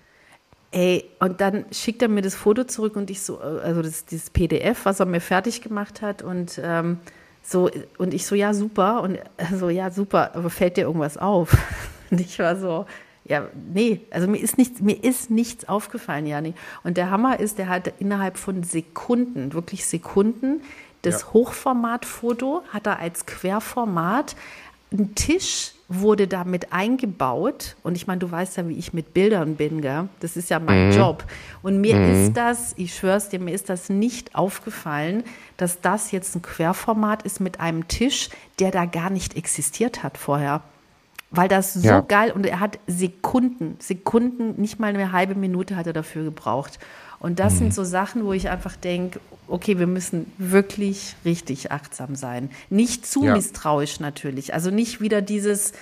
Ey, 0.74 1.05
und 1.20 1.40
dann 1.43 1.66
schickt 1.70 2.01
er 2.03 2.09
mir 2.09 2.22
das 2.22 2.34
Foto 2.34 2.64
zurück 2.64 2.97
und 2.97 3.11
ich 3.11 3.20
so, 3.22 3.38
äh, 3.40 3.61
also 3.62 3.82
das, 3.82 4.07
dieses 4.07 4.30
PDF, 4.30 4.84
was 4.84 5.01
er 5.01 5.07
mir 5.07 5.20
fertig 5.20 5.61
gemacht 5.62 6.01
hat 6.03 6.22
und 6.22 6.59
ähm, 6.62 6.99
so, 7.43 7.70
und 7.99 8.14
ich 8.14 8.26
so, 8.26 8.34
ja, 8.34 8.55
super. 8.55 9.03
Und 9.03 9.18
so, 9.53 9.68
ja, 9.68 9.90
super, 9.90 10.34
aber 10.34 10.51
fällt 10.51 10.76
dir 10.76 10.82
irgendwas 10.82 11.18
auf? 11.18 11.57
Und 12.11 12.20
ich 12.20 12.38
war 12.38 12.57
so, 12.57 12.84
ja, 13.24 13.49
nee, 13.72 14.03
also 14.11 14.28
mir 14.28 14.38
ist 14.38 14.59
nichts, 14.59 14.80
mir 14.80 15.03
ist 15.03 15.30
nichts 15.30 15.66
aufgefallen, 15.66 16.26
Jani. 16.26 16.53
Und 16.84 16.99
der 16.99 17.11
Hammer 17.11 17.40
ist, 17.40 17.57
der 17.59 17.68
hat 17.68 17.93
innerhalb 18.01 18.36
von 18.36 18.62
Sekunden, 18.64 19.55
wirklich 19.55 19.86
Sekunden, 19.86 20.61
das 21.03 21.22
Ja. 21.22 21.32
Hochformatfoto 21.32 22.62
hat 22.68 22.86
er 22.86 22.99
als 22.99 23.26
Querformat. 23.26 24.36
Ein 24.93 25.14
Tisch 25.14 25.72
wurde 26.01 26.26
damit 26.28 26.72
eingebaut. 26.72 27.76
Und 27.82 27.97
ich 27.97 28.07
meine, 28.07 28.18
du 28.20 28.30
weißt 28.30 28.57
ja, 28.57 28.68
wie 28.68 28.78
ich 28.78 28.93
mit 28.93 29.14
Bildern 29.14 29.57
bin, 29.57 29.80
gell? 29.82 30.09
Das 30.20 30.36
ist 30.36 30.51
ja 30.51 30.59
mein 30.59 30.90
Job. 30.93 31.24
Und 31.62 31.80
mir 31.80 31.97
ist 32.12 32.36
das, 32.36 32.74
ich 32.76 32.95
schwör's 32.95 33.28
dir, 33.28 33.40
mir 33.40 33.55
ist 33.55 33.68
das 33.68 33.88
nicht 33.88 34.34
aufgefallen, 34.34 35.24
dass 35.57 35.80
das 35.80 36.11
jetzt 36.11 36.34
ein 36.36 36.43
Querformat 36.43 37.22
ist 37.22 37.40
mit 37.40 37.61
einem 37.61 37.88
Tisch, 37.88 38.30
der 38.59 38.70
da 38.70 38.84
gar 38.84 39.11
nicht 39.11 39.36
existiert 39.36 40.03
hat 40.03 40.18
vorher. 40.18 40.62
Weil 41.30 41.49
das 41.49 41.72
so 41.72 41.86
Ja. 41.88 42.01
geil 42.01 42.30
und 42.30 42.45
er 42.45 42.61
hat 42.61 42.78
Sekunden, 42.86 43.76
Sekunden, 43.78 44.61
nicht 44.61 44.78
mal 44.78 44.88
eine 44.88 45.12
halbe 45.12 45.34
Minute 45.34 45.76
hat 45.76 45.86
er 45.86 45.95
dafür 45.95 46.24
gebraucht. 46.24 46.78
Und 47.22 47.38
das 47.38 47.56
sind 47.58 47.72
so 47.72 47.84
Sachen, 47.84 48.24
wo 48.24 48.32
ich 48.32 48.48
einfach 48.48 48.74
denke, 48.76 49.20
okay, 49.46 49.78
wir 49.78 49.86
müssen 49.86 50.32
wirklich 50.38 51.14
richtig 51.24 51.70
achtsam 51.70 52.16
sein. 52.16 52.50
Nicht 52.68 53.06
zu 53.06 53.24
Ja. 53.24 53.34
misstrauisch 53.34 54.00
natürlich. 54.00 54.54
Also 54.54 54.70
nicht 54.70 55.00
wieder 55.00 55.22
dieses, 55.22 55.72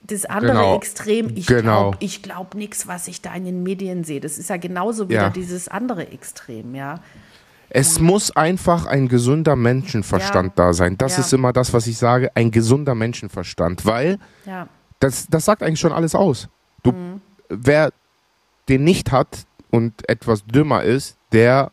das 0.00 0.24
andere 0.24 0.52
Genau. 0.52 0.76
Extrem, 0.76 1.36
ich 1.36 1.46
Genau. 1.46 1.90
glaube 1.90 1.96
ich 2.00 2.22
glaub 2.22 2.54
nichts, 2.54 2.86
was 2.86 3.08
ich 3.08 3.20
da 3.20 3.34
in 3.34 3.44
den 3.44 3.62
Medien 3.62 4.04
sehe. 4.04 4.20
Das 4.20 4.38
ist 4.38 4.48
ja 4.48 4.56
genauso 4.56 5.08
wieder 5.10 5.22
Ja. 5.24 5.30
dieses 5.30 5.68
andere 5.68 6.08
Extrem, 6.12 6.74
ja. 6.74 7.00
Es 7.68 7.98
muss 8.00 8.30
einfach 8.34 8.86
ein 8.86 9.08
gesunder 9.08 9.54
Menschenverstand 9.56 10.56
Ja. 10.56 10.64
da 10.66 10.72
sein. 10.72 10.96
Das 10.96 11.14
Ja. 11.16 11.20
ist 11.24 11.32
immer 11.34 11.52
das, 11.52 11.74
was 11.74 11.86
ich 11.88 11.98
sage, 11.98 12.30
ein 12.34 12.50
gesunder 12.50 12.94
Menschenverstand, 12.94 13.84
weil 13.84 14.18
Ja, 14.46 14.68
das, 15.00 15.26
das 15.28 15.44
sagt 15.44 15.62
eigentlich 15.62 15.80
schon 15.80 15.92
alles 15.92 16.14
aus. 16.14 16.48
Du, 16.82 16.92
Mhm. 16.92 17.20
Wer 17.48 17.92
den 18.68 18.82
nicht 18.84 19.12
hat 19.12 19.46
und 19.70 20.08
etwas 20.08 20.44
dümmer 20.46 20.82
ist, 20.82 21.16
der 21.32 21.70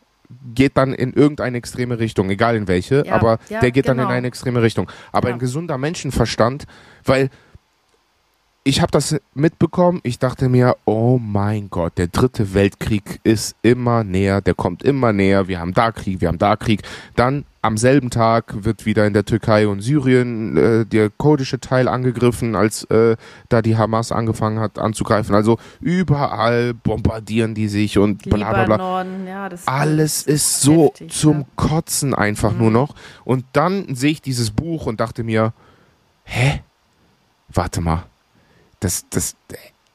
geht 0.54 0.76
dann 0.76 0.92
in 0.94 1.12
irgendeine 1.12 1.56
extreme 1.58 1.98
Richtung, 1.98 2.28
egal 2.30 2.56
in 2.56 2.66
welche, 2.66 3.04
Ja, 3.06 3.14
aber 3.14 3.38
ja, 3.48 3.60
der 3.60 3.70
geht 3.70 3.88
dann 3.88 3.98
genau. 3.98 4.08
in 4.08 4.14
eine 4.16 4.26
extreme 4.26 4.62
Richtung. 4.62 4.90
Aber 5.12 5.28
Ja. 5.28 5.34
ein 5.34 5.38
gesunder 5.38 5.78
Menschenverstand, 5.78 6.64
weil 7.04 7.30
ich 8.66 8.80
habe 8.80 8.90
das 8.90 9.14
mitbekommen, 9.34 10.00
ich 10.04 10.18
dachte 10.18 10.48
mir, 10.48 10.76
oh 10.86 11.18
mein 11.22 11.68
Gott, 11.68 11.98
der 11.98 12.06
dritte 12.06 12.54
Weltkrieg 12.54 13.20
ist 13.22 13.56
immer 13.60 14.04
näher, 14.04 14.40
der 14.40 14.54
kommt 14.54 14.82
immer 14.82 15.12
näher, 15.12 15.48
wir 15.48 15.60
haben 15.60 15.74
da 15.74 15.92
Krieg, 15.92 16.22
wir 16.22 16.28
haben 16.28 16.38
da 16.38 16.56
Krieg. 16.56 16.80
Dann 17.14 17.44
am 17.60 17.76
selben 17.76 18.08
Tag 18.08 18.64
wird 18.64 18.86
wieder 18.86 19.06
in 19.06 19.12
der 19.12 19.26
Türkei 19.26 19.68
und 19.68 19.82
Syrien 19.82 20.56
äh, 20.56 20.86
der 20.86 21.10
kurdische 21.10 21.60
Teil 21.60 21.88
angegriffen, 21.88 22.56
als 22.56 22.84
äh, 22.84 23.16
da 23.50 23.60
die 23.60 23.76
Hamas 23.76 24.12
angefangen 24.12 24.58
hat 24.58 24.78
anzugreifen. 24.78 25.34
Also 25.34 25.58
überall 25.80 26.72
bombardieren 26.72 27.54
die 27.54 27.68
sich 27.68 27.98
und 27.98 28.22
bla 28.30 28.64
bla 28.64 28.76
bla. 28.76 29.06
Ja, 29.26 29.48
Alles 29.66 30.22
ist 30.22 30.62
so 30.62 30.86
heftig, 30.86 31.12
zum 31.12 31.40
ja. 31.40 31.46
Kotzen 31.56 32.14
einfach 32.14 32.52
Mhm. 32.52 32.58
nur 32.58 32.70
noch. 32.70 32.94
Und 33.24 33.44
dann 33.52 33.94
sehe 33.94 34.12
ich 34.12 34.22
dieses 34.22 34.50
Buch 34.50 34.86
und 34.86 35.00
dachte 35.00 35.22
mir, 35.22 35.52
hä? 36.24 36.62
Warte 37.52 37.82
mal. 37.82 38.04
Das, 38.84 39.06
das, 39.08 39.34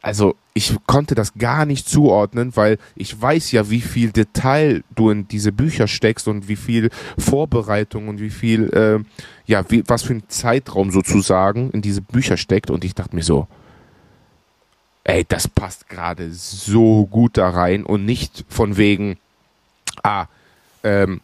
also 0.01 0.35
ich 0.55 0.75
konnte 0.87 1.13
das 1.13 1.35
gar 1.35 1.65
nicht 1.65 1.87
zuordnen, 1.87 2.55
weil 2.55 2.79
ich 2.95 3.21
weiß 3.21 3.51
ja, 3.51 3.69
wie 3.69 3.81
viel 3.81 4.11
Detail 4.11 4.83
du 4.95 5.11
in 5.11 5.27
diese 5.27 5.51
Bücher 5.51 5.87
steckst 5.87 6.27
und 6.27 6.47
wie 6.47 6.55
viel 6.55 6.89
Vorbereitung 7.17 8.07
und 8.07 8.19
wie 8.19 8.31
viel, 8.31 8.69
äh, 8.73 8.99
ja, 9.45 9.63
wie, 9.69 9.83
was 9.87 10.01
für 10.01 10.15
ein 10.15 10.23
Zeitraum 10.27 10.89
sozusagen 10.89 11.69
in 11.69 11.83
diese 11.83 12.01
Bücher 12.01 12.35
steckt. 12.35 12.71
Und 12.71 12.83
ich 12.83 12.95
dachte 12.95 13.15
mir 13.15 13.21
so, 13.21 13.47
ey, 15.03 15.23
das 15.27 15.47
passt 15.47 15.87
gerade 15.87 16.31
so 16.31 17.05
gut 17.05 17.37
da 17.37 17.49
rein 17.49 17.83
und 17.83 18.05
nicht 18.05 18.43
von 18.49 18.75
wegen, 18.75 19.17
ah, 20.01 20.25
ähm, 20.83 21.21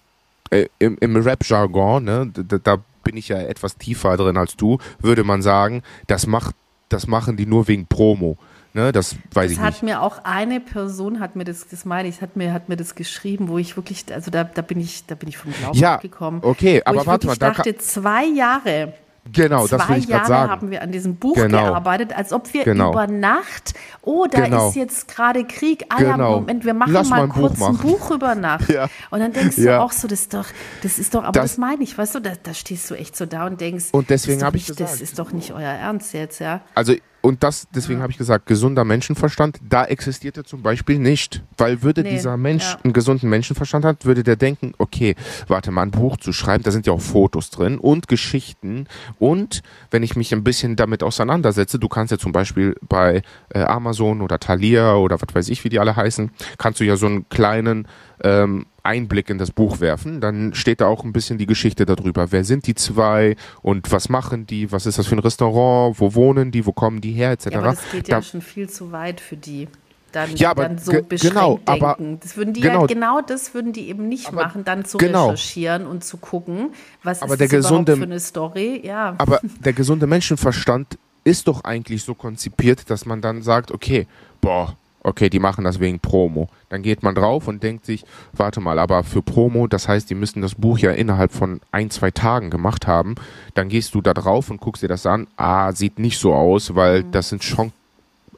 äh, 0.51 0.67
im, 0.77 0.97
im 0.99 1.15
Rap-Jargon, 1.15 2.03
ne, 2.03 2.31
da, 2.31 2.57
da 2.59 2.77
bin 3.03 3.17
ich 3.17 3.29
ja 3.29 3.37
etwas 3.37 3.77
tiefer 3.77 4.17
drin 4.17 4.37
als 4.37 4.55
du, 4.55 4.77
würde 4.99 5.23
man 5.23 5.41
sagen, 5.41 5.81
das 6.05 6.27
macht, 6.27 6.55
das 6.89 7.07
machen 7.07 7.37
die 7.37 7.45
nur 7.45 7.67
wegen 7.67 7.87
Promo. 7.87 8.37
Ne, 8.73 8.91
das 8.91 9.15
weiß 9.31 9.45
Das 9.45 9.51
ich 9.53 9.59
hat 9.59 9.73
nicht. 9.75 9.83
mir 9.83 10.01
auch 10.01 10.19
eine 10.25 10.59
Person, 10.59 11.21
hat 11.21 11.37
mir 11.37 11.45
das, 11.45 11.65
das 11.69 11.85
meine 11.85 12.09
ich, 12.09 12.21
hat 12.21 12.35
mir, 12.35 12.51
hat 12.51 12.67
mir 12.67 12.75
das 12.75 12.93
geschrieben, 12.95 13.47
wo 13.47 13.57
ich 13.57 13.77
wirklich, 13.77 14.03
also 14.13 14.31
da, 14.31 14.43
da 14.43 14.61
bin 14.61 14.81
ich, 14.81 15.05
da 15.05 15.15
bin 15.15 15.29
ich 15.29 15.37
vom 15.37 15.53
Glauben 15.53 15.77
Ja, 15.77 15.95
abgekommen. 15.95 16.41
okay, 16.43 16.81
aber 16.83 17.05
warte 17.05 17.25
mal, 17.27 17.37
da 17.37 17.51
dachte, 17.51 17.77
zwei 17.77 18.25
Jahre, 18.25 18.91
Genau, 19.31 19.65
das 19.67 19.81
zwei 19.81 19.93
will 19.95 19.97
ich 20.01 20.07
gerade 20.07 20.27
sagen. 20.27 20.51
haben 20.51 20.71
wir 20.71 20.81
an 20.83 20.91
diesem 20.91 21.15
Buch 21.15 21.35
Genau. 21.35 21.63
gearbeitet, 21.71 22.15
als 22.15 22.31
ob 22.31 22.53
wir 22.53 22.63
Genau. 22.63 22.91
über 22.91 23.07
Nacht, 23.07 23.73
oh, 24.03 24.27
da 24.29 24.41
Genau. 24.41 24.69
ist 24.69 24.75
jetzt 24.75 25.07
gerade 25.07 25.43
Krieg, 25.45 25.85
ah 25.89 26.01
ja, 26.01 26.11
Genau. 26.13 26.39
Moment, 26.41 26.63
wir 26.63 26.73
machen 26.75 26.93
Lass 26.93 27.09
mal, 27.09 27.23
ein 27.23 27.29
kurz 27.29 27.59
ein. 27.61 27.77
Buch 27.77 28.11
über 28.11 28.35
Nacht. 28.35 28.69
Ja. 28.75 28.87
Und 29.09 29.19
dann 29.21 29.33
denkst 29.33 29.55
du 29.55 29.63
Ja. 29.63 29.81
auch 29.81 29.91
so, 29.91 30.07
das 30.07 30.21
ist 30.21 30.33
doch, 30.33 30.45
das 30.83 30.99
ist 30.99 31.15
doch, 31.15 31.23
aber 31.23 31.31
Das- 31.31 31.51
das, 31.51 31.57
meine 31.57 31.83
ich, 31.83 31.97
weißt 31.97 32.15
du, 32.15 32.19
da, 32.19 32.31
da 32.41 32.53
stehst 32.53 32.89
du 32.91 32.95
echt 32.95 33.15
so 33.17 33.25
da 33.25 33.45
und 33.47 33.59
denkst, 33.59 33.85
Und 33.91 34.09
deswegen 34.09 34.39
das 34.39 34.39
ist 34.39 34.41
doch 34.41 34.47
hab 34.47 34.55
ich 34.55 34.67
nicht- 34.69 34.77
gesagt. 34.77 34.93
Das 34.93 35.01
ist 35.01 35.19
doch 35.19 35.31
nicht 35.31 35.51
euer 35.53 35.61
Ernst 35.71 36.13
jetzt, 36.13 36.39
ja. 36.39 36.61
Also, 36.75 36.93
und 37.25 37.41
das, 37.41 37.67
deswegen 37.73 38.03
habe 38.03 38.11
ich 38.11 38.19
gesagt, 38.19 38.45
gesunder 38.45 38.83
Menschenverstand, 38.83 39.57
da 39.67 39.83
existiert 39.83 40.37
er 40.37 40.43
zum 40.43 40.61
Beispiel 40.61 40.99
nicht. 40.99 41.41
Weil 41.57 41.81
würde 41.81 42.03
Nee, 42.03 42.11
dieser 42.11 42.37
Mensch 42.37 42.73
ja. 42.73 42.79
einen 42.83 42.93
gesunden 42.93 43.31
Menschenverstand 43.31 43.83
haben, 43.83 43.97
würde 44.03 44.21
der 44.21 44.35
denken, 44.35 44.73
okay, 44.77 45.15
warte 45.47 45.71
mal, 45.71 45.81
ein 45.81 45.89
Buch 45.89 46.17
zu 46.17 46.33
schreiben, 46.33 46.63
da 46.63 46.69
sind 46.69 46.85
ja 46.85 46.93
auch 46.93 47.01
Fotos 47.01 47.49
drin 47.49 47.79
und 47.79 48.07
Geschichten. 48.07 48.85
Und 49.17 49.63
wenn 49.89 50.03
ich 50.03 50.15
mich 50.15 50.35
ein 50.35 50.43
bisschen 50.43 50.75
damit 50.75 51.01
auseinandersetze, 51.01 51.79
du 51.79 51.89
kannst 51.89 52.11
ja 52.11 52.19
zum 52.19 52.31
Beispiel 52.31 52.75
bei 52.87 53.23
äh, 53.49 53.61
Amazon 53.61 54.21
oder 54.21 54.37
Thalia 54.37 54.93
oder 54.93 55.19
was 55.19 55.33
weiß 55.33 55.49
ich, 55.49 55.63
wie 55.63 55.69
die 55.69 55.79
alle 55.79 55.95
heißen, 55.95 56.29
kannst 56.59 56.79
du 56.79 56.83
ja 56.83 56.95
so 56.95 57.07
einen 57.07 57.27
kleinen 57.29 57.87
ähm, 58.23 58.67
Einblick 58.85 59.29
in 59.29 59.37
das 59.37 59.51
Buch 59.51 59.79
werfen. 59.79 60.21
Dann 60.21 60.53
steht 60.53 60.81
da 60.81 60.87
auch 60.87 61.03
ein 61.03 61.11
bisschen 61.13 61.37
die 61.37 61.45
Geschichte 61.45 61.85
darüber. 61.85 62.31
Wer 62.31 62.43
sind 62.43 62.67
die 62.67 62.75
zwei 62.75 63.35
und 63.61 63.91
was 63.91 64.09
machen 64.09 64.45
die? 64.47 64.71
Was 64.71 64.85
ist 64.85 64.97
das 64.99 65.07
für 65.07 65.15
ein 65.15 65.19
Restaurant? 65.19 65.99
Wo 65.99 66.13
wohnen 66.15 66.51
die? 66.51 66.65
Wo 66.65 66.71
kommen 66.71 67.01
die 67.01 67.11
her? 67.11 67.31
Etc. 67.31 67.47
Ja, 67.51 67.59
aber 67.59 67.67
das 67.71 67.79
geht 67.91 68.07
Da- 68.09 68.17
ja 68.17 68.21
schon 68.21 68.41
viel 68.41 68.69
zu 68.69 68.91
weit 68.91 69.19
für 69.19 69.35
die. 69.37 69.67
Dann, 70.11 70.33
Ja, 70.37 70.51
aber 70.51 70.63
dann 70.69 70.77
so 70.77 70.91
beschränkt 70.93 71.21
genau, 71.35 71.59
aber- 71.65 71.95
denken. 71.99 72.19
Das 72.21 72.37
würden 72.37 72.53
die 72.53 72.61
genau. 72.61 72.81
ja, 72.81 72.87
genau 72.87 73.19
das 73.21 73.53
würden 73.53 73.73
die 73.73 73.89
eben 73.89 74.07
nicht 74.07 74.27
Aber 74.29 74.43
machen, 74.43 74.63
dann 74.63 74.85
zu 74.85 74.97
genau. 74.97 75.25
recherchieren 75.31 75.85
und 75.85 76.05
zu 76.05 76.15
gucken, 76.15 76.69
was 77.03 77.21
Aber 77.21 77.33
ist 77.33 77.39
der 77.41 77.47
das 77.49 77.65
überhaupt 77.67 77.87
gesunde- 77.89 77.97
für 77.97 78.03
eine 78.03 78.19
Story. 78.21 78.81
Ja, 78.85 79.15
Aber 79.17 79.41
der 79.59 79.73
gesunde 79.73 80.07
Menschenverstand 80.07 80.97
ist 81.25 81.49
doch 81.49 81.65
eigentlich 81.65 82.03
so 82.03 82.15
konzipiert, 82.15 82.89
dass 82.89 83.05
man 83.05 83.19
dann 83.19 83.41
sagt, 83.41 83.71
okay, 83.73 84.07
boah, 84.39 84.77
okay, 85.05 85.29
die 85.29 85.39
machen 85.39 85.63
das 85.63 85.79
wegen 85.79 85.99
Promo. 85.99 86.49
Dann 86.69 86.81
geht 86.81 87.03
man 87.03 87.15
drauf 87.15 87.47
und 87.47 87.63
denkt 87.63 87.85
sich, 87.85 88.03
warte 88.33 88.59
mal, 88.59 88.79
aber 88.79 89.03
für 89.03 89.21
Promo, 89.21 89.67
das 89.67 89.87
heißt, 89.87 90.09
die 90.09 90.15
müssen 90.15 90.41
das 90.41 90.55
Buch 90.55 90.79
ja 90.79 90.91
innerhalb 90.91 91.31
von 91.31 91.61
ein, 91.71 91.89
zwei 91.89 92.11
Tagen 92.11 92.49
gemacht 92.49 92.87
haben. 92.87 93.15
Dann 93.53 93.69
gehst 93.69 93.93
du 93.95 94.01
da 94.01 94.13
drauf 94.13 94.49
und 94.49 94.59
guckst 94.59 94.83
dir 94.83 94.87
das 94.87 95.05
an. 95.05 95.27
Ah, 95.37 95.71
sieht 95.71 95.99
nicht 95.99 96.19
so 96.19 96.33
aus, 96.33 96.75
weil 96.75 97.03
mhm. 97.03 97.11
das 97.11 97.29
sind 97.29 97.43
schon 97.43 97.71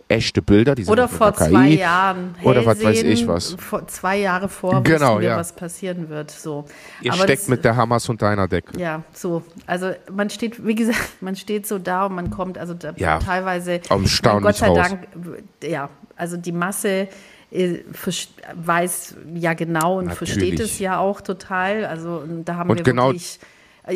echte 0.08 0.42
Bilder. 0.42 0.76
Die 0.76 0.84
sind 0.84 0.92
oder 0.92 1.08
vor 1.08 1.34
KI, 1.34 1.50
zwei 1.50 1.68
Jahren. 1.70 2.36
Oder 2.44 2.66
was 2.66 2.84
weiß 2.84 3.04
ich 3.04 3.28
was. 3.28 3.56
Vor 3.60 3.88
zwei 3.88 4.18
Jahre 4.18 4.50
vor, 4.50 4.82
genau, 4.84 5.20
ja. 5.20 5.38
was 5.38 5.54
passieren 5.54 6.10
wird. 6.10 6.32
So. 6.32 6.66
Ihr 7.02 7.14
Aber 7.14 7.24
steckt 7.24 7.44
das, 7.44 7.50
mit 7.50 7.66
der 7.66 7.76
Hamas 7.76 8.08
unter 8.10 8.30
einer 8.30 8.48
Decke. 8.48 8.80
Ja, 8.80 9.04
so. 9.14 9.44
Also 9.66 9.92
man 10.12 10.30
steht, 10.30 10.66
wie 10.66 10.76
gesagt, 10.76 11.10
man 11.22 11.36
steht 11.36 11.68
so 11.68 11.80
da 11.80 12.06
und 12.06 12.16
man 12.16 12.30
kommt 12.30 12.58
also 12.58 12.74
da 12.74 12.94
ja, 12.96 13.20
teilweise. 13.20 13.82
Gott 13.90 14.56
sei 14.56 14.68
raus. 14.68 14.78
Dank, 14.78 15.08
ja, 15.64 15.90
also 16.16 16.38
die 16.38 16.52
Masse 16.52 17.08
äh, 17.52 17.80
weiß 18.56 19.16
ja 19.36 19.54
genau 19.54 20.00
und 20.00 20.08
Natürlich. 20.08 20.34
versteht 20.34 20.60
es 20.60 20.80
ja 20.80 21.00
auch 21.00 21.22
total. 21.22 21.86
Also 21.86 22.24
da 22.46 22.56
haben 22.56 22.70
und 22.70 22.78
wir 22.78 22.84
genau 22.84 23.08
wirklich 23.08 23.40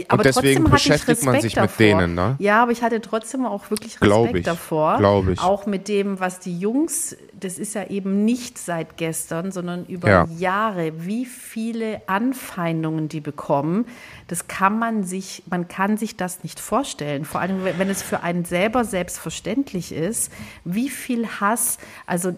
aber 0.08 0.20
und 0.20 0.26
deswegen 0.26 0.64
beschäftigt 0.64 1.24
man 1.24 1.42
sich 1.42 1.54
davor. 1.54 1.70
mit 1.70 1.80
denen, 1.80 2.16
ne? 2.16 2.36
Ja, 2.40 2.64
aber 2.64 2.72
ich 2.72 2.82
hatte 2.82 3.02
trotzdem 3.02 3.46
auch 3.46 3.70
wirklich 3.70 3.94
Respekt 3.94 4.04
Glaub 4.04 4.36
ich. 4.36 4.46
davor. 4.46 4.98
Glaube 4.98 5.34
ich. 5.34 5.42
Auch 5.42 5.66
mit 5.66 5.88
dem, 5.90 6.20
was 6.20 6.40
die 6.40 6.58
Jungs, 6.58 7.18
das 7.38 7.58
ist 7.58 7.76
ja 7.76 7.88
eben 7.88 8.24
nicht 8.24 8.58
seit 8.58 8.96
gestern, 8.96 9.52
sondern 9.52 9.86
über 9.86 10.10
ja. 10.10 10.28
Jahre, 10.38 11.06
wie 11.06 11.26
viele 11.26 12.02
Anfeindungen 12.08 13.10
die 13.10 13.20
bekommen. 13.20 13.86
Das 14.28 14.48
kann 14.48 14.80
man 14.80 15.04
sich, 15.04 15.44
man 15.50 15.68
kann 15.68 15.98
sich 15.98 16.16
das 16.16 16.44
nicht 16.44 16.60
vorstellen. 16.62 17.26
Vor 17.26 17.42
allem, 17.42 17.64
wenn 17.78 17.90
es 17.90 18.02
für 18.02 18.24
einen 18.24 18.46
selber 18.46 18.86
selbstverständlich 18.86 19.92
ist, 19.92 20.32
wie 20.64 20.90
viel 20.90 21.28
Hass, 21.28 21.80
also 22.06 22.34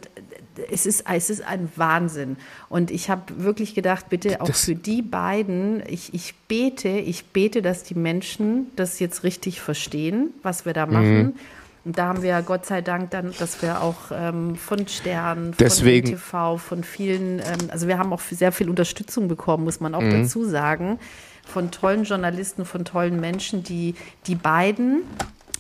es 0.72 0.86
ist, 0.86 1.06
es 1.12 1.30
ist 1.30 1.46
ein 1.46 1.70
Wahnsinn. 1.76 2.38
Und 2.70 2.92
ich 2.92 3.10
habe 3.10 3.22
wirklich 3.38 3.76
gedacht, 3.76 4.10
bitte 4.10 4.42
auch 4.42 4.48
das 4.48 4.66
für 4.66 4.76
die 4.76 5.02
beiden, 5.02 5.84
ich, 5.88 6.14
ich 6.14 6.36
bete, 6.48 6.90
ich 6.90 7.26
bete, 7.26 7.62
dass 7.62 7.84
die 7.84 7.96
Menschen 7.96 8.68
das 8.76 9.00
jetzt 9.00 9.24
richtig 9.24 9.62
verstehen, 9.62 10.32
was 10.44 10.66
wir 10.66 10.74
da 10.74 10.86
machen. 10.86 11.18
Mhm. 11.18 11.34
Und 11.86 11.98
da 11.98 12.08
haben 12.08 12.22
wir 12.22 12.30
ja 12.30 12.42
Gott 12.42 12.66
sei 12.66 12.82
Dank 12.82 13.12
dann, 13.12 13.34
dass 13.40 13.62
wir 13.62 13.82
auch 13.82 14.12
ähm, 14.12 14.56
von 14.56 14.88
Sternen, 14.88 15.54
Deswegen. 15.60 16.08
von 16.08 16.16
TV, 16.16 16.58
von 16.58 16.84
vielen, 16.84 17.40
ähm, 17.40 17.70
also 17.70 17.88
wir 17.88 17.98
haben 17.98 18.14
auch 18.14 18.22
sehr 18.22 18.54
viel 18.54 18.70
Unterstützung 18.70 19.28
bekommen, 19.28 19.66
muss 19.66 19.82
man 19.82 19.94
auch 19.94 20.02
mhm. 20.02 20.24
dazu 20.24 20.46
sagen, 20.46 21.00
von 21.46 21.72
tollen 21.72 22.06
Journalisten, 22.06 22.64
von 22.64 22.86
tollen 22.86 23.20
Menschen, 23.20 23.64
die 23.64 23.96
die 24.28 24.36
beiden, 24.36 25.02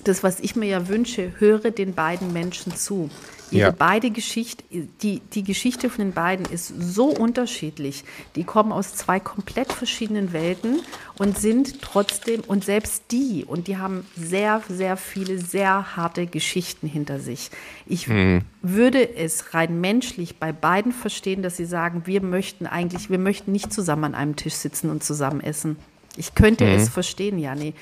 das, 0.05 0.23
was 0.23 0.39
ich 0.39 0.55
mir 0.55 0.67
ja 0.67 0.87
wünsche, 0.87 1.33
höre 1.39 1.71
den 1.71 1.93
beiden 1.93 2.31
Menschen 2.31 2.73
zu. 2.75 3.09
Ihre 3.53 3.69
ja. 3.69 3.71
beide 3.71 4.09
Geschichte, 4.09 4.63
die, 5.01 5.19
die 5.19 5.43
Geschichte 5.43 5.89
von 5.89 6.05
den 6.05 6.13
beiden 6.13 6.45
ist 6.45 6.67
so 6.67 7.05
unterschiedlich. 7.05 8.03
Die 8.35 8.43
kommen 8.43 8.71
aus 8.71 8.95
zwei 8.95 9.19
komplett 9.19 9.71
verschiedenen 9.71 10.33
Welten 10.33 10.81
und 11.19 11.37
sind 11.37 11.81
trotzdem, 11.81 12.41
und 12.41 12.65
selbst 12.65 13.03
die, 13.11 13.45
und 13.45 13.67
die 13.67 13.77
haben 13.77 14.05
sehr, 14.15 14.61
sehr 14.67 14.97
viele, 14.97 15.37
sehr 15.37 15.95
harte 15.95 16.25
Geschichten 16.25 16.87
hinter 16.87 17.19
sich. 17.19 17.51
Ich 17.85 18.07
mhm. 18.07 18.41
würde 18.63 19.15
es 19.15 19.53
rein 19.53 19.79
menschlich 19.79 20.37
bei 20.37 20.51
beiden 20.51 20.91
verstehen, 20.91 21.43
dass 21.43 21.55
sie 21.55 21.65
sagen, 21.65 22.03
wir 22.05 22.21
möchten 22.21 22.65
eigentlich, 22.65 23.11
wir 23.11 23.19
möchten 23.19 23.51
nicht 23.51 23.71
zusammen 23.71 24.05
an 24.05 24.15
einem 24.15 24.35
Tisch 24.35 24.55
sitzen 24.55 24.89
und 24.89 25.03
zusammen 25.03 25.41
essen. 25.41 25.77
Ich 26.17 26.35
könnte 26.35 26.65
mhm. 26.65 26.71
es 26.71 26.89
verstehen, 26.89 27.39
Jani. 27.39 27.73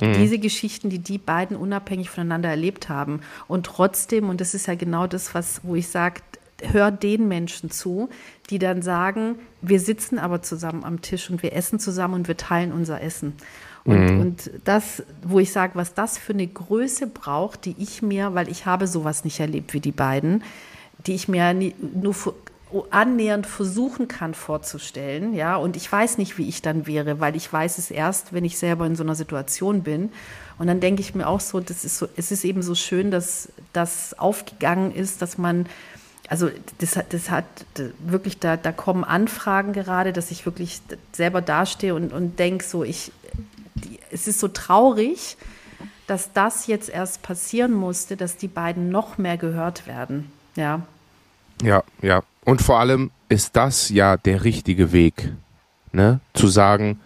Mhm. 0.00 0.12
Diese 0.14 0.38
Geschichten, 0.38 0.90
die 0.90 0.98
die 0.98 1.18
beiden 1.18 1.56
unabhängig 1.56 2.10
voneinander 2.10 2.48
erlebt 2.48 2.88
haben. 2.88 3.20
Und 3.48 3.66
trotzdem, 3.66 4.28
und 4.28 4.40
das 4.40 4.54
ist 4.54 4.66
ja 4.66 4.74
genau 4.74 5.06
das, 5.06 5.34
was, 5.34 5.60
wo 5.62 5.74
ich 5.74 5.88
sage, 5.88 6.20
hör 6.62 6.90
den 6.90 7.28
Menschen 7.28 7.70
zu, 7.70 8.08
die 8.50 8.58
dann 8.58 8.82
sagen, 8.82 9.36
wir 9.60 9.80
sitzen 9.80 10.18
aber 10.18 10.42
zusammen 10.42 10.84
am 10.84 11.02
Tisch 11.02 11.30
und 11.30 11.42
wir 11.42 11.52
essen 11.52 11.78
zusammen 11.78 12.14
und 12.14 12.28
wir 12.28 12.36
teilen 12.36 12.72
unser 12.72 13.00
Essen. 13.02 13.34
Und, 13.84 14.12
mhm. 14.12 14.20
und 14.20 14.50
das, 14.64 15.04
wo 15.22 15.38
ich 15.38 15.52
sage, 15.52 15.72
was 15.76 15.94
das 15.94 16.18
für 16.18 16.32
eine 16.32 16.46
Größe 16.46 17.06
braucht, 17.06 17.64
die 17.66 17.76
ich 17.78 18.02
mir, 18.02 18.34
weil 18.34 18.48
ich 18.48 18.66
habe 18.66 18.86
sowas 18.86 19.24
nicht 19.24 19.38
erlebt 19.38 19.74
wie 19.74 19.80
die 19.80 19.92
beiden, 19.92 20.42
die 21.06 21.14
ich 21.14 21.28
mir 21.28 21.54
nie, 21.54 21.74
nur 21.78 22.14
annähernd 22.90 23.46
versuchen 23.46 24.08
kann 24.08 24.34
vorzustellen, 24.34 25.34
ja, 25.34 25.56
und 25.56 25.76
ich 25.76 25.90
weiß 25.90 26.18
nicht, 26.18 26.36
wie 26.36 26.48
ich 26.48 26.62
dann 26.62 26.86
wäre, 26.86 27.20
weil 27.20 27.36
ich 27.36 27.52
weiß 27.52 27.78
es 27.78 27.90
erst, 27.90 28.32
wenn 28.32 28.44
ich 28.44 28.58
selber 28.58 28.86
in 28.86 28.96
so 28.96 29.04
einer 29.04 29.14
Situation 29.14 29.82
bin. 29.82 30.10
Und 30.58 30.66
dann 30.66 30.80
denke 30.80 31.00
ich 31.00 31.14
mir 31.14 31.28
auch 31.28 31.40
so, 31.40 31.60
das 31.60 31.84
ist 31.84 31.98
so, 31.98 32.08
es 32.16 32.32
ist 32.32 32.44
eben 32.44 32.62
so 32.62 32.74
schön, 32.74 33.10
dass 33.10 33.50
das 33.72 34.18
aufgegangen 34.18 34.92
ist, 34.92 35.22
dass 35.22 35.38
man, 35.38 35.66
also 36.28 36.50
das, 36.78 36.98
das 37.08 37.30
hat 37.30 37.44
wirklich, 37.98 38.40
da, 38.40 38.56
da 38.56 38.72
kommen 38.72 39.04
Anfragen 39.04 39.72
gerade, 39.72 40.12
dass 40.12 40.30
ich 40.30 40.44
wirklich 40.44 40.80
selber 41.12 41.42
dastehe 41.42 41.94
und, 41.94 42.12
und 42.12 42.38
denke 42.38 42.64
so, 42.64 42.82
ich, 42.82 43.12
es 44.10 44.26
ist 44.26 44.40
so 44.40 44.48
traurig, 44.48 45.36
dass 46.06 46.32
das 46.32 46.66
jetzt 46.66 46.88
erst 46.88 47.22
passieren 47.22 47.72
musste, 47.72 48.16
dass 48.16 48.36
die 48.36 48.48
beiden 48.48 48.88
noch 48.90 49.18
mehr 49.18 49.36
gehört 49.36 49.86
werden, 49.86 50.32
ja. 50.56 50.82
Ja, 51.62 51.84
ja, 52.02 52.22
und 52.46 52.62
vor 52.62 52.78
allem 52.78 53.10
ist 53.28 53.56
das 53.56 53.90
ja 53.90 54.16
der 54.16 54.44
richtige 54.44 54.92
Weg, 54.92 55.32
ne? 55.92 56.20
Zu 56.32 56.46
sagen, 56.46 57.00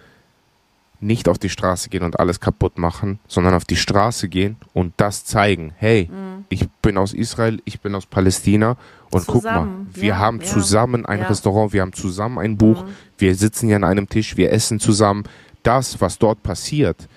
nicht 1.01 1.29
auf 1.29 1.39
die 1.39 1.49
Straße 1.49 1.89
gehen 1.89 2.03
und 2.03 2.21
alles 2.21 2.41
kaputt 2.41 2.79
machen, 2.79 3.21
sondern 3.27 3.55
auf 3.55 3.65
die 3.65 3.77
Straße 3.77 4.29
gehen 4.29 4.57
und 4.75 4.93
das 4.99 5.25
zeigen. 5.25 5.73
Hey, 5.77 6.11
mhm. 6.13 6.45
ich 6.51 6.69
bin 6.83 6.99
aus 6.99 7.15
Israel, 7.15 7.63
ich 7.65 7.81
bin 7.81 7.95
aus 7.95 8.05
Palästina 8.05 8.77
und 9.11 9.25
zusammen. 9.25 9.87
guck 9.87 9.97
mal, 9.97 10.03
wir 10.03 10.09
ja, 10.11 10.19
haben 10.19 10.43
zusammen 10.43 11.07
ein 11.07 11.21
ja. 11.21 11.29
Restaurant, 11.29 11.73
wir 11.73 11.81
haben 11.81 11.95
zusammen 11.95 12.39
ein 12.39 12.59
Buch, 12.59 12.85
mhm. 12.85 12.91
wir 13.17 13.35
sitzen 13.35 13.69
hier 13.69 13.77
an 13.77 13.85
einem 13.85 14.11
Tisch, 14.11 14.37
wir 14.37 14.53
essen 14.53 14.79
zusammen. 14.79 15.25
Das, 15.63 16.01
was 16.03 16.19
dort 16.19 16.43
passiert, 16.43 17.09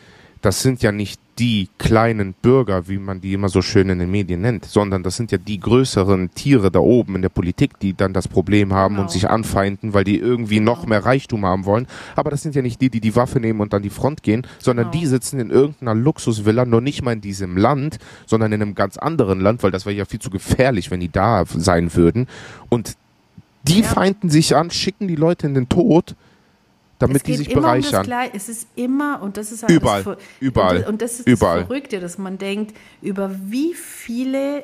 das 0.41 0.61
sind 0.61 0.81
ja 0.81 0.93
nicht 0.93 1.19
die 1.39 1.69
kleinen 1.79 2.33
Bürger, 2.33 2.87
wie 2.87 2.97
man 2.97 3.19
die 3.19 3.33
immer 3.33 3.49
so 3.49 3.61
schön 3.61 3.89
in 3.89 3.99
den 3.99 4.11
Medien 4.11 4.41
nennt, 4.41 4.65
sondern 4.65 5.01
das 5.01 5.17
sind 5.17 5.31
ja 5.31 5.37
die 5.37 5.59
größeren 5.59 6.31
Tiere 6.35 6.69
da 6.69 6.79
oben 6.79 7.15
in 7.15 7.21
der 7.23 7.29
Politik, 7.29 7.79
die 7.79 7.93
dann 7.93 8.13
das 8.13 8.27
Problem 8.27 8.73
haben 8.73 8.95
genau. 8.95 9.03
und 9.03 9.11
sich 9.11 9.29
anfeinden, 9.29 9.93
weil 9.93 10.03
die 10.03 10.19
irgendwie 10.19 10.57
genau. 10.57 10.73
noch 10.73 10.85
mehr 10.85 11.05
Reichtum 11.05 11.45
haben 11.45 11.65
wollen. 11.65 11.87
Aber 12.15 12.29
das 12.29 12.43
sind 12.43 12.55
ja 12.55 12.61
nicht 12.61 12.81
die, 12.81 12.89
die 12.89 12.99
die 12.99 13.15
Waffe 13.15 13.39
nehmen 13.39 13.61
und 13.61 13.73
an 13.73 13.81
die 13.81 13.89
Front 13.89 14.21
gehen, 14.21 14.45
sondern 14.59 14.91
genau. 14.91 15.01
die 15.01 15.07
sitzen 15.07 15.39
in 15.39 15.49
irgendeiner 15.49 15.95
Luxusvilla, 15.95 16.65
nur 16.65 16.81
nicht 16.81 17.03
mal 17.03 17.13
in 17.13 17.21
diesem 17.21 17.57
Land, 17.57 17.97
sondern 18.27 18.51
in 18.51 18.61
einem 18.61 18.75
ganz 18.75 18.97
anderen 18.97 19.39
Land, 19.39 19.63
weil 19.63 19.71
das 19.71 19.85
wäre 19.85 19.95
ja 19.95 20.05
viel 20.05 20.19
zu 20.19 20.29
gefährlich, 20.29 20.91
wenn 20.91 20.99
die 20.99 21.11
da 21.11 21.45
sein 21.45 21.95
würden. 21.95 22.27
Und 22.69 22.95
die 23.63 23.81
ja. 23.81 23.87
feinden 23.87 24.29
sich 24.29 24.55
an, 24.55 24.69
schicken 24.69 25.07
die 25.07 25.15
Leute 25.15 25.47
in 25.47 25.55
den 25.55 25.69
Tod 25.69 26.15
damit 27.03 27.27
die 27.27 27.35
sich 27.35 27.53
bereichern. 27.53 28.05
Um 28.05 28.13
es 28.33 28.49
ist 28.49 28.67
immer, 28.75 29.21
und 29.21 29.37
das 29.37 29.51
ist 29.51 29.63
halt 29.63 29.71
überall, 29.71 30.03
das, 30.03 30.17
überall, 30.39 30.83
und 30.87 31.01
das 31.01 31.19
ist 31.19 31.27
überall. 31.27 31.59
das 31.59 31.67
Verrückte, 31.67 31.99
dass 31.99 32.17
man 32.17 32.37
denkt, 32.37 32.75
über 33.01 33.31
wie 33.45 33.73
viele 33.73 34.63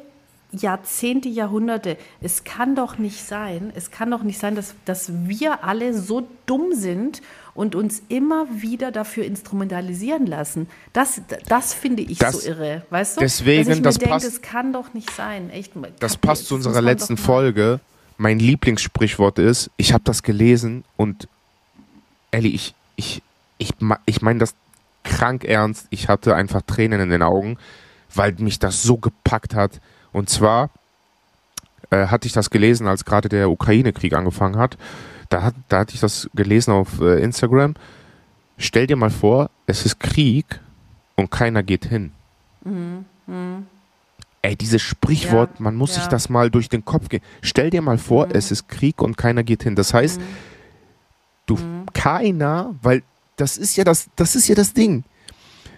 Jahrzehnte, 0.52 1.30
Jahrhunderte, 1.30 1.98
es 2.22 2.44
kann 2.44 2.76
doch 2.76 2.98
nicht 2.98 3.24
sein, 3.24 3.72
es 3.76 3.92
kann 3.92 4.10
doch 4.10 4.24
nicht 4.24 4.40
sein, 4.40 4.56
dass, 4.56 4.74
dass 4.86 5.12
wir 5.28 5.64
alle 5.64 5.94
so 5.94 6.28
dumm 6.48 6.74
sind 6.74 7.22
und 7.54 7.76
uns 7.76 8.02
immer 8.10 8.48
wieder 8.50 8.92
dafür 8.92 9.26
instrumentalisieren 9.26 10.26
lassen. 10.26 10.68
Das, 10.94 11.22
das 11.48 11.74
finde 11.74 12.02
ich 12.02 12.18
das, 12.18 12.42
so 12.42 12.50
irre, 12.50 12.84
weißt 12.90 13.18
du? 13.18 13.22
Deswegen, 13.22 13.84
das 13.84 13.96
mir 13.96 14.00
denke, 14.00 14.14
passt. 14.14 14.26
Das 14.26 14.42
kann 14.42 14.74
doch 14.74 14.94
nicht 14.94 15.12
sein, 15.12 15.50
echt. 15.52 15.74
Das 16.00 16.18
passt 16.18 16.48
zu 16.48 16.56
unserer 16.56 16.82
letzten 16.82 17.18
Folge. 17.18 17.80
Mein 18.18 18.40
Lieblingssprichwort 18.40 19.40
ist, 19.40 19.70
ich 19.78 19.94
habe 19.94 20.04
das 20.04 20.24
gelesen 20.24 20.84
und 20.98 21.28
Ellie, 22.32 22.52
ich, 22.52 22.74
ich, 22.96 23.22
ich, 23.58 23.74
ich 24.06 24.22
meine 24.22 24.40
das 24.40 24.56
krank 25.04 25.44
ernst. 25.44 25.88
Ich 25.90 26.08
hatte 26.08 26.36
einfach 26.36 26.62
Tränen 26.62 27.00
in 27.00 27.10
den 27.10 27.22
Augen, 27.22 27.58
weil 28.14 28.34
mich 28.40 28.60
das 28.60 28.84
so 28.84 28.98
gepackt 28.98 29.56
hat. 29.56 29.80
Und 30.12 30.30
zwar 30.30 30.70
äh, 31.90 32.08
hatte 32.08 32.28
ich 32.28 32.34
das 32.34 32.50
gelesen, 32.50 32.88
als 32.88 33.06
gerade 33.06 33.30
der 33.30 33.50
Ukraine-Krieg 33.50 34.14
angefangen 34.14 34.58
hat. 34.58 34.78
Da, 35.30 35.44
hat. 35.44 35.56
da 35.68 35.80
hatte 35.80 35.94
ich 35.94 36.00
das 36.00 36.30
gelesen 36.34 36.72
auf 36.72 37.02
äh, 37.02 37.22
Instagram. 37.22 37.76
Stell 38.58 38.88
dir 38.88 38.96
mal 38.96 39.10
vor, 39.10 39.50
es 39.68 39.86
ist 39.86 40.00
Krieg 40.00 40.60
und 41.16 41.32
keiner 41.32 41.64
geht 41.64 41.86
hin. 41.86 42.12
Mhm. 42.64 43.06
Mhm. 43.28 43.68
Ey, 44.42 44.56
dieses 44.56 44.82
Sprichwort, 44.82 45.52
ja, 45.56 45.64
man 45.64 45.76
muss 45.76 45.96
ja. 45.96 46.02
sich 46.02 46.10
das 46.10 46.30
mal 46.30 46.50
durch 46.50 46.70
den 46.70 46.86
Kopf 46.86 47.10
gehen. 47.10 47.22
Stell 47.42 47.70
dir 47.70 47.82
mal 47.82 47.98
vor, 47.98 48.28
mhm. 48.28 48.32
es 48.36 48.52
ist 48.52 48.68
Krieg 48.68 49.02
und 49.02 49.18
keiner 49.18 49.44
geht 49.44 49.64
hin. 49.64 49.76
Das 49.76 49.94
heißt, 49.94 50.20
mhm. 50.20 50.26
Du, 51.50 51.56
mhm. 51.56 51.86
keiner, 51.93 52.76
weil 52.84 53.02
das 53.36 53.58
ist 53.58 53.76
ja 53.76 53.84
das, 53.84 54.10
das 54.16 54.36
ist 54.36 54.47
ja 54.47 54.56
das 54.56 54.74
Ding. 54.74 55.04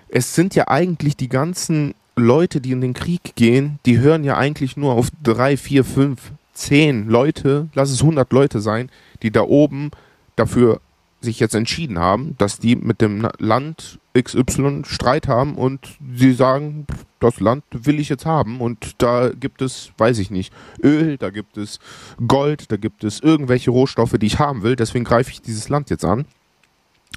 Es 0.09 0.35
sind 0.35 0.55
ja 0.55 0.67
eigentlich 0.67 1.15
die 1.15 1.29
ganzen 1.29 1.93
Leute, 2.17 2.59
die 2.59 2.71
in 2.71 2.81
den 2.81 2.93
Krieg 2.93 3.35
gehen, 3.35 3.79
die 3.85 3.99
hören 3.99 4.25
ja 4.25 4.37
eigentlich 4.37 4.75
nur 4.75 4.93
auf 4.93 5.07
drei, 5.23 5.55
vier, 5.55 5.85
fünf, 5.85 6.33
zehn 6.53 7.07
Leute, 7.07 7.69
lass 7.73 7.89
es 7.89 8.01
100 8.01 8.33
Leute 8.33 8.59
sein, 8.59 8.89
die 9.23 9.31
da 9.31 9.43
oben 9.43 9.91
dafür 10.35 10.81
sich 11.21 11.39
jetzt 11.39 11.55
entschieden 11.55 11.99
haben, 11.99 12.35
dass 12.37 12.59
die 12.59 12.75
mit 12.75 12.99
dem 13.01 13.27
Land 13.37 13.99
XY 14.19 14.81
Streit 14.85 15.27
haben 15.27 15.55
und 15.55 15.97
sie 16.15 16.33
sagen, 16.33 16.85
das 17.19 17.39
Land 17.39 17.63
will 17.71 17.99
ich 17.99 18.09
jetzt 18.09 18.25
haben 18.25 18.59
und 18.59 18.95
da 18.97 19.29
gibt 19.29 19.61
es, 19.61 19.91
weiß 19.97 20.17
ich 20.19 20.31
nicht, 20.31 20.51
Öl, 20.83 21.17
da 21.17 21.29
gibt 21.29 21.57
es 21.57 21.79
Gold, 22.27 22.71
da 22.71 22.77
gibt 22.77 23.03
es 23.03 23.19
irgendwelche 23.19 23.71
Rohstoffe, 23.71 24.15
die 24.19 24.25
ich 24.25 24.39
haben 24.39 24.63
will, 24.63 24.75
deswegen 24.75 25.05
greife 25.05 25.31
ich 25.31 25.41
dieses 25.41 25.69
Land 25.69 25.89
jetzt 25.89 26.03
an. 26.03 26.25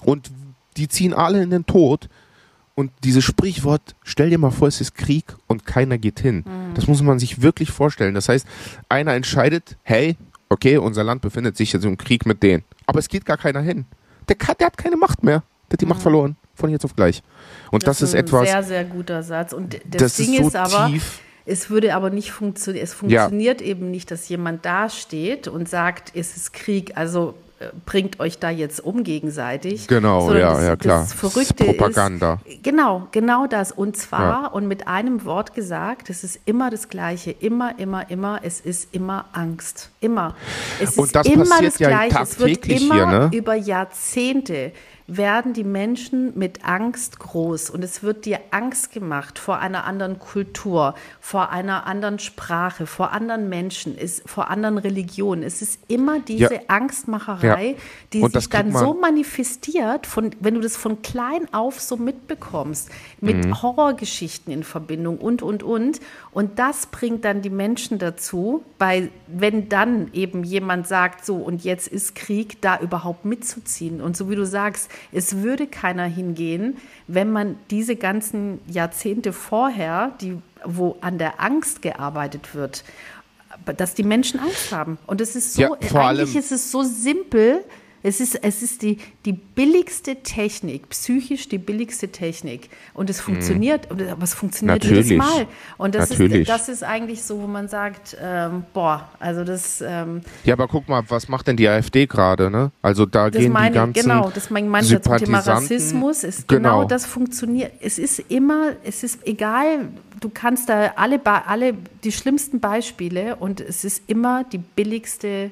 Und 0.03 0.31
die 0.77 0.89
ziehen 0.89 1.15
alle 1.15 1.43
in 1.43 1.51
den 1.51 1.67
Tod. 1.67 2.09
Und 2.77 2.91
dieses 3.05 3.23
Sprichwort, 3.23 3.95
stell 4.03 4.31
dir 4.31 4.39
mal 4.39 4.51
vor, 4.51 4.67
es 4.67 4.81
ist 4.81 4.97
Krieg 4.97 5.25
und 5.47 5.65
keiner 5.65 5.97
geht 5.97 6.19
hin. 6.19 6.45
Mhm. 6.45 6.75
Das 6.75 6.89
muss 6.89 7.03
man 7.03 7.21
sich 7.21 7.41
wirklich 7.41 7.71
vorstellen. 7.71 8.15
Das 8.15 8.29
heißt, 8.29 8.47
einer 8.89 9.15
entscheidet, 9.15 9.77
hey, 9.85 10.17
okay, 10.49 10.79
unser 10.79 11.05
Land 11.05 11.23
befindet 11.23 11.57
sich 11.57 11.73
jetzt 11.73 11.85
im 11.85 11.97
Krieg 11.97 12.27
mit 12.27 12.43
denen. 12.43 12.65
Aber 12.87 12.99
es 12.99 13.09
geht 13.09 13.25
gar 13.25 13.37
keiner 13.37 13.61
hin. 13.61 13.87
Der, 14.29 14.37
kann, 14.37 14.57
der 14.59 14.69
hat 14.69 14.79
keine 14.79 14.97
Macht 14.97 15.23
mehr. 15.23 15.43
Der 15.69 15.75
hat 15.75 15.81
die 15.81 15.85
mhm. 15.85 15.91
Macht 15.91 16.03
verloren. 16.03 16.37
Von 16.55 16.71
jetzt 16.71 16.85
auf 16.85 16.95
gleich. 16.95 17.23
Und 17.71 17.83
das, 17.87 17.99
das 17.99 18.11
ist, 18.11 18.15
ist 18.15 18.21
etwas. 18.21 18.49
Sehr, 18.49 18.63
sehr 18.63 18.85
guter 18.85 19.23
Satz. 19.23 19.53
Und 19.53 19.75
das, 19.75 20.03
das 20.03 20.17
Ding 20.17 20.35
ist, 20.35 20.43
so 20.43 20.49
ist 20.49 20.57
aber, 20.57 20.87
tief. 20.87 21.21
es 21.47 21.69
würde 21.69 21.95
aber 21.95 22.11
nicht 22.11 22.31
funktionieren. 22.31 22.85
Es 22.85 22.95
funktioniert 22.95 23.61
ja. 23.61 23.67
eben 23.67 23.91
nicht, 23.91 24.11
dass 24.11 24.29
jemand 24.29 24.65
dasteht 24.65 25.49
und 25.49 25.69
sagt, 25.69 26.13
es 26.15 26.37
ist 26.37 26.53
Krieg. 26.53 26.97
Also 26.97 27.35
bringt 27.87 28.21
euch 28.21 28.39
da 28.39 28.51
jetzt 28.51 28.81
um 28.81 29.05
gegenseitig. 29.05 29.87
Genau, 29.87 30.33
ja, 30.33 30.55
das, 30.55 30.65
ja, 30.65 30.77
klar. 30.77 31.01
Das 31.01 31.13
Verrückte 31.13 31.65
das 31.65 31.67
Propaganda. 31.67 32.41
Ist, 32.45 32.63
genau, 32.63 33.09
genau 33.13 33.47
das. 33.47 33.73
Und 33.73 33.97
zwar, 33.97 34.43
ja. 34.43 34.47
und 34.49 34.69
mit 34.69 34.89
einem 34.89 35.25
Wort 35.25 35.55
gesagt, 35.55 36.11
es 36.11 36.25
ist 36.25 36.41
immer 36.45 36.71
das 36.71 36.89
Gleiche. 36.89 37.31
Immer, 37.31 37.79
immer, 37.79 38.11
immer, 38.11 38.41
es 38.43 38.61
ist 38.61 38.95
immer 38.95 39.27
Angst. 39.33 39.91
Immer. 40.01 40.35
Es 40.81 40.97
und 40.97 41.15
das 41.15 41.27
immer 41.27 41.45
passiert 41.45 41.67
das 41.67 41.79
Gleiche. 41.79 42.15
Ja 42.15 42.23
es 42.23 42.39
wird 42.39 42.67
immer 42.67 42.95
hier, 42.95 43.07
ne? 43.07 43.31
über 43.33 43.55
Jahrzehnte 43.55 44.73
werden 45.07 45.53
die 45.53 45.65
Menschen 45.65 46.33
mit 46.39 46.65
Angst 46.65 47.19
groß 47.19 47.69
und 47.69 47.85
es 47.85 48.03
wird 48.03 48.25
dir 48.25 48.41
Angst 48.53 48.91
gemacht 48.91 49.39
vor 49.39 49.59
einer 49.59 49.85
anderen 49.85 50.19
Kultur, 50.19 50.95
vor 51.21 51.51
einer 51.51 51.87
anderen 51.87 52.19
Sprache, 52.19 52.87
vor 52.87 53.13
anderen 53.13 53.51
Menschen, 53.51 53.99
ist, 53.99 54.27
vor 54.27 54.49
anderen 54.49 54.79
Religionen. 54.79 55.43
Es 55.43 55.61
ist 55.61 55.79
immer 55.89 56.21
diese 56.21 56.55
ja. 56.55 56.61
Angstmacherei, 56.69 57.67
ja. 57.73 57.77
die 58.15 58.23
und 58.23 58.33
sich 58.33 58.49
dann 58.49 58.73
so 58.73 58.95
manifestiert, 58.95 60.07
von, 60.07 60.31
wenn 60.41 60.55
du 60.55 60.61
das 60.61 60.79
von 60.79 61.03
klein 61.03 61.53
auf 61.53 61.81
so 61.81 61.99
mitbekommst, 61.99 62.89
mit 63.21 63.45
mhm. 63.45 63.63
Horrorgeschichten 63.63 64.55
in 64.55 64.65
Verbindung 64.65 65.19
und, 65.19 65.43
und, 65.43 65.63
und. 65.63 66.01
Und 66.33 66.59
das 66.59 66.87
bringt 66.87 67.27
dann 67.27 67.43
die 67.43 67.51
Menschen 67.51 67.99
dazu, 67.99 68.65
bei, 68.79 69.11
wenn 69.27 69.69
dann 69.69 70.09
eben 70.15 70.45
jemand 70.45 70.89
sagt, 70.89 71.27
so 71.27 71.37
und 71.37 71.63
jetzt 71.63 71.89
ist 71.89 72.15
Krieg, 72.15 72.63
da 72.63 72.79
überhaupt 72.81 73.27
mitzuziehen. 73.27 74.01
Und 74.01 74.17
so 74.17 74.31
wie 74.31 74.35
du 74.35 74.47
sagst, 74.47 74.91
es 75.13 75.43
würde 75.43 75.67
keiner 75.67 76.05
hingehen, 76.05 76.77
wenn 77.07 77.33
man 77.33 77.57
diese 77.71 77.97
ganzen 77.97 78.61
Jahrzehnte 78.67 79.33
vorher, 79.33 80.13
die, 80.21 80.39
wo 80.65 80.97
an 81.01 81.19
der 81.19 81.41
Angst 81.41 81.83
gearbeitet 81.83 82.55
wird, 82.55 82.85
dass 83.77 83.95
die 83.95 84.03
Menschen 84.03 84.41
Angst 84.41 84.73
haben. 84.73 84.99
Und 85.07 85.21
es 85.21 85.37
ist 85.37 85.55
so, 85.55 85.63
ja, 85.63 85.71
eigentlich 85.95 86.37
ist 86.37 86.53
es 86.53 86.71
so 86.71 86.83
simpel, 86.83 87.65
es 88.07 88.21
ist, 88.21 88.45
es 88.45 88.63
ist 88.63 88.83
die, 88.83 88.99
die 89.25 89.33
billigste 89.33 90.17
Technik, 90.17 90.91
psychisch 90.91 91.49
die 91.49 91.57
billigste 91.57 92.09
Technik. 92.09 92.69
Und 92.93 93.09
es 93.09 93.19
funktioniert, 93.19 93.91
mhm. 93.91 94.09
aber 94.11 94.23
es 94.23 94.35
funktioniert 94.35 94.83
Natürlich. 94.83 95.09
jedes 95.09 95.27
Mal. 95.27 95.47
Und 95.79 95.95
das 95.95 96.11
Natürlich. 96.11 96.43
ist, 96.43 96.51
das 96.51 96.69
ist 96.69 96.85
eigentlich 96.85 97.23
so, 97.23 97.41
wo 97.41 97.47
man 97.47 97.67
sagt, 97.69 98.15
ähm, 98.23 98.65
boah, 98.75 99.09
also 99.21 99.43
das. 99.43 99.81
Ähm, 99.81 100.21
ja, 100.45 100.53
aber 100.53 100.69
guck 100.69 100.87
mal, 100.87 101.03
was 101.09 101.29
macht 101.29 101.47
denn 101.47 101.57
die 101.57 101.67
AfD 101.67 102.07
gerade, 102.07 102.51
ne? 102.51 102.73
Also 102.83 103.07
da 103.07 103.31
gehen 103.31 103.51
meine, 103.51 103.71
die 103.71 103.75
ganzen 103.77 104.03
Genau, 104.03 104.31
das 104.35 104.51
meine 104.51 104.69
ich 104.83 105.01
zum 105.01 105.17
Thema 105.17 105.39
Rassismus. 105.39 106.25
Ist 106.25 106.47
genau. 106.47 106.81
genau 106.81 106.89
das 106.89 107.07
funktioniert. 107.07 107.73
Es 107.81 107.99
ist 107.99 108.19
immer, 108.29 108.73
es 108.85 109.03
ist 109.03 109.27
egal, 109.27 109.89
du 110.21 110.29
kannst 110.29 110.69
da 110.69 110.93
alle, 110.97 111.19
alle 111.25 111.73
die 112.05 112.13
schlimmsten 112.13 112.61
Beispiele 112.61 113.37
und 113.37 113.63
es 113.63 113.83
ist 113.83 114.03
immer 114.09 114.45
die 114.45 114.59
billigste 114.59 115.51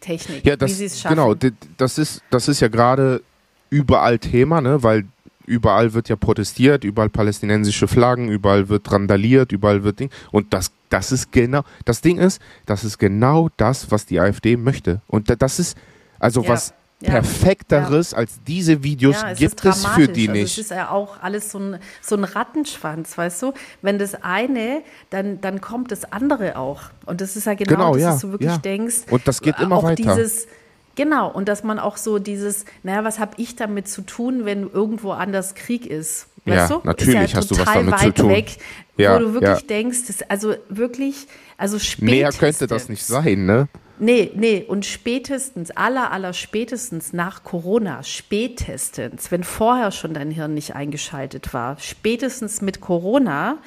Technik, 0.00 0.44
ja, 0.44 0.56
das, 0.56 0.70
wie 0.70 0.74
sie 0.74 0.84
es 0.86 1.00
schaffen. 1.00 1.16
Genau, 1.16 1.34
das 1.76 1.98
ist, 1.98 2.22
das 2.30 2.48
ist 2.48 2.60
ja 2.60 2.68
gerade 2.68 3.22
überall 3.70 4.18
Thema, 4.18 4.60
ne? 4.60 4.82
weil 4.82 5.04
überall 5.46 5.94
wird 5.94 6.08
ja 6.08 6.16
protestiert, 6.16 6.84
überall 6.84 7.08
palästinensische 7.08 7.88
Flaggen, 7.88 8.28
überall 8.28 8.68
wird 8.68 8.90
randaliert, 8.90 9.52
überall 9.52 9.84
wird 9.84 10.00
Ding. 10.00 10.10
Und 10.32 10.52
das, 10.52 10.72
das 10.88 11.12
ist 11.12 11.32
genau, 11.32 11.62
das 11.84 12.00
Ding 12.00 12.18
ist, 12.18 12.40
das 12.66 12.84
ist 12.84 12.98
genau 12.98 13.48
das, 13.56 13.90
was 13.90 14.06
die 14.06 14.20
AfD 14.20 14.56
möchte. 14.56 15.00
Und 15.06 15.34
das 15.38 15.58
ist, 15.58 15.76
also 16.18 16.42
ja. 16.42 16.50
was 16.50 16.74
ja. 17.00 17.10
Perfekteres 17.10 18.12
ja. 18.12 18.18
als 18.18 18.40
diese 18.46 18.82
Videos 18.82 19.20
ja, 19.20 19.34
gibt 19.34 19.64
es 19.64 19.86
für 19.86 20.08
die 20.08 20.28
nicht. 20.28 20.40
Also 20.42 20.44
es 20.44 20.58
ist 20.58 20.70
ja 20.70 20.90
auch 20.90 21.22
alles 21.22 21.50
so 21.50 21.58
ein, 21.58 21.78
so 22.00 22.16
ein 22.16 22.24
Rattenschwanz, 22.24 23.18
weißt 23.18 23.42
du? 23.42 23.52
Wenn 23.82 23.98
das 23.98 24.14
eine, 24.22 24.82
dann, 25.10 25.40
dann 25.40 25.60
kommt 25.60 25.92
das 25.92 26.10
andere 26.10 26.56
auch. 26.56 26.84
Und 27.04 27.20
das 27.20 27.36
ist 27.36 27.46
ja 27.46 27.54
genau, 27.54 27.92
genau 27.92 27.94
das, 27.94 28.02
dass 28.02 28.20
du 28.20 28.32
wirklich 28.32 28.56
denkst. 28.58 28.96
Und 29.10 29.28
das 29.28 29.42
geht 29.42 29.60
immer 29.60 29.82
weiter. 29.82 30.14
Dieses, 30.14 30.46
genau, 30.94 31.30
und 31.30 31.48
dass 31.48 31.64
man 31.64 31.78
auch 31.78 31.98
so 31.98 32.18
dieses, 32.18 32.64
naja, 32.82 33.04
was 33.04 33.18
habe 33.18 33.32
ich 33.36 33.56
damit 33.56 33.88
zu 33.88 34.02
tun, 34.02 34.46
wenn 34.46 34.70
irgendwo 34.70 35.12
anders 35.12 35.54
Krieg 35.54 35.86
ist? 35.86 36.28
Weißt 36.46 36.70
ja, 36.70 36.76
du? 36.78 36.86
natürlich 36.86 37.32
ja 37.32 37.38
hast 37.38 37.50
du 37.50 37.58
was 37.58 37.64
damit 37.64 37.98
zu 37.98 38.14
tun. 38.14 38.28
Weg, 38.30 38.56
ja, 38.96 39.16
wo 39.16 39.18
du 39.18 39.34
wirklich 39.34 39.66
denkst, 39.66 40.06
das, 40.06 40.22
also 40.30 40.54
wirklich, 40.70 41.26
also 41.58 41.78
spätestens. 41.78 42.10
Mehr 42.10 42.30
könnte 42.30 42.66
das 42.66 42.88
nicht 42.88 43.04
sein, 43.04 43.44
ne? 43.44 43.68
Nee, 43.98 44.30
nee, 44.34 44.64
und 44.66 44.84
spätestens, 44.84 45.70
aller, 45.70 46.10
aller 46.12 46.32
spätestens 46.32 47.12
nach 47.12 47.44
Corona, 47.44 48.02
spätestens, 48.02 49.30
wenn 49.30 49.42
vorher 49.42 49.90
schon 49.90 50.12
dein 50.12 50.30
Hirn 50.30 50.54
nicht 50.54 50.74
eingeschaltet 50.74 51.54
war, 51.54 51.78
spätestens 51.78 52.60
mit 52.60 52.80
Corona 52.80 53.58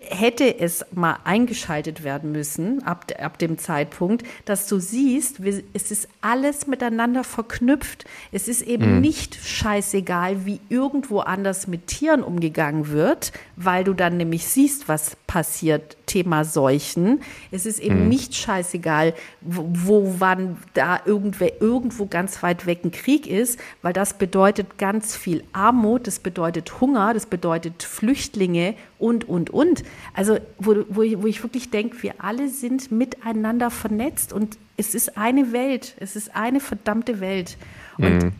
hätte 0.00 0.60
es 0.60 0.86
mal 0.92 1.18
eingeschaltet 1.24 2.04
werden 2.04 2.32
müssen, 2.32 2.82
ab, 2.84 3.06
ab 3.20 3.38
dem 3.38 3.58
Zeitpunkt, 3.58 4.24
dass 4.44 4.66
du 4.68 4.78
siehst, 4.78 5.40
es 5.72 5.90
ist 5.90 6.08
alles 6.20 6.66
miteinander 6.66 7.24
verknüpft. 7.24 8.04
Es 8.30 8.48
ist 8.48 8.62
eben 8.62 8.96
mhm. 8.96 9.00
nicht 9.00 9.34
scheißegal, 9.34 10.46
wie 10.46 10.60
irgendwo 10.68 11.20
anders 11.20 11.66
mit 11.66 11.88
Tieren 11.88 12.22
umgegangen 12.22 12.88
wird, 12.88 13.32
weil 13.60 13.82
du 13.82 13.92
dann 13.92 14.16
nämlich 14.16 14.46
siehst, 14.46 14.88
was 14.88 15.16
passiert, 15.26 15.96
Thema 16.06 16.44
Seuchen. 16.44 17.20
Es 17.50 17.66
ist 17.66 17.80
eben 17.80 18.04
mhm. 18.04 18.08
nicht 18.08 18.34
scheißegal, 18.34 19.14
wo, 19.40 19.68
wo 19.72 20.14
wann 20.18 20.56
da 20.74 21.00
irgendwer 21.04 21.60
irgendwo 21.60 22.06
ganz 22.06 22.42
weit 22.42 22.66
weg 22.66 22.84
ein 22.84 22.92
Krieg 22.92 23.26
ist, 23.26 23.58
weil 23.82 23.92
das 23.92 24.14
bedeutet 24.14 24.78
ganz 24.78 25.16
viel 25.16 25.42
Armut, 25.52 26.06
das 26.06 26.20
bedeutet 26.20 26.80
Hunger, 26.80 27.12
das 27.14 27.26
bedeutet 27.26 27.82
Flüchtlinge 27.82 28.74
und, 28.98 29.28
und, 29.28 29.50
und. 29.50 29.82
Also 30.14 30.38
wo, 30.58 30.76
wo, 30.88 31.02
wo 31.22 31.26
ich 31.26 31.42
wirklich 31.42 31.70
denke, 31.70 32.02
wir 32.02 32.14
alle 32.18 32.48
sind 32.48 32.92
miteinander 32.92 33.70
vernetzt 33.70 34.32
und 34.32 34.56
es 34.76 34.94
ist 34.94 35.18
eine 35.18 35.52
Welt, 35.52 35.96
es 35.98 36.14
ist 36.14 36.36
eine 36.36 36.60
verdammte 36.60 37.18
Welt. 37.18 37.56
Und 37.98 38.22
mhm. 38.22 38.32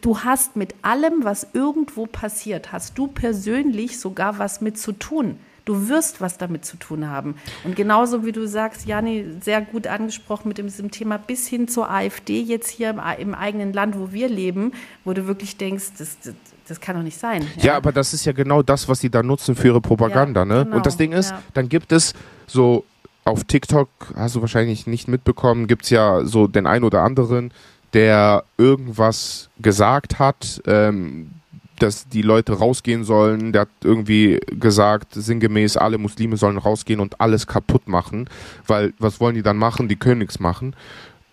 Du 0.00 0.20
hast 0.20 0.56
mit 0.56 0.74
allem, 0.82 1.24
was 1.24 1.46
irgendwo 1.52 2.06
passiert, 2.06 2.72
hast 2.72 2.98
du 2.98 3.06
persönlich 3.06 3.98
sogar 3.98 4.38
was 4.38 4.60
mit 4.60 4.78
zu 4.78 4.92
tun. 4.92 5.38
Du 5.64 5.88
wirst 5.88 6.20
was 6.20 6.36
damit 6.36 6.66
zu 6.66 6.76
tun 6.76 7.08
haben. 7.08 7.36
Und 7.64 7.74
genauso 7.74 8.26
wie 8.26 8.32
du 8.32 8.46
sagst, 8.46 8.86
Jani, 8.86 9.24
sehr 9.40 9.62
gut 9.62 9.86
angesprochen 9.86 10.48
mit 10.48 10.58
diesem 10.58 10.90
Thema 10.90 11.16
bis 11.16 11.48
hin 11.48 11.68
zur 11.68 11.90
AfD 11.90 12.40
jetzt 12.40 12.68
hier 12.68 12.90
im, 12.90 13.00
im 13.18 13.34
eigenen 13.34 13.72
Land, 13.72 13.98
wo 13.98 14.12
wir 14.12 14.28
leben, 14.28 14.72
wo 15.04 15.14
du 15.14 15.26
wirklich 15.26 15.56
denkst, 15.56 15.92
das, 15.96 16.18
das 16.22 16.34
das 16.66 16.80
kann 16.80 16.96
doch 16.96 17.02
nicht 17.02 17.18
sein. 17.18 17.46
Ja. 17.56 17.64
ja. 17.64 17.76
aber 17.76 17.92
das 17.92 18.14
ist 18.14 18.24
ja 18.24 18.32
genau 18.32 18.62
das, 18.62 18.88
was 18.88 19.00
sie 19.00 19.10
da 19.10 19.22
nutzen 19.22 19.54
für 19.54 19.68
ihre 19.68 19.80
Propaganda. 19.80 20.40
Ja, 20.40 20.44
ne? 20.46 20.64
Genau, 20.64 20.76
und 20.76 20.86
das 20.86 20.96
Ding 20.96 21.12
ist, 21.12 21.30
ja. 21.30 21.42
dann 21.52 21.68
gibt 21.68 21.92
es 21.92 22.14
so 22.46 22.84
auf 23.24 23.44
TikTok, 23.44 23.88
hast 24.16 24.36
du 24.36 24.40
wahrscheinlich 24.40 24.86
nicht 24.86 25.08
mitbekommen, 25.08 25.66
gibt 25.66 25.84
es 25.84 25.90
ja 25.90 26.24
so 26.24 26.46
den 26.46 26.66
einen 26.66 26.84
oder 26.84 27.02
anderen, 27.02 27.52
der 27.94 28.44
irgendwas 28.58 29.48
gesagt 29.58 30.18
hat, 30.18 30.60
ähm, 30.66 31.30
dass 31.78 32.08
die 32.08 32.22
Leute 32.22 32.52
rausgehen 32.52 33.04
sollen. 33.04 33.52
Der 33.52 33.62
hat 33.62 33.68
irgendwie 33.82 34.40
gesagt, 34.46 35.14
sinngemäß, 35.14 35.76
alle 35.76 35.98
Muslime 35.98 36.36
sollen 36.36 36.58
rausgehen 36.58 37.00
und 37.00 37.20
alles 37.20 37.46
kaputt 37.46 37.88
machen, 37.88 38.28
weil 38.66 38.92
was 38.98 39.20
wollen 39.20 39.34
die 39.34 39.42
dann 39.42 39.56
machen? 39.56 39.88
Die 39.88 39.96
nichts 40.18 40.38
machen. 40.38 40.74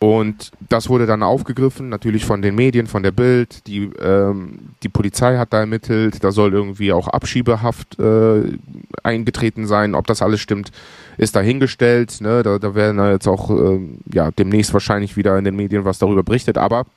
Und 0.03 0.49
das 0.67 0.89
wurde 0.89 1.05
dann 1.05 1.21
aufgegriffen, 1.21 1.89
natürlich 1.89 2.25
von 2.25 2.41
den 2.41 2.55
Medien, 2.55 2.87
von 2.87 3.03
der 3.03 3.11
Bild. 3.11 3.67
Die, 3.67 3.83
ähm, 4.01 4.71
die 4.81 4.89
Polizei 4.89 5.37
hat 5.37 5.53
da 5.53 5.59
ermittelt. 5.59 6.23
Da 6.23 6.31
soll 6.31 6.53
irgendwie 6.53 6.91
auch 6.91 7.07
Abschiebehaft 7.07 7.99
äh, 7.99 8.57
eingetreten 9.03 9.67
sein. 9.67 9.93
Ob 9.93 10.07
das 10.07 10.23
alles 10.23 10.41
stimmt, 10.41 10.71
ist 11.17 11.35
dahingestellt. 11.35 12.19
Ne? 12.19 12.41
Da, 12.41 12.57
da 12.57 12.73
werden 12.73 12.99
jetzt 13.11 13.27
auch 13.27 13.51
äh, 13.51 13.79
ja, 14.11 14.31
demnächst 14.31 14.73
wahrscheinlich 14.73 15.17
wieder 15.17 15.37
in 15.37 15.45
den 15.45 15.55
Medien 15.55 15.85
was 15.85 15.99
darüber 15.99 16.23
berichtet. 16.23 16.57
Aber 16.57 16.87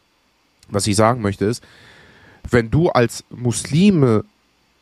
was 0.71 0.87
ich 0.87 0.97
sagen 0.97 1.21
möchte 1.21 1.45
ist, 1.45 1.63
wenn 2.51 2.71
du 2.71 2.89
als 2.89 3.23
Muslime 3.29 4.25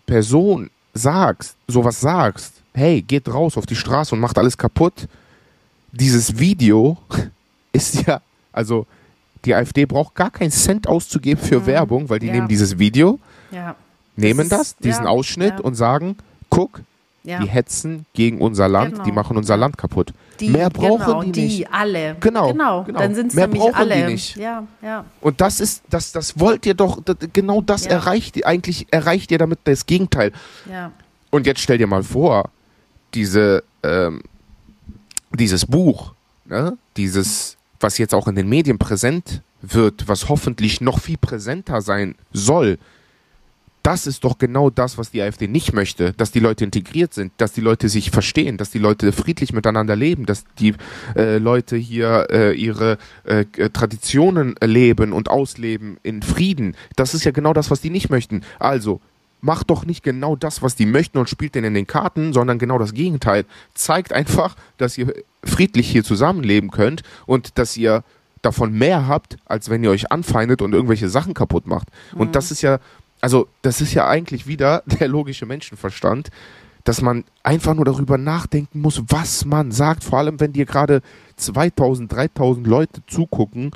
Person 0.06 0.70
sagst, 0.94 1.56
sowas 1.66 2.00
sagst, 2.00 2.54
hey, 2.72 3.02
geht 3.02 3.28
raus 3.28 3.56
auf 3.56 3.66
die 3.66 3.74
Straße 3.74 4.14
und 4.14 4.20
macht 4.20 4.38
alles 4.38 4.56
kaputt, 4.56 5.08
dieses 5.90 6.38
Video 6.38 6.98
ist 7.72 8.06
ja, 8.06 8.20
also 8.52 8.86
die 9.44 9.54
AfD 9.54 9.86
braucht 9.86 10.14
gar 10.14 10.30
keinen 10.30 10.50
Cent 10.50 10.86
auszugeben 10.86 11.42
für 11.42 11.60
mhm. 11.60 11.66
Werbung, 11.66 12.08
weil 12.08 12.18
die 12.18 12.26
ja. 12.26 12.34
nehmen 12.34 12.48
dieses 12.48 12.78
Video, 12.78 13.18
ja. 13.50 13.74
nehmen 14.16 14.48
das, 14.48 14.60
ist, 14.60 14.84
diesen 14.84 15.04
ja, 15.04 15.10
Ausschnitt 15.10 15.60
und 15.60 15.74
sagen, 15.74 16.16
guck. 16.48 16.80
Die 17.24 17.48
hetzen 17.48 18.04
gegen 18.14 18.40
unser 18.40 18.66
Land, 18.68 18.94
genau. 18.94 19.04
die 19.04 19.12
machen 19.12 19.36
unser 19.36 19.56
Land 19.56 19.78
kaputt. 19.78 20.12
Die, 20.40 20.48
Mehr 20.48 20.70
brauchen 20.70 21.06
genau, 21.06 21.22
die 21.22 21.42
nicht. 21.42 21.58
Die 21.58 21.66
alle. 21.68 22.16
Genau. 22.18 22.48
Genau. 22.48 22.82
genau. 22.82 22.98
Dann 22.98 23.14
sind 23.14 23.28
es 23.28 23.34
nämlich 23.34 23.62
alle. 23.74 23.94
Die 23.94 24.12
nicht. 24.12 24.36
Ja, 24.36 24.66
ja. 24.82 25.04
Und 25.20 25.40
das 25.40 25.60
ist, 25.60 25.84
das, 25.88 26.10
das 26.10 26.40
wollt 26.40 26.66
ihr 26.66 26.74
doch, 26.74 27.00
das, 27.04 27.16
genau 27.32 27.60
das 27.60 27.86
erreicht 27.86 28.36
ihr, 28.38 28.46
eigentlich 28.48 28.88
erreicht 28.90 29.30
ihr 29.30 29.38
damit 29.38 29.60
das 29.64 29.86
Gegenteil. 29.86 30.32
Ja. 30.68 30.90
Und 31.30 31.46
jetzt 31.46 31.60
stell 31.60 31.78
dir 31.78 31.86
mal 31.86 32.02
vor, 32.02 32.50
diese, 33.14 33.62
ähm, 33.84 34.22
dieses 35.32 35.64
Buch, 35.64 36.14
ne? 36.44 36.76
dieses, 36.96 37.56
was 37.82 37.98
jetzt 37.98 38.14
auch 38.14 38.28
in 38.28 38.34
den 38.34 38.48
Medien 38.48 38.78
präsent 38.78 39.42
wird, 39.60 40.08
was 40.08 40.28
hoffentlich 40.28 40.80
noch 40.80 41.00
viel 41.00 41.18
präsenter 41.18 41.80
sein 41.80 42.14
soll, 42.32 42.78
das 43.82 44.06
ist 44.06 44.22
doch 44.22 44.38
genau 44.38 44.70
das, 44.70 44.96
was 44.96 45.10
die 45.10 45.20
AfD 45.22 45.48
nicht 45.48 45.72
möchte, 45.72 46.12
dass 46.12 46.30
die 46.30 46.38
Leute 46.38 46.64
integriert 46.64 47.12
sind, 47.12 47.32
dass 47.38 47.52
die 47.52 47.60
Leute 47.60 47.88
sich 47.88 48.10
verstehen, 48.10 48.56
dass 48.56 48.70
die 48.70 48.78
Leute 48.78 49.12
friedlich 49.12 49.52
miteinander 49.52 49.96
leben, 49.96 50.24
dass 50.24 50.44
die 50.58 50.74
äh, 51.16 51.38
Leute 51.38 51.76
hier 51.76 52.28
äh, 52.30 52.52
ihre 52.52 52.98
äh, 53.24 53.44
Traditionen 53.70 54.54
leben 54.62 55.12
und 55.12 55.28
ausleben 55.28 55.98
in 56.02 56.22
Frieden. 56.22 56.76
Das 56.94 57.14
ist 57.14 57.24
ja 57.24 57.32
genau 57.32 57.52
das, 57.52 57.70
was 57.70 57.80
die 57.80 57.90
nicht 57.90 58.08
möchten. 58.08 58.42
Also 58.60 59.00
macht 59.42 59.68
doch 59.68 59.84
nicht 59.84 60.02
genau 60.02 60.36
das, 60.36 60.62
was 60.62 60.76
die 60.76 60.86
möchten 60.86 61.18
und 61.18 61.28
spielt 61.28 61.54
denen 61.54 61.68
in 61.68 61.74
den 61.74 61.86
Karten, 61.86 62.32
sondern 62.32 62.58
genau 62.58 62.78
das 62.78 62.94
Gegenteil. 62.94 63.44
Zeigt 63.74 64.12
einfach, 64.12 64.56
dass 64.78 64.96
ihr 64.96 65.12
friedlich 65.44 65.90
hier 65.90 66.04
zusammenleben 66.04 66.70
könnt 66.70 67.02
und 67.26 67.58
dass 67.58 67.76
ihr 67.76 68.02
davon 68.40 68.72
mehr 68.72 69.06
habt, 69.06 69.36
als 69.44 69.68
wenn 69.68 69.84
ihr 69.84 69.90
euch 69.90 70.10
anfeindet 70.10 70.62
und 70.62 70.72
irgendwelche 70.72 71.08
Sachen 71.08 71.34
kaputt 71.34 71.66
macht. 71.66 71.88
Und 72.14 72.28
mhm. 72.28 72.32
das 72.32 72.50
ist 72.50 72.62
ja 72.62 72.78
also 73.22 73.48
das 73.62 73.80
ist 73.80 73.94
ja 73.94 74.06
eigentlich 74.06 74.46
wieder 74.46 74.82
der 74.86 75.08
logische 75.08 75.46
Menschenverstand, 75.46 76.28
dass 76.84 77.00
man 77.00 77.24
einfach 77.42 77.72
nur 77.72 77.86
darüber 77.86 78.18
nachdenken 78.18 78.80
muss, 78.80 79.02
was 79.08 79.46
man 79.46 79.72
sagt, 79.72 80.04
vor 80.04 80.18
allem 80.18 80.40
wenn 80.40 80.52
dir 80.52 80.66
gerade 80.66 81.00
2000, 81.36 82.12
3000 82.12 82.66
Leute 82.66 83.06
zugucken, 83.06 83.70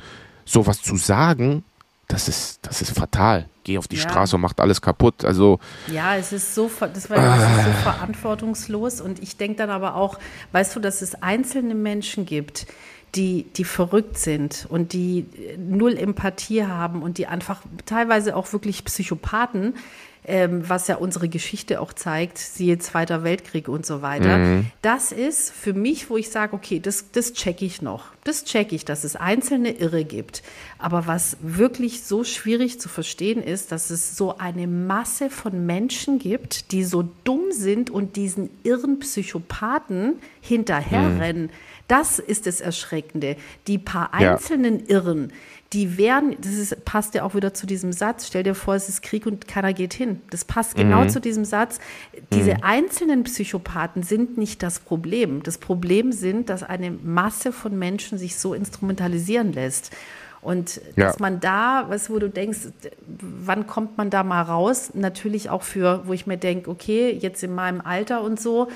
sowas 0.44 0.82
zu 0.82 0.96
sagen, 0.96 1.64
das 2.08 2.28
ist, 2.28 2.60
das 2.62 2.82
ist 2.82 2.96
fatal. 2.96 3.48
Geh 3.64 3.78
auf 3.78 3.88
die 3.88 3.96
ja. 3.96 4.02
Straße 4.02 4.36
und 4.36 4.42
macht 4.42 4.60
alles 4.60 4.80
kaputt. 4.80 5.24
Also 5.24 5.58
ja, 5.92 6.16
es 6.16 6.32
ist 6.32 6.54
so, 6.54 6.70
das 6.80 7.10
war 7.10 7.16
äh, 7.16 7.64
so 7.64 7.70
verantwortungslos 7.82 9.00
und 9.00 9.20
ich 9.22 9.36
denke 9.36 9.56
dann 9.56 9.70
aber 9.70 9.96
auch, 9.96 10.18
weißt 10.52 10.76
du, 10.76 10.80
dass 10.80 11.02
es 11.02 11.20
einzelne 11.22 11.74
Menschen 11.74 12.24
gibt, 12.24 12.66
die, 13.16 13.44
die 13.56 13.64
verrückt 13.64 14.18
sind 14.18 14.66
und 14.68 14.92
die 14.92 15.26
null 15.58 15.96
Empathie 15.96 16.64
haben 16.64 17.02
und 17.02 17.18
die 17.18 17.26
einfach 17.26 17.62
teilweise 17.86 18.36
auch 18.36 18.52
wirklich 18.52 18.84
Psychopathen, 18.84 19.74
ähm, 20.26 20.68
was 20.68 20.88
ja 20.88 20.96
unsere 20.96 21.28
Geschichte 21.28 21.80
auch 21.80 21.92
zeigt, 21.92 22.38
siehe 22.38 22.78
Zweiter 22.78 23.22
Weltkrieg 23.22 23.68
und 23.68 23.86
so 23.86 24.02
weiter. 24.02 24.38
Mhm. 24.38 24.66
Das 24.82 25.12
ist 25.12 25.52
für 25.52 25.72
mich, 25.72 26.10
wo 26.10 26.16
ich 26.16 26.30
sage, 26.30 26.54
okay, 26.54 26.80
das, 26.80 27.12
das 27.12 27.32
checke 27.32 27.64
ich 27.64 27.80
noch. 27.80 28.06
Das 28.24 28.44
checke 28.44 28.74
ich, 28.74 28.84
dass 28.84 29.04
es 29.04 29.14
einzelne 29.14 29.70
Irre 29.70 30.04
gibt. 30.04 30.42
Aber 30.78 31.06
was 31.06 31.36
wirklich 31.40 32.02
so 32.02 32.24
schwierig 32.24 32.80
zu 32.80 32.88
verstehen 32.88 33.40
ist, 33.40 33.70
dass 33.70 33.90
es 33.90 34.16
so 34.16 34.36
eine 34.36 34.66
Masse 34.66 35.30
von 35.30 35.64
Menschen 35.64 36.18
gibt, 36.18 36.72
die 36.72 36.82
so 36.82 37.08
dumm 37.24 37.52
sind 37.52 37.88
und 37.88 38.16
diesen 38.16 38.50
irren 38.64 38.98
Psychopathen 38.98 40.14
hinterherrennen. 40.40 41.44
Mhm 41.44 41.50
das 41.88 42.18
ist 42.18 42.46
das 42.46 42.60
Erschreckende. 42.60 43.36
Die 43.66 43.78
paar 43.78 44.12
einzelnen 44.12 44.80
ja. 44.80 44.96
Irren, 44.96 45.32
die 45.76 45.98
werden, 45.98 46.36
das 46.40 46.54
ist, 46.54 46.86
passt 46.86 47.14
ja 47.14 47.22
auch 47.22 47.34
wieder 47.34 47.52
zu 47.52 47.66
diesem 47.66 47.92
Satz, 47.92 48.26
stell 48.26 48.42
dir 48.42 48.54
vor, 48.54 48.76
es 48.76 48.88
ist 48.88 49.02
Krieg 49.02 49.26
und 49.26 49.46
keiner 49.46 49.74
geht 49.74 49.92
hin. 49.92 50.22
Das 50.30 50.46
passt 50.46 50.74
genau 50.74 51.02
mhm. 51.02 51.10
zu 51.10 51.20
diesem 51.20 51.44
Satz. 51.44 51.80
Diese 52.32 52.54
mhm. 52.54 52.62
einzelnen 52.62 53.24
Psychopathen 53.24 54.02
sind 54.02 54.38
nicht 54.38 54.62
das 54.62 54.80
Problem. 54.80 55.42
Das 55.42 55.58
Problem 55.58 56.12
sind, 56.12 56.48
dass 56.48 56.62
eine 56.62 56.90
Masse 56.90 57.52
von 57.52 57.78
Menschen 57.78 58.16
sich 58.16 58.36
so 58.36 58.54
instrumentalisieren 58.54 59.52
lässt. 59.52 59.94
Und 60.40 60.80
ja. 60.96 61.08
dass 61.08 61.18
man 61.18 61.40
da, 61.40 61.84
was 61.88 62.08
wo 62.08 62.18
du 62.18 62.30
denkst, 62.30 62.60
wann 63.20 63.66
kommt 63.66 63.98
man 63.98 64.08
da 64.08 64.22
mal 64.22 64.40
raus? 64.40 64.92
Natürlich 64.94 65.50
auch 65.50 65.62
für, 65.62 66.06
wo 66.06 66.14
ich 66.14 66.26
mir 66.26 66.38
denke, 66.38 66.70
okay, 66.70 67.10
jetzt 67.20 67.42
in 67.42 67.54
meinem 67.54 67.82
Alter 67.82 68.22
und 68.22 68.40
so, 68.40 68.68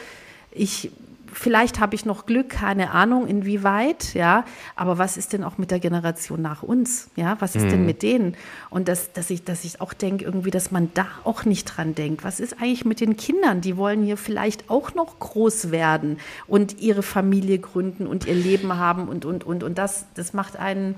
ich 0.53 0.91
vielleicht 1.33 1.81
habe 1.81 1.95
ich 1.95 2.05
noch 2.05 2.27
Glück, 2.27 2.49
keine 2.49 2.91
Ahnung, 2.93 3.27
inwieweit, 3.27 4.15
ja. 4.15 4.45
Aber 4.77 4.99
was 4.99 5.17
ist 5.17 5.33
denn 5.33 5.45
auch 5.45 5.59
mit 5.59 5.71
der 5.71 5.81
Generation 5.81 6.43
nach 6.43 6.63
uns? 6.63 7.09
Ja, 7.17 7.37
was 7.41 7.57
ist 7.57 7.65
mhm. 7.65 7.71
denn 7.71 7.87
mit 7.87 8.03
denen? 8.03 8.37
Und 8.69 8.89
das, 8.89 9.13
dass 9.13 9.31
ich, 9.31 9.45
dass 9.45 9.65
ich 9.65 9.81
auch 9.81 9.93
denke, 9.93 10.25
irgendwie, 10.25 10.51
dass 10.51 10.71
man 10.71 10.91
da 10.95 11.07
auch 11.25 11.45
nicht 11.45 11.65
dran 11.65 11.95
denkt. 11.95 12.25
Was 12.25 12.41
ist 12.41 12.61
eigentlich 12.61 12.85
mit 12.85 13.01
den 13.01 13.17
Kindern? 13.17 13.61
Die 13.61 13.77
wollen 13.77 14.03
hier 14.03 14.17
vielleicht 14.17 14.71
auch 14.71 14.95
noch 14.95 15.19
groß 15.19 15.71
werden 15.71 16.19
und 16.47 16.81
ihre 16.81 17.03
Familie 17.03 17.59
gründen 17.59 18.07
und 18.07 18.27
ihr 18.27 18.35
Leben 18.35 18.77
haben 18.77 19.09
und, 19.09 19.25
und, 19.25 19.45
und. 19.45 19.63
Und 19.63 19.79
das, 19.79 20.07
das 20.15 20.33
macht 20.33 20.57
einen, 20.57 20.95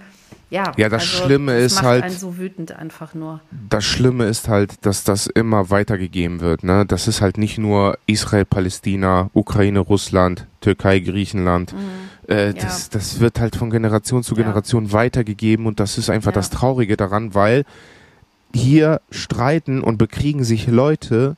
ja, 0.52 0.72
ja, 0.76 0.90
das 0.90 1.02
also, 1.02 1.24
Schlimme 1.24 1.54
das 1.54 1.64
ist 1.64 1.74
macht 1.76 1.84
halt. 1.86 2.04
Einen 2.04 2.18
so 2.18 2.36
wütend 2.36 2.72
einfach 2.72 3.14
nur. 3.14 3.40
Das 3.70 3.84
Schlimme 3.84 4.26
ist 4.26 4.48
halt, 4.48 4.84
dass 4.84 5.02
das 5.02 5.26
immer 5.26 5.70
weitergegeben 5.70 6.40
wird. 6.40 6.62
Ne? 6.62 6.84
Das 6.84 7.08
ist 7.08 7.22
halt 7.22 7.38
nicht 7.38 7.56
nur 7.56 7.96
Israel, 8.06 8.44
Palästina, 8.44 9.30
Ukraine, 9.32 9.78
Russland, 9.78 10.46
Türkei, 10.60 10.98
Griechenland. 10.98 11.72
Mhm. 11.72 12.30
Äh, 12.30 12.52
das, 12.52 12.84
ja. 12.84 12.88
das 12.92 13.18
wird 13.18 13.40
halt 13.40 13.56
von 13.56 13.70
Generation 13.70 14.22
zu 14.22 14.34
Generation 14.34 14.86
ja. 14.86 14.92
weitergegeben 14.92 15.66
und 15.66 15.80
das 15.80 15.96
ist 15.96 16.10
einfach 16.10 16.32
ja. 16.32 16.34
das 16.34 16.50
Traurige 16.50 16.98
daran, 16.98 17.34
weil 17.34 17.64
hier 18.54 19.00
streiten 19.10 19.80
und 19.82 19.96
bekriegen 19.96 20.44
sich 20.44 20.66
Leute, 20.66 21.36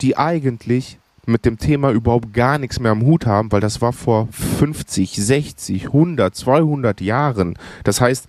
die 0.00 0.16
eigentlich 0.16 0.98
mit 1.26 1.44
dem 1.44 1.58
Thema 1.58 1.90
überhaupt 1.90 2.32
gar 2.32 2.56
nichts 2.56 2.80
mehr 2.80 2.92
am 2.92 3.02
Hut 3.02 3.26
haben, 3.26 3.52
weil 3.52 3.60
das 3.60 3.82
war 3.82 3.92
vor 3.92 4.28
50, 4.30 5.14
60, 5.16 5.86
100, 5.86 6.34
200 6.34 7.00
Jahren. 7.02 7.58
Das 7.84 8.00
heißt, 8.00 8.28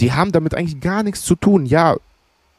die 0.00 0.12
haben 0.12 0.32
damit 0.32 0.54
eigentlich 0.54 0.80
gar 0.80 1.02
nichts 1.02 1.22
zu 1.22 1.34
tun. 1.34 1.66
Ja, 1.66 1.96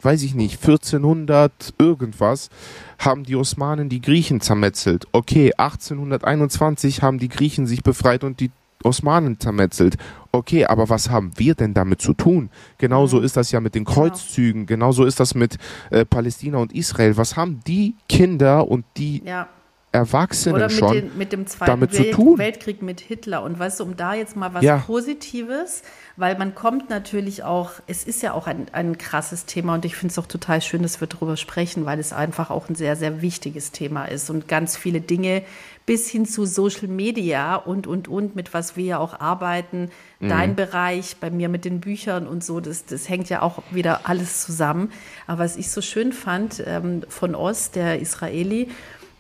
weiß 0.01 0.23
ich 0.23 0.33
nicht, 0.33 0.61
1400 0.61 1.73
irgendwas 1.77 2.49
haben 2.97 3.23
die 3.23 3.35
Osmanen 3.35 3.89
die 3.89 4.01
Griechen 4.01 4.41
zermetzelt. 4.41 5.07
Okay, 5.11 5.53
1821 5.57 7.01
haben 7.01 7.19
die 7.19 7.29
Griechen 7.29 7.65
sich 7.65 7.83
befreit 7.83 8.23
und 8.23 8.39
die 8.39 8.51
Osmanen 8.83 9.39
zermetzelt. 9.39 9.97
Okay, 10.31 10.65
aber 10.65 10.89
was 10.89 11.09
haben 11.09 11.31
wir 11.35 11.55
denn 11.55 11.73
damit 11.73 12.01
zu 12.01 12.13
tun? 12.13 12.49
Genauso 12.77 13.17
mhm. 13.17 13.25
ist 13.25 13.35
das 13.35 13.51
ja 13.51 13.59
mit 13.59 13.75
den 13.75 13.83
genau. 13.83 13.95
Kreuzzügen, 13.95 14.65
genauso 14.65 15.05
ist 15.05 15.19
das 15.19 15.35
mit 15.35 15.57
äh, 15.89 16.05
Palästina 16.05 16.59
und 16.59 16.73
Israel. 16.73 17.17
Was 17.17 17.35
haben 17.35 17.59
die 17.67 17.95
Kinder 18.07 18.67
und 18.67 18.85
die 18.95 19.23
ja. 19.25 19.47
Erwachsenen 19.91 20.55
Oder 20.55 20.67
mit 20.67 20.77
schon 20.77 20.93
den, 20.93 21.17
mit 21.17 21.31
dem 21.31 21.47
Zweiten 21.47 21.71
damit 21.71 21.93
Welt, 21.97 22.11
zu 22.11 22.11
tun? 22.11 22.37
Weltkrieg 22.37 22.83
mit 22.83 23.01
Hitler. 23.01 23.41
Und 23.41 23.57
weißt 23.57 23.79
du, 23.79 23.85
um 23.85 23.97
da 23.97 24.13
jetzt 24.13 24.35
mal 24.35 24.53
was 24.53 24.63
ja. 24.63 24.77
Positives, 24.77 25.81
weil 26.15 26.37
man 26.37 26.53
kommt 26.53 26.91
natürlich 26.91 27.43
auch, 27.43 27.71
es 27.87 28.03
ist 28.03 28.21
ja 28.21 28.33
auch 28.33 28.45
ein, 28.45 28.67
ein 28.71 28.99
krasses 28.99 29.45
Thema 29.45 29.73
und 29.73 29.85
ich 29.85 29.95
finde 29.95 30.11
es 30.11 30.19
auch 30.19 30.27
total 30.27 30.61
schön, 30.61 30.83
dass 30.83 31.01
wir 31.01 31.07
darüber 31.07 31.37
sprechen, 31.37 31.85
weil 31.85 31.97
es 31.97 32.13
einfach 32.13 32.51
auch 32.51 32.69
ein 32.69 32.75
sehr, 32.75 32.95
sehr 32.95 33.23
wichtiges 33.23 33.71
Thema 33.71 34.05
ist 34.05 34.29
und 34.29 34.47
ganz 34.47 34.77
viele 34.77 35.01
Dinge 35.01 35.41
bis 35.87 36.07
hin 36.07 36.27
zu 36.27 36.45
Social 36.45 36.87
Media 36.87 37.55
und, 37.55 37.87
und, 37.87 38.07
und, 38.07 38.35
mit 38.35 38.53
was 38.53 38.77
wir 38.77 38.85
ja 38.85 38.99
auch 38.99 39.19
arbeiten, 39.19 39.89
mhm. 40.19 40.29
dein 40.29 40.55
Bereich, 40.55 41.15
bei 41.19 41.31
mir 41.31 41.49
mit 41.49 41.65
den 41.65 41.79
Büchern 41.79 42.27
und 42.27 42.43
so, 42.43 42.59
das, 42.59 42.85
das 42.85 43.09
hängt 43.09 43.27
ja 43.29 43.41
auch 43.41 43.63
wieder 43.71 44.01
alles 44.03 44.45
zusammen. 44.45 44.91
Aber 45.25 45.39
was 45.45 45.57
ich 45.57 45.71
so 45.71 45.81
schön 45.81 46.13
fand 46.13 46.63
ähm, 46.63 47.01
von 47.09 47.33
Oz, 47.33 47.71
der 47.71 47.99
Israeli, 47.99 48.67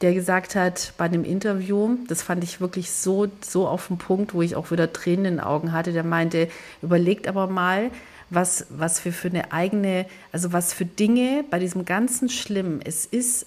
der 0.01 0.13
gesagt 0.13 0.55
hat 0.55 0.93
bei 0.97 1.05
einem 1.05 1.23
Interview, 1.23 1.97
das 2.07 2.21
fand 2.21 2.43
ich 2.43 2.61
wirklich 2.61 2.91
so, 2.91 3.27
so 3.41 3.67
auf 3.67 3.87
den 3.87 3.97
Punkt, 3.97 4.33
wo 4.33 4.41
ich 4.41 4.55
auch 4.55 4.71
wieder 4.71 4.93
Tränen 4.93 5.25
in 5.25 5.33
den 5.35 5.39
Augen 5.39 5.71
hatte, 5.71 5.91
der 5.91 6.03
meinte, 6.03 6.47
überlegt 6.81 7.27
aber 7.27 7.47
mal, 7.47 7.91
was, 8.29 8.67
was 8.69 9.03
wir 9.03 9.11
für 9.11 9.27
eine 9.29 9.51
eigene, 9.51 10.05
also 10.31 10.53
was 10.53 10.73
für 10.73 10.85
Dinge 10.85 11.43
bei 11.49 11.59
diesem 11.59 11.83
ganzen 11.83 12.29
Schlimm, 12.29 12.79
es 12.83 13.05
ist 13.05 13.45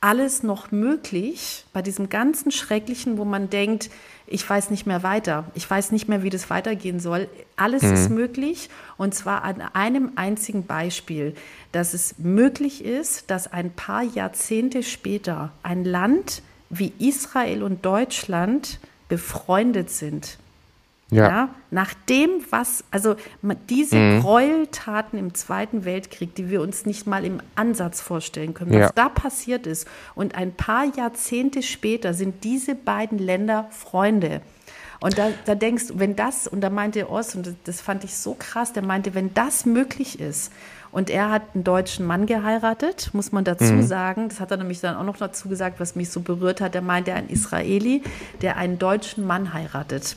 alles 0.00 0.42
noch 0.42 0.72
möglich, 0.72 1.64
bei 1.72 1.82
diesem 1.82 2.08
ganzen 2.08 2.50
Schrecklichen, 2.50 3.18
wo 3.18 3.24
man 3.24 3.50
denkt, 3.50 3.90
ich 4.32 4.48
weiß 4.48 4.70
nicht 4.70 4.86
mehr 4.86 5.02
weiter, 5.02 5.44
ich 5.54 5.68
weiß 5.68 5.92
nicht 5.92 6.08
mehr, 6.08 6.22
wie 6.22 6.30
das 6.30 6.50
weitergehen 6.50 7.00
soll. 7.00 7.28
Alles 7.56 7.82
mhm. 7.82 7.92
ist 7.92 8.10
möglich 8.10 8.70
und 8.96 9.14
zwar 9.14 9.44
an 9.44 9.60
einem 9.72 10.12
einzigen 10.16 10.64
Beispiel, 10.64 11.34
dass 11.70 11.94
es 11.94 12.18
möglich 12.18 12.84
ist, 12.84 13.30
dass 13.30 13.52
ein 13.52 13.70
paar 13.70 14.02
Jahrzehnte 14.02 14.82
später 14.82 15.52
ein 15.62 15.84
Land 15.84 16.42
wie 16.70 16.92
Israel 16.98 17.62
und 17.62 17.84
Deutschland 17.84 18.80
befreundet 19.08 19.90
sind. 19.90 20.38
Ja. 21.12 21.28
ja. 21.28 21.48
Nach 21.70 21.92
dem, 22.08 22.30
was, 22.50 22.84
also 22.90 23.16
diese 23.68 23.96
mhm. 23.96 24.20
Gräueltaten 24.22 25.18
im 25.18 25.34
Zweiten 25.34 25.84
Weltkrieg, 25.84 26.34
die 26.34 26.48
wir 26.48 26.62
uns 26.62 26.86
nicht 26.86 27.06
mal 27.06 27.24
im 27.24 27.40
Ansatz 27.54 28.00
vorstellen 28.00 28.54
können, 28.54 28.70
was 28.72 28.80
ja. 28.80 28.90
da 28.94 29.08
passiert 29.08 29.66
ist. 29.66 29.86
Und 30.14 30.34
ein 30.34 30.54
paar 30.54 30.86
Jahrzehnte 30.96 31.62
später 31.62 32.14
sind 32.14 32.44
diese 32.44 32.74
beiden 32.74 33.18
Länder 33.18 33.66
Freunde. 33.70 34.40
Und 35.00 35.18
da, 35.18 35.28
da 35.44 35.54
denkst 35.54 35.88
du, 35.88 35.98
wenn 35.98 36.16
das, 36.16 36.46
und 36.46 36.62
da 36.62 36.70
meinte 36.70 37.10
Oss, 37.10 37.34
und 37.34 37.46
das, 37.46 37.54
das 37.64 37.80
fand 37.80 38.04
ich 38.04 38.16
so 38.16 38.34
krass, 38.38 38.72
der 38.72 38.82
meinte, 38.82 39.14
wenn 39.14 39.34
das 39.34 39.66
möglich 39.66 40.18
ist, 40.18 40.50
Und 40.92 41.08
er 41.08 41.30
hat 41.30 41.42
einen 41.54 41.64
deutschen 41.64 42.06
Mann 42.06 42.26
geheiratet, 42.26 43.10
muss 43.14 43.32
man 43.32 43.44
dazu 43.44 43.72
mhm. 43.72 43.82
sagen. 43.82 44.28
Das 44.28 44.40
hat 44.40 44.50
er 44.50 44.58
nämlich 44.58 44.80
dann 44.80 44.94
auch 44.94 45.04
noch 45.04 45.16
dazu 45.16 45.48
gesagt, 45.48 45.80
was 45.80 45.96
mich 45.96 46.10
so 46.10 46.20
berührt 46.20 46.60
hat. 46.60 46.74
Er 46.74 46.82
meinte, 46.82 47.14
ein 47.14 47.28
Israeli, 47.30 48.02
der 48.42 48.58
einen 48.58 48.78
deutschen 48.78 49.26
Mann 49.26 49.54
heiratet. 49.54 50.16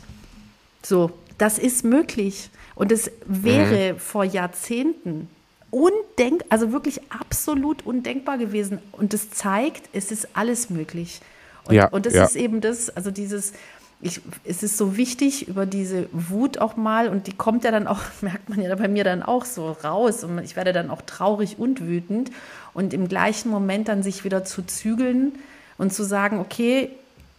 So, 0.86 1.12
das 1.38 1.58
ist 1.58 1.84
möglich. 1.84 2.50
Und 2.76 2.92
es 2.92 3.12
wäre 3.26 3.94
mhm. 3.94 4.00
vor 4.00 4.24
Jahrzehnten 4.24 5.30
undenk, 5.72 6.44
also 6.50 6.72
wirklich 6.72 7.02
absolut 7.12 7.86
undenkbar 7.86 8.38
gewesen. 8.38 8.80
Und 8.92 9.14
das 9.14 9.30
zeigt, 9.32 9.90
es 9.94 10.12
ist 10.12 10.30
alles 10.34 10.70
möglich. 10.70 11.22
Und, 11.68 11.76
ja, 11.76 11.88
und 11.88 12.06
das 12.06 12.14
ja. 12.14 12.26
ist 12.26 12.36
eben 12.36 12.62
das, 12.62 12.90
also 12.96 13.12
dieses, 13.12 13.54
ich, 14.00 14.22
es 14.44 14.62
ist 14.62 14.78
so 14.78 14.96
wichtig, 14.98 15.48
über 15.48 15.66
diese 15.66 16.08
Wut 16.12 16.60
auch 16.60 16.78
mal, 16.78 17.10
und 17.10 17.28
die 17.28 17.34
kommt 17.34 17.64
ja 17.64 17.72
dann 17.72 17.88
auch, 17.88 18.02
merkt 18.22 18.50
man 18.50 18.62
ja 18.62 18.74
bei 18.76 18.88
mir 18.88 19.04
dann 19.04 19.24
auch 19.24 19.46
so 19.46 19.72
raus, 19.72 20.24
und 20.24 20.40
ich 20.40 20.56
werde 20.56 20.72
dann 20.72 20.92
auch 20.92 21.02
traurig 21.02 21.58
und 21.58 21.82
wütend, 21.82 22.30
und 22.74 22.94
im 22.94 23.08
gleichen 23.08 23.50
Moment 23.50 23.88
dann 23.88 24.04
sich 24.04 24.24
wieder 24.24 24.46
zu 24.46 24.62
zügeln 24.62 25.34
und 25.78 25.94
zu 25.94 26.04
sagen, 26.04 26.40
okay, 26.40 26.92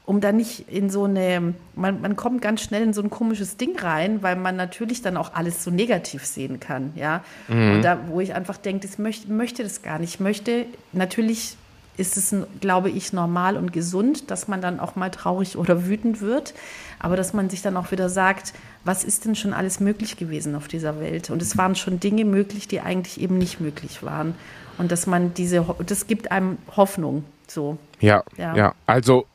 um 0.07 0.21
da 0.21 0.33
nicht 0.33 0.69
in 0.71 0.89
so 0.89 1.05
eine, 1.05 1.55
man, 1.75 2.01
man 2.01 2.17
kommt 2.17 2.41
ganz 2.41 2.63
schnell 2.63 2.83
in 2.83 2.93
so 2.95 3.03
ein 3.03 3.11
komisches 3.11 3.57
Ding 3.57 3.77
rein, 3.79 4.23
weil 4.23 4.37
man 4.37 4.57
natürlich 4.57 5.03
dann 5.03 5.17
auch 5.17 5.35
alles 5.35 5.65
so 5.65 5.71
negativ 5.71 6.25
sehen 6.25 6.61
kann, 6.61 6.93
ja. 6.95 7.23
Mhm. 7.49 7.73
Und 7.73 7.83
da, 7.83 7.99
wo 8.09 8.21
ich 8.21 8.33
einfach 8.33 8.57
denke, 8.57 8.87
ich 8.87 8.99
möchte, 8.99 9.31
möchte 9.31 9.63
das 9.65 9.83
gar 9.83 9.99
nicht. 9.99 10.15
Ich 10.15 10.21
möchte 10.21 10.67
natürlich 10.93 11.57
ist 11.97 12.17
es, 12.17 12.35
glaube 12.61 12.91
ich, 12.91 13.13
normal 13.15 13.57
und 13.57 13.73
gesund, 13.73 14.31
dass 14.31 14.49
man 14.49 14.61
dann 14.61 14.81
auch 14.81 14.97
mal 14.97 15.11
traurig 15.11 15.57
oder 15.57 15.87
wütend 15.87 16.21
wird, 16.21 16.55
aber 16.99 17.17
dass 17.17 17.33
man 17.33 17.49
sich 17.49 17.63
dann 17.63 17.77
auch 17.77 17.91
wieder 17.91 18.09
sagt, 18.09 18.53
was 18.85 19.03
ist 19.03 19.25
denn 19.25 19.35
schon 19.35 19.53
alles 19.53 19.81
möglich 19.81 20.17
gewesen 20.17 20.55
auf 20.55 20.69
dieser 20.69 21.01
Welt? 21.01 21.31
Und 21.31 21.41
es 21.41 21.57
waren 21.57 21.75
schon 21.75 21.99
Dinge 21.99 22.25
möglich, 22.25 22.69
die 22.69 22.81
eigentlich 22.81 23.21
eben 23.21 23.39
nicht 23.39 23.61
möglich 23.61 24.03
waren. 24.03 24.35
Und 24.79 24.93
dass 24.93 25.07
man 25.07 25.33
diese, 25.33 25.65
das 25.87 26.07
gibt 26.07 26.31
einem 26.31 26.59
Hoffnung. 26.77 27.25
So. 27.49 27.79
Ja, 28.01 28.23
ja, 28.37 28.55
ja. 28.55 28.75
Also 28.85 29.27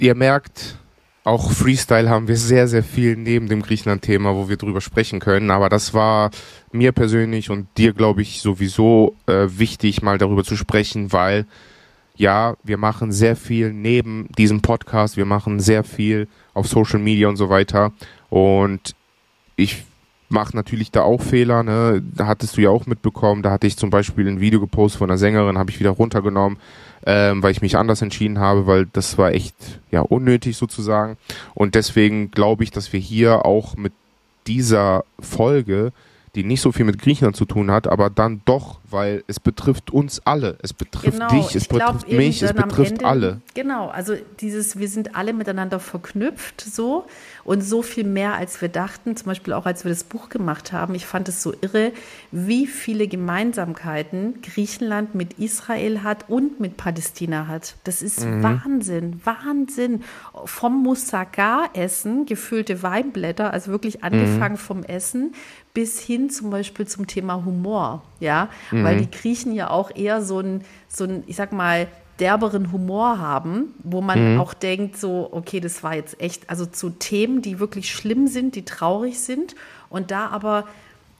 ihr 0.00 0.14
merkt, 0.14 0.76
auch 1.22 1.52
Freestyle 1.52 2.08
haben 2.08 2.28
wir 2.28 2.36
sehr, 2.36 2.66
sehr 2.66 2.82
viel 2.82 3.16
neben 3.16 3.48
dem 3.48 3.62
Griechenland-Thema, 3.62 4.34
wo 4.34 4.48
wir 4.48 4.56
drüber 4.56 4.80
sprechen 4.80 5.20
können. 5.20 5.50
Aber 5.50 5.68
das 5.68 5.92
war 5.92 6.30
mir 6.72 6.92
persönlich 6.92 7.50
und 7.50 7.68
dir, 7.76 7.92
glaube 7.92 8.22
ich, 8.22 8.40
sowieso 8.40 9.14
äh, 9.26 9.46
wichtig, 9.48 10.02
mal 10.02 10.18
darüber 10.18 10.44
zu 10.44 10.56
sprechen, 10.56 11.12
weil 11.12 11.46
ja, 12.16 12.56
wir 12.62 12.76
machen 12.76 13.12
sehr 13.12 13.36
viel 13.36 13.72
neben 13.72 14.28
diesem 14.36 14.60
Podcast, 14.60 15.16
wir 15.16 15.24
machen 15.24 15.60
sehr 15.60 15.84
viel 15.84 16.28
auf 16.52 16.66
Social 16.68 16.98
Media 16.98 17.28
und 17.28 17.36
so 17.36 17.48
weiter. 17.48 17.92
Und 18.28 18.94
ich 19.56 19.84
mache 20.30 20.56
natürlich 20.56 20.90
da 20.90 21.02
auch 21.02 21.20
Fehler, 21.22 21.62
ne? 21.62 22.02
Da 22.14 22.26
hattest 22.26 22.56
du 22.56 22.60
ja 22.60 22.70
auch 22.70 22.86
mitbekommen, 22.86 23.42
da 23.42 23.50
hatte 23.50 23.66
ich 23.66 23.76
zum 23.76 23.90
Beispiel 23.90 24.28
ein 24.28 24.40
Video 24.40 24.60
gepostet 24.60 24.98
von 24.98 25.10
einer 25.10 25.18
Sängerin, 25.18 25.58
habe 25.58 25.70
ich 25.70 25.80
wieder 25.80 25.90
runtergenommen 25.90 26.58
ähm, 27.06 27.42
weil 27.42 27.52
ich 27.52 27.62
mich 27.62 27.76
anders 27.76 28.02
entschieden 28.02 28.38
habe, 28.38 28.66
weil 28.66 28.86
das 28.86 29.16
war 29.18 29.32
echt 29.32 29.54
ja 29.90 30.00
unnötig 30.00 30.56
sozusagen. 30.56 31.16
Und 31.54 31.74
deswegen 31.74 32.30
glaube 32.30 32.64
ich, 32.64 32.70
dass 32.70 32.92
wir 32.92 33.00
hier 33.00 33.44
auch 33.46 33.76
mit 33.76 33.92
dieser 34.46 35.04
Folge 35.18 35.92
die 36.34 36.44
nicht 36.44 36.60
so 36.60 36.70
viel 36.70 36.84
mit 36.84 37.00
Griechenland 37.00 37.36
zu 37.36 37.44
tun 37.44 37.70
hat, 37.70 37.88
aber 37.88 38.08
dann 38.08 38.40
doch, 38.44 38.78
weil 38.88 39.24
es 39.26 39.40
betrifft 39.40 39.90
uns 39.90 40.24
alle. 40.24 40.58
Es 40.62 40.72
betrifft 40.72 41.18
genau, 41.18 41.28
dich, 41.28 41.56
es 41.56 41.66
betrifft 41.66 42.10
mich, 42.10 42.42
es 42.42 42.52
betrifft 42.52 42.92
Ende, 42.92 43.04
alle. 43.04 43.40
Genau, 43.54 43.88
also 43.88 44.14
dieses, 44.40 44.78
wir 44.78 44.88
sind 44.88 45.16
alle 45.16 45.32
miteinander 45.32 45.80
verknüpft 45.80 46.60
so 46.60 47.04
und 47.44 47.62
so 47.62 47.82
viel 47.82 48.04
mehr, 48.04 48.34
als 48.34 48.60
wir 48.60 48.68
dachten. 48.68 49.16
Zum 49.16 49.26
Beispiel 49.26 49.52
auch, 49.52 49.66
als 49.66 49.84
wir 49.84 49.90
das 49.90 50.04
Buch 50.04 50.28
gemacht 50.28 50.72
haben. 50.72 50.94
Ich 50.94 51.06
fand 51.06 51.28
es 51.28 51.42
so 51.42 51.52
irre, 51.60 51.92
wie 52.30 52.66
viele 52.66 53.08
Gemeinsamkeiten 53.08 54.42
Griechenland 54.42 55.14
mit 55.14 55.34
Israel 55.34 56.02
hat 56.02 56.28
und 56.28 56.60
mit 56.60 56.76
Palästina 56.76 57.46
hat. 57.46 57.76
Das 57.84 58.02
ist 58.02 58.24
mhm. 58.24 58.42
Wahnsinn, 58.42 59.20
Wahnsinn. 59.24 60.02
Vom 60.44 60.82
Moussaka-Essen, 60.82 62.26
gefüllte 62.26 62.82
Weinblätter, 62.82 63.52
also 63.52 63.70
wirklich 63.70 64.04
angefangen 64.04 64.54
mhm. 64.54 64.58
vom 64.58 64.82
Essen 64.82 65.34
bis 65.74 66.00
hin 66.00 66.30
zum 66.30 66.50
Beispiel 66.50 66.86
zum 66.86 67.06
Thema 67.06 67.44
Humor, 67.44 68.02
ja, 68.18 68.48
mhm. 68.70 68.84
weil 68.84 68.98
die 68.98 69.10
Griechen 69.10 69.54
ja 69.54 69.70
auch 69.70 69.94
eher 69.94 70.22
so 70.22 70.40
ein, 70.40 70.64
so 70.88 71.04
ein, 71.04 71.22
ich 71.26 71.36
sag 71.36 71.52
mal, 71.52 71.86
derberen 72.20 72.70
Humor 72.72 73.18
haben, 73.18 73.74
wo 73.82 74.00
man 74.00 74.34
mhm. 74.34 74.40
auch 74.40 74.54
denkt, 74.54 74.96
so, 74.96 75.28
okay, 75.32 75.60
das 75.60 75.82
war 75.82 75.94
jetzt 75.94 76.20
echt, 76.20 76.48
also 76.50 76.66
zu 76.66 76.90
Themen, 76.90 77.42
die 77.42 77.58
wirklich 77.58 77.90
schlimm 77.90 78.26
sind, 78.26 78.54
die 78.54 78.64
traurig 78.64 79.20
sind 79.20 79.54
und 79.88 80.10
da 80.10 80.28
aber, 80.28 80.66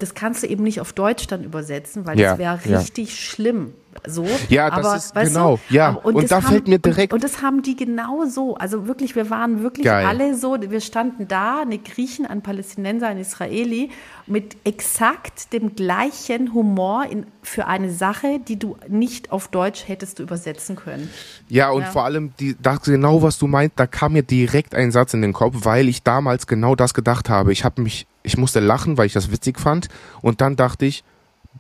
das 0.03 0.15
kannst 0.15 0.43
du 0.43 0.47
eben 0.47 0.63
nicht 0.63 0.81
auf 0.81 0.93
Deutsch 0.93 1.27
dann 1.27 1.45
übersetzen, 1.45 2.07
weil 2.07 2.19
ja, 2.19 2.31
das 2.31 2.39
wäre 2.39 2.79
richtig 2.79 3.11
ja. 3.11 3.15
schlimm. 3.15 3.75
So, 4.07 4.27
ja, 4.49 4.71
das 4.71 4.87
aber, 4.87 4.97
ist 4.97 5.15
genau, 5.15 5.59
du, 5.69 5.75
ja. 5.75 5.91
Und, 5.91 6.15
und 6.15 6.31
da 6.31 6.37
haben, 6.37 6.47
fällt 6.47 6.69
mir 6.69 6.79
direkt. 6.79 7.13
Und, 7.13 7.19
und, 7.19 7.25
das 7.25 7.43
haben 7.43 7.63
die 7.63 7.75
genau 7.75 8.25
so. 8.25 8.55
Also 8.55 8.87
wirklich, 8.87 9.17
wir 9.17 9.31
waren 9.31 9.63
wirklich 9.63 9.85
Geil. 9.85 10.07
alle 10.07 10.37
so. 10.37 10.57
Wir 10.61 10.81
standen 10.81 11.27
da, 11.27 11.63
eine 11.63 11.79
Griechen, 11.79 12.25
ein 12.25 12.41
Palästinenser, 12.41 13.09
ein 13.09 13.19
Israeli, 13.19 13.91
mit 14.27 14.57
exakt 14.65 15.53
dem 15.53 15.75
gleichen 15.75 16.55
Humor 16.55 17.05
in, 17.11 17.27
für 17.43 17.67
eine 17.67 17.91
Sache, 17.91 18.39
die 18.47 18.59
du 18.59 18.77
nicht 18.89 19.33
auf 19.33 19.49
Deutsch 19.49 19.89
hättest 19.89 20.21
du 20.21 20.23
übersetzen 20.23 20.77
können. 20.77 21.11
Ja, 21.49 21.71
und 21.71 21.83
ja. 21.83 21.91
vor 21.91 22.05
allem, 22.05 22.33
die, 22.39 22.57
das 22.61 22.83
genau, 22.83 23.23
was 23.23 23.39
du 23.39 23.49
meinst, 23.49 23.73
da 23.79 23.89
kam 23.89 24.13
mir 24.13 24.23
direkt 24.23 24.75
ein 24.75 24.93
Satz 24.93 25.15
in 25.15 25.21
den 25.21 25.33
Kopf, 25.33 25.57
weil 25.63 25.89
ich 25.89 26.05
damals 26.05 26.47
genau 26.47 26.77
das 26.77 26.95
gedacht 26.95 27.29
habe. 27.29 27.53
Ich 27.53 27.65
habe 27.65 27.83
mich, 27.83 28.07
ich 28.23 28.37
musste 28.37 28.61
lachen, 28.61 28.99
weil 28.99 29.07
ich 29.07 29.13
das 29.13 29.31
witzig 29.31 29.59
fand. 29.59 29.89
Und 30.21 30.41
dann 30.41 30.57
dachte 30.57 30.87
ich, 30.87 31.05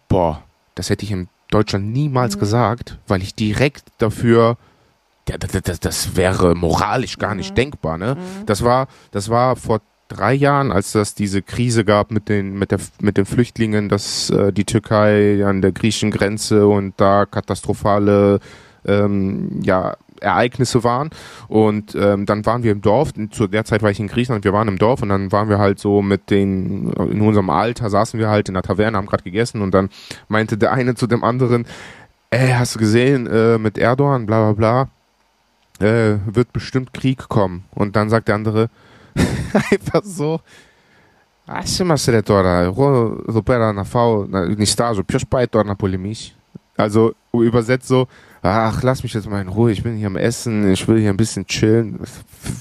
boah, 0.09 0.43
das 0.75 0.91
hätte 0.91 1.05
ich 1.05 1.11
im 1.13 1.29
Deutschland 1.51 1.93
niemals 1.93 2.37
mhm. 2.37 2.41
gesagt, 2.41 2.99
weil 3.07 3.23
ich 3.23 3.35
direkt 3.35 3.85
dafür 3.99 4.57
ja, 5.29 5.39
das, 5.39 5.63
das, 5.63 5.81
das 5.81 6.17
wäre 6.17 6.55
moralisch 6.55 7.19
gar 7.19 7.35
nicht 7.35 7.51
mhm. 7.51 7.57
denkbar. 7.57 7.99
Ne? 7.99 8.17
Mhm. 8.17 8.47
Das 8.47 8.65
war, 8.65 8.89
das 9.13 9.29
war 9.29 9.55
vor 9.57 9.81
drei 10.09 10.35
Jahren, 10.35 10.73
als 10.73 10.93
das 10.93 11.15
diese 11.15 11.41
Krise 11.41 11.85
gab 11.85 12.11
mit 12.11 12.29
den 12.29 12.59
mit 12.59 12.73
der 12.73 12.81
mit 13.01 13.17
den 13.17 13.27
Flüchtlingen, 13.27 13.89
dass 13.89 14.29
äh, 14.31 14.53
die 14.53 14.65
Türkei 14.65 15.45
an 15.47 15.63
der 15.63 15.73
griechischen 15.73 16.11
Grenze 16.11 16.67
und 16.67 16.95
da 16.97 17.27
katastrophale 17.27 18.41
ähm, 18.85 19.61
ja 19.63 19.97
Ereignisse 20.22 20.84
waren. 20.84 21.10
Und 21.48 21.96
ähm, 21.96 22.26
dann 22.26 22.46
waren 22.46 22.64
wir 22.64 22.72
im 22.72 22.82
Dorf, 22.82 23.14
zu 23.32 23.48
der 23.48 23.66
Zeit 23.66 23.84
war 23.84 23.91
ich 23.91 24.00
in 24.00 24.08
Griechenland, 24.08 24.43
wir 24.43 24.54
waren 24.54 24.68
im 24.68 24.78
Dorf 24.78 25.02
und 25.02 25.10
dann 25.10 25.32
waren 25.32 25.50
wir 25.50 25.60
halt 25.60 25.80
so 25.80 26.02
mit 26.02 26.30
den, 26.30 26.91
in 26.93 27.22
unserem 27.22 27.50
Alter 27.50 27.89
saßen 27.89 28.20
wir 28.20 28.30
halt 28.30 28.48
in 28.48 28.54
der 28.54 28.64
Taverne, 28.64 28.98
haben 28.98 29.08
gerade 29.08 29.24
gegessen 29.24 29.62
und 29.62 29.72
dann 29.74 29.89
meinte 30.28 30.58
der 30.58 30.72
eine 30.74 30.96
zu 30.96 31.08
dem 31.08 31.24
anderen, 31.24 31.66
ey, 32.30 32.52
hast 32.52 32.76
du 32.76 32.80
gesehen, 32.80 33.28
äh, 33.28 33.58
mit 33.58 33.78
Erdogan, 33.78 34.26
bla 34.26 34.52
bla 34.52 34.88
bla, 35.80 35.88
äh, 35.88 36.18
wird 36.26 36.54
bestimmt 36.54 36.93
Krieg 36.93 37.28
kommen. 37.28 37.66
Und 37.72 37.96
dann 37.96 38.10
sagt 38.10 38.28
der 38.28 38.36
andere 38.36 38.70
einfach 39.72 40.04
so, 40.04 40.39
Άσε 41.48 41.84
μας 41.84 42.06
ρε 42.06 42.22
τώρα, 42.22 42.60
εγώ 42.60 43.18
εδώ 43.30 43.41
πέρα 43.41 43.74
να 43.74 43.84
φάω, 43.84 44.26
να 44.26 44.46
νιστάζω, 44.46 45.04
ποιος 45.04 45.28
πάει 45.28 45.48
τώρα 45.48 45.68
να 45.68 45.76
πολεμήσει. 45.76 46.36
Also 46.78 47.14
übersetzt 47.32 47.88
so, 47.88 48.08
ach, 48.43 48.82
lass 48.82 49.03
mich 49.03 49.14
jetzt 49.14 49.28
mal 49.28 49.41
in 49.41 49.49
Ruhe, 49.49 49.72
ich 49.72 49.82
bin 49.82 49.97
hier 49.97 50.07
am 50.07 50.16
Essen, 50.16 50.70
ich 50.72 50.86
will 50.88 50.99
hier 50.99 51.11
ein 51.11 51.16
bisschen 51.16 51.47
chillen. 51.47 52.01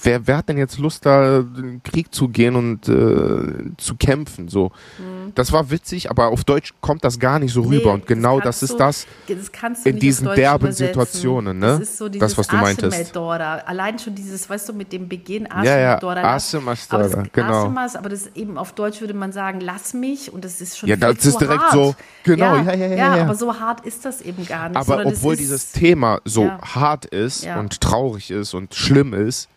Wer, 0.04 0.28
wer 0.28 0.38
hat 0.38 0.50
denn 0.50 0.58
jetzt 0.58 0.78
Lust, 0.78 1.06
da 1.06 1.40
in 1.40 1.54
den 1.54 1.84
Krieg 1.84 2.14
zu 2.14 2.28
gehen 2.28 2.56
und 2.56 2.90
äh, 2.90 3.76
zu 3.78 3.96
kämpfen? 3.96 4.50
So. 4.50 4.72
Mhm. 4.98 5.32
Das 5.36 5.52
war 5.52 5.72
witzig, 5.72 6.10
aber 6.10 6.28
auf 6.28 6.44
Deutsch 6.44 6.74
kommt 6.82 7.04
das 7.04 7.20
gar 7.20 7.40
nicht 7.40 7.54
so 7.54 7.62
nee, 7.62 7.78
rüber. 7.78 7.94
Und 7.94 8.06
genau 8.06 8.40
das, 8.40 8.60
das 8.60 8.72
ist 8.72 8.80
das, 8.80 9.08
das 9.28 9.86
in 9.86 10.00
diesen 10.00 10.28
derben 10.36 10.72
Situationen, 10.72 11.60
ne? 11.60 11.78
Das 11.80 11.82
ist 11.82 11.98
so 11.98 12.10
das, 12.10 12.38
was 12.38 12.48
du 12.48 12.58
meintest. 12.58 13.16
Allein 13.18 14.00
schon 14.00 14.16
dieses, 14.16 14.50
weißt 14.50 14.70
du, 14.70 14.74
mit 14.74 14.92
dem 14.92 15.08
Beginn 15.08 15.48
Ja, 15.64 15.78
ja, 15.78 16.00
Asemasdora, 16.00 17.24
genau. 17.32 17.66
Asemas, 17.66 17.96
aber 17.96 18.10
das 18.10 18.28
eben 18.36 18.58
auf 18.58 18.74
Deutsch 18.74 19.02
würde 19.02 19.14
man 19.14 19.32
sagen, 19.32 19.62
lass 19.62 19.94
mich 19.94 20.32
und 20.34 20.44
das 20.44 20.62
ist 20.62 20.78
schon 20.78 20.90
Ja, 20.90 20.96
das 20.96 21.26
ist 21.26 21.40
direkt 21.40 21.62
hart. 21.62 21.74
so, 21.74 21.96
genau, 22.24 22.58
ja, 22.58 22.64
ja, 22.64 22.74
ja, 22.74 22.88
ja, 22.88 23.16
ja. 23.18 23.24
aber 23.24 23.36
so 23.36 23.60
hart 23.60 23.86
ist 23.86 24.06
das 24.06 24.22
eben 24.22 24.46
gar 24.46 24.70
nicht. 24.70 24.78
Aber 24.78 25.06
obwohl 25.06 25.36
dieses 25.36 25.72
Thema 25.72 26.20
so 26.26 26.46
ja. 26.46 26.60
hart 26.62 27.06
ist 27.06 27.44
ja. 27.44 27.60
und 27.60 27.80
traurig 27.82 28.32
ist 28.32 28.54
und 28.54 28.74
schlimm 28.76 29.14
ist, 29.14 29.48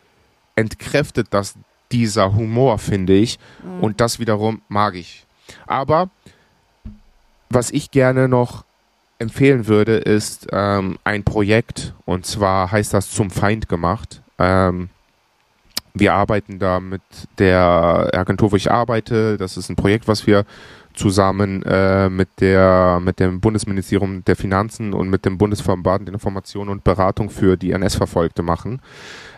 entkräftet 0.56 1.28
das 1.30 1.54
dieser 1.90 2.34
Humor, 2.34 2.78
finde 2.78 3.14
ich. 3.14 3.38
Mhm. 3.62 3.80
Und 3.80 4.00
das 4.00 4.18
wiederum 4.18 4.62
mag 4.68 4.94
ich. 4.94 5.26
Aber 5.66 6.10
was 7.50 7.70
ich 7.70 7.90
gerne 7.90 8.28
noch 8.28 8.64
empfehlen 9.18 9.66
würde, 9.66 9.96
ist 9.96 10.48
ähm, 10.52 10.98
ein 11.04 11.24
Projekt. 11.24 11.94
Und 12.04 12.26
zwar 12.26 12.70
heißt 12.70 12.94
das 12.94 13.10
Zum 13.10 13.30
Feind 13.30 13.68
gemacht. 13.68 14.22
Ähm, 14.38 14.88
wir 15.94 16.14
arbeiten 16.14 16.58
da 16.58 16.80
mit 16.80 17.02
der 17.38 18.10
Agentur, 18.14 18.52
wo 18.52 18.56
ich 18.56 18.70
arbeite. 18.70 19.36
Das 19.36 19.56
ist 19.56 19.68
ein 19.68 19.76
Projekt, 19.76 20.08
was 20.08 20.26
wir 20.26 20.44
zusammen 20.94 21.62
äh, 21.62 22.08
mit, 22.08 22.28
der, 22.40 23.00
mit 23.02 23.18
dem 23.20 23.40
Bundesministerium 23.40 24.24
der 24.24 24.36
Finanzen 24.36 24.92
und 24.92 25.08
mit 25.08 25.24
dem 25.24 25.38
Bundesverband 25.38 26.08
Information 26.08 26.68
und 26.68 26.84
Beratung 26.84 27.30
für 27.30 27.56
die 27.56 27.72
NS-Verfolgte 27.72 28.42
machen. 28.42 28.80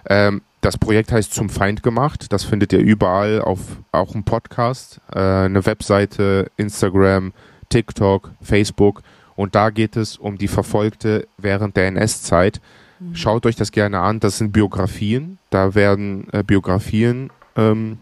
Ähm, 0.08 0.42
das 0.64 0.78
Projekt 0.78 1.12
heißt 1.12 1.34
Zum 1.34 1.50
Feind 1.50 1.82
gemacht. 1.82 2.32
Das 2.32 2.44
findet 2.44 2.72
ihr 2.72 2.78
überall 2.78 3.42
auf 3.42 3.60
auch 3.92 4.14
im 4.14 4.24
Podcast, 4.24 5.00
äh, 5.14 5.18
eine 5.18 5.66
Webseite, 5.66 6.50
Instagram, 6.56 7.34
TikTok, 7.68 8.30
Facebook. 8.40 9.02
Und 9.36 9.54
da 9.54 9.68
geht 9.68 9.96
es 9.96 10.16
um 10.16 10.38
die 10.38 10.48
Verfolgte 10.48 11.28
während 11.36 11.76
der 11.76 11.88
NS-Zeit. 11.88 12.62
Mhm. 12.98 13.14
Schaut 13.14 13.44
euch 13.44 13.56
das 13.56 13.72
gerne 13.72 14.00
an. 14.00 14.20
Das 14.20 14.38
sind 14.38 14.52
Biografien. 14.52 15.38
Da 15.50 15.74
werden 15.74 16.28
äh, 16.32 16.42
Biografien 16.42 17.30
ähm, 17.56 17.98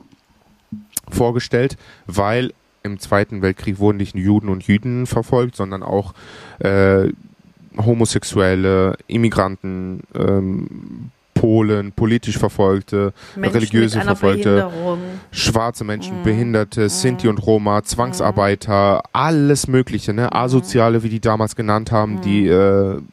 vorgestellt, 1.08 1.76
weil 2.06 2.52
im 2.84 3.00
Zweiten 3.00 3.42
Weltkrieg 3.42 3.80
wurden 3.80 3.96
nicht 3.96 4.14
nur 4.14 4.24
Juden 4.24 4.48
und 4.48 4.68
Jüdinnen 4.68 5.06
verfolgt, 5.06 5.56
sondern 5.56 5.82
auch 5.82 6.14
äh, 6.60 7.08
Homosexuelle, 7.76 8.96
Immigranten, 9.08 10.02
ähm, 10.14 11.10
Polen, 11.42 11.90
politisch 11.90 12.38
Verfolgte, 12.38 13.12
Menschen 13.34 13.52
religiöse 13.52 14.00
Verfolgte, 14.00 14.70
schwarze 15.32 15.82
Menschen, 15.82 16.20
mhm. 16.20 16.22
Behinderte, 16.22 16.82
mhm. 16.82 16.88
Sinti 16.88 17.26
und 17.26 17.38
Roma, 17.38 17.82
Zwangsarbeiter, 17.82 18.98
mhm. 18.98 19.08
alles 19.12 19.66
Mögliche, 19.66 20.12
ne? 20.12 20.26
Mhm. 20.26 20.36
Asoziale, 20.36 21.02
wie 21.02 21.08
die 21.08 21.18
damals 21.18 21.56
genannt 21.56 21.90
haben, 21.90 22.20
die, 22.20 22.42
mhm. 22.42 23.08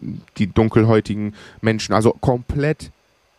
äh, 0.00 0.16
die 0.38 0.46
dunkelhäutigen 0.46 1.34
Menschen, 1.60 1.94
also 1.94 2.12
komplett 2.18 2.92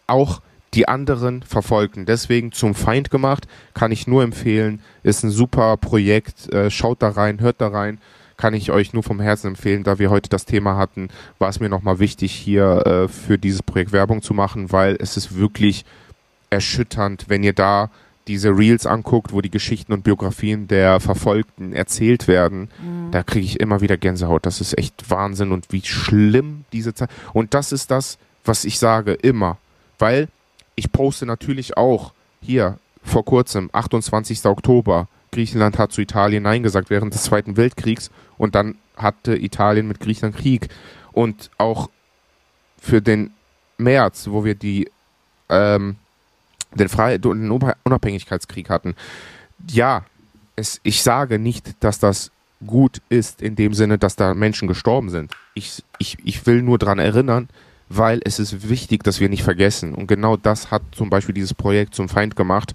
auch 0.05 0.41
die 0.75 0.87
anderen 0.87 1.41
Verfolgten. 1.41 2.05
Deswegen 2.05 2.51
zum 2.51 2.75
Feind 2.75 3.09
gemacht, 3.09 3.47
kann 3.73 3.91
ich 3.91 4.05
nur 4.05 4.21
empfehlen, 4.21 4.81
ist 5.01 5.23
ein 5.23 5.31
super 5.31 5.77
Projekt, 5.77 6.53
äh, 6.53 6.69
schaut 6.69 7.01
da 7.01 7.09
rein, 7.09 7.41
hört 7.41 7.59
da 7.59 7.69
rein 7.69 7.97
kann 8.41 8.55
ich 8.55 8.71
euch 8.71 8.91
nur 8.91 9.03
vom 9.03 9.19
Herzen 9.19 9.49
empfehlen, 9.49 9.83
da 9.83 9.99
wir 9.99 10.09
heute 10.09 10.27
das 10.27 10.45
Thema 10.45 10.75
hatten, 10.75 11.09
war 11.37 11.49
es 11.49 11.59
mir 11.59 11.69
nochmal 11.69 11.99
wichtig, 11.99 12.31
hier 12.31 12.87
äh, 12.87 13.07
für 13.07 13.37
dieses 13.37 13.61
Projekt 13.61 13.91
Werbung 13.91 14.23
zu 14.23 14.33
machen, 14.33 14.71
weil 14.71 14.97
es 14.99 15.15
ist 15.15 15.37
wirklich 15.37 15.85
erschütternd, 16.49 17.25
wenn 17.27 17.43
ihr 17.43 17.53
da 17.53 17.91
diese 18.25 18.49
Reels 18.49 18.87
anguckt, 18.87 19.31
wo 19.31 19.41
die 19.41 19.51
Geschichten 19.51 19.93
und 19.93 20.03
Biografien 20.03 20.67
der 20.67 20.99
Verfolgten 20.99 21.71
erzählt 21.71 22.27
werden, 22.27 22.69
mhm. 22.81 23.11
da 23.11 23.21
kriege 23.21 23.45
ich 23.45 23.59
immer 23.59 23.81
wieder 23.81 23.97
Gänsehaut. 23.97 24.47
Das 24.47 24.59
ist 24.59 24.75
echt 24.75 25.11
Wahnsinn 25.11 25.51
und 25.51 25.67
wie 25.69 25.83
schlimm 25.83 26.65
diese 26.73 26.95
Zeit. 26.95 27.11
Und 27.33 27.53
das 27.53 27.71
ist 27.71 27.91
das, 27.91 28.17
was 28.43 28.65
ich 28.65 28.79
sage, 28.79 29.13
immer. 29.13 29.57
Weil 29.99 30.29
ich 30.75 30.91
poste 30.91 31.27
natürlich 31.27 31.77
auch 31.77 32.11
hier 32.41 32.79
vor 33.03 33.23
kurzem, 33.23 33.69
28. 33.71 34.43
Oktober, 34.45 35.07
Griechenland 35.31 35.77
hat 35.77 35.91
zu 35.91 36.01
Italien 36.01 36.41
Nein 36.41 36.63
gesagt 36.63 36.89
während 36.89 37.13
des 37.13 37.21
Zweiten 37.23 37.55
Weltkriegs 37.55 38.09
und 38.41 38.55
dann 38.55 38.79
hatte 38.97 39.35
Italien 39.37 39.87
mit 39.87 39.99
Griechenland 39.99 40.35
Krieg. 40.35 40.69
Und 41.11 41.51
auch 41.59 41.91
für 42.79 42.99
den 42.99 43.33
März, 43.77 44.29
wo 44.31 44.43
wir 44.43 44.55
die, 44.55 44.89
ähm, 45.49 45.97
den, 46.73 46.89
Fre 46.89 47.19
den 47.19 47.51
Unabhängigkeitskrieg 47.51 48.67
hatten, 48.71 48.95
ja, 49.69 50.05
es, 50.55 50.81
ich 50.81 51.03
sage 51.03 51.37
nicht, 51.37 51.83
dass 51.83 51.99
das 51.99 52.31
gut 52.65 53.03
ist 53.09 53.43
in 53.43 53.55
dem 53.55 53.75
Sinne, 53.75 53.99
dass 53.99 54.15
da 54.15 54.33
Menschen 54.33 54.67
gestorben 54.67 55.11
sind. 55.11 55.31
Ich, 55.53 55.83
ich, 55.99 56.17
ich 56.23 56.43
will 56.47 56.63
nur 56.63 56.79
daran 56.79 56.97
erinnern, 56.97 57.47
weil 57.89 58.21
es 58.25 58.39
ist 58.39 58.69
wichtig, 58.69 59.03
dass 59.03 59.19
wir 59.19 59.29
nicht 59.29 59.43
vergessen. 59.43 59.93
Und 59.93 60.07
genau 60.07 60.35
das 60.35 60.71
hat 60.71 60.81
zum 60.93 61.11
Beispiel 61.11 61.35
dieses 61.35 61.53
Projekt 61.53 61.93
zum 61.93 62.09
Feind 62.09 62.35
gemacht, 62.35 62.73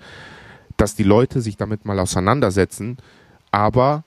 dass 0.77 0.95
die 0.95 1.03
Leute 1.03 1.41
sich 1.41 1.57
damit 1.57 1.85
mal 1.85 1.99
auseinandersetzen, 1.99 2.99
aber 3.51 4.05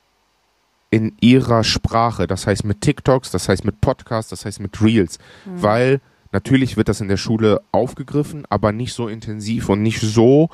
in 0.90 1.16
ihrer 1.22 1.64
Sprache, 1.64 2.28
das 2.28 2.48
heißt 2.48 2.64
mit 2.64 2.82
TikToks, 2.82 3.32
das 3.32 3.48
heißt 3.48 3.64
mit 3.64 3.80
Podcasts, 3.82 4.30
das 4.30 4.46
heißt 4.46 4.60
mit 4.60 4.82
Reels, 4.82 5.20
mhm. 5.46 5.62
weil 5.62 6.02
natürlich 6.32 6.78
wird 6.78 6.90
das 6.90 7.02
in 7.02 7.08
der 7.08 7.18
Schule 7.18 7.62
aufgegriffen, 7.72 8.46
aber 8.50 8.72
nicht 8.72 8.94
so 8.94 9.08
intensiv 9.08 9.70
und 9.70 9.84
nicht 9.84 10.02
so 10.02 10.50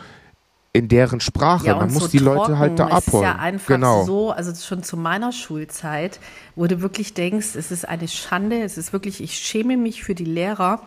in 0.74 0.90
deren 0.90 1.22
Sprache. 1.22 1.68
Ja, 1.68 1.78
Man 1.78 1.94
muss 1.94 2.04
so 2.04 2.08
die 2.10 2.18
trocken. 2.18 2.36
Leute 2.36 2.60
halt 2.60 2.80
da 2.80 2.88
abholen. 2.88 3.00
Es 3.02 3.08
ist 3.08 3.22
ja 3.22 3.36
einfach 3.36 3.68
genau. 3.68 4.04
so, 4.04 4.32
also 4.32 4.54
schon 4.54 4.84
zu 4.84 4.98
meiner 4.98 5.32
Schulzeit, 5.32 6.20
wo 6.56 6.68
du 6.68 6.82
wirklich 6.82 7.14
denkst, 7.14 7.56
es 7.56 7.72
ist 7.72 7.88
eine 7.88 8.10
Schande, 8.10 8.62
es 8.62 8.78
ist 8.78 8.92
wirklich, 8.92 9.24
ich 9.24 9.38
schäme 9.38 9.78
mich 9.78 10.04
für 10.04 10.16
die 10.16 10.26
Lehrer, 10.26 10.82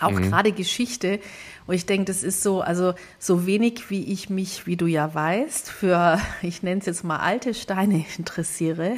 auch 0.00 0.10
mhm. 0.10 0.22
gerade 0.22 0.52
Geschichte, 0.52 1.20
und 1.66 1.74
ich 1.74 1.86
denke, 1.86 2.06
das 2.06 2.22
ist 2.22 2.42
so, 2.42 2.60
also 2.60 2.94
so 3.18 3.46
wenig 3.46 3.88
wie 3.88 4.04
ich 4.12 4.28
mich, 4.28 4.66
wie 4.66 4.76
du 4.76 4.86
ja 4.86 5.14
weißt, 5.14 5.70
für, 5.70 6.20
ich 6.42 6.62
nenne 6.62 6.80
es 6.80 6.86
jetzt 6.86 7.04
mal 7.04 7.18
alte 7.18 7.54
Steine 7.54 8.04
interessiere. 8.18 8.94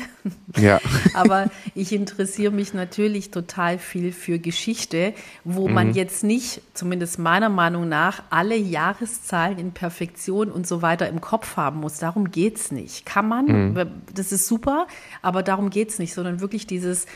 Ja. 0.57 0.81
Aber 1.15 1.51
ich 1.75 1.93
interessiere 1.93 2.53
mich 2.53 2.75
natürlich 2.75 3.31
total 3.31 3.79
viel 3.79 4.13
für 4.13 4.39
Geschichte, 4.39 5.15
wo 5.45 5.69
mhm. 5.69 5.75
man 5.75 5.95
jetzt 5.95 6.25
nicht, 6.25 6.63
zumindest 6.73 7.19
meiner 7.19 7.49
Meinung 7.49 7.89
nach, 7.89 8.23
alle 8.31 8.57
Jahreszahlen 8.57 9.59
in 9.59 9.73
Perfektion 9.73 10.51
und 10.51 10.67
so 10.67 10.83
weiter 10.83 11.09
im 11.09 11.21
Kopf 11.21 11.57
haben 11.57 11.81
muss. 11.81 11.99
Darum 11.99 12.31
geht 12.31 12.57
es 12.57 12.73
nicht. 12.73 13.05
Kann 13.05 13.29
man, 13.29 13.73
mhm. 13.73 13.87
das 14.15 14.33
ist 14.33 14.47
super, 14.47 14.87
aber 15.23 15.43
darum 15.43 15.71
geht 15.71 15.91
es 15.91 15.99
nicht, 15.99 16.15
sondern 16.15 16.41
wirklich 16.41 16.67
dieses 16.67 17.07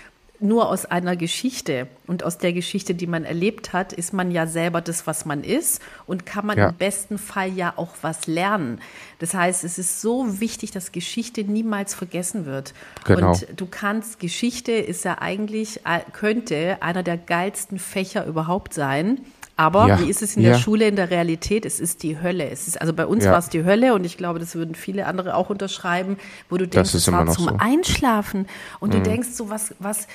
nur 0.40 0.68
aus 0.68 0.84
einer 0.84 1.16
Geschichte 1.16 1.88
und 2.06 2.22
aus 2.22 2.38
der 2.38 2.52
Geschichte, 2.52 2.94
die 2.94 3.06
man 3.06 3.24
erlebt 3.24 3.72
hat, 3.72 3.92
ist 3.92 4.12
man 4.12 4.30
ja 4.30 4.46
selber 4.46 4.80
das, 4.80 5.06
was 5.06 5.24
man 5.24 5.42
ist 5.42 5.82
und 6.06 6.26
kann 6.26 6.46
man 6.46 6.58
ja. 6.58 6.68
im 6.68 6.76
besten 6.76 7.18
Fall 7.18 7.52
ja 7.52 7.72
auch 7.76 7.94
was 8.02 8.26
lernen. 8.26 8.80
Das 9.18 9.34
heißt, 9.34 9.64
es 9.64 9.78
ist 9.78 10.00
so 10.00 10.40
wichtig, 10.40 10.70
dass 10.70 10.92
Geschichte 10.92 11.42
niemals 11.42 11.94
vergessen 11.94 12.46
wird. 12.46 12.72
Genau. 13.04 13.30
Und 13.30 13.46
du 13.56 13.66
kannst, 13.66 14.20
Geschichte 14.20 14.72
ist 14.72 15.04
ja 15.04 15.18
eigentlich, 15.20 15.84
äh, 15.84 16.00
könnte 16.12 16.78
einer 16.80 17.02
der 17.02 17.16
geilsten 17.16 17.78
Fächer 17.78 18.24
überhaupt 18.24 18.74
sein. 18.74 19.20
Aber 19.58 19.88
ja. 19.88 20.00
wie 20.00 20.08
ist 20.08 20.22
es 20.22 20.36
in 20.36 20.44
der 20.44 20.52
ja. 20.52 20.58
Schule, 20.58 20.86
in 20.86 20.94
der 20.94 21.10
Realität? 21.10 21.66
Es 21.66 21.80
ist 21.80 22.04
die 22.04 22.22
Hölle. 22.22 22.48
Es 22.48 22.68
ist, 22.68 22.80
also 22.80 22.92
bei 22.92 23.04
uns 23.04 23.24
ja. 23.24 23.32
war 23.32 23.40
es 23.40 23.48
die 23.48 23.64
Hölle 23.64 23.92
und 23.92 24.04
ich 24.04 24.16
glaube, 24.16 24.38
das 24.38 24.54
würden 24.54 24.76
viele 24.76 25.04
andere 25.06 25.34
auch 25.34 25.50
unterschreiben, 25.50 26.16
wo 26.48 26.56
du 26.56 26.68
denkst, 26.68 26.94
es 26.94 27.10
war 27.10 27.26
zum 27.26 27.44
so. 27.46 27.56
Einschlafen 27.58 28.46
und 28.78 28.94
mhm. 28.94 28.98
du 28.98 29.10
denkst 29.10 29.30
so, 29.32 29.50
was, 29.50 29.74
was, 29.80 30.06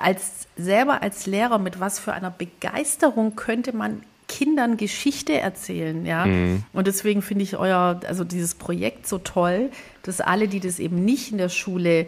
als, 0.00 0.46
selber 0.56 1.02
als 1.02 1.26
Lehrer, 1.26 1.58
mit 1.58 1.78
was 1.78 1.98
für 1.98 2.14
einer 2.14 2.30
Begeisterung 2.30 3.36
könnte 3.36 3.76
man 3.76 4.00
Kindern 4.28 4.78
Geschichte 4.78 5.38
erzählen, 5.38 6.06
ja. 6.06 6.24
Mhm. 6.24 6.62
Und 6.72 6.86
deswegen 6.86 7.20
finde 7.20 7.44
ich 7.44 7.58
euer, 7.58 8.00
also 8.08 8.24
dieses 8.24 8.54
Projekt 8.54 9.06
so 9.06 9.18
toll, 9.18 9.68
dass 10.04 10.22
alle, 10.22 10.48
die 10.48 10.60
das 10.60 10.78
eben 10.78 11.04
nicht 11.04 11.32
in 11.32 11.36
der 11.36 11.50
Schule 11.50 12.06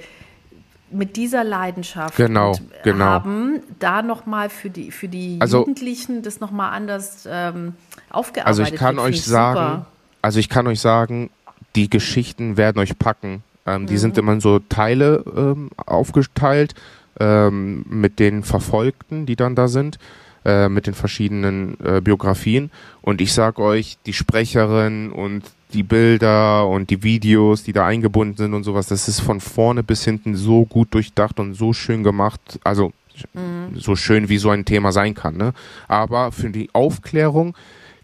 mit 0.97 1.17
dieser 1.17 1.45
Leidenschaft 1.45 2.17
genau, 2.17 2.57
genau. 2.83 3.05
haben, 3.05 3.61
da 3.79 4.03
nochmal 4.03 4.49
für 4.49 4.71
die, 4.71 4.91
für 4.91 5.09
die 5.09 5.37
also, 5.41 5.59
Jugendlichen 5.59 6.23
das 6.23 6.41
nochmal 6.41 6.73
anders 6.73 7.29
ähm, 7.31 7.75
aufgearbeitet 8.11 8.61
Also 8.61 8.75
ich 8.75 8.79
kann 8.79 8.99
euch 8.99 9.23
sagen, 9.23 9.59
super. 9.59 9.87
also 10.23 10.39
ich 10.39 10.49
kann 10.49 10.67
euch 10.67 10.81
sagen, 10.81 11.31
die 11.75 11.91
Geschichten 11.91 12.57
werden 12.57 12.79
euch 12.79 12.99
packen. 12.99 13.43
Ähm, 13.67 13.83
mhm. 13.83 13.87
Die 13.87 13.99
sind 13.99 14.19
immer 14.19 14.33
in 14.33 14.41
so 14.41 14.59
Teile 14.59 15.25
ähm, 15.37 15.71
aufgeteilt 15.77 16.75
ähm, 17.21 17.85
mit 17.89 18.19
den 18.19 18.43
Verfolgten, 18.43 19.27
die 19.27 19.37
dann 19.37 19.55
da 19.55 19.69
sind. 19.69 19.99
Äh, 20.47 20.69
mit 20.69 20.87
den 20.87 20.95
verschiedenen 20.95 21.77
äh, 21.81 22.01
Biografien. 22.01 22.71
Und 23.03 23.21
ich 23.21 23.33
sag 23.33 23.59
euch, 23.59 23.99
die 24.07 24.13
Sprecherin 24.13 25.11
und 25.11 25.43
die 25.77 25.83
Bilder 25.83 26.67
und 26.67 26.91
die 26.91 27.03
Videos, 27.03 27.63
die 27.63 27.73
da 27.73 27.87
eingebunden 27.87 28.37
sind 28.37 28.55
und 28.55 28.65
sowas, 28.65 28.87
das 28.87 29.09
ist 29.09 29.21
von 29.21 29.41
vorne 29.41 29.83
bis 29.83 30.05
hinten 30.05 30.35
so 30.35 30.65
gut 30.65 30.95
durchdacht 30.95 31.39
und 31.39 31.55
so 31.55 31.73
schön 31.73 32.03
gemacht. 32.03 32.41
Also 32.65 32.93
mhm. 33.35 33.79
so 33.79 33.95
schön 33.95 34.29
wie 34.29 34.39
so 34.39 34.51
ein 34.51 34.65
Thema 34.65 34.91
sein 34.91 35.15
kann. 35.15 35.37
Ne? 35.37 35.53
Aber 35.87 36.33
für 36.33 36.51
die 36.51 36.71
Aufklärung 36.73 37.55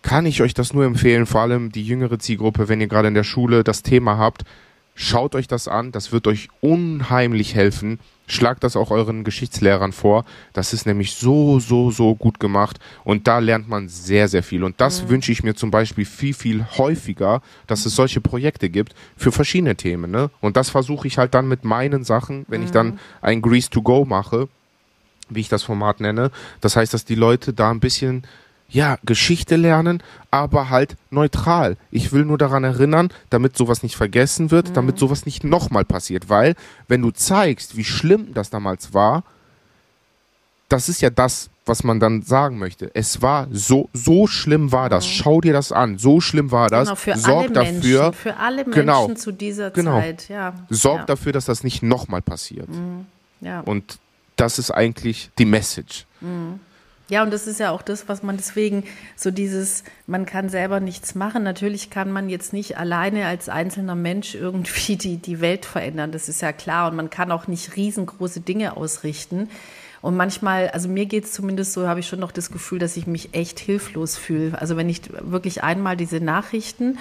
kann 0.02 0.26
ich 0.26 0.42
euch 0.42 0.52
das 0.52 0.74
nur 0.74 0.84
empfehlen, 0.84 1.26
vor 1.26 1.40
allem 1.40 1.72
die 1.72 1.84
jüngere 1.84 2.18
Zielgruppe, 2.18 2.68
wenn 2.68 2.80
ihr 2.80 2.88
gerade 2.88 3.08
in 3.08 3.14
der 3.14 3.24
Schule 3.24 3.64
das 3.64 3.82
Thema 3.82 4.18
habt, 4.18 4.44
Schaut 4.94 5.34
euch 5.34 5.48
das 5.48 5.68
an, 5.68 5.90
das 5.90 6.12
wird 6.12 6.26
euch 6.26 6.48
unheimlich 6.60 7.54
helfen. 7.54 7.98
Schlagt 8.26 8.62
das 8.62 8.76
auch 8.76 8.90
euren 8.90 9.24
Geschichtslehrern 9.24 9.92
vor. 9.92 10.24
Das 10.52 10.74
ist 10.74 10.86
nämlich 10.86 11.14
so, 11.14 11.60
so, 11.60 11.90
so 11.90 12.14
gut 12.14 12.40
gemacht. 12.40 12.78
Und 13.02 13.26
da 13.26 13.38
lernt 13.38 13.68
man 13.68 13.88
sehr, 13.88 14.28
sehr 14.28 14.42
viel. 14.42 14.64
Und 14.64 14.80
das 14.80 15.02
mhm. 15.02 15.08
wünsche 15.08 15.32
ich 15.32 15.42
mir 15.42 15.54
zum 15.54 15.70
Beispiel 15.70 16.04
viel, 16.04 16.34
viel 16.34 16.66
häufiger, 16.76 17.40
dass 17.66 17.86
es 17.86 17.96
solche 17.96 18.20
Projekte 18.20 18.68
gibt 18.68 18.94
für 19.16 19.32
verschiedene 19.32 19.76
Themen. 19.76 20.10
Ne? 20.10 20.30
Und 20.40 20.56
das 20.56 20.68
versuche 20.70 21.06
ich 21.06 21.16
halt 21.18 21.32
dann 21.34 21.48
mit 21.48 21.64
meinen 21.64 22.04
Sachen, 22.04 22.44
wenn 22.48 22.60
mhm. 22.60 22.66
ich 22.66 22.72
dann 22.72 22.86
mhm. 22.86 22.98
ein 23.22 23.42
Grease 23.42 23.70
to 23.70 23.80
Go 23.82 24.04
mache, 24.04 24.48
wie 25.30 25.40
ich 25.40 25.48
das 25.48 25.62
Format 25.62 26.00
nenne. 26.00 26.30
Das 26.60 26.76
heißt, 26.76 26.92
dass 26.92 27.06
die 27.06 27.14
Leute 27.14 27.54
da 27.54 27.70
ein 27.70 27.80
bisschen 27.80 28.24
ja, 28.72 28.98
Geschichte 29.04 29.56
lernen, 29.56 30.02
aber 30.30 30.70
halt 30.70 30.96
neutral. 31.10 31.76
Ich 31.90 32.12
will 32.12 32.24
nur 32.24 32.38
daran 32.38 32.64
erinnern, 32.64 33.10
damit 33.30 33.56
sowas 33.56 33.82
nicht 33.82 33.96
vergessen 33.96 34.50
wird, 34.50 34.70
mhm. 34.70 34.74
damit 34.74 34.98
sowas 34.98 35.26
nicht 35.26 35.44
nochmal 35.44 35.84
passiert. 35.84 36.28
Weil, 36.28 36.54
wenn 36.88 37.02
du 37.02 37.10
zeigst, 37.10 37.76
wie 37.76 37.84
schlimm 37.84 38.32
das 38.34 38.50
damals 38.50 38.94
war, 38.94 39.24
das 40.68 40.88
ist 40.88 41.02
ja 41.02 41.10
das, 41.10 41.50
was 41.66 41.84
man 41.84 42.00
dann 42.00 42.22
sagen 42.22 42.58
möchte. 42.58 42.90
Es 42.94 43.20
war 43.20 43.46
so, 43.52 43.90
so 43.92 44.26
schlimm 44.26 44.72
war 44.72 44.88
das. 44.88 45.04
Mhm. 45.04 45.10
Schau 45.10 45.40
dir 45.42 45.52
das 45.52 45.70
an. 45.70 45.98
So 45.98 46.20
schlimm 46.20 46.50
war 46.50 46.68
das. 46.68 46.88
Genau, 46.88 46.96
für 46.96 47.18
Sorg 47.18 47.44
alle 47.44 47.52
dafür. 47.52 48.02
Menschen, 48.02 48.12
für 48.14 48.36
alle. 48.36 48.56
Menschen 48.64 48.72
genau, 48.72 49.14
zu 49.14 49.32
dieser 49.32 49.70
genau. 49.70 50.00
Zeit. 50.00 50.28
Ja. 50.28 50.54
Sorg 50.70 51.00
ja. 51.00 51.04
dafür, 51.04 51.32
dass 51.32 51.44
das 51.44 51.62
nicht 51.62 51.82
nochmal 51.82 52.22
passiert. 52.22 52.68
Mhm. 52.70 53.06
Ja. 53.42 53.60
Und 53.60 53.98
das 54.36 54.58
ist 54.58 54.70
eigentlich 54.70 55.30
die 55.38 55.44
Message. 55.44 56.06
Mhm. 56.20 56.58
Ja, 57.12 57.22
und 57.22 57.30
das 57.30 57.46
ist 57.46 57.60
ja 57.60 57.72
auch 57.72 57.82
das, 57.82 58.08
was 58.08 58.22
man 58.22 58.38
deswegen 58.38 58.84
so 59.16 59.30
dieses, 59.30 59.84
man 60.06 60.24
kann 60.24 60.48
selber 60.48 60.80
nichts 60.80 61.14
machen. 61.14 61.42
Natürlich 61.42 61.90
kann 61.90 62.10
man 62.10 62.30
jetzt 62.30 62.54
nicht 62.54 62.78
alleine 62.78 63.26
als 63.26 63.50
einzelner 63.50 63.94
Mensch 63.94 64.34
irgendwie 64.34 64.96
die, 64.96 65.18
die 65.18 65.42
Welt 65.42 65.66
verändern, 65.66 66.10
das 66.10 66.30
ist 66.30 66.40
ja 66.40 66.54
klar. 66.54 66.88
Und 66.88 66.96
man 66.96 67.10
kann 67.10 67.30
auch 67.30 67.48
nicht 67.48 67.76
riesengroße 67.76 68.40
Dinge 68.40 68.78
ausrichten. 68.78 69.50
Und 70.00 70.16
manchmal, 70.16 70.70
also 70.70 70.88
mir 70.88 71.04
geht 71.04 71.24
es 71.24 71.32
zumindest 71.32 71.74
so, 71.74 71.86
habe 71.86 72.00
ich 72.00 72.08
schon 72.08 72.18
noch 72.18 72.32
das 72.32 72.50
Gefühl, 72.50 72.78
dass 72.78 72.96
ich 72.96 73.06
mich 73.06 73.34
echt 73.34 73.60
hilflos 73.60 74.16
fühle. 74.16 74.58
Also 74.58 74.78
wenn 74.78 74.88
ich 74.88 75.02
wirklich 75.20 75.62
einmal 75.62 75.98
diese 75.98 76.18
Nachrichten 76.18 76.96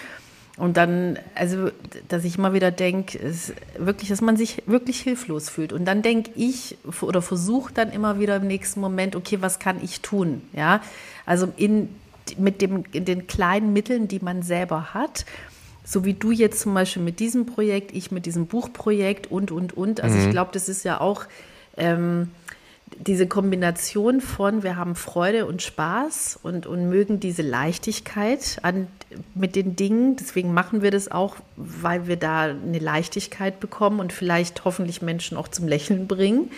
und 0.57 0.75
dann, 0.77 1.17
also, 1.33 1.71
dass 2.09 2.25
ich 2.25 2.37
immer 2.37 2.53
wieder 2.53 2.71
denke, 2.71 3.19
wirklich, 3.77 4.09
dass 4.09 4.21
man 4.21 4.35
sich 4.35 4.63
wirklich 4.65 4.99
hilflos 4.99 5.49
fühlt. 5.49 5.71
Und 5.71 5.85
dann 5.85 6.01
denke 6.01 6.31
ich 6.35 6.77
oder 7.01 7.21
versuche 7.21 7.73
dann 7.73 7.91
immer 7.91 8.19
wieder 8.19 8.35
im 8.35 8.47
nächsten 8.47 8.81
Moment, 8.81 9.15
okay, 9.15 9.37
was 9.41 9.59
kann 9.59 9.81
ich 9.81 10.01
tun? 10.01 10.41
Ja, 10.53 10.81
also 11.25 11.51
in, 11.55 11.89
mit 12.37 12.61
dem, 12.61 12.83
in 12.91 13.05
den 13.05 13.27
kleinen 13.27 13.71
Mitteln, 13.71 14.07
die 14.07 14.19
man 14.19 14.43
selber 14.43 14.93
hat. 14.93 15.25
So 15.83 16.05
wie 16.05 16.13
du 16.13 16.31
jetzt 16.31 16.59
zum 16.59 16.73
Beispiel 16.73 17.01
mit 17.01 17.19
diesem 17.19 17.45
Projekt, 17.45 17.91
ich 17.93 18.11
mit 18.11 18.25
diesem 18.25 18.45
Buchprojekt 18.45 19.31
und, 19.31 19.51
und, 19.51 19.75
und. 19.75 20.01
Also 20.01 20.17
mhm. 20.17 20.25
ich 20.25 20.29
glaube, 20.31 20.51
das 20.53 20.69
ist 20.69 20.83
ja 20.83 20.99
auch, 20.99 21.23
ähm, 21.77 22.29
diese 22.97 23.27
Kombination 23.27 24.21
von, 24.21 24.63
wir 24.63 24.75
haben 24.75 24.95
Freude 24.95 25.45
und 25.45 25.61
Spaß 25.61 26.39
und, 26.43 26.67
und 26.67 26.89
mögen 26.89 27.19
diese 27.19 27.41
Leichtigkeit 27.41 28.57
an, 28.61 28.87
mit 29.33 29.55
den 29.55 29.75
Dingen. 29.75 30.15
Deswegen 30.17 30.53
machen 30.53 30.81
wir 30.81 30.91
das 30.91 31.11
auch, 31.11 31.35
weil 31.55 32.07
wir 32.07 32.17
da 32.17 32.43
eine 32.43 32.79
Leichtigkeit 32.79 33.59
bekommen 33.59 33.99
und 33.99 34.13
vielleicht 34.13 34.65
hoffentlich 34.65 35.01
Menschen 35.01 35.37
auch 35.37 35.47
zum 35.47 35.67
Lächeln 35.67 36.07
bringen. 36.07 36.51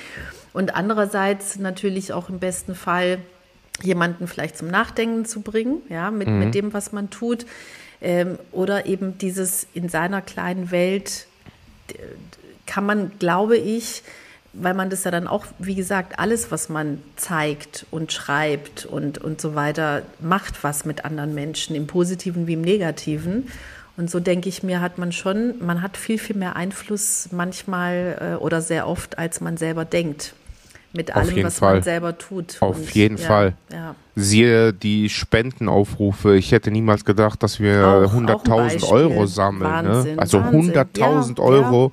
Und 0.53 0.75
andererseits 0.75 1.57
natürlich 1.57 2.13
auch 2.13 2.29
im 2.29 2.39
besten 2.39 2.75
Fall 2.75 3.19
jemanden 3.81 4.27
vielleicht 4.27 4.57
zum 4.57 4.67
Nachdenken 4.67 5.25
zu 5.25 5.41
bringen, 5.41 5.81
ja, 5.89 6.11
mit, 6.11 6.27
mhm. 6.27 6.39
mit 6.39 6.55
dem, 6.55 6.73
was 6.73 6.91
man 6.91 7.09
tut. 7.09 7.45
Ähm, 8.01 8.37
oder 8.51 8.85
eben 8.85 9.17
dieses 9.17 9.65
in 9.73 9.87
seiner 9.87 10.21
kleinen 10.21 10.71
Welt 10.71 11.27
kann 12.65 12.85
man, 12.85 13.11
glaube 13.19 13.57
ich, 13.57 14.03
weil 14.53 14.73
man 14.75 14.89
das 14.89 15.03
ja 15.03 15.11
dann 15.11 15.27
auch, 15.27 15.45
wie 15.59 15.75
gesagt, 15.75 16.19
alles, 16.19 16.51
was 16.51 16.69
man 16.69 16.99
zeigt 17.15 17.85
und 17.91 18.11
schreibt 18.11 18.85
und, 18.85 19.17
und 19.17 19.41
so 19.41 19.55
weiter, 19.55 20.03
macht 20.19 20.63
was 20.63 20.85
mit 20.85 21.05
anderen 21.05 21.33
Menschen, 21.33 21.75
im 21.75 21.87
Positiven 21.87 22.45
wie 22.47 22.53
im 22.53 22.61
Negativen. 22.61 23.47
Und 23.97 24.09
so 24.09 24.19
denke 24.19 24.49
ich 24.49 24.63
mir, 24.63 24.81
hat 24.81 24.97
man 24.97 25.11
schon, 25.11 25.55
man 25.59 25.81
hat 25.81 25.97
viel, 25.97 26.17
viel 26.17 26.35
mehr 26.35 26.55
Einfluss 26.55 27.29
manchmal 27.31 28.35
äh, 28.39 28.43
oder 28.43 28.61
sehr 28.61 28.87
oft, 28.87 29.17
als 29.17 29.41
man 29.41 29.57
selber 29.57 29.85
denkt. 29.85 30.33
Mit 30.95 31.15
Auf 31.15 31.23
allem, 31.23 31.43
was 31.43 31.57
Fall. 31.57 31.73
man 31.75 31.83
selber 31.83 32.17
tut. 32.19 32.57
Auf 32.59 32.77
und, 32.77 32.93
jeden 32.93 33.17
ja, 33.17 33.25
Fall. 33.27 33.53
Ja. 33.71 33.95
Siehe 34.15 34.73
die 34.73 35.09
Spendenaufrufe. 35.09 36.35
Ich 36.35 36.51
hätte 36.51 36.69
niemals 36.69 37.03
gedacht, 37.03 37.41
dass 37.41 37.59
wir 37.59 37.87
Auch- 37.87 38.03
auch 38.05 38.13
ein 38.13 38.27
100.000 38.27 38.73
Beispiel. 38.73 38.89
Euro 38.89 39.25
sammeln. 39.25 39.71
Wahnsinn, 39.71 40.15
ne? 40.15 40.21
Also 40.21 40.39
Wahnsinn. 40.41 40.71
100.000 40.73 41.37
Ja, 41.39 41.43
Euro. 41.43 41.91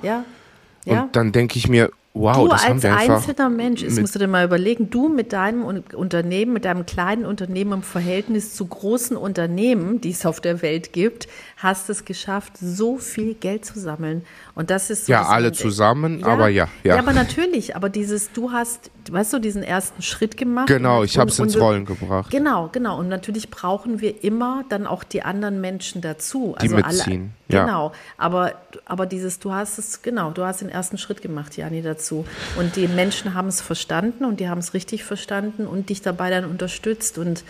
Und 0.85 1.17
dann 1.17 1.33
denke 1.33 1.59
ich 1.59 1.69
mir, 1.69 1.91
wow, 2.13 2.37
du 2.37 2.51
als 2.51 2.85
einzelner 2.85 3.49
Mensch, 3.51 3.85
das 3.85 3.99
musst 4.01 4.15
du 4.15 4.19
dir 4.19 4.27
mal 4.27 4.45
überlegen, 4.45 4.91
du 4.91 5.09
mit 5.09 5.33
deinem 5.33 5.65
Un- 5.65 5.85
Unternehmen, 5.95 6.53
mit 6.53 6.65
deinem 6.65 6.87
kleinen 6.87 7.25
Unternehmen 7.25 7.73
im 7.73 7.83
Verhältnis 7.83 8.55
zu 8.55 8.67
großen 8.67 9.17
Unternehmen, 9.17 10.01
die 10.01 10.11
es 10.11 10.27
auf 10.27 10.41
der 10.41 10.63
Welt 10.63 10.93
gibt, 10.93 11.29
hast 11.63 11.91
es 11.91 12.05
geschafft, 12.07 12.55
so 12.59 12.97
viel 12.97 13.35
Geld 13.35 13.67
zu 13.67 13.79
sammeln. 13.79 14.25
Und 14.55 14.71
das 14.71 14.89
ist 14.89 15.07
so 15.07 15.13
Ja, 15.13 15.27
alle 15.27 15.53
zusammen, 15.53 16.25
aber 16.25 16.49
ja, 16.49 16.69
ja. 16.85 16.95
Ja, 16.95 16.99
aber 16.99 17.13
natürlich, 17.13 17.77
aber 17.77 17.91
dieses, 17.91 18.33
du 18.33 18.51
hast, 18.51 18.91
weißt 19.11 19.35
du, 19.35 19.39
diesen 19.39 19.63
ersten 19.63 20.01
Schritt 20.01 20.39
gemacht. 20.39 20.69
Genau, 20.69 21.01
und- 21.01 21.05
ich 21.05 21.19
habe 21.19 21.31
es 21.31 21.39
ins 21.39 21.59
Rollen 21.61 21.85
gebracht. 21.85 22.31
Genau, 22.31 22.71
genau. 22.73 22.99
Und 22.99 23.09
natürlich 23.09 23.51
brauchen 23.51 24.01
wir 24.01 24.25
immer 24.25 24.65
dann 24.71 24.87
auch 24.87 25.05
die 25.05 25.23
anderen 25.23 25.61
Menschen 25.61 26.01
dazu. 26.01 26.55
Die 26.59 26.63
also 26.63 26.77
mitziehen, 26.77 27.33
Alle, 27.49 27.59
ja. 27.59 27.65
Genau. 27.67 27.93
Aber, 28.17 28.55
aber 28.87 29.05
dieses, 29.05 29.39
du 29.39 29.53
hast 29.53 29.79
es, 29.79 30.01
genau, 30.01 30.31
du 30.31 30.45
hast 30.45 30.63
den 30.63 30.71
ersten 30.71 30.97
Schritt 30.97 31.21
gemacht, 31.21 31.57
Jani, 31.59 31.83
dazu. 31.83 32.25
Und 32.59 32.77
die 32.77 32.89
Menschen 32.89 33.35
haben 33.35 33.49
es 33.49 33.61
verstanden 33.61 34.25
und 34.25 34.41
die 34.41 34.49
haben 34.49 34.59
es 34.59 34.73
richtig 34.73 35.05
verstanden 35.05 35.67
und 35.67 35.91
dich 35.91 36.01
dabei 36.01 36.31
dann 36.31 36.47
unterstützt. 36.47 37.19
Und 37.19 37.45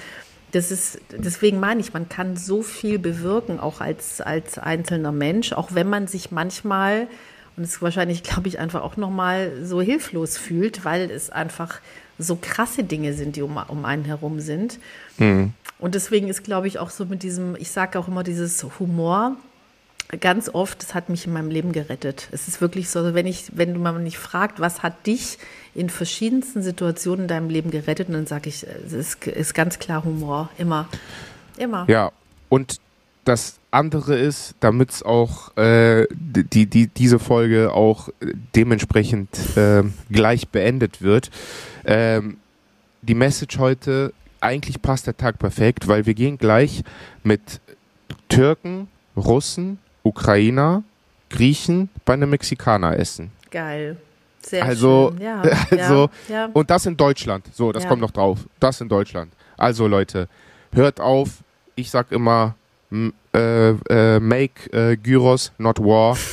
das 0.52 0.70
ist, 0.70 0.98
deswegen 1.10 1.60
meine 1.60 1.80
ich, 1.80 1.92
man 1.92 2.08
kann 2.08 2.36
so 2.36 2.62
viel 2.62 2.98
bewirken, 2.98 3.60
auch 3.60 3.80
als, 3.80 4.20
als 4.20 4.58
einzelner 4.58 5.12
Mensch, 5.12 5.52
auch 5.52 5.74
wenn 5.74 5.88
man 5.88 6.06
sich 6.06 6.30
manchmal, 6.30 7.06
und 7.56 7.64
es 7.64 7.82
wahrscheinlich, 7.82 8.22
glaube 8.22 8.48
ich, 8.48 8.58
einfach 8.58 8.82
auch 8.82 8.96
nochmal 8.96 9.52
so 9.64 9.80
hilflos 9.80 10.38
fühlt, 10.38 10.84
weil 10.84 11.10
es 11.10 11.30
einfach 11.30 11.80
so 12.18 12.36
krasse 12.40 12.84
Dinge 12.84 13.14
sind, 13.14 13.36
die 13.36 13.42
um, 13.42 13.56
um 13.68 13.84
einen 13.84 14.04
herum 14.04 14.40
sind. 14.40 14.78
Und 15.78 15.94
deswegen 15.94 16.28
ist, 16.28 16.44
glaube 16.44 16.68
ich, 16.68 16.78
auch 16.78 16.90
so 16.90 17.06
mit 17.06 17.22
diesem, 17.22 17.56
ich 17.56 17.70
sage 17.70 17.98
auch 17.98 18.08
immer 18.08 18.22
dieses 18.22 18.64
Humor, 18.78 19.36
ganz 20.18 20.48
oft, 20.52 20.82
das 20.82 20.94
hat 20.94 21.08
mich 21.08 21.26
in 21.26 21.32
meinem 21.32 21.50
Leben 21.50 21.72
gerettet. 21.72 22.28
Es 22.32 22.48
ist 22.48 22.60
wirklich 22.60 22.88
so, 22.88 23.00
also 23.00 23.14
wenn 23.14 23.26
ich, 23.26 23.52
wenn 23.54 23.74
du 23.74 23.80
mal 23.80 23.98
nicht 24.00 24.18
fragt, 24.18 24.60
was 24.60 24.82
hat 24.82 25.06
dich 25.06 25.38
in 25.74 25.88
verschiedensten 25.88 26.62
Situationen 26.62 27.22
in 27.22 27.28
deinem 27.28 27.48
Leben 27.48 27.70
gerettet, 27.70 28.08
dann 28.10 28.26
sage 28.26 28.48
ich, 28.48 28.66
es 28.86 28.92
ist, 28.92 29.26
ist 29.26 29.54
ganz 29.54 29.78
klar 29.78 30.04
Humor, 30.04 30.50
immer, 30.58 30.88
immer. 31.58 31.84
Ja, 31.88 32.10
und 32.48 32.80
das 33.24 33.58
andere 33.70 34.18
ist, 34.18 34.54
damit 34.60 34.90
es 34.90 35.02
auch 35.02 35.56
äh, 35.56 36.06
die, 36.10 36.66
die, 36.66 36.88
diese 36.88 37.18
Folge 37.18 37.72
auch 37.72 38.08
dementsprechend 38.56 39.28
äh, 39.56 39.84
gleich 40.10 40.48
beendet 40.48 41.02
wird. 41.02 41.30
Ähm, 41.84 42.38
die 43.02 43.14
Message 43.14 43.58
heute, 43.58 44.12
eigentlich 44.40 44.82
passt 44.82 45.06
der 45.06 45.16
Tag 45.16 45.38
perfekt, 45.38 45.86
weil 45.86 46.06
wir 46.06 46.14
gehen 46.14 46.38
gleich 46.38 46.82
mit 47.22 47.60
Türken, 48.28 48.88
Russen, 49.16 49.78
Ukrainer, 50.02 50.82
Griechen 51.28 51.88
bei 52.04 52.14
einem 52.14 52.30
Mexikaner 52.30 52.98
essen. 52.98 53.30
Geil. 53.50 53.96
Sehr 54.42 54.64
Also, 54.64 55.12
schön. 55.12 55.22
Ja, 55.22 55.42
also 55.70 56.10
ja, 56.28 56.34
ja. 56.34 56.48
Und 56.52 56.70
das 56.70 56.86
in 56.86 56.96
Deutschland. 56.96 57.46
So, 57.52 57.72
das 57.72 57.86
kommt 57.86 58.00
noch 58.00 58.10
drauf. 58.10 58.40
Das 58.58 58.80
in 58.80 58.88
Deutschland. 58.88 59.32
Also 59.56 59.86
Leute, 59.86 60.28
hört 60.72 61.00
auf. 61.00 61.42
Ich 61.76 61.90
sag 61.90 62.10
immer, 62.10 62.54
äh, 63.32 63.70
äh, 63.70 64.20
make 64.20 64.72
äh, 64.72 64.96
Gyros, 64.96 65.52
not 65.58 65.78
war. 65.78 66.16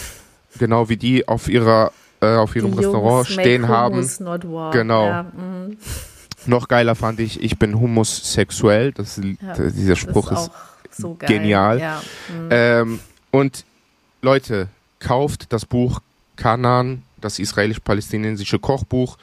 Genau 0.59 0.89
wie 0.89 0.97
die 0.97 1.28
auf 1.28 1.49
ihrer 1.49 1.91
äh, 2.20 2.36
auf 2.36 2.55
ihrem 2.55 2.72
Die 2.72 2.80
Restaurant 2.80 3.28
Jungs 3.28 3.41
stehen 3.41 3.61
make 3.61 3.74
haben. 3.74 3.95
Hummus, 3.95 4.20
not 4.20 4.51
war. 4.51 4.72
Genau. 4.72 5.24
Mhm. 5.24 5.78
Noch 6.47 6.68
geiler 6.68 6.95
fand 6.95 7.20
ich, 7.20 7.43
ich 7.43 7.59
bin 7.59 7.80
homosexuell. 7.80 8.91
Das, 8.91 9.22
dieser 9.22 9.95
Spruch 9.95 10.30
das 10.30 10.43
ist, 10.47 10.51
ist 10.89 10.97
so 10.97 11.13
genial. 11.20 11.78
Mhm. 11.78 12.47
Ähm, 12.49 12.99
und 13.32 13.66
Leute, 14.22 14.70
kauft 15.00 15.52
das 15.54 15.66
Buch 15.66 16.02
Kanan, 16.36 17.04
das 17.20 17.40
israelisch-palästinensische 17.40 18.60
Kochbuch. 18.60 19.18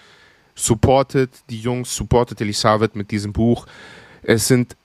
Supportet 0.54 1.30
die 1.50 1.58
Jungs, 1.60 1.94
supportet 1.94 2.40
Elisabeth 2.40 2.94
mit 2.94 3.10
diesem 3.10 3.32
Buch. 3.32 3.66
Es 4.22 4.46
sind, 4.46 4.76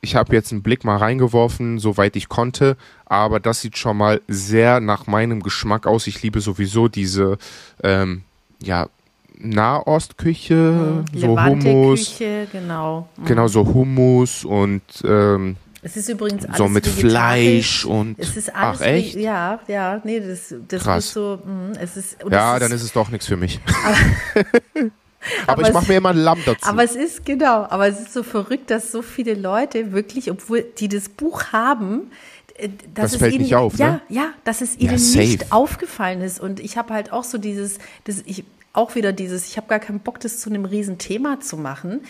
ich 0.00 0.14
habe 0.14 0.34
jetzt 0.34 0.52
einen 0.52 0.62
Blick 0.62 0.84
mal 0.84 0.96
reingeworfen, 0.96 1.78
soweit 1.78 2.14
ich 2.16 2.28
konnte, 2.28 2.76
aber 3.06 3.40
das 3.40 3.60
sieht 3.60 3.76
schon 3.76 3.96
mal 3.96 4.20
sehr 4.28 4.80
nach 4.80 5.06
meinem 5.06 5.42
Geschmack 5.42 5.86
aus. 5.86 6.06
Ich 6.06 6.22
liebe 6.22 6.40
sowieso 6.40 6.88
diese, 6.88 7.38
ähm, 7.82 8.22
ja, 8.62 8.88
Nahostküche, 9.36 11.04
so 11.12 11.26
Hummus. 11.26 12.18
Levante-Küche, 12.20 12.48
genau. 12.52 13.08
Mhm. 13.16 13.24
Genau, 13.24 13.48
so 13.48 13.66
Hummus 13.66 14.44
und 14.44 14.82
ähm, 15.04 15.56
Es 15.84 15.96
ist 15.98 16.08
übrigens 16.08 16.44
alles 16.46 16.56
so 16.56 16.66
mit. 16.68 16.86
Fleisch 16.86 17.84
und. 17.84 18.18
Es 18.18 18.36
ist 18.36 18.54
alles 18.54 18.80
Ach, 18.80 18.86
echt? 18.86 19.16
Ja, 19.16 19.60
ja, 19.68 20.00
nee, 20.02 20.18
das, 20.18 20.54
das 20.66 20.82
Krass. 20.82 21.04
ist 21.06 21.12
so, 21.12 21.40
mh, 21.44 21.78
es 21.80 21.96
ist, 21.96 22.16
Ja, 22.30 22.58
dann 22.58 22.72
ist 22.72 22.82
es 22.82 22.92
doch 22.92 23.10
nichts 23.10 23.26
für 23.26 23.36
mich. 23.36 23.60
aber, 24.76 24.90
Aber 25.46 25.62
ich 25.68 25.72
mache 25.74 25.88
mir 25.88 25.98
immer 25.98 26.10
ein 26.10 26.16
Lamm 26.18 26.38
dazu. 26.44 26.66
Aber 26.68 26.84
es 26.84 26.96
ist, 26.96 27.24
genau, 27.24 27.64
aber 27.68 27.86
es 27.88 28.00
ist 28.00 28.12
so 28.12 28.22
verrückt, 28.22 28.70
dass 28.70 28.92
so 28.92 29.02
viele 29.02 29.34
Leute 29.34 29.92
wirklich, 29.92 30.30
obwohl 30.30 30.62
die 30.78 30.88
das 30.88 31.08
Buch 31.08 31.52
haben, 31.52 32.10
äh, 32.56 32.68
dass 32.94 33.04
Das 33.04 33.12
es 33.12 33.18
fällt 33.18 33.34
ihnen, 33.34 33.42
nicht 33.42 33.54
auf, 33.54 33.76
ja, 33.78 33.92
ne? 33.92 34.00
ja, 34.08 34.32
dass 34.44 34.60
es 34.62 34.74
Ja, 34.78 34.88
ihnen 34.90 34.98
safe. 34.98 35.18
nicht 35.20 35.52
aufgefallen 35.52 36.20
ist. 36.22 36.40
Und 36.40 36.60
ich 36.60 36.76
habe 36.76 36.92
halt 36.94 37.12
auch 37.12 37.24
so 37.24 37.38
dieses, 37.38 37.78
das, 38.04 38.22
ich, 38.26 38.44
auch 38.72 38.94
wieder 38.94 39.12
dieses, 39.12 39.46
ich 39.48 39.56
habe 39.56 39.66
gar 39.68 39.78
keinen 39.80 40.00
Bock, 40.00 40.18
das 40.20 40.38
zu 40.40 40.50
einem 40.50 40.64
riesen 40.64 40.98
Thema 40.98 41.40
zu 41.40 41.56
machen, 41.56 42.00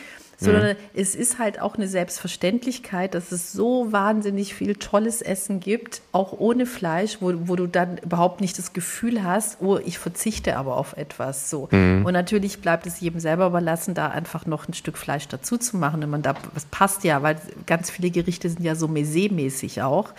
sondern 0.44 0.76
Mhm. 0.76 0.76
es 0.94 1.14
ist 1.14 1.38
halt 1.38 1.60
auch 1.60 1.76
eine 1.76 1.88
Selbstverständlichkeit, 1.88 3.14
dass 3.14 3.32
es 3.32 3.52
so 3.52 3.92
wahnsinnig 3.92 4.54
viel 4.54 4.76
tolles 4.76 5.22
Essen 5.22 5.60
gibt, 5.60 6.02
auch 6.12 6.32
ohne 6.32 6.66
Fleisch, 6.66 7.18
wo, 7.20 7.32
wo 7.46 7.56
du 7.56 7.66
dann 7.66 7.98
überhaupt 7.98 8.40
nicht 8.40 8.58
das 8.58 8.72
Gefühl 8.72 9.24
hast, 9.24 9.58
oh, 9.60 9.78
ich 9.78 9.98
verzichte 9.98 10.56
aber 10.56 10.76
auf 10.76 10.96
etwas. 10.96 11.50
So. 11.50 11.68
Mhm. 11.70 12.04
Und 12.04 12.12
natürlich 12.12 12.60
bleibt 12.60 12.86
es 12.86 13.00
jedem 13.00 13.20
selber 13.20 13.46
überlassen, 13.46 13.94
da 13.94 14.08
einfach 14.08 14.46
noch 14.46 14.68
ein 14.68 14.74
Stück 14.74 14.98
Fleisch 14.98 15.28
dazu 15.28 15.58
zu 15.58 15.76
machen. 15.76 16.02
Und 16.04 16.10
man 16.10 16.22
da, 16.22 16.34
das 16.54 16.64
passt 16.66 17.04
ja, 17.04 17.22
weil 17.22 17.36
ganz 17.66 17.90
viele 17.90 18.10
Gerichte 18.10 18.48
sind 18.48 18.62
ja 18.62 18.74
so 18.74 18.86
Maiset-mäßig 18.88 19.82
auch. 19.82 20.10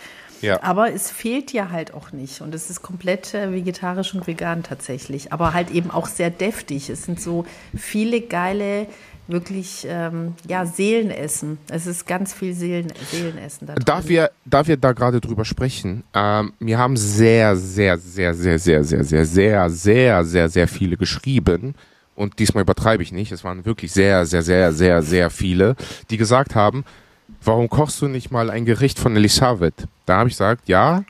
Ja. 0.42 0.62
Aber 0.62 0.92
es 0.92 1.10
fehlt 1.10 1.52
ja 1.52 1.70
halt 1.70 1.94
auch 1.94 2.12
nicht. 2.12 2.42
Und 2.42 2.54
es 2.54 2.68
ist 2.68 2.82
komplett 2.82 3.32
äh, 3.32 3.52
vegetarisch 3.52 4.14
und 4.14 4.26
vegan 4.26 4.62
tatsächlich. 4.62 5.32
Aber 5.32 5.54
halt 5.54 5.70
eben 5.70 5.90
auch 5.90 6.06
sehr 6.06 6.30
deftig. 6.30 6.90
Es 6.90 7.04
sind 7.04 7.20
so 7.20 7.46
viele 7.74 8.20
geile 8.20 8.86
wirklich 9.28 9.86
ähm, 9.88 10.34
ja, 10.48 10.66
Seelenessen. 10.66 11.58
Es 11.68 11.86
ist 11.86 12.06
ganz 12.06 12.32
viel 12.32 12.54
Seelen, 12.54 12.92
Seelenessen 13.10 13.66
da 13.66 13.74
drin. 13.74 13.84
Darf 13.84 14.08
wir, 14.08 14.30
darf 14.44 14.68
wir 14.68 14.76
da 14.76 14.92
gerade 14.92 15.20
drüber 15.20 15.44
sprechen? 15.44 16.04
Ähm, 16.14 16.52
mir 16.58 16.78
haben 16.78 16.96
sehr, 16.96 17.56
sehr, 17.56 17.98
sehr, 17.98 18.34
sehr, 18.34 18.58
sehr, 18.58 18.84
sehr, 18.84 19.04
sehr, 19.04 19.24
sehr, 19.24 19.70
sehr, 19.70 20.24
sehr, 20.24 20.48
sehr 20.48 20.68
viele 20.68 20.96
geschrieben. 20.96 21.74
Und 22.14 22.38
diesmal 22.38 22.62
übertreibe 22.62 23.02
ich 23.02 23.12
nicht. 23.12 23.30
Es 23.32 23.44
waren 23.44 23.64
wirklich 23.64 23.92
sehr, 23.92 24.24
sehr, 24.26 24.42
sehr, 24.42 24.72
sehr, 24.72 25.02
sehr 25.02 25.30
viele, 25.30 25.76
die 26.10 26.16
gesagt 26.16 26.54
haben, 26.54 26.84
warum 27.42 27.68
kochst 27.68 28.00
du 28.00 28.08
nicht 28.08 28.30
mal 28.30 28.50
ein 28.50 28.64
Gericht 28.64 28.98
von 28.98 29.14
Elisabeth? 29.16 29.86
Da 30.06 30.18
habe 30.18 30.28
ich 30.28 30.34
gesagt, 30.34 30.68
ja, 30.68 31.04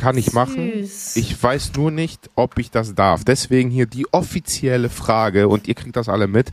kann 0.00 0.16
ich 0.16 0.32
machen. 0.32 0.72
Süß. 0.82 1.16
Ich 1.16 1.40
weiß 1.42 1.72
nur 1.76 1.90
nicht, 1.90 2.30
ob 2.34 2.58
ich 2.58 2.70
das 2.70 2.94
darf. 2.94 3.24
Deswegen 3.24 3.70
hier 3.70 3.86
die 3.86 4.06
offizielle 4.12 4.88
Frage 4.88 5.48
und 5.48 5.68
ihr 5.68 5.74
kriegt 5.74 5.96
das 5.96 6.08
alle 6.08 6.26
mit. 6.26 6.50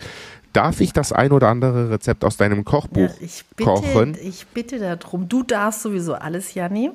Darf 0.57 0.81
ich 0.81 0.91
das 0.91 1.11
ein 1.11 1.31
oder 1.31 1.49
andere 1.49 1.91
Rezept 1.91 2.23
aus 2.25 2.35
deinem 2.37 2.57
Ja, 2.59 2.63
Kochbuch 2.63 3.11
ich, 3.19 3.43
bitte, 3.55 3.69
kochen? 3.69 4.17
ich 4.19 4.47
bitte 4.47 4.79
darum. 4.79 5.29
Du 5.29 5.43
darfst 5.43 5.83
sowieso 5.83 6.15
alles, 6.15 6.55
Janni. 6.55 6.89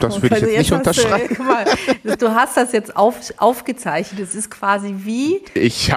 Das 0.00 0.16
würde 0.22 0.26
ich 0.26 0.32
Also 0.32 0.46
jetzt 0.46 0.58
nicht 0.58 0.70
du- 0.70 0.74
unterschreiben. 0.76 1.34
guck 1.36 1.46
mal, 1.46 1.64
du 2.18 2.34
hast 2.34 2.56
das 2.58 2.72
jetzt 2.72 2.94
auf, 2.96 3.14
aufgezeichnet. 3.38 4.20
Es 4.20 4.34
ist 4.34 4.50
quasi 4.50 4.94
wie 4.98 5.40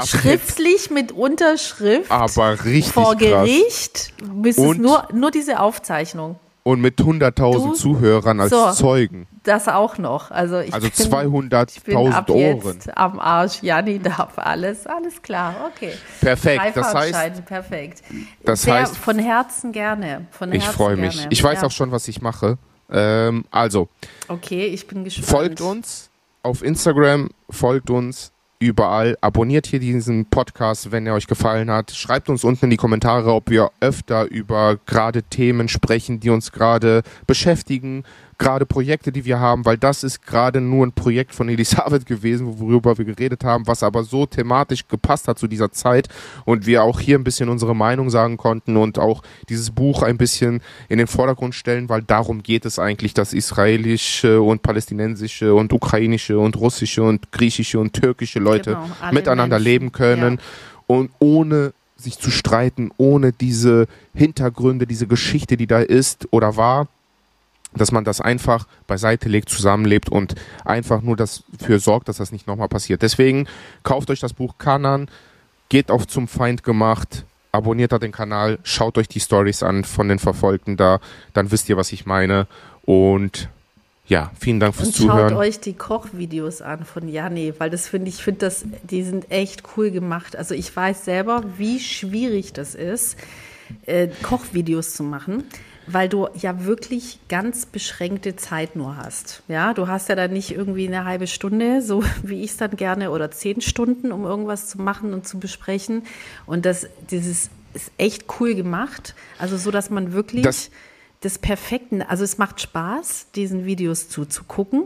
schriftlich 0.05 0.89
mit 0.89 1.11
Unterschrift 1.11 2.09
aber 2.09 2.63
richtig 2.63 2.93
vor 2.93 3.15
krass. 3.15 3.19
Gericht. 3.19 4.13
Es 4.45 4.57
Und- 4.57 4.81
nur, 4.81 5.07
nur 5.13 5.31
diese 5.31 5.59
Aufzeichnung. 5.59 6.37
Und 6.67 6.81
mit 6.81 6.99
100.000 6.99 7.67
Du- 7.67 7.73
Zuhörern 7.73 8.39
als 8.39 8.49
So. 8.49 8.71
Zeugen. 8.71 9.27
Das 9.43 9.67
auch 9.67 9.99
noch. 9.99 10.31
Also, 10.31 10.57
ich 10.61 10.73
Also 10.73 10.87
bin, 10.87 10.93
ich 10.97 11.83
bin 11.83 11.95
200.000 11.95 12.11
ab 12.15 12.29
Ohren. 12.31 12.41
jetzt 12.73 12.97
am 12.97 13.19
Arsch. 13.19 13.61
Janni 13.61 13.99
darf 13.99 14.39
alles. 14.39 14.87
Alles 14.87 15.21
klar. 15.21 15.53
Okay. 15.71 15.91
Perfekt. 16.21 16.75
Das 16.75 16.91
heißt, 16.95 17.45
perfekt. 17.45 18.01
das 18.43 18.63
Sehr, 18.63 18.83
heißt- 18.87 18.95
von 18.95 19.19
Herzen 19.19 19.73
gerne. 19.73 20.25
Von 20.31 20.51
ich 20.53 20.65
freue 20.65 20.95
mich. 20.97 21.27
Ich 21.29 21.43
weiß 21.43 21.61
ja. 21.61 21.67
auch 21.67 21.71
schon, 21.71 21.91
was 21.91 22.07
ich 22.07 22.23
mache. 22.23 22.57
Ähm, 22.91 23.45
also, 23.51 23.87
Okay, 24.27 24.65
ich 24.65 24.87
bin 24.87 25.03
gespannt. 25.03 25.27
folgt 25.27 25.61
uns 25.61 26.09
auf 26.41 26.63
Instagram, 26.63 27.29
folgt 27.47 27.91
uns 27.91 28.31
überall, 28.65 29.17
abonniert 29.21 29.67
hier 29.67 29.79
diesen 29.79 30.25
Podcast, 30.25 30.91
wenn 30.91 31.07
er 31.07 31.13
euch 31.13 31.27
gefallen 31.27 31.71
hat. 31.71 31.91
Schreibt 31.91 32.29
uns 32.29 32.43
unten 32.43 32.65
in 32.65 32.71
die 32.71 32.77
Kommentare, 32.77 33.33
ob 33.33 33.49
wir 33.49 33.71
öfter 33.79 34.29
über 34.29 34.77
gerade 34.85 35.23
Themen 35.23 35.67
sprechen, 35.67 36.19
die 36.19 36.29
uns 36.29 36.51
gerade 36.51 37.03
beschäftigen, 37.27 38.03
gerade 38.37 38.65
Projekte, 38.65 39.11
die 39.11 39.25
wir 39.25 39.39
haben, 39.39 39.65
weil 39.65 39.77
das 39.77 40.03
ist 40.03 40.25
gerade 40.25 40.61
nur 40.61 40.85
ein 40.85 40.91
Projekt 40.91 41.33
von 41.33 41.49
Elisabeth 41.49 42.05
gewesen, 42.05 42.59
worüber 42.59 42.97
wir 42.97 43.05
geredet 43.05 43.43
haben, 43.43 43.67
was 43.67 43.83
aber 43.83 44.03
so 44.03 44.25
thematisch 44.25 44.87
gepasst 44.87 45.27
hat 45.27 45.39
zu 45.39 45.47
dieser 45.47 45.71
Zeit 45.71 46.09
und 46.45 46.65
wir 46.65 46.83
auch 46.83 46.99
hier 46.99 47.17
ein 47.17 47.23
bisschen 47.23 47.49
unsere 47.49 47.75
Meinung 47.75 48.09
sagen 48.09 48.37
konnten 48.37 48.77
und 48.77 48.99
auch 48.99 49.23
dieses 49.49 49.71
Buch 49.71 50.03
ein 50.03 50.17
bisschen 50.17 50.61
in 50.89 50.97
den 50.97 51.07
Vordergrund 51.07 51.55
stellen, 51.55 51.89
weil 51.89 52.01
darum 52.01 52.43
geht 52.43 52.65
es 52.65 52.79
eigentlich, 52.79 53.13
dass 53.13 53.33
israelische 53.33 54.41
und 54.41 54.61
palästinensische 54.61 55.53
und 55.53 55.73
ukrainische 55.73 56.37
und 56.39 56.57
russische 56.57 57.03
und 57.03 57.31
griechische 57.31 57.79
und 57.79 57.93
türkische 57.93 58.39
Leute 58.39 58.71
Genau, 58.71 59.11
miteinander 59.11 59.57
Menschen, 59.57 59.63
leben 59.71 59.91
können 59.91 60.35
ja. 60.35 60.41
und 60.87 61.11
ohne 61.19 61.73
sich 61.97 62.19
zu 62.19 62.31
streiten, 62.31 62.91
ohne 62.97 63.31
diese 63.31 63.87
Hintergründe, 64.13 64.85
diese 64.85 65.07
Geschichte, 65.07 65.57
die 65.57 65.67
da 65.67 65.79
ist 65.79 66.27
oder 66.31 66.57
war, 66.57 66.87
dass 67.75 67.91
man 67.91 68.03
das 68.03 68.21
einfach 68.21 68.67
beiseite 68.87 69.29
legt, 69.29 69.49
zusammenlebt 69.49 70.09
und 70.09 70.35
einfach 70.63 71.01
nur 71.01 71.15
dafür 71.15 71.79
sorgt, 71.79 72.09
dass 72.09 72.17
das 72.17 72.31
nicht 72.31 72.47
nochmal 72.47 72.69
passiert. 72.69 73.01
Deswegen 73.01 73.47
kauft 73.83 74.09
euch 74.09 74.19
das 74.19 74.33
Buch 74.33 74.55
Kanan, 74.57 75.09
geht 75.69 75.91
auf 75.91 76.07
zum 76.07 76.27
Feind 76.27 76.63
gemacht, 76.63 77.25
abonniert 77.51 77.91
da 77.91 77.99
den 77.99 78.11
Kanal, 78.11 78.59
schaut 78.63 78.97
euch 78.97 79.07
die 79.07 79.19
Stories 79.19 79.63
an 79.63 79.83
von 79.83 80.07
den 80.07 80.19
Verfolgten 80.19 80.77
da, 80.77 80.99
dann 81.33 81.51
wisst 81.51 81.69
ihr, 81.69 81.77
was 81.77 81.91
ich 81.91 82.05
meine. 82.05 82.47
Und 82.83 83.49
ja, 84.07 84.31
vielen 84.39 84.59
Dank 84.59 84.75
fürs 84.75 84.89
Und 84.89 84.95
schaut 84.97 85.07
Zuhören. 85.07 85.33
euch 85.35 85.59
die 85.59 85.73
Kochvideos 85.73 86.61
an 86.61 86.85
von 86.85 87.07
Janni, 87.07 87.53
weil 87.57 87.71
das 87.71 87.87
finde 87.87 88.09
ich, 88.09 88.17
finde 88.17 88.41
das, 88.41 88.65
die 88.83 89.03
sind 89.03 89.31
echt 89.31 89.63
cool 89.75 89.89
gemacht. 89.89 90.35
Also 90.35 90.53
ich 90.53 90.75
weiß 90.75 91.05
selber, 91.05 91.43
wie 91.57 91.79
schwierig 91.79 92.53
das 92.53 92.75
ist, 92.75 93.17
äh, 93.87 94.09
Kochvideos 94.21 94.93
zu 94.93 95.03
machen, 95.03 95.43
weil 95.87 96.09
du 96.09 96.27
ja 96.35 96.65
wirklich 96.65 97.19
ganz 97.29 97.65
beschränkte 97.65 98.35
Zeit 98.35 98.75
nur 98.75 98.97
hast. 98.97 99.43
Ja, 99.47 99.73
du 99.73 99.87
hast 99.87 100.09
ja 100.09 100.15
dann 100.15 100.33
nicht 100.33 100.51
irgendwie 100.51 100.87
eine 100.87 101.05
halbe 101.05 101.27
Stunde, 101.27 101.81
so 101.81 102.03
wie 102.23 102.41
ich 102.43 102.51
es 102.51 102.57
dann 102.57 102.75
gerne, 102.75 103.11
oder 103.11 103.31
zehn 103.31 103.61
Stunden, 103.61 104.11
um 104.11 104.23
irgendwas 104.23 104.67
zu 104.67 104.81
machen 104.81 105.13
und 105.13 105.27
zu 105.27 105.39
besprechen. 105.39 106.03
Und 106.45 106.65
das, 106.65 106.87
dieses 107.11 107.49
ist 107.73 107.91
echt 107.97 108.25
cool 108.39 108.55
gemacht. 108.55 109.15
Also 109.37 109.57
so, 109.57 109.69
dass 109.71 109.89
man 109.89 110.13
wirklich 110.13 110.43
Das- 110.43 110.69
des 111.23 111.39
Perfekten, 111.39 112.01
also 112.01 112.23
es 112.23 112.37
macht 112.37 112.61
Spaß, 112.61 113.27
diesen 113.35 113.65
Videos 113.65 114.09
zuzugucken 114.09 114.83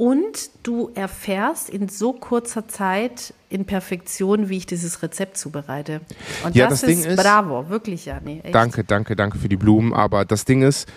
und 0.00 0.48
du 0.62 0.90
erfährst 0.94 1.68
in 1.68 1.90
so 1.90 2.14
kurzer 2.14 2.66
Zeit 2.66 3.34
in 3.50 3.66
Perfektion, 3.66 4.48
wie 4.48 4.56
ich 4.56 4.64
dieses 4.64 5.02
Rezept 5.02 5.36
zubereite. 5.36 6.00
Und 6.42 6.56
Ja, 6.56 6.68
das, 6.68 6.80
das 6.80 6.88
Ding 6.88 7.00
ist, 7.00 7.06
ist- 7.06 7.22
bravo, 7.22 7.68
wirklich, 7.68 8.06
Janni. 8.06 8.40
echt. 8.42 8.54
Danke, 8.54 8.82
danke, 8.82 9.14
danke 9.14 9.36
für 9.38 9.50
die 9.50 9.58
Blumen. 9.58 9.92
Aber 9.92 10.24
das 10.24 10.46
Ding 10.46 10.62
ist, 10.62 10.88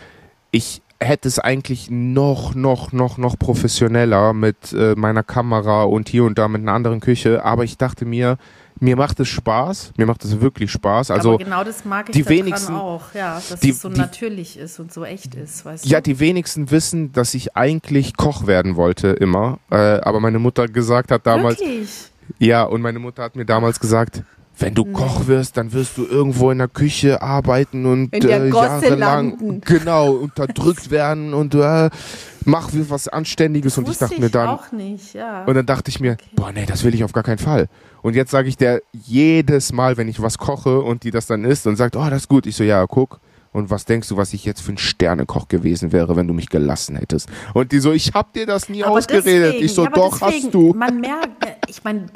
ich 0.52 0.82
hätte 1.02 1.28
es 1.28 1.38
eigentlich 1.38 1.90
noch, 1.92 2.56
noch, 2.56 2.94
noch, 2.94 3.18
noch 3.18 3.38
professioneller 3.38 4.32
mit 4.32 4.72
äh, 4.72 4.94
meiner 4.96 5.24
Kamera 5.24 5.84
und 5.84 6.08
hier 6.08 6.24
und 6.24 6.38
da 6.38 6.48
mit 6.48 6.62
einer 6.62 6.72
anderen 6.72 7.02
Küche. 7.02 7.44
Aber 7.44 7.66
ich 7.66 7.78
dachte 7.78 8.06
mir, 8.06 8.38
mir 8.84 8.96
macht 8.98 9.20
es 9.20 9.30
Spaß. 9.30 9.94
Mir 9.98 10.06
macht 10.06 10.24
es 10.26 10.40
wirklich 10.42 10.72
Spaß. 10.72 11.10
Also, 11.10 11.36
Aber 11.36 11.44
genau 11.44 11.64
das 11.64 11.86
mag 11.86 12.10
ich 12.10 12.14
die 12.14 12.28
wenigsten- 12.28 12.76
auch, 12.76 13.14
ja, 13.14 13.36
dass 13.50 13.60
die- 13.62 13.70
es 13.70 13.82
so 13.82 13.90
die- 13.90 14.00
natürlich 14.00 14.58
ist 14.58 14.80
und 14.80 14.92
so 14.92 15.06
echt 15.06 15.34
ist, 15.36 15.64
weißt 15.66 15.86
ja, 15.86 16.00
du? 16.00 16.04
die 16.04 16.20
wenigsten 16.20 16.70
wissen, 16.70 17.12
dass 17.14 17.34
ich 17.34 17.56
eigentlich 17.56 18.18
Koch 18.18 18.46
werden 18.46 18.76
wollte 18.76 19.08
immer. 19.10 19.60
Äh, 19.72 19.76
aber 20.02 20.20
meine 20.20 20.40
Mutter 20.40 20.68
gesagt 20.68 21.12
hat 21.12 21.26
damals, 21.26 21.60
Wirklich? 21.60 21.90
Ja, 22.40 22.64
und 22.64 22.82
meine 22.82 23.00
Mutter 23.00 23.24
hat 23.24 23.36
mir 23.36 23.46
damals 23.46 23.80
gesagt, 23.80 24.24
wenn 24.60 24.76
du 24.76 24.86
Koch 24.86 25.28
wirst, 25.28 25.58
dann 25.58 25.74
wirst 25.74 25.98
du 25.98 26.06
irgendwo 26.06 26.52
in 26.52 26.60
der 26.60 26.68
Küche 26.68 27.22
arbeiten 27.22 27.86
und 27.86 28.14
äh, 28.14 28.50
jahrelang 28.50 29.00
landen. 29.00 29.62
genau 29.66 30.12
unterdrückt 30.12 30.92
werden 30.92 31.34
und 31.34 31.56
äh, 31.56 31.90
mach 32.46 32.70
was 32.72 33.08
Anständiges. 33.08 33.78
Und 33.78 33.90
ich 33.90 33.98
dachte 33.98 34.20
mir 34.20 34.30
dann, 34.30 34.50
auch 34.50 34.72
nicht, 34.72 35.14
ja. 35.16 35.44
und 35.46 35.56
dann 35.56 35.66
dachte 35.66 35.90
ich 35.90 36.00
mir, 36.00 36.18
boah, 36.36 36.52
nee, 36.52 36.66
das 36.66 36.84
will 36.84 36.94
ich 36.94 37.04
auf 37.04 37.14
gar 37.14 37.24
keinen 37.24 37.40
Fall. 37.40 37.68
Und 38.02 38.16
jetzt 38.16 38.32
sage 38.32 38.48
ich 38.48 38.58
der 38.58 38.82
jedes 38.92 39.72
Mal, 39.72 39.98
wenn 39.98 40.08
ich 40.08 40.22
was 40.22 40.38
koche 40.38 40.82
und 40.82 41.04
die 41.04 41.12
das 41.12 41.26
dann 41.26 41.46
isst 41.46 41.66
und 41.68 41.76
sagt, 41.76 41.96
oh, 41.96 42.10
das 42.10 42.24
ist 42.24 42.28
gut. 42.28 42.46
Ich 42.46 42.56
so, 42.56 42.64
ja, 42.64 42.86
guck. 42.86 43.20
Und 43.54 43.70
was 43.70 43.86
denkst 43.86 44.10
du, 44.10 44.18
was 44.18 44.34
ich 44.34 44.44
jetzt 44.46 44.62
für 44.62 44.74
ein 44.74 44.78
Sternekoch 44.78 45.48
gewesen 45.48 45.92
wäre, 45.92 46.16
wenn 46.16 46.28
du 46.28 46.34
mich 46.34 46.50
gelassen 46.50 46.96
hättest? 46.98 47.30
Und 47.54 47.72
die 47.72 47.80
so, 47.80 47.92
ich 47.94 48.12
hab 48.14 48.34
dir 48.34 48.46
das 48.46 48.68
nie 48.68 48.84
Aber 48.84 48.94
ausgeredet. 48.98 49.26
deswegen- 49.54 49.66
ich 49.66 49.74
so, 49.74 49.84
ja, 49.86 49.92
doch, 49.92 50.20
deswegen, 50.20 50.44
hast 50.46 50.54
du. 50.54 50.74
Man 50.74 51.00
merkt, 51.00 51.46
äh, 51.46 51.52
ich 51.68 51.84
meine, 51.84 52.08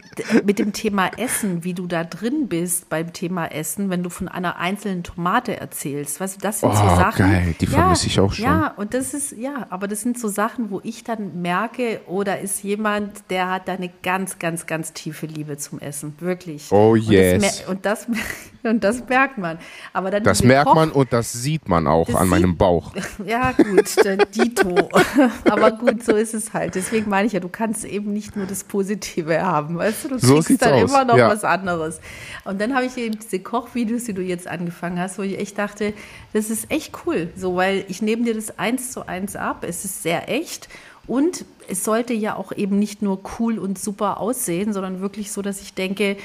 mit 0.44 0.60
dem 0.60 0.74
Thema 0.74 1.08
Essen, 1.18 1.64
wie 1.64 1.74
du 1.74 1.88
da 1.88 2.04
drin 2.04 2.48
bist 2.48 2.90
beim 2.90 3.14
Thema 3.14 3.46
Essen, 3.48 3.90
wenn 3.90 4.04
du 4.04 4.10
von 4.10 4.28
einer 4.28 4.58
einzelnen 4.58 5.04
Tomate 5.04 5.58
erzählst, 5.60 6.20
weißt 6.20 6.38
du, 6.38 6.40
das 6.42 6.60
sind 6.62 6.74
so 6.76 6.82
Oh, 6.84 6.96
Sachen. 6.96 7.20
geil, 7.32 7.56
die 7.62 7.68
vermisse 7.68 8.08
ich 8.08 8.20
auch 8.20 8.34
schon. 8.34 8.44
Ja, 8.46 8.74
und 8.76 8.94
das 8.94 9.14
ist, 9.14 9.32
ja, 9.38 9.68
aber 9.70 9.88
das 9.88 10.02
sind 10.02 10.20
so 10.20 10.28
Sachen, 10.28 10.72
wo 10.72 10.82
ich 10.84 11.04
dann 11.04 11.42
merke, 11.42 12.02
oh, 12.08 12.24
da 12.24 12.34
ist 12.34 12.64
jemand, 12.64 13.12
der 13.30 13.52
hat 13.52 13.68
da 13.68 13.74
eine 13.74 13.92
ganz, 14.04 14.40
ganz, 14.40 14.66
ganz 14.66 14.94
tiefe 14.94 15.28
Liebe 15.28 15.58
zum 15.58 15.80
Essen. 15.80 16.16
Wirklich. 16.20 16.72
Oh, 16.72 16.94
Und 16.94 17.00
das 17.06 17.10
yes. 17.12 17.64
Und 17.68 17.86
das, 17.86 18.08
und 18.64 18.84
das 18.84 19.08
merkt 19.08 19.38
man. 19.38 19.60
Aber 19.94 20.10
dann 20.12 20.24
Das 20.24 20.44
merkt 20.44 20.68
Koch- 20.68 20.76
man 20.76 20.92
und 20.92 21.14
das 21.14 21.27
sieht 21.32 21.68
man 21.70 21.88
auch 21.88 22.08
Das 22.08 22.16
an 22.16 22.28
meinem 22.30 22.58
Bauch. 22.58 22.94
ja, 23.26 23.52
gut, 23.52 24.04
der 24.04 24.18
Dito. 24.26 24.90
Aber 25.50 25.72
gut, 25.72 26.04
so 26.04 26.16
ist 26.16 26.34
es 26.34 26.54
halt. 26.54 26.76
Deswegen 26.76 27.10
meine 27.10 27.28
ich 27.28 27.34
ja, 27.34 27.40
du 27.40 27.50
kannst 27.50 27.86
eben 27.86 28.14
nicht 28.14 28.36
nur 28.36 28.46
das 28.46 28.64
Positive 28.64 29.42
haben. 29.42 29.78
Weißt 29.78 30.06
du, 30.06 30.10
du 30.10 30.20
So 30.20 30.40
kriegst 30.42 30.62
dann 30.62 30.74
aus, 30.74 30.90
immer 30.90 31.06
noch 31.06 31.18
ja. 31.18 31.30
was 31.30 31.44
anderes. 31.44 32.00
Und 32.46 32.60
dann 32.62 32.74
habe 32.76 32.86
ich 32.86 32.98
eben 32.98 33.18
diese 33.20 33.40
Kochvideos, 33.40 34.06
die 34.06 34.14
du 34.14 34.22
jetzt 34.22 34.48
angefangen 34.48 35.00
hast, 35.00 35.18
wo 35.18 35.24
ich 35.24 35.40
echt 35.40 35.58
dachte, 35.58 35.94
das 36.34 36.50
ist 36.50 36.72
echt 36.72 36.94
cool. 37.06 37.30
So, 37.36 37.56
weil 37.56 37.86
ich 37.88 38.02
nehme 38.02 38.24
dir 38.24 38.34
das 38.34 38.58
eins 38.60 38.92
zu 38.92 39.08
eins 39.08 39.36
ab. 39.36 39.64
Es 39.68 39.86
ist 39.86 40.04
sehr 40.04 40.30
echt. 40.30 40.70
Und 41.08 41.46
es 41.70 41.84
sollte 41.84 42.14
ja 42.14 42.36
auch 42.36 42.52
eben 42.52 42.80
nicht 42.80 43.02
nur 43.02 43.22
cool 43.40 43.60
und 43.60 43.80
super 43.80 44.20
aussehen, 44.20 44.74
sondern 44.74 45.00
wirklich 45.00 45.32
so, 45.32 45.42
dass 45.42 45.62
ich 45.62 45.74
denke, 45.74 46.18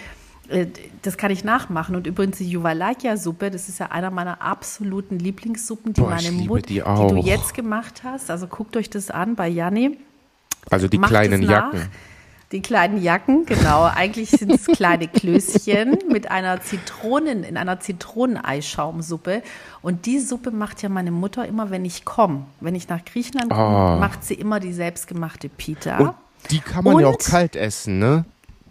das 1.03 1.17
kann 1.17 1.31
ich 1.31 1.45
nachmachen. 1.45 1.97
Und 1.97 2.07
übrigens 2.07 2.39
die 2.39 2.49
Juwalakia-Suppe, 2.51 3.51
das 3.51 3.69
ist 3.69 3.79
ja 3.81 3.87
einer 3.87 4.11
meiner 4.11 4.43
absoluten 4.43 5.19
Lieblingssuppen, 5.19 5.93
die 5.95 6.01
Boah, 6.01 6.11
meine 6.11 6.33
Mutter, 6.33 6.63
die 6.63 6.75
die, 6.75 6.81
du 6.81 7.17
jetzt 7.25 7.55
gemacht 7.55 8.03
hast. 8.05 8.31
Also 8.31 8.47
guckt 8.47 8.77
euch 8.77 8.91
das 8.91 9.11
an 9.11 9.35
bei 9.35 9.49
Janni. 9.49 9.99
Also 10.71 10.89
die 10.89 10.99
Macht 10.99 11.11
kleinen. 11.11 11.43
Jacken. 11.43 11.89
Die 12.53 12.61
kleinen 12.61 13.01
Jacken, 13.03 13.47
genau. 13.47 13.85
Eigentlich 13.85 14.29
sind 14.31 14.53
es 14.53 14.67
kleine 14.67 15.09
Klößchen 15.09 15.97
mit 16.11 16.31
einer 16.31 16.61
Zitronen, 16.61 17.45
in 17.45 17.57
einer 17.57 17.81
Zitroneneischaumsuppe. 17.81 19.43
Und 19.81 20.07
die 20.07 20.19
Suppe 20.21 20.51
macht 20.51 20.83
ja 20.83 20.89
meine 20.89 21.11
Mutter 21.11 21.47
immer, 21.47 21.71
wenn 21.71 21.85
ich 21.85 22.05
komme. 22.05 22.45
Wenn 22.61 22.75
ich 22.75 22.89
nach 22.89 23.05
Griechenland 23.05 23.51
komme, 23.51 23.63
Ah. 23.63 23.97
macht 23.99 24.25
sie 24.25 24.35
immer 24.35 24.61
die 24.61 24.73
selbstgemachte 24.73 25.49
Pita. 25.49 25.97
Und 25.99 26.15
die 26.51 26.61
kann 26.61 26.85
man 26.85 26.99
ja 26.99 27.07
auch 27.07 27.13
Und- 27.13 27.25
kalt 27.25 27.57
essen, 27.57 27.99
ne? 27.99 28.25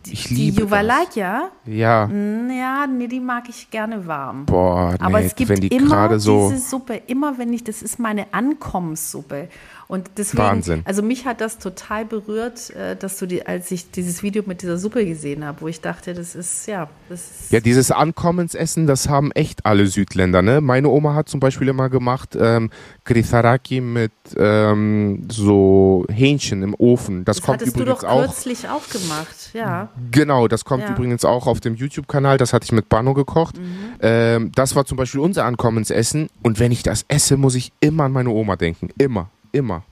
Ich 0.09 0.27
Die 0.27 0.33
liebe 0.35 0.61
Juvalaja, 0.61 1.49
das. 1.65 1.73
Ja. 1.73 2.09
ja, 2.09 2.87
nee, 2.87 3.07
die 3.07 3.19
mag 3.19 3.47
ich 3.49 3.69
gerne 3.69 4.05
warm. 4.07 4.45
Boah, 4.45 4.91
nee, 4.91 4.97
Aber 4.99 5.21
es 5.21 5.35
gibt 5.35 5.49
wenn 5.49 5.61
die 5.61 5.67
immer 5.67 6.17
so. 6.19 6.49
diese 6.51 6.67
Suppe, 6.67 7.01
immer 7.07 7.37
wenn 7.37 7.53
ich, 7.53 7.63
das 7.63 7.81
ist 7.81 7.99
meine 7.99 8.33
Ankommenssuppe. 8.33 9.49
Und 9.91 10.09
deswegen, 10.15 10.41
Wahnsinn. 10.41 10.81
also 10.85 11.01
mich 11.03 11.25
hat 11.25 11.41
das 11.41 11.57
total 11.57 12.05
berührt, 12.05 12.69
äh, 12.69 12.95
dass 12.95 13.17
du 13.19 13.25
die, 13.25 13.45
als 13.45 13.69
ich 13.71 13.91
dieses 13.91 14.23
Video 14.23 14.41
mit 14.45 14.61
dieser 14.61 14.77
Suppe 14.77 15.05
gesehen 15.05 15.43
habe, 15.43 15.59
wo 15.59 15.67
ich 15.67 15.81
dachte, 15.81 16.13
das 16.13 16.33
ist, 16.33 16.65
ja, 16.65 16.87
das 17.09 17.19
ist, 17.41 17.51
Ja, 17.51 17.59
dieses 17.59 17.91
Ankommensessen, 17.91 18.87
das 18.87 19.09
haben 19.09 19.33
echt 19.33 19.65
alle 19.65 19.87
Südländer. 19.87 20.41
Ne? 20.41 20.61
Meine 20.61 20.87
Oma 20.87 21.13
hat 21.13 21.27
zum 21.27 21.41
Beispiel 21.41 21.67
immer 21.67 21.89
gemacht 21.89 22.37
ähm, 22.39 22.69
Gritharaki 23.03 23.81
mit 23.81 24.13
ähm, 24.37 25.27
so 25.29 26.05
Hähnchen 26.09 26.63
im 26.63 26.73
Ofen. 26.77 27.25
Das, 27.25 27.35
das 27.37 27.45
kommt 27.45 27.59
hattest 27.59 27.75
du 27.75 27.81
übrigens 27.81 27.99
doch 27.99 28.07
auch. 28.07 28.21
kürzlich 28.27 28.69
auch 28.69 28.87
gemacht, 28.87 29.49
ja. 29.53 29.89
Genau, 30.11 30.47
das 30.47 30.63
kommt 30.63 30.83
Ja. 30.83 30.91
übrigens 30.91 31.25
auch 31.25 31.47
auf 31.47 31.59
dem 31.59 31.75
YouTube-Kanal. 31.75 32.37
Das 32.37 32.53
hatte 32.53 32.63
ich 32.63 32.71
mit 32.71 32.87
Bano 32.87 33.13
gekocht. 33.13 33.57
Mhm. 33.59 33.75
Ähm, 33.99 34.51
das 34.55 34.73
war 34.73 34.85
zum 34.85 34.95
Beispiel 34.95 35.19
unser 35.19 35.43
Ankommensessen. 35.43 36.29
Und 36.43 36.59
wenn 36.61 36.71
ich 36.71 36.81
das 36.81 37.03
esse, 37.09 37.35
muss 37.35 37.55
ich 37.55 37.73
immer 37.81 38.05
an 38.05 38.13
meine 38.13 38.29
Oma 38.29 38.55
denken. 38.55 38.87
Immer, 38.97 39.29
immer. 39.51 39.83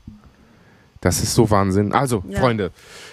Das 1.01 1.21
ist 1.23 1.33
so 1.33 1.49
Wahnsinn. 1.49 1.93
Also, 1.93 2.23
Ja. 2.27 2.39
Freunde, 2.39 2.71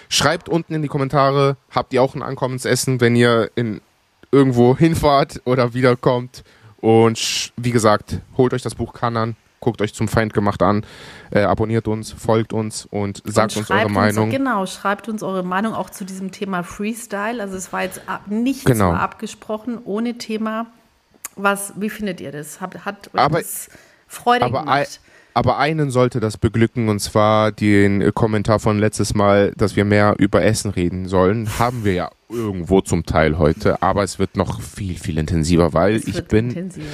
schreibt 0.09 0.49
unten 0.49 0.73
in 0.73 0.81
die 0.81 0.87
Kommentare, 0.89 1.55
habt 1.71 1.93
ihr 1.93 2.01
auch 2.03 2.15
ein 2.15 2.21
Ankommensessen, 2.23 2.99
wenn 2.99 3.15
ihr 3.15 3.49
in 3.55 3.81
irgendwo 4.31 4.75
hinfahrt 4.77 5.41
oder 5.45 5.73
wiederkommt. 5.73 6.43
Und 6.81 7.53
wie 7.55 7.71
gesagt, 7.71 8.19
holt 8.35 8.53
euch 8.53 8.61
das 8.61 8.75
Buch 8.75 8.93
Kanan, 8.93 9.35
guckt 9.61 9.81
euch 9.81 9.93
zum 9.93 10.07
Feind 10.09 10.33
gemacht 10.33 10.61
an, 10.61 10.85
äh, 11.31 11.41
abonniert 11.43 11.87
uns, 11.87 12.11
folgt 12.11 12.51
uns 12.53 12.85
und 12.85 13.21
sagt 13.25 13.55
Und 13.55 13.61
uns 13.61 13.71
eure 13.71 13.89
Meinung. 13.89 14.29
genau, 14.29 14.65
schreibt 14.65 15.07
uns 15.07 15.23
eure 15.23 15.43
Meinung 15.43 15.73
auch 15.73 15.89
zu 15.89 16.03
diesem 16.05 16.31
Thema 16.31 16.63
Freestyle. 16.63 17.41
Also 17.41 17.55
es 17.55 17.71
war 17.71 17.83
jetzt 17.83 18.01
ab, 18.07 18.23
nichts 18.27 18.65
Genau. 18.65 18.91
abgesprochen, 18.91 19.79
ohne 19.85 20.17
Thema. 20.17 20.67
Was, 21.37 21.73
wie 21.77 21.89
findet 21.89 22.19
ihr 22.19 22.31
das? 22.31 22.59
Hat, 22.61 22.83
hat 22.85 23.09
Aber- 23.13 23.39
das 23.39 23.69
Freude 24.07 24.45
aber 24.45 24.59
gemacht? 24.59 24.99
Aber 25.37 25.59
einen 25.59 25.91
sollte 25.91 26.19
das 26.19 26.35
beglücken, 26.35 26.89
und 26.89 26.97
zwar 26.97 27.51
den 27.51 28.11
Kommentar 28.15 28.57
von 28.57 28.79
letztes 28.79 29.13
Mal, 29.13 29.53
dass 29.55 29.75
wir 29.75 29.85
mehr 29.85 30.15
über 30.17 30.43
Essen 30.43 30.71
reden 30.71 31.07
sollen. 31.07 31.47
Haben 31.59 31.85
wir 31.85 31.93
ja 31.93 32.09
irgendwo 32.29 32.81
zum 32.81 33.05
Teil 33.05 33.37
heute, 33.37 33.81
aber 33.81 34.03
es 34.03 34.19
wird 34.19 34.35
noch 34.37 34.61
viel, 34.61 34.97
viel 34.97 35.17
intensiver, 35.17 35.73
weil 35.73 35.95
ich 35.97 36.25
bin 36.25 36.49
intensiver. 36.49 36.87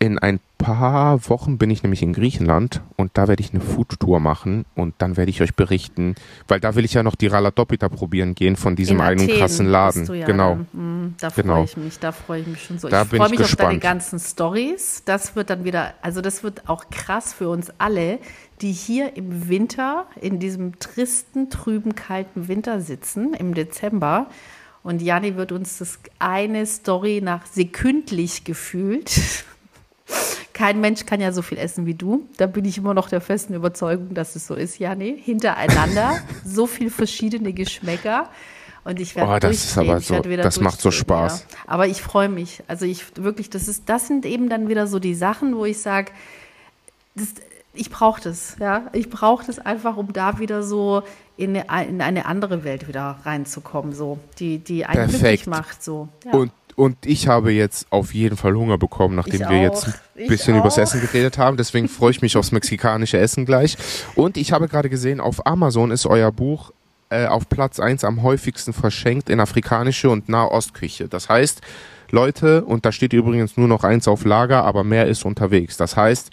In 0.00 0.18
ein 0.18 0.38
paar 0.58 1.28
Wochen 1.28 1.58
bin 1.58 1.70
ich 1.70 1.82
nämlich 1.82 2.02
in 2.02 2.12
Griechenland 2.12 2.82
und 2.96 3.12
da 3.14 3.26
werde 3.28 3.42
ich 3.42 3.52
eine 3.52 3.60
Foodtour 3.60 4.20
machen 4.20 4.64
und 4.74 4.94
dann 4.98 5.16
werde 5.16 5.30
ich 5.30 5.40
euch 5.42 5.54
berichten, 5.54 6.14
weil 6.48 6.60
da 6.60 6.74
will 6.74 6.84
ich 6.84 6.94
ja 6.94 7.02
noch 7.02 7.14
die 7.14 7.26
Ralatopita 7.28 7.88
probieren 7.88 8.34
gehen 8.34 8.56
von 8.56 8.74
diesem 8.76 8.96
In 8.98 9.02
einen 9.02 9.20
Athen 9.22 9.36
krassen 9.38 9.66
Laden. 9.66 10.14
ja 10.14 10.26
genau. 10.26 10.58
Dann. 10.72 11.04
Mm, 11.06 11.14
Da 11.20 11.28
Genau. 11.30 11.54
freue 11.54 11.64
ich 11.64 11.76
mich, 11.76 11.98
da 11.98 12.12
freue 12.12 12.40
ich 12.40 12.46
mich 12.48 12.62
schon 12.64 12.78
so. 12.78 12.88
Da 12.88 13.02
ich 13.02 13.08
freue 13.08 13.26
ich 13.26 13.30
mich 13.30 13.40
auf 13.42 13.56
deine 13.56 13.78
ganzen 13.78 14.18
Stories. 14.18 15.02
Das 15.04 15.34
wird 15.36 15.50
dann 15.50 15.64
wieder, 15.64 15.94
also 16.02 16.20
das 16.20 16.42
wird 16.42 16.68
auch 16.68 16.90
krass 16.90 17.32
für 17.32 17.48
uns 17.48 17.72
alle, 17.78 18.18
die 18.60 18.72
hier 18.72 19.16
im 19.16 19.48
Winter, 19.48 20.06
in 20.20 20.38
diesem 20.38 20.78
tristen, 20.78 21.50
trüben, 21.50 21.94
kalten 21.94 22.48
Winter 22.48 22.80
sitzen, 22.80 23.34
im 23.34 23.54
Dezember. 23.54 24.26
Und 24.82 25.02
Jani 25.02 25.36
wird 25.36 25.52
uns 25.52 25.78
das 25.78 25.98
eine 26.18 26.64
Story 26.66 27.20
nach 27.22 27.46
sekündlich 27.46 28.44
gefühlt. 28.44 29.10
Kein 30.52 30.80
Mensch 30.80 31.06
kann 31.06 31.20
ja 31.20 31.30
so 31.32 31.42
viel 31.42 31.58
essen 31.58 31.86
wie 31.86 31.94
du. 31.94 32.26
Da 32.36 32.46
bin 32.46 32.64
ich 32.64 32.78
immer 32.78 32.94
noch 32.94 33.08
der 33.08 33.20
festen 33.20 33.54
Überzeugung, 33.54 34.14
dass 34.14 34.34
es 34.34 34.46
so 34.46 34.54
ist, 34.54 34.78
Jani. 34.78 35.20
Hintereinander 35.22 36.18
so 36.44 36.66
viel 36.66 36.90
verschiedene 36.90 37.52
Geschmäcker. 37.52 38.28
Und 38.84 38.98
ich 39.00 39.14
werde 39.14 39.32
Oh, 39.32 39.38
das 39.38 39.64
ist 39.64 39.78
aber 39.78 40.00
so- 40.00 40.18
das 40.20 40.60
macht 40.60 40.80
so 40.80 40.90
Spaß. 40.90 41.46
Ja. 41.50 41.56
Aber 41.66 41.86
ich 41.86 42.00
freue 42.02 42.28
mich. 42.28 42.62
Also 42.68 42.86
ich 42.86 43.04
wirklich, 43.16 43.50
das 43.50 43.68
ist, 43.68 43.84
das 43.88 44.06
sind 44.08 44.24
eben 44.24 44.48
dann 44.48 44.68
wieder 44.68 44.86
so 44.86 44.98
die 44.98 45.14
Sachen, 45.14 45.54
wo 45.56 45.64
ich 45.64 45.78
sage, 45.78 46.10
das, 47.14 47.34
ich 47.78 47.90
brauche 47.90 48.20
das, 48.20 48.56
ja. 48.60 48.82
Ich 48.92 49.08
brauche 49.10 49.44
das 49.46 49.58
einfach, 49.58 49.96
um 49.96 50.12
da 50.12 50.38
wieder 50.38 50.62
so 50.62 51.02
in 51.36 51.56
eine, 51.56 51.88
in 51.88 52.00
eine 52.02 52.26
andere 52.26 52.64
Welt 52.64 52.88
wieder 52.88 53.18
reinzukommen, 53.24 53.92
so, 53.94 54.18
die, 54.38 54.58
die 54.58 54.84
einen 54.84 55.08
glücklich 55.08 55.44
Perfekt. 55.44 55.46
macht, 55.46 55.82
so. 55.82 56.08
Ja. 56.24 56.32
Und, 56.32 56.52
und 56.74 56.96
ich 57.06 57.28
habe 57.28 57.52
jetzt 57.52 57.86
auf 57.90 58.14
jeden 58.14 58.36
Fall 58.36 58.54
Hunger 58.54 58.78
bekommen, 58.78 59.14
nachdem 59.16 59.34
Ich 59.42 59.48
wir 59.48 59.58
auch. 59.58 59.62
jetzt 59.62 59.86
ein 59.86 59.94
Ich 60.16 60.28
bisschen 60.28 60.56
übers. 60.56 60.78
Essen 60.78 61.00
geredet 61.00 61.38
haben. 61.38 61.56
Deswegen 61.56 61.88
freue 61.88 62.10
ich 62.12 62.22
mich 62.22 62.36
aufs 62.36 62.52
mexikanische 62.52 63.18
Essen 63.18 63.46
gleich. 63.46 63.76
Und 64.14 64.36
ich 64.36 64.52
habe 64.52 64.68
gerade 64.68 64.88
gesehen, 64.88 65.20
auf 65.20 65.46
Amazon 65.46 65.90
ist 65.90 66.06
euer 66.06 66.30
Buch 66.32 66.72
äh, 67.10 67.26
auf 67.26 67.48
Platz 67.48 67.80
1 67.80 68.04
am 68.04 68.22
häufigsten 68.22 68.72
verschenkt 68.72 69.28
in 69.30 69.40
afrikanische 69.40 70.10
und 70.10 70.28
Nahostküche. 70.28 71.08
Das 71.08 71.28
heißt, 71.28 71.60
Leute, 72.10 72.64
und 72.64 72.84
da 72.86 72.92
steht 72.92 73.12
übrigens 73.12 73.56
nur 73.56 73.68
noch 73.68 73.82
eins 73.84 74.06
auf 74.08 74.24
Lager, 74.24 74.64
aber 74.64 74.84
mehr 74.84 75.06
ist 75.06 75.24
unterwegs. 75.24 75.76
Das 75.76 75.96
heißt, 75.96 76.30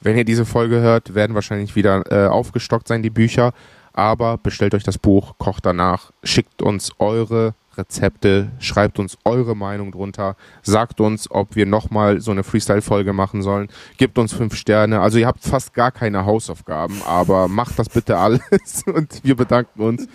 wenn 0.00 0.16
ihr 0.16 0.24
diese 0.24 0.44
Folge 0.44 0.80
hört, 0.80 1.14
werden 1.14 1.34
wahrscheinlich 1.34 1.76
wieder 1.76 2.04
äh, 2.10 2.28
aufgestockt 2.28 2.88
sein, 2.88 3.02
die 3.02 3.10
Bücher. 3.10 3.52
Aber 3.92 4.38
bestellt 4.38 4.74
euch 4.74 4.84
das 4.84 4.98
Buch, 4.98 5.34
kocht 5.38 5.66
danach, 5.66 6.12
schickt 6.22 6.62
uns 6.62 6.92
eure 6.98 7.54
Rezepte, 7.76 8.50
schreibt 8.58 8.98
uns 8.98 9.16
eure 9.24 9.56
Meinung 9.56 9.92
drunter, 9.92 10.36
sagt 10.62 11.00
uns, 11.00 11.30
ob 11.30 11.56
wir 11.56 11.64
nochmal 11.66 12.20
so 12.20 12.30
eine 12.32 12.42
Freestyle-Folge 12.44 13.12
machen 13.12 13.42
sollen, 13.42 13.68
gebt 13.96 14.18
uns 14.18 14.32
fünf 14.32 14.54
Sterne. 14.56 15.00
Also 15.00 15.18
ihr 15.18 15.26
habt 15.26 15.42
fast 15.44 15.74
gar 15.74 15.90
keine 15.92 16.24
Hausaufgaben, 16.26 17.00
aber 17.06 17.48
macht 17.48 17.78
das 17.78 17.88
bitte 17.88 18.16
alles 18.18 18.40
und 18.86 19.20
wir 19.24 19.36
bedanken 19.36 19.80
uns. 19.80 20.06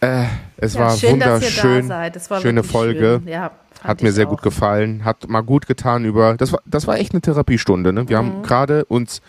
Äh, 0.00 0.24
es 0.56 0.74
Ja, 0.74 0.80
war 0.80 0.96
schön, 0.96 1.18
dass 1.18 1.28
ihr 1.28 1.32
wunderschön. 1.32 1.88
da 1.88 1.94
seid. 1.96 2.16
Das 2.16 2.30
war 2.30 2.40
schöne 2.40 2.62
Folge. 2.62 3.20
Schön. 3.22 3.28
Ja, 3.28 3.50
Hat 3.84 4.02
mir 4.02 4.12
sehr 4.12 4.26
auch. 4.26 4.30
gut 4.30 4.42
gefallen, 4.42 5.04
hat 5.04 5.28
mal 5.28 5.42
gut 5.42 5.66
getan 5.66 6.04
über. 6.04 6.36
Das 6.36 6.52
war, 6.52 6.60
das 6.66 6.86
war 6.86 6.98
echt 6.98 7.12
eine 7.12 7.20
Therapiestunde. 7.20 7.92
Ne? 7.92 8.08
Wir 8.08 8.20
Mhm. 8.22 8.26
haben 8.36 8.42
gerade 8.42 8.84
uns 8.86 9.20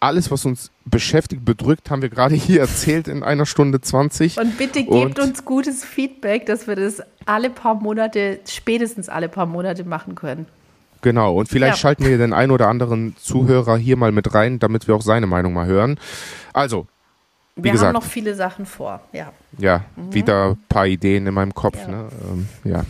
alles, 0.00 0.30
was 0.30 0.44
uns 0.44 0.70
beschäftigt, 0.84 1.44
bedrückt, 1.44 1.90
haben 1.90 2.02
wir 2.02 2.08
gerade 2.08 2.34
hier 2.36 2.60
erzählt 2.68 3.08
in 3.08 3.22
einer 3.24 3.46
Stunde 3.46 3.80
20. 3.80 4.38
Und 4.38 4.56
bitte 4.58 4.80
gebt 4.84 4.90
Und- 4.90 5.18
uns 5.18 5.44
gutes 5.44 5.84
Feedback, 5.84 6.46
dass 6.46 6.66
wir 6.68 6.76
das 6.76 7.02
alle 7.26 7.50
paar 7.50 7.74
Monate, 7.74 8.38
spätestens 8.46 9.08
alle 9.08 9.28
paar 9.28 9.46
Monate 9.46 9.84
machen 9.84 10.14
können. 10.14 10.46
Genau, 11.00 11.34
und 11.36 11.48
vielleicht 11.48 11.74
Ja. 11.76 11.80
schalten 11.80 12.04
wir 12.04 12.18
den 12.18 12.32
einen 12.32 12.50
oder 12.52 12.68
anderen 12.68 13.16
Zuhörer 13.16 13.76
hier 13.76 13.96
mal 13.96 14.10
mit 14.12 14.34
rein, 14.34 14.58
damit 14.58 14.86
wir 14.88 14.94
auch 14.96 15.02
seine 15.02 15.26
Meinung 15.26 15.52
mal 15.52 15.66
hören. 15.66 15.98
Also, 16.52 16.86
Wie 17.56 17.64
Wir 17.64 17.72
gesagt. 17.72 17.88
haben 17.88 17.94
noch 18.02 18.08
viele 18.08 18.34
Sachen 18.36 18.66
vor. 18.66 19.00
Ja. 19.12 19.32
Ja, 19.56 19.84
wieder 20.10 20.50
ein 20.50 20.58
paar 20.68 20.86
Ideen 20.86 21.26
in 21.26 21.34
meinem 21.34 21.54
Kopf. 21.54 21.78
Ja. 21.78 21.88
Ne? 21.88 22.08
Ähm, 22.30 22.48
ja. 22.64 22.84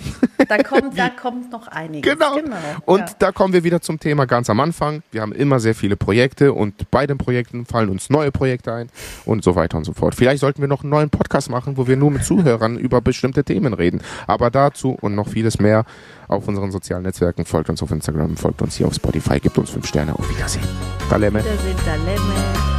Da 0.48 0.62
kommt, 0.62 0.98
da 0.98 1.08
kommt 1.22 1.52
noch 1.52 1.68
einiges. 1.68 2.12
Genau. 2.12 2.36
Und 2.84 3.00
ja. 3.00 3.06
da 3.18 3.32
kommen 3.32 3.52
wir 3.54 3.64
wieder 3.64 3.80
zum 3.80 4.00
Thema 4.00 4.26
ganz 4.26 4.50
am 4.50 4.58
Anfang. 4.60 5.02
Wir 5.12 5.22
haben 5.22 5.32
immer 5.32 5.60
sehr 5.60 5.74
viele 5.74 5.96
Projekte 5.96 6.52
und 6.52 6.90
bei 6.90 7.06
den 7.06 7.16
Projekten 7.16 7.64
fallen 7.64 7.88
uns 7.88 8.10
neue 8.10 8.32
Projekte 8.32 8.72
ein 8.72 8.88
und 9.24 9.44
so 9.44 9.54
weiter 9.54 9.78
und 9.78 9.84
so 9.84 9.92
fort. 9.92 10.14
Vielleicht 10.14 10.40
sollten 10.40 10.60
wir 10.60 10.68
noch 10.68 10.82
einen 10.82 10.90
neuen 10.90 11.10
Podcast 11.10 11.48
machen, 11.48 11.76
wo 11.76 11.86
wir 11.86 11.96
nur 11.96 12.10
mit 12.10 12.24
Zuhörern 12.24 12.76
über 12.78 13.00
bestimmte 13.00 13.44
Themen 13.44 13.72
reden. 13.72 14.02
Aber 14.26 14.50
dazu 14.50 14.96
und 15.00 15.14
noch 15.14 15.28
vieles 15.28 15.58
mehr 15.58 15.84
auf 16.26 16.46
unseren 16.48 16.70
sozialen 16.70 17.04
Netzwerken. 17.04 17.44
Folgt 17.44 17.70
uns 17.70 17.82
auf 17.82 17.90
Instagram, 17.90 18.36
folgt 18.36 18.60
uns 18.62 18.76
hier 18.76 18.86
auf 18.86 18.94
Spotify, 18.94 19.40
gebt 19.40 19.56
uns 19.58 19.70
fünf 19.70 19.86
Sterne. 19.86 20.14
Auf 20.14 20.28
Wiedersehen. 20.28 20.66
Daleme. 21.08 21.38
Da 21.38 21.44
sind 21.44 21.78
Dalemme. 21.86 22.77